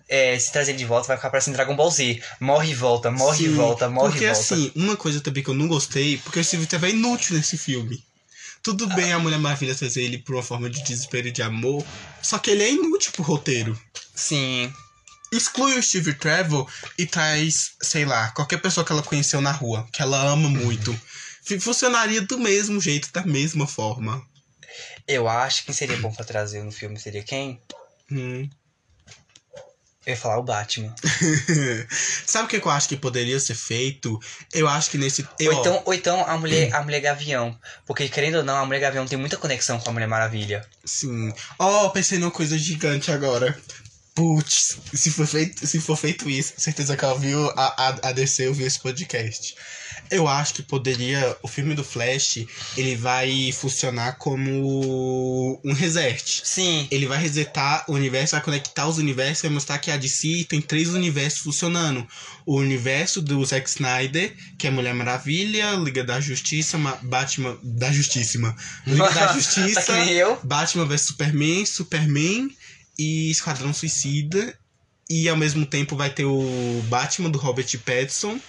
É, 0.09 0.37
se 0.37 0.51
trazer 0.51 0.71
ele 0.71 0.79
de 0.79 0.85
volta, 0.85 1.07
vai 1.07 1.15
ficar 1.15 1.29
parecendo 1.29 1.55
Dragon 1.55 1.77
Ball 1.77 1.89
Z. 1.89 2.21
Morre 2.41 2.71
e 2.71 2.75
volta, 2.75 3.09
morre 3.11 3.45
e 3.45 3.47
Sim, 3.47 3.55
volta, 3.55 3.89
morre 3.89 4.09
Porque 4.09 4.25
e 4.25 4.27
volta. 4.27 4.41
assim, 4.41 4.69
uma 4.75 4.97
coisa 4.97 5.21
também 5.21 5.41
que 5.41 5.49
eu 5.49 5.53
não 5.53 5.69
gostei, 5.69 6.17
porque 6.17 6.39
o 6.39 6.43
Steve 6.43 6.65
Trevor 6.65 6.89
é 6.89 6.91
inútil 6.91 7.37
nesse 7.37 7.57
filme. 7.57 8.03
Tudo 8.65 8.87
bem 8.87 9.13
a 9.13 9.19
Mulher 9.19 9.37
Maravilha 9.37 9.75
trazer 9.75 10.01
ele 10.01 10.17
por 10.17 10.33
uma 10.33 10.41
forma 10.41 10.67
de 10.67 10.81
desespero 10.81 11.27
e 11.27 11.31
de 11.31 11.43
amor, 11.43 11.85
só 12.19 12.39
que 12.39 12.49
ele 12.49 12.63
é 12.63 12.71
inútil 12.71 13.11
pro 13.11 13.21
roteiro. 13.21 13.79
Sim. 14.15 14.73
Exclui 15.31 15.77
o 15.77 15.83
Steve 15.83 16.15
Trevor 16.15 16.67
e 16.97 17.05
traz, 17.05 17.73
sei 17.79 18.05
lá, 18.05 18.31
qualquer 18.31 18.59
pessoa 18.59 18.83
que 18.83 18.91
ela 18.91 19.03
conheceu 19.03 19.39
na 19.39 19.51
rua, 19.51 19.87
que 19.93 20.01
ela 20.01 20.19
ama 20.19 20.49
muito. 20.49 20.99
Funcionaria 21.59 22.23
do 22.23 22.39
mesmo 22.39 22.81
jeito, 22.81 23.13
da 23.13 23.23
mesma 23.23 23.67
forma. 23.67 24.25
Eu 25.07 25.27
acho 25.27 25.63
que 25.63 25.71
seria 25.71 25.97
bom 25.97 26.11
pra 26.11 26.25
trazer 26.25 26.63
no 26.63 26.71
filme 26.71 26.99
seria 26.99 27.21
quem? 27.21 27.61
Hum. 28.11 28.49
Eu 30.05 30.11
ia 30.11 30.17
falar 30.17 30.37
o 30.37 30.43
Batman. 30.43 30.93
Sabe 32.27 32.45
o 32.45 32.47
que 32.47 32.67
eu 32.67 32.71
acho 32.71 32.87
que 32.87 32.95
poderia 32.95 33.39
ser 33.39 33.55
feito? 33.55 34.19
Eu 34.53 34.67
acho 34.67 34.91
que 34.91 34.99
nesse. 34.99 35.27
Eu, 35.39 35.51
Ou 35.51 35.59
então, 35.59 35.81
ou 35.85 35.93
então 35.93 36.25
a 36.27 36.37
mulher, 36.37 36.73
a 36.73 36.83
mulher 36.83 36.99
Gavião. 36.99 37.57
Porque, 37.87 38.07
querendo 38.07 38.35
ou 38.35 38.43
não, 38.43 38.57
a 38.57 38.65
mulher 38.65 38.79
Gavião 38.79 39.07
tem 39.07 39.17
muita 39.17 39.37
conexão 39.37 39.79
com 39.79 39.89
a 39.89 39.93
Mulher 39.93 40.07
Maravilha. 40.07 40.63
Sim. 40.83 41.33
Ó, 41.57 41.89
pensei 41.89 42.19
numa 42.19 42.29
coisa 42.29 42.57
gigante 42.57 43.11
agora. 43.11 43.57
Putz, 44.13 44.77
se 44.93 45.11
for 45.11 45.27
feito, 45.27 45.67
se 45.67 45.79
for 45.81 45.97
feito 45.97 46.29
isso, 46.29 46.53
certeza 46.57 46.95
que 46.95 47.03
ela 47.03 47.19
viu 47.19 47.49
a, 47.49 47.89
a, 47.89 48.09
a 48.09 48.11
DC 48.13 48.47
ouviu 48.47 48.65
esse 48.65 48.79
podcast. 48.79 49.55
Eu 50.11 50.27
acho 50.27 50.53
que 50.55 50.63
poderia. 50.63 51.35
O 51.41 51.47
filme 51.47 51.73
do 51.75 51.83
Flash, 51.83 52.45
ele 52.77 52.95
vai 52.95 53.51
funcionar 53.51 54.13
como 54.17 55.59
um 55.63 55.73
reset. 55.73 56.41
Sim. 56.43 56.87
Ele 56.91 57.05
vai 57.05 57.17
resetar 57.17 57.83
o 57.87 57.93
universo, 57.93 58.31
vai 58.35 58.41
conectar 58.41 58.87
os 58.87 58.97
universos, 58.97 59.41
vai 59.43 59.51
mostrar 59.51 59.77
que 59.79 59.91
a 59.91 59.97
DC 59.97 60.45
tem 60.49 60.61
três 60.61 60.89
universos 60.89 61.39
funcionando. 61.39 62.07
O 62.45 62.57
universo 62.57 63.21
do 63.21 63.43
Zack 63.45 63.67
Snyder, 63.69 64.35
que 64.57 64.67
é 64.67 64.71
Mulher 64.71 64.93
Maravilha, 64.93 65.71
Liga 65.71 66.03
da 66.03 66.19
Justiça, 66.21 66.77
Ma- 66.77 66.97
Batman. 67.01 67.57
Da 67.63 67.91
Justíssima. 67.91 68.55
Liga 68.85 69.09
da 69.09 69.31
Justiça. 69.33 69.81
tá. 69.81 70.37
Batman 70.43 70.85
vs 70.85 71.01
Superman, 71.01 71.65
Superman 71.65 72.49
e 72.97 73.29
Esquadrão 73.31 73.73
Suicida. 73.73 74.57
E 75.07 75.29
ao 75.29 75.37
mesmo 75.37 75.65
tempo 75.67 75.95
vai 75.95 76.09
ter 76.09 76.25
o 76.25 76.83
Batman 76.89 77.29
do 77.29 77.37
Robert 77.37 77.67
Pattinson. 77.85 78.39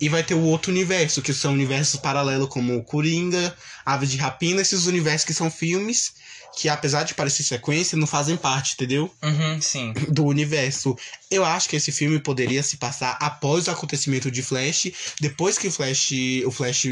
E 0.00 0.08
vai 0.08 0.22
ter 0.22 0.34
o 0.34 0.42
outro 0.42 0.70
universo, 0.70 1.22
que 1.22 1.32
são 1.32 1.52
universos 1.52 1.98
paralelos 2.00 2.48
como 2.48 2.82
Coringa, 2.84 3.56
Ave 3.84 4.06
de 4.06 4.16
Rapina, 4.16 4.60
esses 4.60 4.86
universos 4.86 5.24
que 5.24 5.34
são 5.34 5.50
filmes 5.50 6.12
que, 6.56 6.70
apesar 6.70 7.02
de 7.02 7.12
parecer 7.12 7.42
sequência, 7.42 7.98
não 7.98 8.06
fazem 8.06 8.34
parte, 8.34 8.72
entendeu? 8.72 9.12
Uhum, 9.22 9.60
sim. 9.60 9.92
Do 10.08 10.24
universo. 10.24 10.96
Eu 11.30 11.44
acho 11.44 11.68
que 11.68 11.76
esse 11.76 11.92
filme 11.92 12.18
poderia 12.18 12.62
se 12.62 12.78
passar 12.78 13.16
após 13.20 13.68
o 13.68 13.70
acontecimento 13.70 14.30
de 14.30 14.42
Flash, 14.42 14.90
depois 15.20 15.58
que 15.58 15.68
o 15.68 15.70
Flash, 15.70 16.12
o 16.46 16.50
Flash 16.50 16.84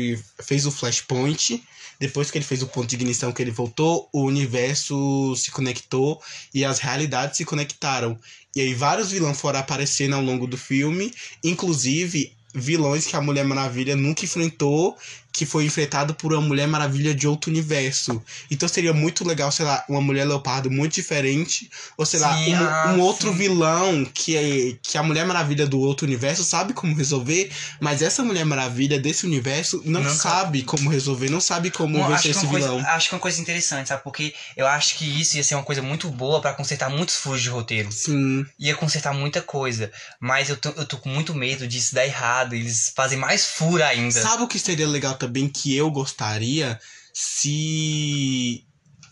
fez 0.42 0.66
o 0.66 0.70
Flashpoint, 0.70 1.62
depois 1.98 2.30
que 2.30 2.36
ele 2.36 2.44
fez 2.44 2.62
o 2.62 2.66
ponto 2.66 2.88
de 2.88 2.96
ignição 2.96 3.32
que 3.32 3.40
ele 3.40 3.50
voltou, 3.50 4.08
o 4.12 4.24
universo 4.24 5.34
se 5.36 5.50
conectou 5.50 6.20
e 6.52 6.62
as 6.62 6.78
realidades 6.78 7.38
se 7.38 7.44
conectaram. 7.44 8.18
E 8.54 8.60
aí 8.60 8.74
vários 8.74 9.10
vilões 9.10 9.40
foram 9.40 9.60
aparecendo 9.60 10.14
ao 10.14 10.22
longo 10.22 10.46
do 10.46 10.58
filme, 10.58 11.10
inclusive 11.42 12.36
vilões 12.54 13.06
que 13.06 13.16
a 13.16 13.20
Mulher 13.20 13.44
Maravilha 13.44 13.96
nunca 13.96 14.24
enfrentou, 14.24 14.96
que 15.36 15.44
foi 15.44 15.64
enfrentado 15.64 16.14
por 16.14 16.32
uma 16.32 16.40
Mulher 16.40 16.68
Maravilha 16.68 17.12
de 17.12 17.26
outro 17.26 17.50
universo. 17.50 18.22
Então 18.48 18.68
seria 18.68 18.92
muito 18.94 19.26
legal, 19.26 19.50
sei 19.50 19.66
lá, 19.66 19.84
uma 19.88 20.00
Mulher 20.00 20.24
Leopardo 20.26 20.70
muito 20.70 20.94
diferente, 20.94 21.68
ou 21.98 22.06
sei 22.06 22.20
lá, 22.20 22.32
Sim, 22.36 22.54
um, 22.54 22.64
ah, 22.64 22.94
um 22.96 23.00
outro 23.00 23.32
sim. 23.32 23.36
vilão 23.36 24.04
que, 24.14 24.36
é, 24.36 24.76
que 24.80 24.96
a 24.96 25.02
Mulher 25.02 25.26
Maravilha 25.26 25.66
do 25.66 25.80
outro 25.80 26.06
universo 26.06 26.44
sabe 26.44 26.72
como 26.72 26.94
resolver, 26.96 27.50
mas 27.80 28.00
essa 28.00 28.22
Mulher 28.22 28.44
Maravilha 28.44 28.96
desse 28.98 29.26
universo 29.26 29.82
não 29.84 30.02
Nunca- 30.04 30.14
sabe 30.14 30.62
como 30.62 30.88
resolver, 30.88 31.28
não 31.28 31.40
sabe 31.40 31.68
como 31.72 31.98
Bom, 31.98 32.06
vencer 32.06 32.30
esse 32.30 32.44
uma 32.44 32.50
coisa, 32.52 32.68
vilão. 32.68 32.86
acho 32.86 33.08
que 33.08 33.14
é 33.14 33.16
uma 33.16 33.20
coisa 33.22 33.40
interessante, 33.40 33.88
sabe? 33.88 34.04
Porque 34.04 34.32
eu 34.56 34.68
acho 34.68 34.96
que 34.96 35.04
isso 35.20 35.36
ia 35.36 35.42
ser 35.42 35.56
uma 35.56 35.64
coisa 35.64 35.82
muito 35.82 36.08
boa 36.10 36.40
pra 36.40 36.52
consertar 36.54 36.88
muitos 36.88 37.16
furos 37.16 37.42
de 37.42 37.48
roteiro. 37.48 37.90
Sim, 37.90 38.46
Ia 38.56 38.76
consertar 38.76 39.12
muita 39.12 39.42
coisa. 39.42 39.90
Mas 40.20 40.48
eu 40.48 40.56
tô, 40.56 40.68
eu 40.76 40.86
tô 40.86 40.96
com 40.98 41.08
muito 41.08 41.34
medo 41.34 41.66
disso 41.66 41.92
dar 41.92 42.06
errado. 42.06 42.54
Eles 42.54 42.92
fazem 42.94 43.18
mais 43.18 43.44
furo 43.46 43.82
ainda. 43.82 44.22
Sabe 44.22 44.44
o 44.44 44.46
que 44.46 44.58
seria 44.60 44.86
legal 44.86 45.16
também 45.26 45.48
que 45.48 45.74
eu 45.74 45.90
gostaria 45.90 46.78
se. 47.12 48.64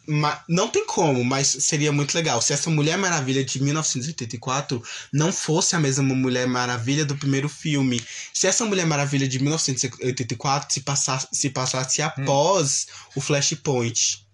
ma- 0.07 0.43
Não 0.49 0.69
tem 0.69 0.85
como, 0.87 1.25
mas 1.25 1.47
seria 1.49 1.93
muito 1.93 2.15
legal. 2.15 2.41
Se 2.43 2.53
essa 2.53 2.69
Mulher 2.71 2.99
Maravilha 2.99 3.45
de 3.45 3.63
1984 3.63 4.83
não 5.13 5.33
fosse 5.33 5.75
a 5.77 5.81
mesma 5.81 6.03
Mulher 6.15 6.47
Maravilha 6.47 7.05
do 7.05 7.17
primeiro 7.17 7.49
filme. 7.49 8.01
Se 8.35 8.47
essa 8.47 8.65
Mulher 8.65 8.87
Maravilha 8.87 9.27
de 9.29 9.39
1984 9.39 10.73
se 10.73 10.81
passasse, 10.81 11.29
se 11.33 11.51
passasse 11.51 12.03
após 12.03 12.87
o 13.15 13.21
Flashpoint. 13.21 14.27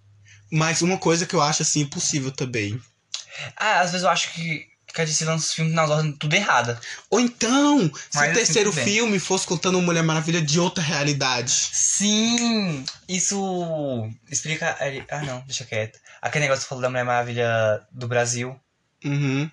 Mas 0.50 0.80
uma 0.82 0.96
coisa 0.98 1.26
que 1.26 1.34
eu 1.34 1.42
acho 1.42 1.62
assim 1.62 1.80
impossível 1.80 2.30
também. 2.32 2.80
Ah, 3.56 3.80
às 3.80 3.90
vezes 3.92 4.04
eu 4.04 4.10
acho 4.10 4.32
que, 4.32 4.66
que 4.98 5.02
a 5.02 5.04
DC 5.04 5.24
lança 5.24 5.46
os 5.46 5.54
filmes 5.54 5.72
nas 5.72 5.88
ordens 5.88 6.16
tudo 6.18 6.34
errada. 6.34 6.80
Ou 7.08 7.20
então, 7.20 7.78
se 7.86 7.90
Mas 8.14 8.14
o 8.14 8.24
assim, 8.24 8.32
terceiro 8.32 8.72
filme 8.72 9.18
fosse 9.20 9.46
contando 9.46 9.80
Mulher 9.80 10.02
Maravilha 10.02 10.42
de 10.42 10.58
outra 10.58 10.82
realidade. 10.82 11.52
Sim! 11.72 12.84
Isso 13.08 14.10
explica. 14.28 14.76
Ah, 15.08 15.22
não, 15.22 15.40
deixa 15.42 15.64
quieto. 15.64 16.00
Aquele 16.20 16.46
negócio 16.46 16.62
que 16.62 16.64
você 16.64 16.68
falou 16.68 16.82
da 16.82 16.90
Mulher 16.90 17.04
Maravilha 17.04 17.80
do 17.92 18.08
Brasil. 18.08 18.58
Uhum. 19.04 19.48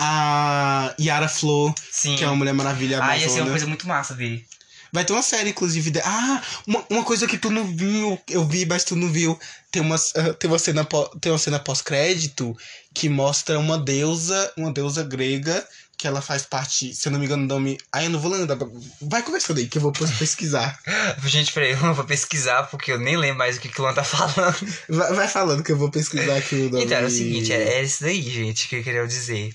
A 0.00 0.92
Yara 1.00 1.28
Flor, 1.28 1.72
Sim. 1.92 2.16
que 2.16 2.24
é 2.24 2.26
uma 2.26 2.34
Mulher 2.34 2.52
Maravilha 2.54 2.98
Ah, 3.00 3.16
ia 3.16 3.20
ser 3.20 3.26
uma 3.26 3.32
amazona. 3.34 3.50
coisa 3.50 3.66
muito 3.68 3.86
massa 3.86 4.14
ver. 4.14 4.44
Vai 4.92 5.04
ter 5.04 5.12
uma 5.12 5.22
série, 5.22 5.50
inclusive. 5.50 5.90
De... 5.90 6.00
Ah, 6.00 6.42
uma, 6.66 6.84
uma 6.90 7.04
coisa 7.04 7.26
que 7.26 7.38
tu 7.38 7.50
não 7.50 7.64
viu, 7.64 8.18
eu 8.28 8.44
vi, 8.44 8.66
mas 8.66 8.84
tu 8.84 8.96
não 8.96 9.08
viu. 9.10 9.38
Tem 9.70 9.82
uma, 9.82 9.96
ah, 9.96 10.34
tem 10.34 10.50
uma 10.50 10.58
cena, 10.58 10.86
tem 11.20 11.32
uma 11.32 11.38
cena 11.38 11.58
pós-crédito 11.58 12.56
que 12.94 13.08
mostra 13.08 13.58
uma 13.58 13.78
deusa, 13.78 14.52
uma 14.56 14.72
deusa 14.72 15.02
grega, 15.02 15.66
que 15.98 16.06
ela 16.06 16.22
faz 16.22 16.42
parte, 16.42 16.94
se 16.94 17.08
eu 17.08 17.12
não 17.12 17.18
me 17.18 17.26
engano, 17.26 17.46
do 17.46 17.54
nome. 17.54 17.76
Ah, 17.92 18.04
eu 18.04 18.10
não 18.10 18.20
vou 18.20 18.30
lembrar. 18.30 18.56
Vai 19.02 19.22
conversando 19.22 19.58
aí, 19.58 19.66
que 19.66 19.78
eu 19.78 19.82
vou 19.82 19.92
pesquisar. 19.92 20.78
Gente, 21.26 21.52
peraí, 21.52 21.72
eu 21.72 21.94
vou 21.94 22.04
pesquisar 22.04 22.62
porque 22.64 22.92
eu 22.92 23.00
nem 23.00 23.16
lembro 23.16 23.38
mais 23.38 23.56
o 23.56 23.60
que 23.60 23.68
que 23.68 23.80
o 23.80 23.82
Luan 23.82 23.94
tá 23.94 24.04
falando. 24.04 24.56
Vai, 24.88 25.12
vai 25.12 25.28
falando 25.28 25.64
que 25.64 25.72
eu 25.72 25.76
vou 25.76 25.90
pesquisar 25.90 26.36
aqui 26.36 26.54
o 26.54 26.70
nome. 26.70 26.84
Então, 26.84 26.98
é 26.98 27.04
o 27.04 27.10
seguinte, 27.10 27.52
é, 27.52 27.80
é 27.80 27.82
isso 27.82 28.04
daí, 28.04 28.22
gente, 28.22 28.68
que 28.68 28.76
eu 28.76 28.84
queria 28.84 29.06
dizer. 29.06 29.52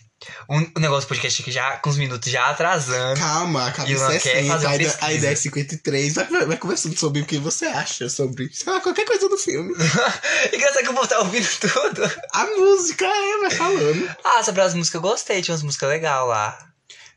O, 0.47 0.57
o 0.77 0.79
negócio 0.79 1.05
do 1.05 1.09
podcast 1.09 1.41
aqui 1.41 1.51
já, 1.51 1.77
com 1.77 1.89
os 1.89 1.97
minutos 1.97 2.31
já 2.31 2.49
atrasando. 2.49 3.19
Calma, 3.19 3.65
a 3.65 3.69
E 3.69 3.73
cabeça 3.73 4.03
ela 4.03 4.15
é 4.15 4.19
quer 4.19 4.35
60, 4.35 4.53
fazer 4.53 4.65
uma 4.65 4.73
a, 5.01 5.13
ideia 5.13 5.31
é 5.31 5.35
53. 5.35 6.13
Vai, 6.15 6.27
vai, 6.27 6.45
vai 6.45 6.57
conversando 6.57 6.97
sobre 6.97 7.21
o 7.21 7.25
que 7.25 7.37
você 7.37 7.65
acha 7.65 8.09
sobre, 8.09 8.49
sei 8.53 8.71
lá, 8.71 8.79
qualquer 8.81 9.05
coisa 9.05 9.29
do 9.29 9.37
filme. 9.37 9.73
Engraçado 10.53 10.83
que 10.83 10.89
eu 10.89 10.93
vou 10.93 11.03
estar 11.03 11.19
ouvindo 11.19 11.47
tudo. 11.59 12.11
A 12.31 12.45
música 12.45 13.05
é, 13.05 13.37
vai 13.41 13.51
falando. 13.51 14.15
Ah, 14.23 14.43
sobre 14.43 14.61
as 14.61 14.73
músicas 14.73 14.95
eu 14.95 15.01
gostei, 15.01 15.41
tinha 15.41 15.53
umas 15.53 15.63
músicas 15.63 15.89
legais 15.89 16.27
lá. 16.27 16.73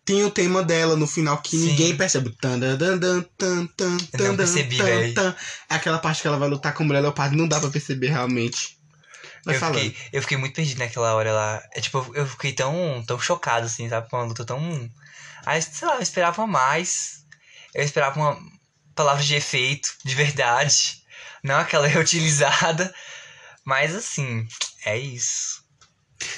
Tem 0.06 0.22
o 0.22 0.30
tema 0.30 0.62
dela 0.62 0.94
no 0.94 1.06
final 1.06 1.38
que 1.38 1.56
Sim. 1.56 1.66
ninguém 1.66 1.96
percebe. 1.96 2.30
Tan, 2.40 2.60
dan, 2.60 2.76
dan, 2.76 2.96
dan, 2.96 3.22
tan, 3.36 3.66
tan, 3.76 3.96
Eu 4.12 4.18
não 4.18 4.30
tan, 4.30 4.36
percebi, 4.36 4.76
tan, 4.76 5.12
tan. 5.14 5.34
É 5.68 5.74
aquela 5.74 5.98
parte 5.98 6.22
que 6.22 6.28
ela 6.28 6.38
vai 6.38 6.48
lutar 6.48 6.72
com 6.74 6.84
a 6.84 6.86
mulher 6.86 7.00
leopardo, 7.00 7.36
não 7.36 7.48
dá 7.48 7.58
pra 7.58 7.70
perceber 7.70 8.10
realmente. 8.10 8.75
Vai 9.46 9.54
Eu 9.54 9.60
falando. 9.60 9.76
fiquei, 9.80 9.96
eu 10.12 10.22
fiquei 10.22 10.36
muito 10.36 10.54
perdido 10.54 10.78
naquela 10.78 11.14
hora 11.14 11.32
lá. 11.32 11.62
É 11.72 11.80
tipo, 11.80 11.98
eu- 11.98 12.14
eu 12.16 12.26
fiquei 12.26 12.52
tão, 12.52 13.02
tão 13.06 13.18
chocado, 13.18 13.66
assim, 13.66 13.88
sabe? 13.88 14.10
Com 14.10 14.16
uma 14.18 14.26
luta 14.26 14.44
tão. 14.44 14.90
Aí, 15.46 15.62
sei 15.62 15.86
lá, 15.88 15.94
eu 15.94 16.02
esperava 16.02 16.46
mais. 16.46 17.24
Eu 17.74 17.84
esperava 17.84 18.18
uma 18.18 18.38
palavra 18.94 19.22
de 19.22 19.34
efeito, 19.36 19.88
de 20.04 20.14
verdade. 20.14 21.02
Não 21.44 21.56
aquela 21.56 21.86
reutilizada. 21.88 22.92
Mas 23.64 23.94
assim, 23.94 24.46
é 24.84 24.98
isso. 24.98 25.64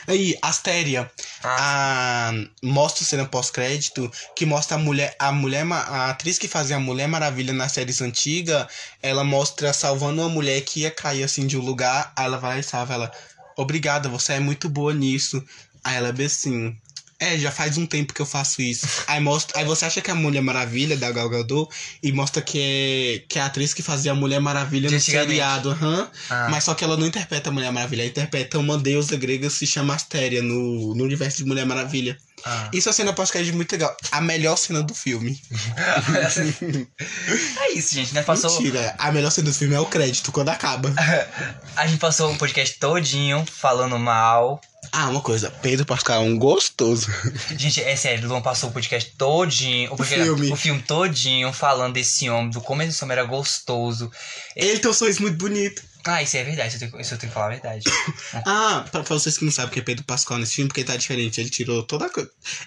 Aí, 0.07 0.37
Astéria, 0.43 1.11
Ah, 1.43 2.31
a, 2.31 2.67
mostra 2.67 3.05
cena 3.05 3.25
pós-crédito 3.25 4.11
que 4.35 4.45
mostra 4.47 4.77
a 4.77 4.79
mulher, 4.79 5.15
a 5.19 5.31
mulher, 5.33 5.65
a 5.71 6.11
atriz 6.11 6.39
que 6.39 6.49
fazia 6.49 6.77
a 6.77 6.81
Mulher 6.81 7.09
Maravilha 7.09 7.53
nas 7.53 7.73
séries 7.73 8.01
antigas, 8.01 8.67
ela 9.03 9.25
mostra 9.25 9.73
salvando 9.73 10.23
uma 10.23 10.29
mulher 10.29 10.61
que 10.63 10.81
ia 10.81 10.91
cair 10.91 11.23
assim 11.23 11.47
de 11.47 11.57
um 11.57 11.63
lugar, 11.63 12.13
aí 12.17 12.25
ela 12.27 12.39
vai 12.39 12.55
lá 12.55 12.61
e 12.61 12.63
salva 12.63 12.95
ela. 12.95 13.13
Obrigada, 13.57 14.09
você 14.09 14.35
é 14.35 14.41
muito 14.41 14.69
boa 14.69 14.95
nisso. 14.95 15.43
Aí 15.83 15.97
ela 15.97 16.13
bem 16.13 16.27
assim. 16.27 16.77
É, 17.21 17.37
já 17.37 17.51
faz 17.51 17.77
um 17.77 17.85
tempo 17.85 18.15
que 18.15 18.23
eu 18.23 18.27
faço 18.27 18.63
isso. 18.63 18.87
Aí, 19.09 19.21
mostra, 19.21 19.59
aí 19.59 19.65
você 19.65 19.85
acha 19.85 20.01
que 20.01 20.09
é 20.09 20.13
a 20.13 20.17
Mulher 20.17 20.41
Maravilha 20.41 20.97
da 20.97 21.11
Gal 21.11 21.29
Gadot 21.29 21.69
e 22.01 22.13
mostra 22.13 22.41
que 22.41 22.59
é, 22.61 23.25
que 23.29 23.39
é 23.41 23.43
a 23.43 23.47
atriz 23.47 23.75
que 23.75 23.83
fazia 23.83 24.13
a 24.13 24.15
Mulher 24.15 24.41
Maravilha 24.41 24.89
no 24.89 25.01
seriado. 25.01 25.71
aham. 25.71 26.09
ah. 26.31 26.49
Mas 26.49 26.63
só 26.63 26.75
que 26.75 26.85
ela 26.85 26.97
não 26.97 27.07
interpreta 27.07 27.51
a 27.51 27.53
Mulher 27.53 27.73
Maravilha, 27.73 28.03
ela 28.03 28.11
interpreta 28.11 28.59
uma 28.59 28.79
deusa 28.79 29.17
grega 29.17 29.49
que 29.49 29.53
se 29.53 29.67
chama 29.67 29.97
Astéria 29.97 30.43
no, 30.43 30.95
no 30.95 31.03
universo 31.03 31.39
de 31.39 31.45
Mulher 31.45 31.67
Maravilha. 31.67 32.17
Ah. 32.45 32.71
Isso 32.73 32.89
é 32.89 32.91
uma 32.91 32.95
cena 32.95 33.13
pós-crédito 33.13 33.55
muito 33.55 33.71
legal. 33.73 33.95
A 34.11 34.21
melhor 34.21 34.57
cena 34.57 34.83
do 34.83 34.95
filme. 34.95 35.41
é 37.61 37.73
isso, 37.73 37.95
gente. 37.95 38.15
Nós 38.15 38.25
passou. 38.25 38.51
Mentira, 38.53 38.95
a 38.99 39.13
melhor 39.13 39.31
cena 39.31 39.51
do 39.51 39.55
filme 39.55 39.75
é 39.75 39.81
o 39.81 39.87
crédito, 39.87 40.33
quando 40.33 40.49
acaba. 40.49 40.93
A 41.77 41.87
gente 41.87 41.99
passou 41.99 42.33
o 42.33 42.39
podcast 42.39 42.79
todinho 42.79 43.45
falando 43.51 43.99
mal. 43.99 44.61
Ah, 44.93 45.09
uma 45.09 45.21
coisa, 45.21 45.51
Pedro 45.63 45.85
Pascal 45.85 46.23
é 46.23 46.25
um 46.25 46.39
gostoso. 46.39 47.09
Gente, 47.57 47.83
é 47.83 47.95
sério, 47.95 48.25
o 48.25 48.29
Luan 48.29 48.41
passou 48.41 48.71
o 48.71 48.73
podcast 48.73 49.13
todinho. 49.17 49.93
O, 49.93 49.97
podcast- 49.97 50.25
filme. 50.25 50.53
o 50.53 50.57
filme 50.57 50.83
todinho 50.83 51.53
falando 51.53 51.95
desse 51.95 52.29
homem, 52.31 52.51
do 52.51 52.61
como 52.61 52.83
esse 52.83 53.03
homem 53.05 53.19
era 53.19 53.27
gostoso. 53.27 54.11
Ele 54.57 54.79
tem 54.79 54.91
um 54.91 54.95
sorriso 54.95 55.23
muito 55.23 55.37
bonito. 55.37 55.83
Ah, 56.09 56.23
isso 56.23 56.37
é 56.39 56.45
verdade, 56.45 56.75
isso 56.75 56.83
eu 56.83 56.91
tenho, 56.91 57.03
isso 57.03 57.15
eu 57.15 57.19
tenho 57.19 57.31
que 57.31 57.35
falar 57.35 57.47
a 57.47 57.51
verdade. 57.51 57.85
Ah, 58.47 58.85
pra, 58.91 59.03
pra 59.03 59.15
vocês 59.15 59.37
que 59.37 59.45
não 59.45 59.53
sabem 59.53 59.71
o 59.71 59.73
que 59.73 59.81
é 59.81 59.83
Pedro 59.83 60.05
Pascal 60.05 60.39
nesse 60.39 60.55
filme, 60.55 60.69
porque 60.69 60.81
ele 60.81 60.89
tá 60.89 60.97
diferente. 60.97 61.41
Ele 61.41 61.51
tirou 61.51 61.83
toda 61.83 62.07
a. 62.07 62.11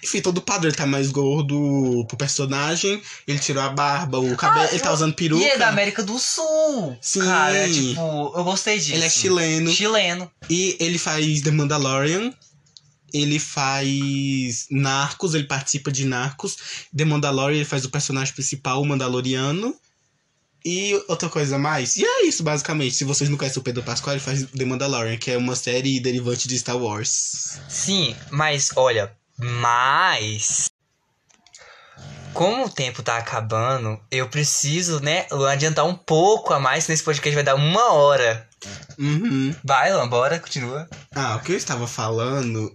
Enfim, 0.02 0.20
todo 0.20 0.38
o 0.38 0.42
padrão. 0.42 0.68
Ele 0.68 0.76
tá 0.76 0.86
mais 0.86 1.10
gordo 1.10 2.04
pro 2.06 2.16
personagem. 2.16 3.02
Ele 3.26 3.38
tirou 3.38 3.62
a 3.62 3.68
barba, 3.68 4.18
o 4.18 4.36
cabelo. 4.36 4.66
Ah, 4.66 4.70
ele 4.70 4.80
tá 4.80 4.92
usando 4.92 5.14
peruca. 5.14 5.42
E 5.42 5.48
é 5.48 5.58
da 5.58 5.68
América 5.68 6.02
do 6.02 6.18
Sul. 6.18 6.96
Sim. 7.00 7.24
Cara, 7.24 7.68
tipo, 7.68 8.00
eu 8.36 8.44
gostei 8.44 8.78
disso. 8.78 8.94
Ele 8.94 9.04
é 9.04 9.10
chileno. 9.10 9.72
Chileno. 9.72 10.30
E 10.48 10.76
ele 10.78 10.98
faz 10.98 11.40
The 11.40 11.50
Mandalorian. 11.50 12.32
Ele 13.12 13.38
faz 13.38 14.66
Narcos, 14.70 15.34
ele 15.34 15.44
participa 15.44 15.92
de 15.92 16.06
Narcos. 16.06 16.56
The 16.96 17.04
Mandalorian, 17.04 17.56
ele 17.56 17.64
faz 17.64 17.84
o 17.84 17.90
personagem 17.90 18.32
principal, 18.32 18.80
o 18.80 18.86
Mandaloriano. 18.86 19.76
E 20.64 20.94
outra 21.08 21.28
coisa 21.28 21.56
a 21.56 21.58
mais. 21.58 21.96
E 21.96 22.04
é 22.04 22.26
isso, 22.26 22.42
basicamente. 22.42 22.94
Se 22.94 23.04
vocês 23.04 23.28
não 23.28 23.36
conhecem 23.36 23.60
o 23.60 23.64
Pedro 23.64 23.82
Pascal, 23.82 24.14
ele 24.14 24.20
faz 24.20 24.44
The 24.44 24.64
Mandalorian, 24.64 25.16
que 25.16 25.30
é 25.30 25.36
uma 25.36 25.56
série 25.56 26.00
derivante 26.00 26.46
de 26.46 26.58
Star 26.58 26.76
Wars. 26.76 27.58
Sim, 27.68 28.14
mas 28.30 28.70
olha, 28.76 29.12
mas. 29.38 30.70
Como 32.32 32.64
o 32.64 32.70
tempo 32.70 33.02
tá 33.02 33.18
acabando, 33.18 34.00
eu 34.10 34.26
preciso, 34.28 35.00
né, 35.00 35.26
adiantar 35.50 35.84
um 35.84 35.94
pouco 35.94 36.54
a 36.54 36.58
mais, 36.58 36.88
nesse 36.88 37.02
podcast 37.02 37.34
vai 37.34 37.44
dar 37.44 37.54
uma 37.54 37.92
hora. 37.92 38.48
Uhum. 38.98 39.54
Vai, 39.62 39.92
Luan, 39.92 40.08
bora, 40.08 40.38
continua. 40.38 40.88
Ah, 41.14 41.36
o 41.36 41.40
que 41.40 41.52
eu 41.52 41.56
estava 41.56 41.86
falando. 41.86 42.74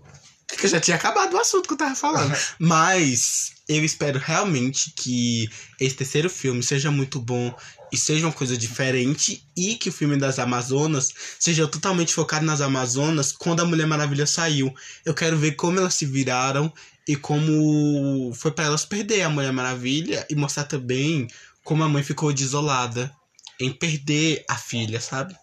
é 0.52 0.56
Que 0.56 0.66
eu 0.66 0.70
já 0.70 0.80
tinha 0.80 0.96
acabado 0.96 1.34
o 1.34 1.40
assunto 1.40 1.68
que 1.68 1.74
eu 1.74 1.78
tava 1.78 1.96
falando. 1.96 2.38
Mas 2.60 3.54
eu 3.68 3.84
espero 3.84 4.20
realmente 4.20 4.92
que 4.96 5.50
esse 5.80 5.96
terceiro 5.96 6.30
filme 6.30 6.64
seja 6.64 6.92
muito 6.92 7.20
bom 7.20 7.54
e 7.92 7.98
seja 7.98 8.26
uma 8.26 8.34
coisa 8.34 8.58
diferente. 8.58 9.44
E 9.56 9.76
que 9.76 9.90
o 9.90 9.94
filme 9.94 10.18
das 10.18 10.40
Amazonas 10.40 11.14
seja 11.40 11.68
totalmente 11.68 12.14
focado 12.14 12.46
nas 12.46 12.62
Amazonas 12.62 13.32
quando 13.32 13.62
a 13.62 13.66
Mulher 13.66 13.88
Maravilha 13.88 14.26
saiu. 14.26 14.74
Eu 15.06 15.14
quero 15.14 15.38
ver 15.38 15.54
como 15.54 15.80
elas 15.80 15.96
se 15.96 16.06
viraram 16.06 16.72
e 17.08 17.16
como 17.16 18.34
foi 18.34 18.52
pra 18.52 18.66
elas 18.66 18.86
perder 18.86 19.22
a 19.22 19.30
Mulher 19.30 19.54
Maravilha 19.54 20.26
e 20.30 20.36
mostrar 20.36 20.66
também 20.66 21.28
como 21.64 21.84
a 21.84 21.90
mãe 21.90 22.04
ficou 22.04 22.34
desolada 22.34 23.12
em 23.60 23.72
perder 23.72 24.44
a 24.50 24.56
filha, 24.56 25.02
sabe? 25.02 25.36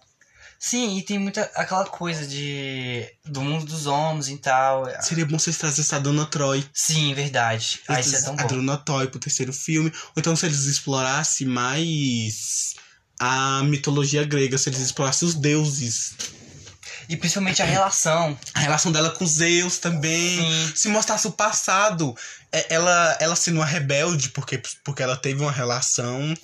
Sim, 0.66 0.96
e 0.96 1.02
tem 1.02 1.18
muita 1.18 1.42
aquela 1.54 1.84
coisa 1.84 2.26
de. 2.26 3.06
do 3.22 3.42
mundo 3.42 3.66
dos 3.66 3.84
homens 3.84 4.28
e 4.28 4.38
tal. 4.38 4.86
Seria 5.02 5.26
bom 5.26 5.38
vocês 5.38 5.58
trazessem 5.58 5.98
a 5.98 6.00
Dona 6.00 6.24
Troy. 6.24 6.64
Sim, 6.72 7.12
verdade. 7.12 7.80
Ah, 7.86 8.00
isso 8.00 8.16
é 8.16 8.22
tão 8.22 8.32
a 8.32 8.36
bom. 8.44 8.46
Dona 8.46 8.78
Toy 8.78 9.06
pro 9.08 9.20
terceiro 9.20 9.52
filme. 9.52 9.92
Ou 10.06 10.12
então 10.16 10.34
se 10.34 10.46
eles 10.46 10.64
explorassem 10.64 11.46
mais 11.46 12.72
a 13.20 13.62
mitologia 13.64 14.24
grega, 14.24 14.56
se 14.56 14.70
eles 14.70 14.80
explorassem 14.80 15.28
os 15.28 15.34
deuses. 15.34 16.14
E 17.10 17.16
principalmente 17.18 17.60
a 17.60 17.66
relação. 17.66 18.38
A 18.54 18.60
relação 18.60 18.90
dela 18.90 19.10
com 19.10 19.26
Zeus 19.26 19.76
também. 19.76 20.40
Sim. 20.40 20.72
Se 20.74 20.88
mostrasse 20.88 21.26
o 21.26 21.32
passado. 21.32 22.16
É, 22.50 22.72
Ela, 22.72 23.18
ela 23.20 23.36
sendo 23.36 23.56
uma 23.56 23.66
rebelde, 23.66 24.30
porque, 24.30 24.62
porque 24.82 25.02
ela 25.02 25.16
teve 25.16 25.42
uma 25.42 25.52
relação 25.52 26.34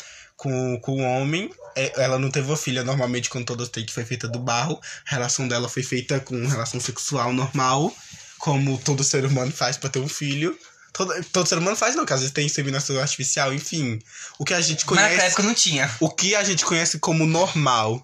com, 0.41 0.81
com 0.81 1.03
o 1.03 1.05
homem. 1.05 1.51
É, 1.77 2.03
Ela 2.03 2.19
não 2.19 2.31
teve 2.31 2.49
uma 2.49 2.57
filha, 2.57 2.83
normalmente, 2.83 3.29
quando 3.29 3.45
todas 3.45 3.69
têm, 3.69 3.85
que 3.85 3.93
foi 3.93 4.05
feita 4.07 4.27
do 4.27 4.39
barro. 4.39 4.81
A 5.07 5.11
relação 5.11 5.47
dela 5.47 5.69
foi 5.69 5.83
feita 5.83 6.19
com 6.19 6.47
relação 6.47 6.81
sexual 6.81 7.33
normal, 7.33 7.95
como 8.39 8.79
todo 8.79 9.05
ser 9.05 9.25
humano 9.27 9.53
faz 9.53 9.77
pra 9.77 9.91
ter 9.91 9.99
um 9.99 10.09
filho. 10.09 10.59
Todo, 10.95 11.13
todo 11.25 11.47
ser 11.47 11.59
humano 11.59 11.77
faz, 11.77 11.95
não, 11.95 12.07
que 12.07 12.13
às 12.15 12.21
vezes 12.21 12.33
tem 12.33 12.47
inseminação 12.47 12.99
artificial, 12.99 13.53
enfim. 13.53 14.01
O 14.39 14.45
que 14.45 14.55
a 14.55 14.61
gente 14.63 14.85
Mas 14.87 14.97
naquela 14.97 15.09
conhece. 15.11 15.27
época 15.27 15.43
não 15.43 15.55
tinha. 15.55 15.91
O 16.01 16.09
que 16.11 16.35
a 16.35 16.43
gente 16.43 16.65
conhece 16.65 16.99
como 16.99 17.27
normal, 17.27 18.03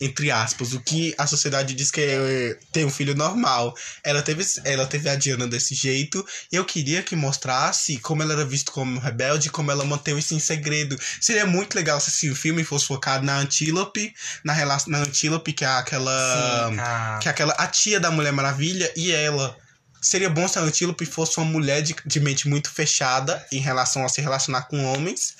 entre 0.00 0.30
aspas, 0.30 0.72
o 0.72 0.80
que 0.80 1.14
a 1.16 1.26
sociedade 1.26 1.74
diz 1.74 1.90
que 1.90 2.00
é 2.00 2.58
ter 2.72 2.84
um 2.84 2.90
filho 2.90 3.14
normal. 3.14 3.74
Ela 4.02 4.22
teve, 4.22 4.44
ela 4.64 4.86
teve 4.86 5.08
a 5.08 5.14
Diana 5.14 5.46
desse 5.46 5.74
jeito, 5.74 6.24
e 6.50 6.56
eu 6.56 6.64
queria 6.64 7.02
que 7.02 7.14
mostrasse 7.14 7.98
como 7.98 8.22
ela 8.22 8.32
era 8.32 8.44
vista 8.44 8.72
como 8.72 8.98
rebelde, 8.98 9.50
como 9.50 9.70
ela 9.70 9.84
manteve 9.84 10.18
isso 10.18 10.34
em 10.34 10.40
segredo. 10.40 10.98
Seria 11.20 11.46
muito 11.46 11.74
legal 11.74 12.00
se 12.00 12.10
esse 12.10 12.34
filme 12.34 12.64
fosse 12.64 12.86
focado 12.86 13.24
na 13.24 13.38
Antílope, 13.38 14.12
na 14.44 14.52
relação 14.52 14.92
na 14.92 14.98
Antílope, 14.98 15.52
que 15.52 15.64
é 15.64 15.68
aquela 15.68 16.68
Sim, 16.70 16.78
ah, 16.80 17.18
que 17.22 17.28
é 17.28 17.30
aquela 17.30 17.52
a 17.54 17.66
tia 17.66 18.00
da 18.00 18.10
Mulher 18.10 18.32
Maravilha 18.32 18.92
e 18.96 19.12
ela. 19.12 19.56
Seria 20.02 20.28
bom 20.28 20.46
se 20.46 20.58
a 20.58 20.62
Antílope 20.62 21.06
fosse 21.06 21.38
uma 21.38 21.46
mulher 21.46 21.80
de, 21.80 21.96
de 22.04 22.20
mente 22.20 22.46
muito 22.46 22.70
fechada 22.70 23.42
em 23.50 23.58
relação 23.58 24.04
a 24.04 24.08
se 24.10 24.20
relacionar 24.20 24.62
com 24.64 24.84
homens. 24.84 25.34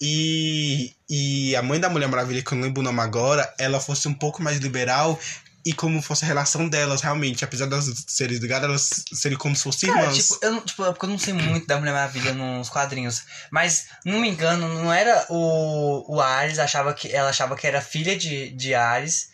E, 0.00 0.94
e 1.08 1.56
a 1.56 1.62
mãe 1.62 1.80
da 1.80 1.88
Mulher 1.88 2.08
Maravilha, 2.08 2.42
que 2.42 2.52
eu 2.52 2.56
não 2.56 2.64
lembro 2.64 2.80
o 2.80 2.84
nome 2.84 3.00
agora, 3.00 3.52
ela 3.58 3.80
fosse 3.80 4.06
um 4.08 4.14
pouco 4.14 4.42
mais 4.42 4.58
liberal 4.58 5.18
e 5.64 5.72
como 5.72 6.00
fosse 6.00 6.24
a 6.24 6.28
relação 6.28 6.68
delas, 6.68 7.00
realmente. 7.00 7.44
Apesar 7.44 7.66
das 7.66 7.86
serem 8.06 8.38
ligadas, 8.38 8.68
elas 8.68 9.04
seriam 9.20 9.38
como 9.38 9.56
se 9.56 9.64
fossem 9.64 9.88
Cara, 9.90 10.02
irmãs. 10.02 10.16
tipo, 10.16 10.38
eu, 10.42 10.52
não- 10.52 10.60
tipo, 10.60 10.84
é 10.84 10.92
porque 10.92 11.06
eu 11.06 11.10
não 11.10 11.18
sei 11.18 11.32
muito 11.32 11.66
da 11.66 11.78
Mulher 11.78 11.92
Maravilha 11.92 12.32
nos 12.34 12.68
quadrinhos. 12.68 13.22
Mas, 13.50 13.86
não 14.04 14.20
me 14.20 14.28
engano, 14.28 14.68
não 14.68 14.92
era 14.92 15.26
o, 15.28 16.14
o 16.14 16.20
Ares, 16.20 16.58
achava 16.60 16.94
que, 16.94 17.08
ela 17.12 17.30
achava 17.30 17.56
que 17.56 17.66
era 17.66 17.80
filha 17.80 18.16
de, 18.16 18.50
de 18.50 18.74
Ares, 18.74 19.30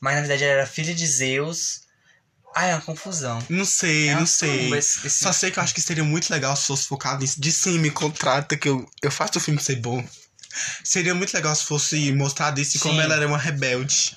mas 0.00 0.14
na 0.14 0.20
verdade 0.20 0.44
ela 0.44 0.52
era 0.52 0.66
filha 0.66 0.94
de 0.94 1.06
Zeus. 1.06 1.81
Ah, 2.54 2.66
é 2.66 2.74
uma 2.74 2.82
confusão. 2.82 3.38
Não 3.48 3.64
sei, 3.64 4.08
É 4.08 4.14
não 4.14 4.26
sei. 4.26 4.72
esse- 4.74 5.06
esse- 5.06 5.18
Só 5.18 5.32
sei 5.32 5.50
que 5.50 5.58
eu 5.58 5.62
acho 5.62 5.74
que 5.74 5.80
seria 5.80 6.04
muito 6.04 6.30
legal 6.30 6.54
se 6.54 6.66
fosse 6.66 6.86
focado 6.86 7.20
nisso. 7.22 7.40
De 7.40 7.50
sim, 7.50 7.78
me 7.78 7.90
contrata 7.90 8.56
que 8.56 8.68
eu, 8.68 8.86
eu 9.02 9.10
faço 9.10 9.38
o 9.38 9.40
filme 9.40 9.60
ser 9.60 9.76
bom. 9.76 10.06
Seria 10.84 11.14
muito 11.14 11.32
legal 11.32 11.54
se 11.54 11.64
fosse 11.64 12.12
mostrado 12.12 12.60
isso 12.60 12.76
e 12.76 12.80
como 12.80 13.00
ela 13.00 13.14
era 13.14 13.26
uma 13.26 13.38
rebelde. 13.38 14.16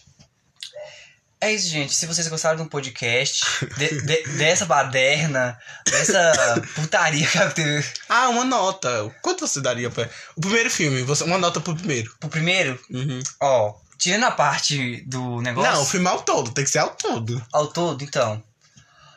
É 1.39 1.53
isso, 1.53 1.67
gente. 1.69 1.93
Se 1.93 2.05
vocês 2.07 2.27
gostaram 2.27 2.57
do 2.57 2.69
podcast, 2.69 3.45
de- 3.77 4.01
de- 4.01 4.23
dessa 4.37 4.65
baderna, 4.65 5.57
dessa 5.85 6.61
putaria 6.73 7.27
que 7.27 7.49
teve 7.53 7.85
Ah, 8.09 8.29
uma 8.29 8.43
nota. 8.43 9.13
Quanto 9.21 9.47
você 9.47 9.61
daria 9.61 9.89
pra. 9.89 10.09
O 10.35 10.41
primeiro 10.41 10.71
filme, 10.71 11.03
você... 11.03 11.23
uma 11.23 11.37
nota 11.37 11.61
pro 11.61 11.75
primeiro. 11.75 12.13
pro 12.19 12.29
primeiro, 12.29 12.79
Uhum. 12.89 13.21
ó, 13.41 13.75
tirando 13.97 14.25
a 14.25 14.31
parte 14.31 15.01
do 15.07 15.41
negócio. 15.41 15.71
Não, 15.71 15.81
o 15.81 15.85
filme 15.85 16.07
ao 16.07 16.21
todo, 16.21 16.51
tem 16.51 16.63
que 16.63 16.69
ser 16.69 16.79
ao 16.79 16.95
todo. 16.95 17.45
Ao 17.53 17.67
todo, 17.67 18.03
então, 18.03 18.41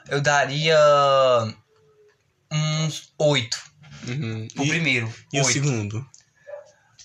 eu 0.08 0.20
daria 0.20 0.78
uns 2.50 3.12
oito 3.18 3.68
Uhum. 4.06 4.46
E, 4.46 4.68
primeiro. 4.68 5.12
e 5.32 5.40
o 5.40 5.44
segundo? 5.44 6.06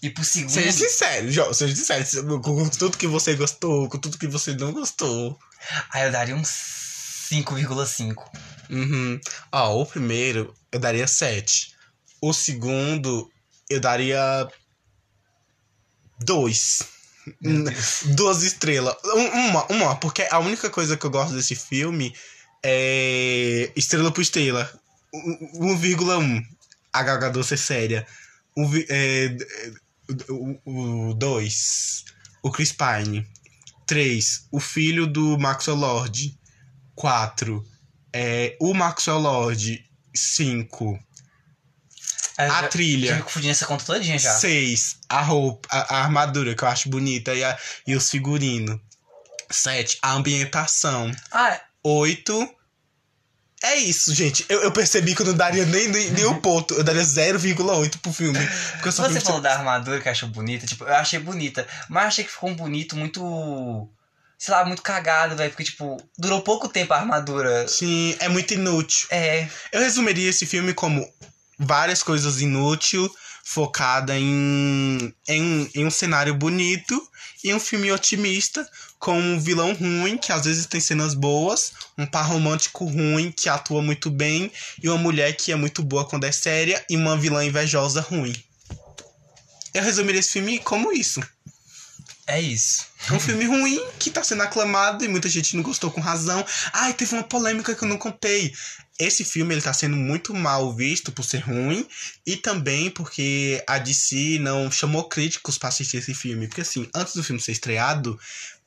E 0.01 0.09
pro 0.09 0.23
segundo. 0.23 0.51
Seja 0.51 0.71
sincero, 0.71 1.31
João, 1.31 1.53
seja 1.53 1.75
sincero. 1.75 2.41
Com 2.41 2.67
tudo 2.69 2.97
que 2.97 3.07
você 3.07 3.35
gostou, 3.35 3.89
com 3.89 3.97
tudo 3.97 4.17
que 4.17 4.27
você 4.27 4.53
não 4.53 4.71
gostou. 4.71 5.39
Aí 5.91 6.05
eu 6.05 6.11
daria 6.11 6.35
uns 6.35 6.49
5,5. 7.31 8.15
Uhum. 8.69 9.19
Ó, 9.51 9.81
o 9.81 9.85
primeiro 9.85 10.53
eu 10.71 10.79
daria 10.79 11.07
7. 11.07 11.73
O 12.21 12.33
segundo 12.33 13.31
eu 13.69 13.79
daria 13.79 14.47
2. 16.19 16.92
Duas 18.15 18.43
estrelas. 18.43 18.95
Um- 19.05 19.49
Uma, 19.49 19.65
uma, 19.71 19.95
porque 19.95 20.27
a 20.29 20.39
única 20.39 20.69
coisa 20.69 20.97
que 20.97 21.05
eu 21.05 21.09
gosto 21.11 21.33
desse 21.33 21.55
filme 21.55 22.13
é 22.63 23.71
estrela 23.75 24.11
por 24.11 24.21
estrela. 24.21 24.69
Um- 25.13 25.75
1,1. 25.75 26.43
A 26.91 27.03
Gal 27.03 27.19
Gadot 27.19 27.47
ser 27.47 27.57
séria. 27.57 28.05
Um 28.55 28.67
vi- 28.69 28.85
é, 28.89 29.35
o 30.65 31.13
2. 31.13 32.05
o 32.43 32.51
Chris 32.51 32.71
Pine. 32.71 33.25
3. 33.85 34.47
O 34.51 34.59
filho 34.59 35.05
do 35.07 35.37
Maxwell 35.37 35.77
Lord. 35.77 36.37
4. 36.95 37.63
É, 38.11 38.55
o 38.59 38.73
Maxwell 38.73 39.19
Lord. 39.19 39.83
5. 40.15 40.99
Eu 42.37 42.45
A 42.45 42.47
já- 42.47 42.61
Já 42.61 42.67
trilha. 42.67 43.15
me 43.15 43.21
confundi 43.23 43.47
nessa 43.47 43.65
conta 43.65 43.85
todinha 43.85 44.17
já. 44.17 44.31
6. 44.33 44.97
A 45.09 45.21
roupa, 45.21 45.67
a, 45.71 45.95
a 45.97 46.03
armadura, 46.03 46.55
que 46.55 46.63
eu 46.63 46.67
acho 46.67 46.89
bonita, 46.89 47.33
e, 47.33 47.43
a- 47.43 47.57
e 47.85 47.95
os 47.95 48.09
figurinos. 48.09 48.79
7. 49.51 49.99
A 50.01 50.13
ambientação. 50.13 51.11
Ah, 51.31 51.59
8. 51.83 52.49
É 53.65 53.75
isso, 53.75 54.13
gente. 54.13 54.45
Eu, 54.49 54.61
eu 54.61 54.71
percebi 54.73 55.15
que 55.15 55.21
eu 55.21 55.27
não 55.27 55.33
daria 55.35 55.65
nem, 55.65 55.87
nem, 55.87 56.09
nem 56.11 56.25
um 56.25 56.39
ponto. 56.41 56.73
Eu 56.73 56.83
daria 56.83 57.01
0,8 57.03 57.97
pro 58.01 58.11
filme. 58.11 58.39
Porque 58.73 58.89
eu 58.89 58.91
só 58.91 59.07
você 59.07 59.21
falou 59.21 59.39
da 59.39 59.53
armadura 59.53 60.01
que 60.01 60.09
achou 60.09 60.27
bonita, 60.27 60.65
tipo, 60.67 60.83
eu 60.83 60.93
achei 60.95 61.17
bonita, 61.19 61.65
mas 61.87 62.07
achei 62.07 62.25
que 62.25 62.31
ficou 62.31 62.49
um 62.49 62.55
bonito 62.55 62.95
muito. 62.97 63.89
Sei 64.37 64.53
lá, 64.53 64.65
muito 64.65 64.81
cagado, 64.81 65.37
velho. 65.37 65.49
Porque, 65.51 65.63
tipo, 65.63 65.95
durou 66.17 66.41
pouco 66.41 66.67
tempo 66.67 66.93
a 66.93 66.97
armadura. 66.97 67.65
Sim, 67.69 68.13
é 68.19 68.27
muito 68.27 68.53
inútil. 68.53 69.07
É. 69.09 69.47
Eu 69.71 69.79
resumiria 69.79 70.29
esse 70.29 70.45
filme 70.45 70.73
como 70.73 71.07
várias 71.65 72.03
coisas 72.03 72.41
inúteis, 72.41 73.09
focada 73.43 74.17
em, 74.17 75.13
em, 75.27 75.69
em 75.75 75.85
um 75.85 75.91
cenário 75.91 76.33
bonito 76.33 77.01
e 77.43 77.53
um 77.53 77.59
filme 77.59 77.91
otimista, 77.91 78.67
com 78.97 79.19
um 79.19 79.37
vilão 79.37 79.73
ruim, 79.73 80.17
que 80.17 80.31
às 80.31 80.45
vezes 80.45 80.65
tem 80.65 80.79
cenas 80.79 81.13
boas, 81.13 81.73
um 81.97 82.05
par 82.05 82.25
romântico 82.25 82.85
ruim, 82.85 83.31
que 83.31 83.49
atua 83.49 83.81
muito 83.81 84.09
bem, 84.09 84.49
e 84.81 84.87
uma 84.87 84.97
mulher 84.97 85.35
que 85.35 85.51
é 85.51 85.55
muito 85.55 85.83
boa 85.83 86.05
quando 86.07 86.23
é 86.23 86.31
séria, 86.31 86.83
e 86.89 86.95
uma 86.95 87.17
vilã 87.17 87.43
invejosa 87.43 87.99
ruim. 87.99 88.33
Eu 89.73 89.83
resumiria 89.83 90.21
esse 90.21 90.31
filme 90.31 90.59
como 90.59 90.93
isso. 90.93 91.21
É 92.25 92.39
isso. 92.39 92.85
É 93.09 93.13
um 93.13 93.19
filme 93.19 93.45
ruim 93.45 93.85
que 93.99 94.09
tá 94.09 94.23
sendo 94.23 94.43
aclamado 94.43 95.03
e 95.03 95.09
muita 95.09 95.27
gente 95.27 95.57
não 95.57 95.63
gostou 95.63 95.91
com 95.91 95.99
razão. 95.99 96.45
Ai, 96.71 96.93
teve 96.93 97.13
uma 97.13 97.23
polêmica 97.23 97.75
que 97.75 97.83
eu 97.83 97.87
não 97.87 97.97
contei. 97.97 98.53
Esse 98.97 99.25
filme 99.25 99.53
ele 99.53 99.61
tá 99.61 99.73
sendo 99.73 99.97
muito 99.97 100.33
mal 100.33 100.73
visto 100.73 101.11
por 101.11 101.25
ser 101.25 101.39
ruim 101.39 101.85
e 102.25 102.37
também 102.37 102.89
porque 102.89 103.61
a 103.67 103.77
DC 103.77 104.37
não 104.39 104.71
chamou 104.71 105.09
críticos 105.09 105.57
pra 105.57 105.69
assistir 105.69 105.97
esse 105.97 106.13
filme. 106.13 106.47
Porque 106.47 106.61
assim, 106.61 106.87
antes 106.95 107.13
do 107.13 107.23
filme 107.23 107.41
ser 107.41 107.51
estreado, 107.51 108.17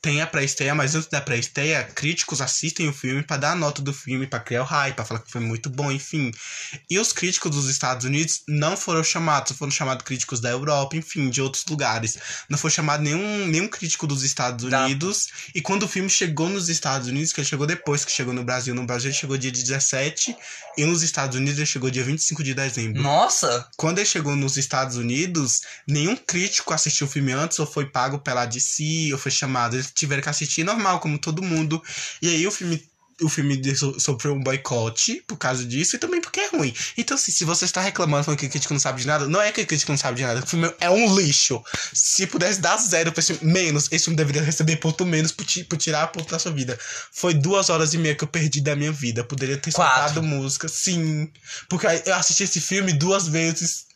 tem 0.01 0.21
a 0.21 0.27
pré-estreia, 0.27 0.73
mas 0.75 0.95
antes 0.95 1.09
da 1.09 1.19
pré-estreia, 1.19 1.83
críticos 1.83 2.39
assistem 2.41 2.87
o 2.87 2.93
filme 2.93 3.23
pra 3.23 3.37
dar 3.37 3.51
a 3.51 3.55
nota 3.55 3.81
do 3.81 3.93
filme, 3.93 4.27
pra 4.27 4.39
criar 4.39 4.61
o 4.61 4.65
hype, 4.65 4.95
pra 4.95 5.05
falar 5.05 5.19
que 5.21 5.31
foi 5.31 5.41
muito 5.41 5.69
bom, 5.69 5.91
enfim. 5.91 6.31
E 6.89 6.97
os 6.99 7.11
críticos 7.11 7.51
dos 7.51 7.69
Estados 7.69 8.05
Unidos 8.05 8.41
não 8.47 8.77
foram 8.77 9.03
chamados, 9.03 9.57
foram 9.57 9.71
chamados 9.71 10.03
críticos 10.05 10.39
da 10.39 10.49
Europa, 10.49 10.95
enfim, 10.95 11.29
de 11.29 11.41
outros 11.41 11.65
lugares. 11.69 12.17
Não 12.49 12.57
foi 12.57 12.69
chamado 12.69 13.01
nenhum, 13.03 13.47
nenhum 13.47 13.67
crítico 13.67 14.05
dos 14.07 14.23
Estados 14.23 14.69
Da- 14.69 14.85
Unidos. 14.85 15.27
E 15.53 15.61
quando 15.61 15.83
o 15.83 15.87
filme 15.87 16.09
chegou 16.09 16.47
nos 16.49 16.69
Estados 16.69 17.07
Unidos, 17.07 17.33
que 17.33 17.41
ele 17.41 17.47
chegou 17.47 17.65
depois 17.65 18.05
que 18.05 18.11
chegou 18.11 18.33
no 18.33 18.43
Brasil, 18.43 18.73
no 18.75 18.85
Brasil 18.85 19.09
ele 19.09 19.17
chegou 19.17 19.37
dia 19.37 19.51
17, 19.51 20.35
e 20.77 20.85
nos 20.85 21.01
Estados 21.01 21.35
Unidos 21.35 21.57
ele 21.57 21.65
chegou 21.65 21.89
dia 21.89 22.03
25 22.03 22.43
de 22.43 22.53
dezembro. 22.53 23.01
Nossa! 23.01 23.67
Quando 23.75 23.97
ele 23.99 24.05
chegou 24.07 24.35
nos 24.35 24.57
Estados 24.57 24.95
Unidos, 24.95 25.61
nenhum 25.87 26.15
crítico 26.15 26.73
assistiu 26.73 27.07
o 27.07 27.09
filme 27.09 27.31
antes, 27.31 27.57
ou 27.59 27.65
foi 27.65 27.85
pago 27.87 28.19
pela 28.19 28.45
DC, 28.45 29.09
ou 29.11 29.17
foi 29.17 29.31
chamado. 29.31 29.75
Eles 29.75 29.91
tiveram 29.97 30.21
que 30.21 30.29
assistir 30.29 30.63
normal, 30.63 30.99
como 30.99 31.17
todo 31.19 31.41
mundo. 31.41 31.81
E 32.21 32.29
aí 32.29 32.47
o 32.47 32.51
filme. 32.51 32.81
O 33.19 33.27
filme 33.29 33.59
sofreu 33.97 34.31
um 34.35 34.43
boicote 34.43 35.23
por 35.25 35.37
causa 35.37 35.65
disso 35.65 35.95
e 35.95 35.97
também 35.97 36.21
porque 36.21 36.39
é 36.39 36.49
ruim. 36.49 36.71
Então, 36.95 37.15
assim, 37.15 37.31
se 37.31 37.43
você 37.43 37.65
está 37.65 37.81
reclamando 37.81 38.23
falando 38.23 38.39
que 38.39 38.45
o 38.45 38.49
crítico 38.49 38.71
não 38.71 38.79
sabe 38.79 39.01
de 39.01 39.07
nada, 39.07 39.27
não 39.27 39.41
é 39.41 39.51
que 39.51 39.59
o 39.59 39.65
crítico 39.65 39.91
não 39.91 39.97
sabe 39.97 40.17
de 40.17 40.21
nada. 40.23 40.39
O 40.39 40.45
filme 40.45 40.71
é 40.79 40.87
um 40.87 41.15
lixo. 41.17 41.59
Se 41.91 42.27
pudesse 42.27 42.61
dar 42.61 42.77
zero 42.77 43.11
pra 43.11 43.19
esse 43.19 43.33
filme, 43.33 43.51
menos, 43.51 43.87
esse 43.91 44.05
filme 44.05 44.15
deveria 44.15 44.43
receber 44.43 44.75
ponto 44.75 45.03
menos 45.03 45.31
por, 45.31 45.43
ti- 45.47 45.63
por 45.63 45.79
tirar 45.79 46.05
ponto 46.11 46.29
da 46.29 46.37
sua 46.37 46.51
vida. 46.51 46.77
Foi 47.11 47.33
duas 47.33 47.71
horas 47.71 47.91
e 47.95 47.97
meia 47.97 48.13
que 48.13 48.23
eu 48.23 48.27
perdi 48.27 48.61
da 48.61 48.75
minha 48.75 48.91
vida. 48.91 49.23
Poderia 49.23 49.57
ter 49.57 49.71
escutado 49.71 50.21
música. 50.21 50.67
Sim. 50.67 51.27
Porque 51.67 51.87
eu 52.05 52.13
assisti 52.13 52.43
esse 52.43 52.61
filme 52.61 52.93
duas 52.93 53.27
vezes. 53.27 53.87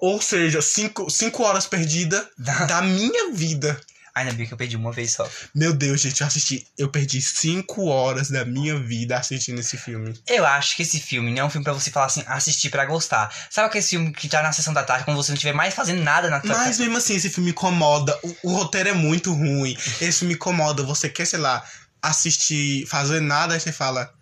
Ou 0.00 0.20
seja, 0.20 0.60
cinco, 0.60 1.08
cinco 1.10 1.44
horas 1.44 1.64
perdidas 1.64 2.24
da 2.66 2.82
minha 2.82 3.30
vida. 3.32 3.80
Ainda 4.14 4.32
bem 4.32 4.46
que 4.46 4.54
eu 4.54 4.58
perdi 4.58 4.76
uma 4.76 4.92
vez 4.92 5.12
só. 5.12 5.28
Meu 5.52 5.72
Deus, 5.72 6.00
gente, 6.00 6.20
eu 6.20 6.26
assisti. 6.26 6.64
Eu 6.78 6.88
perdi 6.88 7.20
cinco 7.20 7.86
horas 7.86 8.30
da 8.30 8.44
minha 8.44 8.78
vida 8.78 9.18
assistindo 9.18 9.58
esse 9.58 9.76
filme. 9.76 10.14
Eu 10.28 10.46
acho 10.46 10.76
que 10.76 10.82
esse 10.82 11.00
filme 11.00 11.32
não 11.32 11.42
é 11.42 11.44
um 11.44 11.50
filme 11.50 11.64
pra 11.64 11.72
você 11.72 11.90
falar 11.90 12.06
assim, 12.06 12.22
assistir 12.28 12.70
pra 12.70 12.86
gostar. 12.86 13.34
Sabe 13.50 13.66
aquele 13.66 13.84
filme 13.84 14.12
que 14.12 14.28
tá 14.28 14.40
na 14.40 14.52
sessão 14.52 14.72
da 14.72 14.84
tarde, 14.84 15.04
quando 15.04 15.16
você 15.16 15.32
não 15.32 15.34
estiver 15.34 15.52
mais 15.52 15.74
fazendo 15.74 16.00
nada 16.02 16.30
na 16.30 16.40
tua 16.40 16.56
Mas 16.56 16.78
mesmo 16.78 16.96
assim, 16.96 17.16
esse 17.16 17.28
filme 17.28 17.50
incomoda. 17.50 18.16
O, 18.22 18.36
o 18.50 18.52
roteiro 18.54 18.90
é 18.90 18.94
muito 18.94 19.32
ruim. 19.32 19.76
Esse 20.00 20.20
filme 20.20 20.34
incomoda. 20.34 20.84
Você 20.84 21.08
quer, 21.08 21.26
sei 21.26 21.40
lá, 21.40 21.64
assistir, 22.00 22.86
fazer 22.86 23.20
nada, 23.20 23.54
aí 23.54 23.60
você 23.60 23.72
fala. 23.72 24.14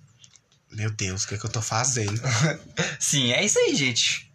Meu 0.71 0.91
Deus, 0.91 1.25
o 1.25 1.29
que, 1.29 1.35
é 1.35 1.39
que 1.39 1.45
eu 1.45 1.51
tô 1.51 1.61
fazendo? 1.61 2.19
Sim, 2.99 3.31
é 3.33 3.45
isso 3.45 3.59
aí, 3.59 3.77
gente. 3.77 4.32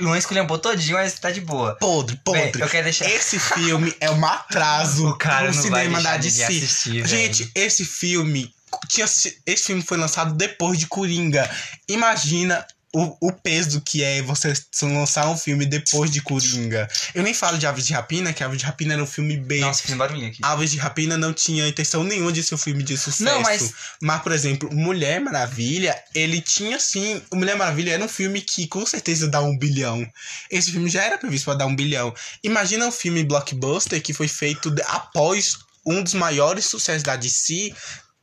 Luan 0.00 0.16
esculhambou 0.18 0.58
todinho, 0.58 0.96
mas 0.96 1.18
tá 1.18 1.30
de 1.30 1.40
boa. 1.40 1.74
Podre, 1.76 2.16
podre. 2.24 2.60
Eu 2.62 2.68
quero 2.68 2.84
deixar- 2.84 3.10
Esse 3.10 3.38
filme 3.38 3.94
é 4.00 4.10
um 4.10 4.24
atraso 4.24 5.14
cara 5.18 5.46
pro 5.46 5.54
não 5.56 5.62
cinema 5.62 6.00
da 6.02 6.16
DC. 6.16 6.44
assistir, 6.44 6.92
velho. 7.02 7.08
Gente, 7.08 7.50
esse 7.54 7.84
filme 7.84 8.54
tinha 8.88 9.06
esse 9.06 9.64
filme 9.66 9.82
foi 9.82 9.96
lançado 9.96 10.34
depois 10.34 10.78
de 10.78 10.86
Coringa. 10.86 11.48
Imagina 11.88 12.64
o, 12.94 13.16
o 13.20 13.32
peso 13.32 13.80
que 13.80 14.02
é 14.04 14.22
você 14.22 14.52
lançar 14.82 15.28
um 15.28 15.36
filme 15.36 15.66
depois 15.66 16.10
de 16.10 16.20
Coringa. 16.22 16.88
Eu 17.14 17.22
nem 17.22 17.34
falo 17.34 17.58
de 17.58 17.66
Aves 17.66 17.86
de 17.86 17.92
Rapina, 17.92 18.32
que 18.32 18.42
Aves 18.44 18.58
de 18.58 18.64
Rapina 18.64 18.94
era 18.94 19.02
um 19.02 19.06
filme 19.06 19.36
bem 19.36 19.60
Nossa, 19.60 19.82
fiz 19.82 19.92
um 19.92 19.98
barulhinho 19.98 20.28
aqui. 20.28 20.38
Aves 20.42 20.70
de 20.70 20.78
Rapina 20.78 21.18
não 21.18 21.32
tinha 21.32 21.66
intenção 21.66 22.04
nenhuma 22.04 22.32
de 22.32 22.42
ser 22.42 22.54
um 22.54 22.58
filme 22.58 22.82
de 22.82 22.96
sucesso. 22.96 23.24
Não, 23.24 23.40
mas- 23.42 23.72
Mas, 24.00 24.22
por 24.22 24.32
exemplo, 24.32 24.72
Mulher 24.72 25.20
Maravilha, 25.20 26.00
ele 26.14 26.40
tinha 26.40 26.78
sim. 26.78 27.20
O 27.30 27.36
Mulher 27.36 27.56
Maravilha 27.56 27.92
era 27.92 28.04
um 28.04 28.08
filme 28.08 28.40
que 28.40 28.66
com 28.68 28.86
certeza 28.86 29.26
dá 29.28 29.40
um 29.40 29.58
bilhão. 29.58 30.06
Esse 30.50 30.70
filme 30.70 30.88
já 30.88 31.02
era 31.02 31.18
previsto 31.18 31.46
para 31.46 31.54
dar 31.58 31.66
um 31.66 31.74
bilhão. 31.74 32.14
Imagina 32.42 32.86
um 32.86 32.92
filme 32.92 33.24
blockbuster 33.24 34.00
que 34.00 34.14
foi 34.14 34.28
feito 34.28 34.72
após 34.86 35.58
um 35.86 36.02
dos 36.02 36.14
maiores 36.14 36.64
sucessos 36.66 37.02
da 37.02 37.14
DC. 37.16 37.74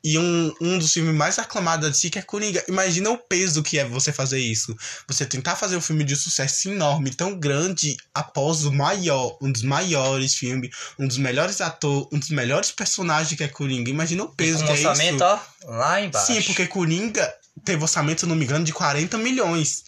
E 0.03 0.17
um, 0.17 0.53
um 0.59 0.79
dos 0.79 0.91
filmes 0.91 1.13
mais 1.13 1.37
aclamados 1.37 1.85
da 1.85 1.91
DC, 1.91 2.09
que 2.09 2.19
é 2.19 2.21
Coringa. 2.21 2.63
Imagina 2.67 3.09
o 3.11 3.17
peso 3.17 3.61
que 3.61 3.77
é 3.77 3.85
você 3.85 4.11
fazer 4.11 4.39
isso. 4.39 4.75
Você 5.07 5.25
tentar 5.25 5.55
fazer 5.55 5.77
um 5.77 5.81
filme 5.81 6.03
de 6.03 6.15
sucesso 6.15 6.69
enorme, 6.69 7.11
tão 7.11 7.37
grande, 7.39 7.95
após 8.13 8.65
o 8.65 8.71
maior, 8.71 9.37
um 9.41 9.51
dos 9.51 9.61
maiores 9.61 10.33
filmes, 10.33 10.71
um 10.97 11.07
dos 11.07 11.17
melhores 11.17 11.61
atores, 11.61 12.07
um 12.11 12.17
dos 12.17 12.29
melhores 12.29 12.71
personagens 12.71 13.37
que 13.37 13.43
é 13.43 13.47
Coringa. 13.47 13.91
Imagina 13.91 14.23
o 14.23 14.29
peso 14.29 14.63
que 14.63 14.71
é 14.71 14.73
orçamento, 14.73 15.15
isso. 15.15 15.23
ó, 15.23 15.39
lá 15.65 16.01
embaixo. 16.01 16.33
Sim, 16.33 16.41
porque 16.41 16.65
Coringa 16.65 17.31
teve 17.63 17.81
orçamento, 17.83 18.21
se 18.21 18.25
não 18.25 18.35
me 18.35 18.45
engano, 18.45 18.65
de 18.65 18.73
40 18.73 19.17
milhões. 19.17 19.83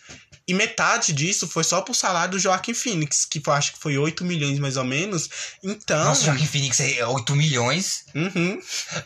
E 0.48 0.54
metade 0.54 1.14
disso 1.14 1.48
foi 1.48 1.64
só 1.64 1.82
pro 1.82 1.94
salário 1.94 2.32
do 2.32 2.39
Joaquim 2.39 2.74
Phoenix, 2.74 3.26
que 3.26 3.39
foi, 3.39 3.54
acho 3.54 3.74
que 3.74 3.80
foi 3.80 3.98
8 3.98 4.26
milhões 4.26 4.60
mais 4.60 4.76
ou 4.76 4.84
menos. 4.84 5.30
Então. 5.64 6.04
Nossa, 6.04 6.26
Joaquim 6.26 6.46
Phoenix 6.46 6.80
é 6.82 7.06
8 7.06 7.36
milhões. 7.36 8.06
Uhum. 8.14 8.62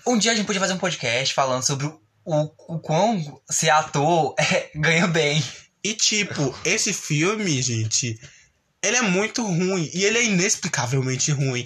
Um 0.06 0.18
dia 0.18 0.32
a 0.32 0.36
gente 0.36 0.48
podia 0.48 0.62
fazer 0.62 0.74
um 0.74 0.80
podcast 0.80 1.34
falando 1.34 1.64
sobre 1.64 1.86
o, 1.86 2.00
o, 2.26 2.76
o 2.76 2.80
quão 2.80 3.42
ser 3.50 3.70
ator 3.70 4.34
é, 4.40 4.72
ganha 4.76 5.08
bem. 5.08 5.44
E 5.84 5.94
tipo, 5.94 6.58
esse 6.66 6.92
filme, 6.92 7.62
gente, 7.62 8.20
ele 8.84 8.98
é 8.98 9.02
muito 9.02 9.44
ruim. 9.44 9.90
E 9.94 10.06
ele 10.06 10.18
é 10.18 10.24
inexplicavelmente 10.26 11.32
ruim. 11.32 11.66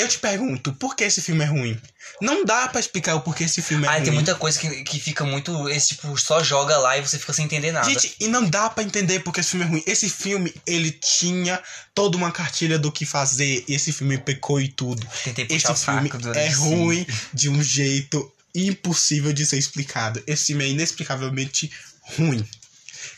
Eu 0.00 0.08
te 0.08 0.18
pergunto, 0.18 0.72
por 0.74 0.96
que 0.96 1.04
esse 1.04 1.20
filme 1.20 1.42
é 1.44 1.46
ruim? 1.46 1.80
Não 2.20 2.44
dá 2.44 2.68
pra 2.68 2.80
explicar 2.80 3.14
o 3.14 3.20
porquê 3.20 3.44
esse 3.44 3.60
filme 3.62 3.86
é 3.86 3.90
ruim. 3.90 4.02
tem 4.04 4.12
muita 4.12 4.34
coisa 4.34 4.58
que, 4.58 4.82
que 4.84 4.98
fica 5.00 5.24
muito. 5.24 5.68
Esse 5.68 5.88
tipo, 5.88 6.16
só 6.18 6.42
joga 6.42 6.76
lá 6.78 6.96
e 6.98 7.02
você 7.02 7.18
fica 7.18 7.32
sem 7.32 7.44
entender 7.44 7.72
nada. 7.72 7.88
Gente, 7.88 8.14
e 8.20 8.28
não 8.28 8.48
dá 8.48 8.68
pra 8.70 8.82
entender 8.84 9.20
porque 9.20 9.40
esse 9.40 9.50
filme 9.50 9.64
é 9.64 9.68
ruim. 9.68 9.82
Esse 9.86 10.08
filme, 10.10 10.52
ele 10.66 10.90
tinha 10.90 11.62
toda 11.94 12.16
uma 12.16 12.32
cartilha 12.32 12.78
do 12.78 12.90
que 12.90 13.04
fazer. 13.06 13.64
E 13.68 13.74
esse 13.74 13.92
filme 13.92 14.18
pecou 14.18 14.60
e 14.60 14.68
tudo. 14.68 15.06
Tentei 15.24 15.46
puxar 15.46 15.72
Esse 15.72 15.82
o 15.82 15.92
filme 15.92 16.08
durante 16.10 16.38
é 16.38 16.48
esse- 16.48 16.58
ruim 16.58 17.06
de 17.32 17.48
um 17.48 17.62
jeito 17.62 18.32
impossível 18.54 19.32
de 19.32 19.46
ser 19.46 19.58
explicado. 19.58 20.22
Esse 20.26 20.46
filme 20.46 20.64
é 20.64 20.68
inexplicavelmente 20.68 21.70
ruim. 22.16 22.46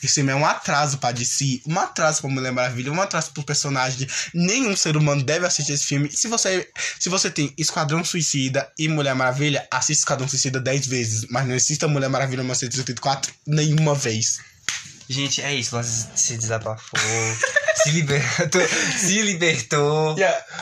Esse 0.03 0.15
filme 0.15 0.33
é 0.33 0.35
um 0.35 0.45
atraso 0.45 0.99
pra 0.99 1.13
DC, 1.13 1.63
um 1.67 1.79
atraso 1.79 2.21
pra 2.21 2.31
Mulher 2.31 2.53
Maravilha, 2.53 2.93
um 2.93 3.01
atraso 3.01 3.31
pro 3.33 3.45
personagem. 3.45 4.09
Nenhum 4.35 4.75
ser 4.77 4.97
humano 4.97 5.23
deve 5.23 5.47
assistir 5.47 5.73
esse 5.73 5.87
filme. 5.87 6.11
Se 6.11 6.27
você, 6.29 6.69
se 6.99 7.09
você 7.09 7.31
tem 7.31 7.53
Esquadrão 7.57 8.05
Suicida 8.05 8.71
e 8.79 8.89
Mulher 8.89 9.15
Maravilha, 9.15 9.67
assista 9.71 10.03
Esquadrão 10.03 10.29
Suicida 10.29 10.61
10 10.61 10.87
vezes. 10.87 11.27
Mas 11.31 11.47
não 11.47 11.55
assista 11.55 11.87
Mulher 11.87 12.09
Maravilha 12.09 12.43
1984 12.43 13.33
nenhuma 13.47 13.95
vez. 13.95 14.41
Gente, 15.13 15.43
é 15.43 15.55
isso. 15.55 15.75
Luan 15.75 15.85
se 15.85 16.37
desabafou. 16.39 16.99
se 17.83 17.91
libertou. 17.91 18.63
Se 18.97 19.23
libertou. 19.23 20.17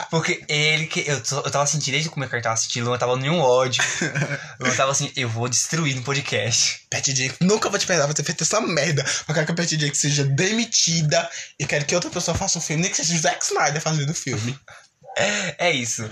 Porque 0.09 0.43
ele 0.47 0.87
que. 0.87 1.01
Eu, 1.07 1.15
eu 1.15 1.51
tava 1.51 1.65
sentindo 1.65 1.93
desde 1.93 2.09
o 2.09 2.11
começo 2.11 2.29
que 2.29 2.35
ele 2.35 2.43
tava 2.43 2.57
sentindo, 2.57 2.87
Luan 2.87 2.97
tava 2.97 3.15
nenhum 3.15 3.39
ódio. 3.39 3.81
Luan 4.59 4.75
tava 4.75 4.91
assim, 4.91 5.11
eu 5.15 5.29
vou 5.29 5.47
destruir 5.47 5.95
no 5.95 6.03
podcast. 6.03 6.81
Patty 6.89 7.15
Jenkins, 7.15 7.37
nunca 7.39 7.69
vou 7.69 7.79
te 7.79 7.87
perdoar 7.87 8.07
por 8.07 8.13
ter 8.13 8.23
feito 8.23 8.43
essa 8.43 8.59
merda. 8.59 9.05
Eu 9.27 9.33
quero 9.33 9.45
que 9.45 9.51
a 9.53 9.55
Patty 9.55 9.79
Jenkins 9.79 10.01
seja 10.01 10.25
demitida 10.25 11.29
e 11.57 11.65
quero 11.65 11.85
que 11.85 11.95
outra 11.95 12.09
pessoa 12.09 12.37
faça 12.37 12.59
o 12.59 12.61
filme, 12.61 12.81
nem 12.81 12.91
que 12.91 12.97
seja 12.97 13.13
o 13.13 13.19
Zack 13.19 13.43
Snyder 13.43 13.81
fazendo 13.81 14.09
o 14.09 14.15
filme. 14.15 14.57
É 15.17 15.71
isso. 15.71 16.09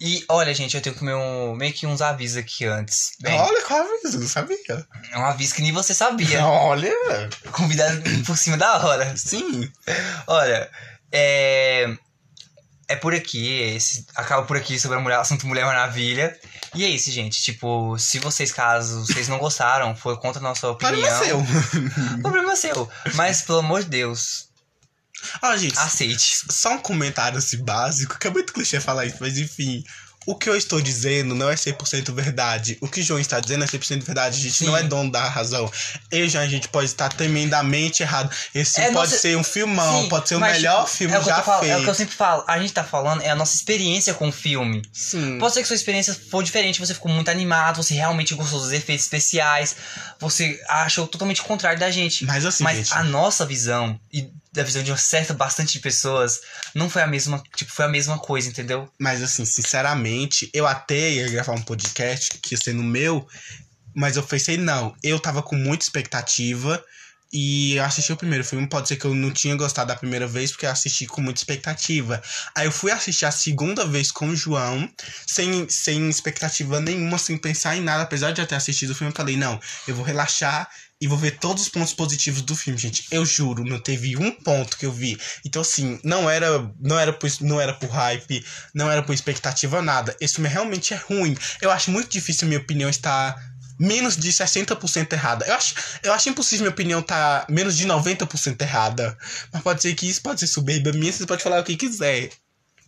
E 0.00 0.24
olha, 0.28 0.52
gente, 0.54 0.76
eu 0.76 0.82
tenho 0.82 0.94
que 0.94 1.04
meu, 1.04 1.54
meio 1.56 1.72
que 1.72 1.86
uns 1.86 2.02
avisos 2.02 2.36
aqui 2.36 2.64
antes. 2.66 3.12
Bem, 3.20 3.38
Olha, 3.38 3.62
qual 3.62 3.80
aviso? 3.80 4.20
Não 4.20 4.28
sabia. 4.28 4.86
é 5.10 5.18
um 5.18 5.24
aviso 5.24 5.54
que 5.54 5.62
nem 5.62 5.72
você 5.72 5.94
sabia. 5.94 6.44
Olha. 6.46 6.92
Convidado 7.50 8.00
por 8.26 8.36
cima 8.36 8.56
da 8.56 8.84
hora. 8.84 9.16
Sim. 9.16 9.70
Olha, 10.26 10.70
é. 11.10 11.96
É 12.88 12.96
por 12.96 13.14
aqui, 13.14 13.60
esse, 13.74 14.04
acaba 14.14 14.42
por 14.42 14.54
aqui 14.54 14.78
sobre 14.78 14.98
a 14.98 15.00
mulher, 15.00 15.18
assunto 15.18 15.46
Mulher 15.46 15.64
Maravilha. 15.64 16.38
E 16.74 16.84
é 16.84 16.88
isso, 16.88 17.10
gente. 17.10 17.40
Tipo, 17.42 17.96
se 17.98 18.18
vocês, 18.18 18.52
caso 18.52 19.06
vocês 19.06 19.28
não 19.28 19.38
gostaram, 19.38 19.96
foi 19.96 20.16
contra 20.18 20.40
a 20.40 20.42
nossa 20.42 20.68
opinião. 20.68 21.00
Problema 21.00 21.24
seu. 21.24 21.38
O 21.38 22.22
problema 22.22 22.52
é 22.52 22.56
seu. 22.56 22.90
Mas, 23.14 23.40
pelo 23.42 23.60
amor 23.60 23.82
de 23.82 23.88
Deus, 23.88 24.51
Ah, 25.40 25.56
gente, 25.56 25.78
aceite. 25.78 26.38
só 26.50 26.74
um 26.74 26.78
comentário 26.78 27.38
assim 27.38 27.58
básico, 27.64 28.18
que 28.18 28.26
é 28.26 28.30
muito 28.30 28.52
clichê 28.52 28.80
falar 28.80 29.06
isso, 29.06 29.16
mas 29.20 29.38
enfim. 29.38 29.82
O 30.24 30.36
que 30.36 30.48
eu 30.48 30.56
estou 30.56 30.80
dizendo 30.80 31.34
não 31.34 31.50
é 31.50 31.56
100% 31.56 32.12
verdade. 32.14 32.78
O 32.80 32.86
que 32.86 33.00
o 33.00 33.02
João 33.02 33.18
está 33.18 33.40
dizendo 33.40 33.64
é 33.64 33.66
100% 33.66 34.04
verdade. 34.04 34.38
A 34.38 34.40
gente 34.40 34.54
Sim. 34.58 34.66
não 34.66 34.76
é 34.76 34.84
dono 34.84 35.10
da 35.10 35.28
razão. 35.28 35.68
Eu 36.12 36.28
já 36.28 36.42
a 36.42 36.46
gente 36.46 36.68
pode 36.68 36.86
estar 36.86 37.08
tremendamente 37.08 38.04
errado. 38.04 38.30
Esse 38.54 38.80
É, 38.80 38.84
pode 38.92 38.94
nossa- 39.10 39.18
ser 39.18 39.36
um 39.36 39.42
filmão, 39.42 40.02
Sim, 40.02 40.08
pode 40.08 40.28
ser 40.28 40.36
o 40.36 40.40
melhor 40.40 40.88
filme 40.88 41.12
é 41.12 41.18
o 41.18 41.24
já 41.24 41.42
feito. 41.42 41.72
É 41.72 41.76
o 41.78 41.82
que 41.82 41.90
eu 41.90 41.94
sempre 41.96 42.14
falo. 42.14 42.44
A 42.46 42.56
gente 42.60 42.72
tá 42.72 42.84
falando 42.84 43.20
é 43.22 43.30
a 43.30 43.34
nossa 43.34 43.56
experiência 43.56 44.14
com 44.14 44.28
o 44.28 44.32
filme. 44.32 44.82
Sim. 44.92 45.38
Pode 45.40 45.54
ser 45.54 45.62
que 45.62 45.66
sua 45.66 45.74
experiência 45.74 46.14
for 46.30 46.44
diferente, 46.44 46.78
você 46.78 46.94
ficou 46.94 47.10
muito 47.10 47.28
animado, 47.28 47.82
você 47.82 47.94
realmente 47.94 48.32
gostou 48.34 48.60
dos 48.60 48.70
efeitos 48.70 49.04
especiais, 49.06 49.74
você 50.20 50.60
achou 50.68 51.06
totalmente 51.08 51.40
o 51.40 51.44
contrário 51.44 51.80
da 51.80 51.90
gente. 51.90 52.24
Mas 52.24 52.46
assim, 52.46 52.62
Mas 52.62 52.76
gente. 52.76 52.94
a 52.94 53.02
nossa 53.02 53.44
visão 53.44 53.98
e 54.12 54.30
da 54.52 54.62
visão 54.62 54.82
de 54.82 54.90
uma 54.90 54.98
certa 54.98 55.32
bastante 55.32 55.72
de 55.72 55.80
pessoas 55.80 56.40
não 56.74 56.90
foi 56.90 57.02
a 57.02 57.06
mesma, 57.06 57.42
tipo, 57.56 57.72
foi 57.72 57.86
a 57.86 57.88
mesma 57.88 58.18
coisa, 58.18 58.48
entendeu? 58.48 58.88
Mas 58.98 59.22
assim, 59.22 59.44
sinceramente, 59.44 60.50
eu 60.52 60.66
até 60.66 61.10
ia 61.10 61.30
gravar 61.30 61.52
um 61.52 61.62
podcast 61.62 62.38
que 62.38 62.54
ia 62.54 62.60
ser 62.60 62.74
no 62.74 62.82
meu, 62.82 63.26
mas 63.94 64.16
eu 64.16 64.22
pensei, 64.22 64.56
não, 64.56 64.94
eu 65.02 65.18
tava 65.18 65.42
com 65.42 65.56
muita 65.56 65.84
expectativa 65.84 66.82
e 67.32 67.76
eu 67.76 67.84
assisti 67.84 68.12
o 68.12 68.16
primeiro 68.16 68.44
filme. 68.44 68.66
Pode 68.66 68.88
ser 68.88 68.96
que 68.96 69.06
eu 69.06 69.14
não 69.14 69.30
tinha 69.30 69.56
gostado 69.56 69.88
da 69.88 69.96
primeira 69.96 70.26
vez, 70.26 70.50
porque 70.50 70.66
eu 70.66 70.70
assisti 70.70 71.06
com 71.06 71.22
muita 71.22 71.40
expectativa. 71.40 72.22
Aí 72.54 72.66
eu 72.66 72.72
fui 72.72 72.90
assistir 72.90 73.24
a 73.24 73.30
segunda 73.30 73.86
vez 73.86 74.12
com 74.12 74.28
o 74.28 74.36
João, 74.36 74.86
sem, 75.26 75.66
sem 75.68 76.10
expectativa 76.10 76.78
nenhuma, 76.78 77.16
sem 77.16 77.38
pensar 77.38 77.74
em 77.74 77.80
nada. 77.80 78.02
Apesar 78.02 78.32
de 78.32 78.42
já 78.42 78.46
ter 78.46 78.56
assistido 78.56 78.90
o 78.90 78.94
filme, 78.94 79.12
eu 79.12 79.16
falei, 79.16 79.36
não, 79.36 79.58
eu 79.88 79.94
vou 79.94 80.04
relaxar 80.04 80.68
e 81.02 81.08
vou 81.08 81.18
ver 81.18 81.32
todos 81.32 81.64
os 81.64 81.68
pontos 81.68 81.92
positivos 81.92 82.42
do 82.42 82.54
filme, 82.54 82.78
gente. 82.78 83.04
Eu 83.10 83.26
juro, 83.26 83.64
não 83.64 83.80
teve 83.80 84.16
um 84.16 84.30
ponto 84.30 84.76
que 84.78 84.86
eu 84.86 84.92
vi. 84.92 85.18
Então, 85.44 85.60
assim, 85.60 85.98
não 86.04 86.30
era, 86.30 86.72
não 86.80 86.96
era, 86.96 87.12
por, 87.12 87.28
não 87.40 87.60
era 87.60 87.74
por 87.74 87.90
hype, 87.90 88.44
não 88.72 88.88
era 88.88 89.02
por 89.02 89.12
expectativa, 89.12 89.82
nada. 89.82 90.16
Esse 90.20 90.34
filme 90.34 90.48
realmente 90.48 90.94
é 90.94 90.96
ruim. 90.96 91.36
Eu 91.60 91.72
acho 91.72 91.90
muito 91.90 92.08
difícil 92.08 92.46
minha 92.46 92.60
opinião 92.60 92.88
estar 92.88 93.34
menos 93.80 94.16
de 94.16 94.32
60% 94.32 95.12
errada. 95.12 95.44
Eu 95.44 95.54
acho, 95.54 95.74
eu 96.04 96.12
acho 96.12 96.28
impossível 96.28 96.66
minha 96.66 96.72
opinião 96.72 97.00
estar 97.00 97.46
menos 97.50 97.76
de 97.76 97.84
90% 97.84 98.60
errada. 98.62 99.18
Mas 99.52 99.60
pode 99.60 99.82
ser 99.82 99.92
que 99.96 100.08
isso 100.08 100.22
pode 100.22 100.38
ser 100.38 100.46
soberba 100.46 100.92
minha, 100.92 101.12
você 101.12 101.26
pode 101.26 101.42
falar 101.42 101.58
o 101.58 101.64
que 101.64 101.76
quiser. 101.76 102.30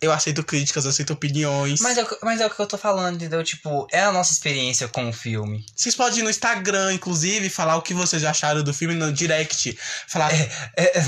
Eu 0.01 0.11
aceito 0.11 0.43
críticas, 0.43 0.85
aceito 0.85 1.13
opiniões. 1.13 1.79
Mas 1.79 1.97
é, 1.97 2.03
o 2.03 2.05
que- 2.05 2.17
mas 2.23 2.41
é 2.41 2.45
o 2.45 2.49
que 2.49 2.59
eu 2.59 2.65
tô 2.67 2.77
falando, 2.77 3.15
entendeu? 3.15 3.43
Tipo, 3.43 3.87
é 3.91 4.01
a 4.01 4.11
nossa 4.11 4.31
experiência 4.31 4.87
com 4.87 5.09
o 5.09 5.13
filme. 5.13 5.65
Vocês 5.75 5.95
podem 5.95 6.19
ir 6.19 6.23
no 6.23 6.29
Instagram, 6.29 6.93
inclusive, 6.93 7.49
falar 7.49 7.75
o 7.77 7.81
que 7.81 7.93
vocês 7.93 8.23
acharam 8.23 8.61
do 8.63 8.73
filme 8.73 8.93
no 8.93 9.11
direct. 9.11 9.77
Falar. 10.07 10.33
É, 10.33 10.49
é, 10.75 11.01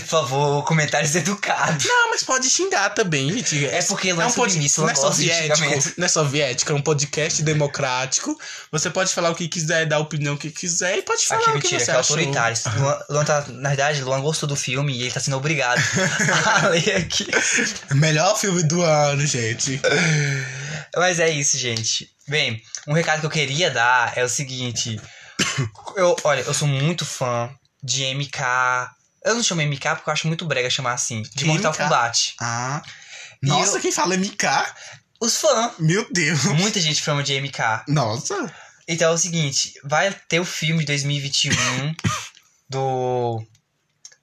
favor, 0.00 0.64
comentários 0.64 1.14
educados. 1.14 1.84
Não, 1.84 2.10
mas 2.10 2.22
pode 2.22 2.48
xingar 2.50 2.90
também, 2.90 3.32
gente. 3.32 3.64
É 3.66 3.82
porque 3.82 4.12
Luan 4.12 4.26
um 4.26 4.32
pod- 4.32 4.50
submissa, 4.52 4.80
não 4.82 4.90
é 4.90 4.94
soviético, 4.94 5.92
não 5.96 6.04
é 6.04 6.08
soviético, 6.08 6.72
é 6.72 6.74
um 6.74 6.82
podcast 6.82 7.42
democrático. 7.42 8.38
Você 8.72 8.90
pode 8.90 9.12
falar 9.14 9.30
o 9.30 9.34
que 9.34 9.48
quiser, 9.48 9.86
dar 9.86 9.96
a 9.96 10.00
opinião 10.00 10.36
que 10.36 10.50
quiser 10.50 10.98
e 10.98 11.02
pode 11.02 11.24
falar 11.26 11.40
Aqui, 11.42 11.50
o 11.50 11.52
que 11.54 11.58
mentira, 11.74 11.80
você 11.80 11.84
que 11.86 11.90
é 11.96 12.00
achou. 12.00 12.16
autoritário. 12.16 12.56
Luan, 12.78 12.98
Luan 13.10 13.24
tá, 13.24 13.44
na 13.48 13.68
verdade, 13.70 14.02
Luan 14.02 14.20
gostou 14.20 14.48
do 14.48 14.56
filme 14.56 14.92
e 14.96 15.02
ele 15.02 15.10
tá 15.12 15.20
sendo 15.20 15.36
obrigado 15.36 15.80
a 16.64 16.68
ler 16.68 16.96
aqui. 16.96 17.26
Melhor 17.94 18.23
filme 18.36 18.62
do 18.62 18.82
ano, 18.82 19.26
gente. 19.26 19.80
Mas 20.96 21.18
é 21.20 21.28
isso, 21.30 21.58
gente. 21.58 22.10
Bem, 22.28 22.62
um 22.86 22.92
recado 22.92 23.20
que 23.20 23.26
eu 23.26 23.30
queria 23.30 23.70
dar 23.70 24.16
é 24.16 24.24
o 24.24 24.28
seguinte. 24.28 25.00
Eu, 25.96 26.16
olha, 26.24 26.40
eu 26.42 26.54
sou 26.54 26.66
muito 26.66 27.04
fã 27.04 27.48
de 27.82 28.04
MK. 28.14 28.40
Eu 29.24 29.34
não 29.34 29.42
chamo 29.42 29.62
MK 29.62 29.78
porque 29.96 30.08
eu 30.10 30.12
acho 30.12 30.26
muito 30.26 30.44
brega 30.44 30.68
chamar 30.70 30.92
assim. 30.94 31.22
De 31.34 31.44
Mortal 31.44 31.72
MK? 31.72 31.82
Kombat. 31.82 32.34
Ah. 32.40 32.82
E 33.42 33.46
Nossa, 33.46 33.76
eu- 33.76 33.80
quem 33.80 33.92
fala 33.92 34.16
MK? 34.16 34.44
Os 35.20 35.36
fãs. 35.36 35.72
Meu 35.78 36.06
Deus. 36.12 36.44
Muita 36.44 36.80
gente 36.80 37.00
chama 37.02 37.22
de 37.22 37.34
MK. 37.40 37.84
Nossa. 37.88 38.52
Então 38.88 39.10
é 39.10 39.14
o 39.14 39.18
seguinte, 39.18 39.72
vai 39.84 40.12
ter 40.28 40.40
o 40.40 40.44
filme 40.44 40.80
de 40.80 40.86
2021 40.86 41.94
do 42.68 43.44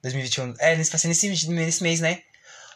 2021. 0.02 0.54
É, 0.58 0.76
nesse- 0.76 0.90
vai 0.90 1.00
ser 1.00 1.08
nesse, 1.08 1.48
nesse 1.48 1.82
mês, 1.82 2.00
né? 2.00 2.20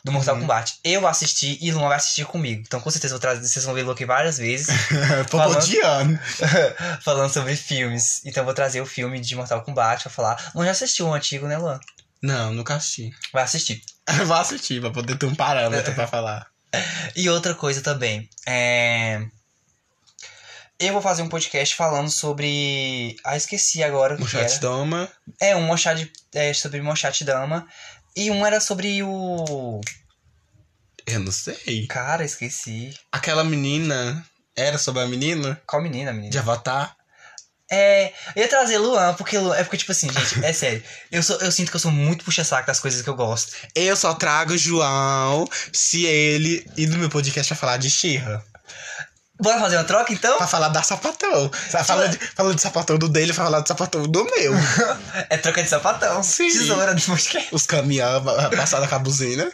Do 0.07 0.13
Mortal 0.13 0.37
Uhum. 0.37 0.43
Kombat. 0.43 0.79
Eu 0.85 1.05
assisti 1.05 1.59
e 1.61 1.73
Luan 1.73 1.89
vai 1.89 1.97
assistir 1.97 2.25
comigo. 2.25 2.63
Então 2.65 2.81
com 2.81 2.89
certeza 2.91 3.13
vou 3.15 3.21
trazer, 3.21 3.47
vocês 3.47 3.65
vão 3.65 3.75
ver 3.75 3.85
o 3.85 3.91
aqui 3.91 4.07
várias 4.07 4.39
vezes 4.39 4.69
Popodiano. 5.29 6.17
falando 7.03 7.33
sobre 7.33 7.57
filmes. 7.57 8.21
Então 8.25 8.43
eu 8.43 8.45
vou 8.45 8.55
trazer 8.55 8.81
o 8.81 8.87
filme 8.87 9.19
de 9.21 9.35
Mortal 9.35 9.63
Kombat 9.63 10.03
pra 10.05 10.13
falar. 10.13 10.53
Luan 10.55 10.65
já 10.67 10.71
assistiu 10.71 11.09
o 11.09 11.13
antigo, 11.13 11.49
né, 11.49 11.59
Luan? 11.59 11.81
Não, 12.23 12.53
nunca 12.53 12.77
assisti. 12.77 13.11
Vai 13.33 13.43
assistir. 13.43 13.83
Vou 14.27 14.37
assistir 14.37 14.81
pra 14.81 14.91
poder 14.91 15.17
ter 15.19 15.27
um 15.27 15.35
parâmetro 15.35 15.93
pra 15.93 16.07
falar. 16.07 16.47
E 17.17 17.29
outra 17.29 17.55
coisa 17.55 17.81
também, 17.83 18.29
é. 18.47 19.21
Eu 20.79 20.93
vou 20.93 21.01
fazer 21.01 21.23
um 21.23 21.29
podcast 21.29 21.75
falando 21.75 22.11
sobre. 22.11 23.17
Ah, 23.25 23.37
esqueci 23.37 23.83
agora 23.83 24.15
o 24.15 24.23
O 24.23 24.27
que 24.27 24.37
era. 24.37 24.47
chat 24.49 24.61
Doma. 24.61 25.09
É, 25.41 25.57
um 25.57 25.63
Mochad, 25.63 26.07
é, 26.35 26.53
sobre 26.53 26.81
Mochat 26.83 27.25
Dama. 27.25 27.67
E 28.17 28.31
um 28.31 28.47
era 28.47 28.61
sobre 28.61 29.03
o. 29.03 29.81
Eu 31.07 31.21
não 31.21 31.31
sei. 31.31 31.87
Cara, 31.87 32.25
esqueci. 32.25 32.95
Aquela 33.13 33.45
menina. 33.45 34.27
Era 34.57 34.79
sobre 34.79 35.03
a 35.03 35.07
menina? 35.07 35.61
Qual 35.67 35.83
menina, 35.83 36.13
menina? 36.15 36.31
De 36.31 36.39
Avatar? 36.39 36.97
É. 37.71 38.13
Eu 38.35 38.43
ia 38.43 38.49
trazer 38.49 38.79
Luan, 38.79 39.13
porque 39.15 39.37
Luan. 39.37 39.55
É 39.55 39.63
porque, 39.63 39.77
tipo 39.77 39.93
assim, 39.93 40.11
gente, 40.11 40.43
é 40.43 40.53
sério. 40.53 40.83
Eu, 41.13 41.23
sou, 41.23 41.37
eu 41.41 41.53
sinto 41.53 41.71
que 41.71 41.77
eu 41.77 41.81
sou 41.81 41.91
muito 41.91 42.25
puxa-saco 42.25 42.67
das 42.67 42.81
coisas 42.81 43.03
que 43.03 43.09
eu 43.09 43.15
gosto. 43.15 43.53
Eu 43.75 43.95
só 43.95 44.15
trago 44.15 44.55
o 44.55 44.59
João 44.59 45.47
se 45.73 46.07
ele 46.07 46.67
ir 46.77 46.87
no 46.87 46.97
meu 46.97 47.11
podcast 47.11 47.49
pra 47.51 47.61
falar 47.61 47.77
de 47.77 47.91
Xirra. 47.91 48.43
Bora 49.39 49.61
fazer 49.61 49.77
uma 49.77 49.85
troca 49.85 50.13
então? 50.13 50.37
Pra 50.39 50.47
falar 50.47 50.69
da 50.69 50.83
sapatão. 50.83 51.51
Fala 51.85 52.09
de, 52.09 52.19
fala 52.19 52.55
de 52.55 52.61
sapatão 52.61 52.99
do 52.99 53.09
dele, 53.09 53.33
pra 53.35 53.45
falar 53.45 53.61
de 53.61 53.69
sapatão 53.69 54.03
do 54.03 54.25
meu. 54.25 54.53
É 55.29 55.37
troca 55.37 55.63
de 55.63 55.69
sapatão. 55.69 56.23
Sim. 56.23 56.49
Tesoura 56.49 56.95
do 56.95 57.03
podcast. 57.03 57.49
Os 57.55 57.67
caminhão 57.67 58.23
passada 58.57 58.87
com 58.87 58.95
a 58.95 58.99
buzina. 58.99 59.51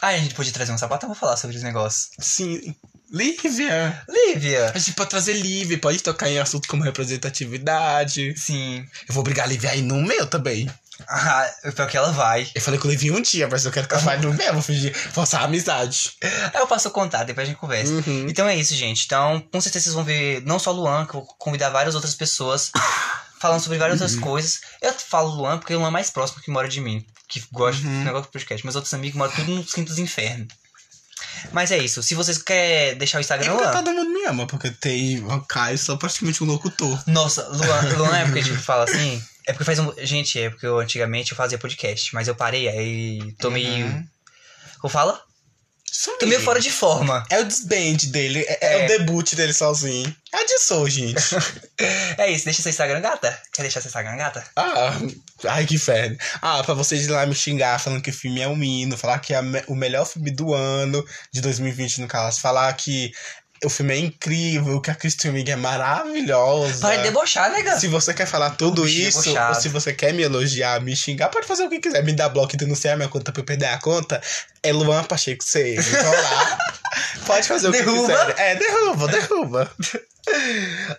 Ah, 0.00 0.08
a 0.08 0.18
gente 0.18 0.34
podia 0.34 0.52
trazer 0.52 0.72
um 0.72 0.78
sapatão 0.78 1.08
pra 1.10 1.18
falar 1.18 1.36
sobre 1.36 1.56
os 1.56 1.62
negócios. 1.62 2.10
Sim. 2.18 2.74
Lívia. 3.10 4.02
Lívia. 4.08 4.72
A 4.74 4.78
gente 4.78 4.94
pode 4.94 5.10
trazer 5.10 5.34
Lívia, 5.34 5.78
pode 5.78 6.02
tocar 6.02 6.28
em 6.28 6.38
assunto 6.38 6.66
como 6.68 6.82
representatividade. 6.82 8.34
Sim. 8.36 8.84
Eu 9.08 9.14
vou 9.14 9.20
obrigar 9.20 9.44
a 9.44 9.48
Lívia 9.48 9.70
a 9.70 9.76
ir 9.76 9.82
no 9.82 10.02
meu 10.02 10.26
também. 10.26 10.68
Ah, 11.08 11.46
pior 11.74 11.88
que 11.88 11.96
ela 11.96 12.10
vai. 12.10 12.48
Eu 12.54 12.60
falei 12.62 12.80
com 12.80 12.88
o 12.88 12.90
Lívia 12.90 13.12
um 13.12 13.20
dia, 13.20 13.46
mas 13.50 13.64
eu 13.64 13.70
quero 13.70 13.86
que 13.86 13.94
ela 13.94 14.02
vá 14.02 14.16
no 14.16 14.32
meu, 14.32 14.52
vou 14.54 14.62
fingir, 14.62 14.94
forçar 15.12 15.42
a 15.42 15.44
amizade. 15.44 16.12
Aí 16.22 16.60
eu 16.60 16.66
passo 16.66 16.88
o 16.88 16.90
contato, 16.90 17.26
depois 17.26 17.46
a 17.46 17.50
gente 17.50 17.60
conversa. 17.60 17.92
Uhum. 17.92 18.26
Então 18.28 18.48
é 18.48 18.56
isso, 18.56 18.74
gente. 18.74 19.04
Então, 19.04 19.40
com 19.52 19.60
certeza 19.60 19.84
vocês 19.84 19.94
vão 19.94 20.04
ver 20.04 20.42
não 20.46 20.58
só 20.58 20.72
o 20.72 20.76
Luan, 20.76 21.04
que 21.04 21.10
eu 21.14 21.20
vou 21.20 21.26
convidar 21.38 21.68
várias 21.68 21.94
outras 21.94 22.14
pessoas 22.14 22.70
falando 23.38 23.60
sobre 23.60 23.78
várias 23.78 24.00
Uhum. 24.00 24.06
outras 24.06 24.20
coisas. 24.22 24.60
Eu 24.80 24.92
falo 24.94 25.28
Luan 25.34 25.58
porque 25.58 25.74
o 25.74 25.78
Luan 25.78 25.88
é 25.88 25.90
mais 25.92 26.10
próximo 26.10 26.40
que 26.42 26.50
mora 26.50 26.66
de 26.66 26.80
mim, 26.80 27.04
que 27.28 27.44
gosta 27.52 27.86
Uhum. 27.86 27.98
do 28.00 28.04
negócio 28.04 28.28
do 28.28 28.32
podcast. 28.32 28.64
Meus 28.64 28.74
outros 28.76 28.94
amigos 28.94 29.18
moram 29.18 29.32
tudo 29.34 29.54
nos 29.54 29.74
quintos 29.74 29.98
infernos. 29.98 30.48
Mas 31.52 31.70
é 31.72 31.78
isso. 31.78 32.02
Se 32.02 32.14
vocês 32.14 32.38
querem 32.38 32.96
deixar 32.98 33.18
o 33.18 33.20
É 33.20 33.22
Instagram, 33.22 33.50
porque 33.52 33.64
Luan. 33.64 33.72
todo 33.72 33.92
mundo 33.92 34.10
me 34.10 34.24
ama, 34.26 34.46
porque 34.46 34.70
tem 34.70 35.24
o 35.24 35.40
Caio, 35.42 35.78
sou 35.78 35.96
praticamente 35.96 36.42
um 36.42 36.46
locutor. 36.46 37.02
Nossa, 37.06 37.46
Luan, 37.48 37.80
Luan 37.96 38.16
é 38.16 38.24
porque 38.24 38.40
a 38.40 38.44
gente 38.44 38.62
fala 38.62 38.84
assim. 38.84 39.22
É 39.46 39.52
porque 39.52 39.64
faz 39.64 39.78
um. 39.78 39.92
Gente, 39.98 40.40
é 40.40 40.50
porque 40.50 40.66
eu 40.66 40.78
antigamente 40.78 41.32
eu 41.32 41.36
fazia 41.36 41.58
podcast, 41.58 42.14
mas 42.14 42.28
eu 42.28 42.34
parei, 42.34 42.68
aí 42.68 43.32
tô 43.38 43.50
meio. 43.50 43.86
Uhum. 43.86 44.06
Como 44.80 44.92
fala? 44.92 45.20
Sumi. 45.98 46.18
Tô 46.18 46.26
meio 46.26 46.42
fora 46.42 46.60
de 46.60 46.70
forma. 46.70 47.24
É 47.30 47.40
o 47.40 47.44
desband 47.44 47.96
dele, 48.10 48.44
é, 48.46 48.58
é 48.60 48.82
É. 48.82 48.84
o 48.84 48.88
debut 48.88 49.34
dele 49.34 49.52
sozinho. 49.54 50.14
É 50.32 50.44
de 50.44 50.58
sou, 50.58 50.88
gente. 50.88 51.16
É 52.18 52.30
isso, 52.30 52.44
deixa 52.46 52.62
seu 52.62 52.70
Instagram, 52.70 53.00
gata. 53.02 53.38
Quer 53.52 53.62
deixar 53.62 53.80
seu 53.82 53.88
Instagram, 53.88 54.16
gata? 54.16 54.42
ah, 54.56 54.92
ai 55.48 55.66
que 55.66 55.74
inferno. 55.74 56.16
Ah, 56.40 56.62
pra 56.64 56.72
vocês 56.74 57.04
ir 57.04 57.10
lá 57.10 57.26
me 57.26 57.34
xingar 57.34 57.78
falando 57.78 58.00
que 58.02 58.08
o 58.10 58.14
filme 58.14 58.40
é 58.40 58.48
um 58.48 58.62
hino, 58.62 58.96
falar 58.96 59.18
que 59.18 59.34
é 59.34 59.40
o 59.66 59.74
melhor 59.74 60.06
filme 60.06 60.30
do 60.30 60.54
ano, 60.54 61.04
de 61.32 61.40
2020 61.42 62.00
no 62.00 62.08
caso, 62.08 62.40
falar 62.40 62.72
que 62.74 63.12
o 63.64 63.68
filme 63.70 63.94
é 63.94 63.98
incrível, 63.98 64.80
que 64.80 64.90
a 64.90 64.94
Kristen 64.94 65.30
Wiig 65.32 65.50
é 65.50 65.56
maravilhosa. 65.56 66.96
De 66.96 67.02
debochar, 67.02 67.50
nega. 67.52 67.78
Se 67.78 67.88
você 67.88 68.12
quer 68.14 68.26
falar 68.26 68.50
tudo 68.50 68.86
isso, 68.86 69.22
debochado. 69.22 69.54
ou 69.54 69.60
se 69.60 69.68
você 69.68 69.92
quer 69.92 70.12
me 70.12 70.22
elogiar, 70.22 70.80
me 70.80 70.94
xingar, 70.94 71.28
pode 71.28 71.46
fazer 71.46 71.64
o 71.64 71.70
que 71.70 71.80
quiser. 71.80 72.04
Me 72.04 72.12
dar 72.12 72.28
bloco 72.28 72.54
e 72.54 72.56
denunciar 72.58 72.96
minha 72.96 73.08
conta 73.08 73.32
pra 73.32 73.40
eu 73.40 73.44
perder 73.44 73.66
a 73.66 73.78
conta. 73.78 74.20
É 74.62 74.72
Luan 74.72 75.04
Pacheco 75.04 75.44
C. 75.44 75.76
Vão 75.76 76.12
lá. 76.12 76.58
Pode 77.26 77.46
fazer 77.46 77.68
o 77.68 77.72
que 77.72 77.78
Derruba. 77.78 78.06
quiser. 78.26 78.34
É, 78.38 78.54
derruba, 78.54 79.08
derruba. 79.08 79.70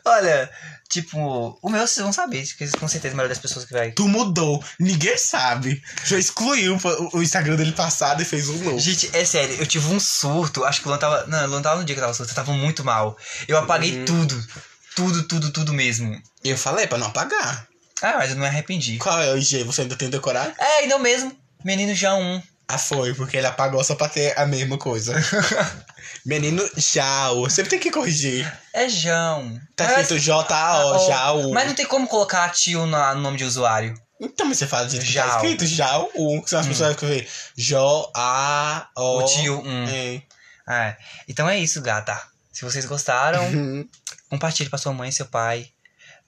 Olha, 0.05 0.49
tipo, 0.89 1.57
o 1.61 1.69
meu 1.69 1.81
vocês 1.87 2.03
vão 2.03 2.13
saber, 2.13 2.43
que 2.57 2.67
com 2.77 2.87
certeza 2.87 3.13
a 3.13 3.17
maioria 3.17 3.35
das 3.35 3.41
pessoas 3.41 3.65
que 3.65 3.73
vai. 3.73 3.91
Tu 3.91 4.07
mudou, 4.07 4.63
ninguém 4.79 5.17
sabe. 5.17 5.81
Já 6.05 6.17
excluiu 6.17 6.75
o- 6.77 7.17
o 7.17 7.23
Instagram 7.23 7.55
dele 7.55 7.71
passado 7.73 8.21
e 8.21 8.25
fez 8.25 8.47
um 8.49 8.57
novo. 8.63 8.79
Gente, 8.79 9.09
é 9.15 9.25
sério, 9.25 9.55
eu 9.59 9.65
tive 9.67 9.87
um 9.93 9.99
surto. 9.99 10.63
Acho 10.63 10.81
que 10.81 10.87
o 10.87 10.89
Luan 10.89 10.99
tava. 10.99 11.25
Não, 11.27 11.43
o 11.45 11.47
Luan 11.47 11.61
tava 11.61 11.79
no 11.79 11.85
dia 11.85 11.95
que 11.95 11.99
eu 11.99 12.03
tava 12.03 12.13
surto, 12.13 12.31
eu 12.31 12.35
tava 12.35 12.53
muito 12.53 12.83
mal. 12.83 13.17
Eu 13.47 13.57
apaguei 13.57 13.99
Uhum. 13.99 14.05
tudo. 14.05 14.47
Tudo, 14.95 15.23
tudo, 15.27 15.51
tudo 15.51 15.73
mesmo. 15.73 16.19
E 16.43 16.49
eu 16.49 16.57
falei 16.57 16.87
pra 16.87 16.97
não 16.97 17.07
apagar. 17.07 17.67
Ah, 18.01 18.15
mas 18.17 18.29
eu 18.29 18.35
não 18.35 18.41
me 18.43 18.47
arrependi. 18.47 18.97
Qual 18.97 19.19
é 19.21 19.31
o 19.31 19.37
IG? 19.37 19.63
Você 19.63 19.81
ainda 19.81 19.95
tem 19.95 20.09
decorado? 20.09 20.53
É, 20.59 20.79
ainda 20.79 20.97
mesmo. 20.99 21.35
Menino 21.63 21.93
já 21.93 22.13
um. 22.15 22.41
Ah, 22.69 22.77
foi, 22.77 23.13
porque 23.13 23.37
ele 23.37 23.47
apagou 23.47 23.81
só 23.83 23.95
pra 23.95 24.09
ter 24.09 24.37
a 24.37 24.45
mesma 24.45 24.77
coisa. 24.77 25.13
Menino 26.25 26.67
Jao. 26.75 27.49
Sempre 27.49 27.69
tem 27.71 27.79
que 27.79 27.91
corrigir. 27.91 28.51
É 28.73 28.89
João. 28.89 29.59
Tá 29.75 29.85
escrito 30.01 30.19
J-A-O, 30.19 31.07
Jao. 31.07 31.51
Mas 31.51 31.67
não 31.67 31.73
tem 31.73 31.85
como 31.85 32.07
colocar 32.07 32.49
tio 32.49 32.85
na- 32.85 33.15
no 33.15 33.21
nome 33.21 33.37
de 33.37 33.45
usuário. 33.45 33.93
Então, 34.19 34.45
mas 34.47 34.57
você 34.57 34.67
fala 34.67 34.87
que 34.87 34.99
Jao. 34.99 35.29
tá 35.29 35.35
escrito 35.37 35.65
Jao, 35.65 36.09
que 36.43 36.49
são 36.49 36.59
as 36.59 36.67
pessoas 36.67 36.95
que 36.95 37.05
escrever 37.05 37.27
J-A-O. 37.55 39.19
O 39.19 39.25
tio 39.25 39.61
um. 39.63 39.87
É. 39.87 40.21
Ah, 40.65 40.85
é. 40.87 40.97
Então 41.27 41.47
é 41.49 41.57
isso, 41.57 41.81
gata. 41.81 42.19
Se 42.51 42.65
vocês 42.65 42.85
gostaram, 42.85 43.43
Uhum. 43.45 43.87
compartilhe 44.29 44.69
pra 44.69 44.79
sua 44.79 44.91
mãe 44.91 45.09
e 45.09 45.13
seu 45.13 45.25
pai. 45.27 45.69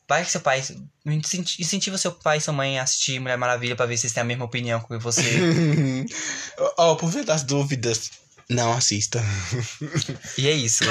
Vai 0.09 0.25
que 0.25 0.31
seu 0.31 0.41
pai. 0.41 0.61
incenti- 1.05 1.61
Incentiva 1.61 1.95
seu 1.97 2.11
pai 2.11 2.39
e 2.39 2.41
sua 2.41 2.51
mãe 2.53 2.79
a 2.79 2.83
assistir 2.83 3.19
Mulher 3.19 3.37
Maravilha 3.37 3.75
pra 3.75 3.85
ver 3.85 3.95
se 3.95 4.07
eles 4.07 4.13
têm 4.13 4.21
a 4.21 4.25
mesma 4.25 4.43
opinião 4.45 4.79
que 4.81 4.97
você. 4.97 6.03
Ó, 6.77 6.95
por 6.95 7.11
via 7.11 7.23
das 7.23 7.43
dúvidas, 7.43 8.09
não 8.49 8.73
assista. 8.73 9.23
e 10.37 10.47
é 10.47 10.51
isso. 10.51 10.83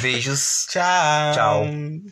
Beijos. 0.00 0.66
Tchau. 0.70 1.34
Tchau. 1.34 1.64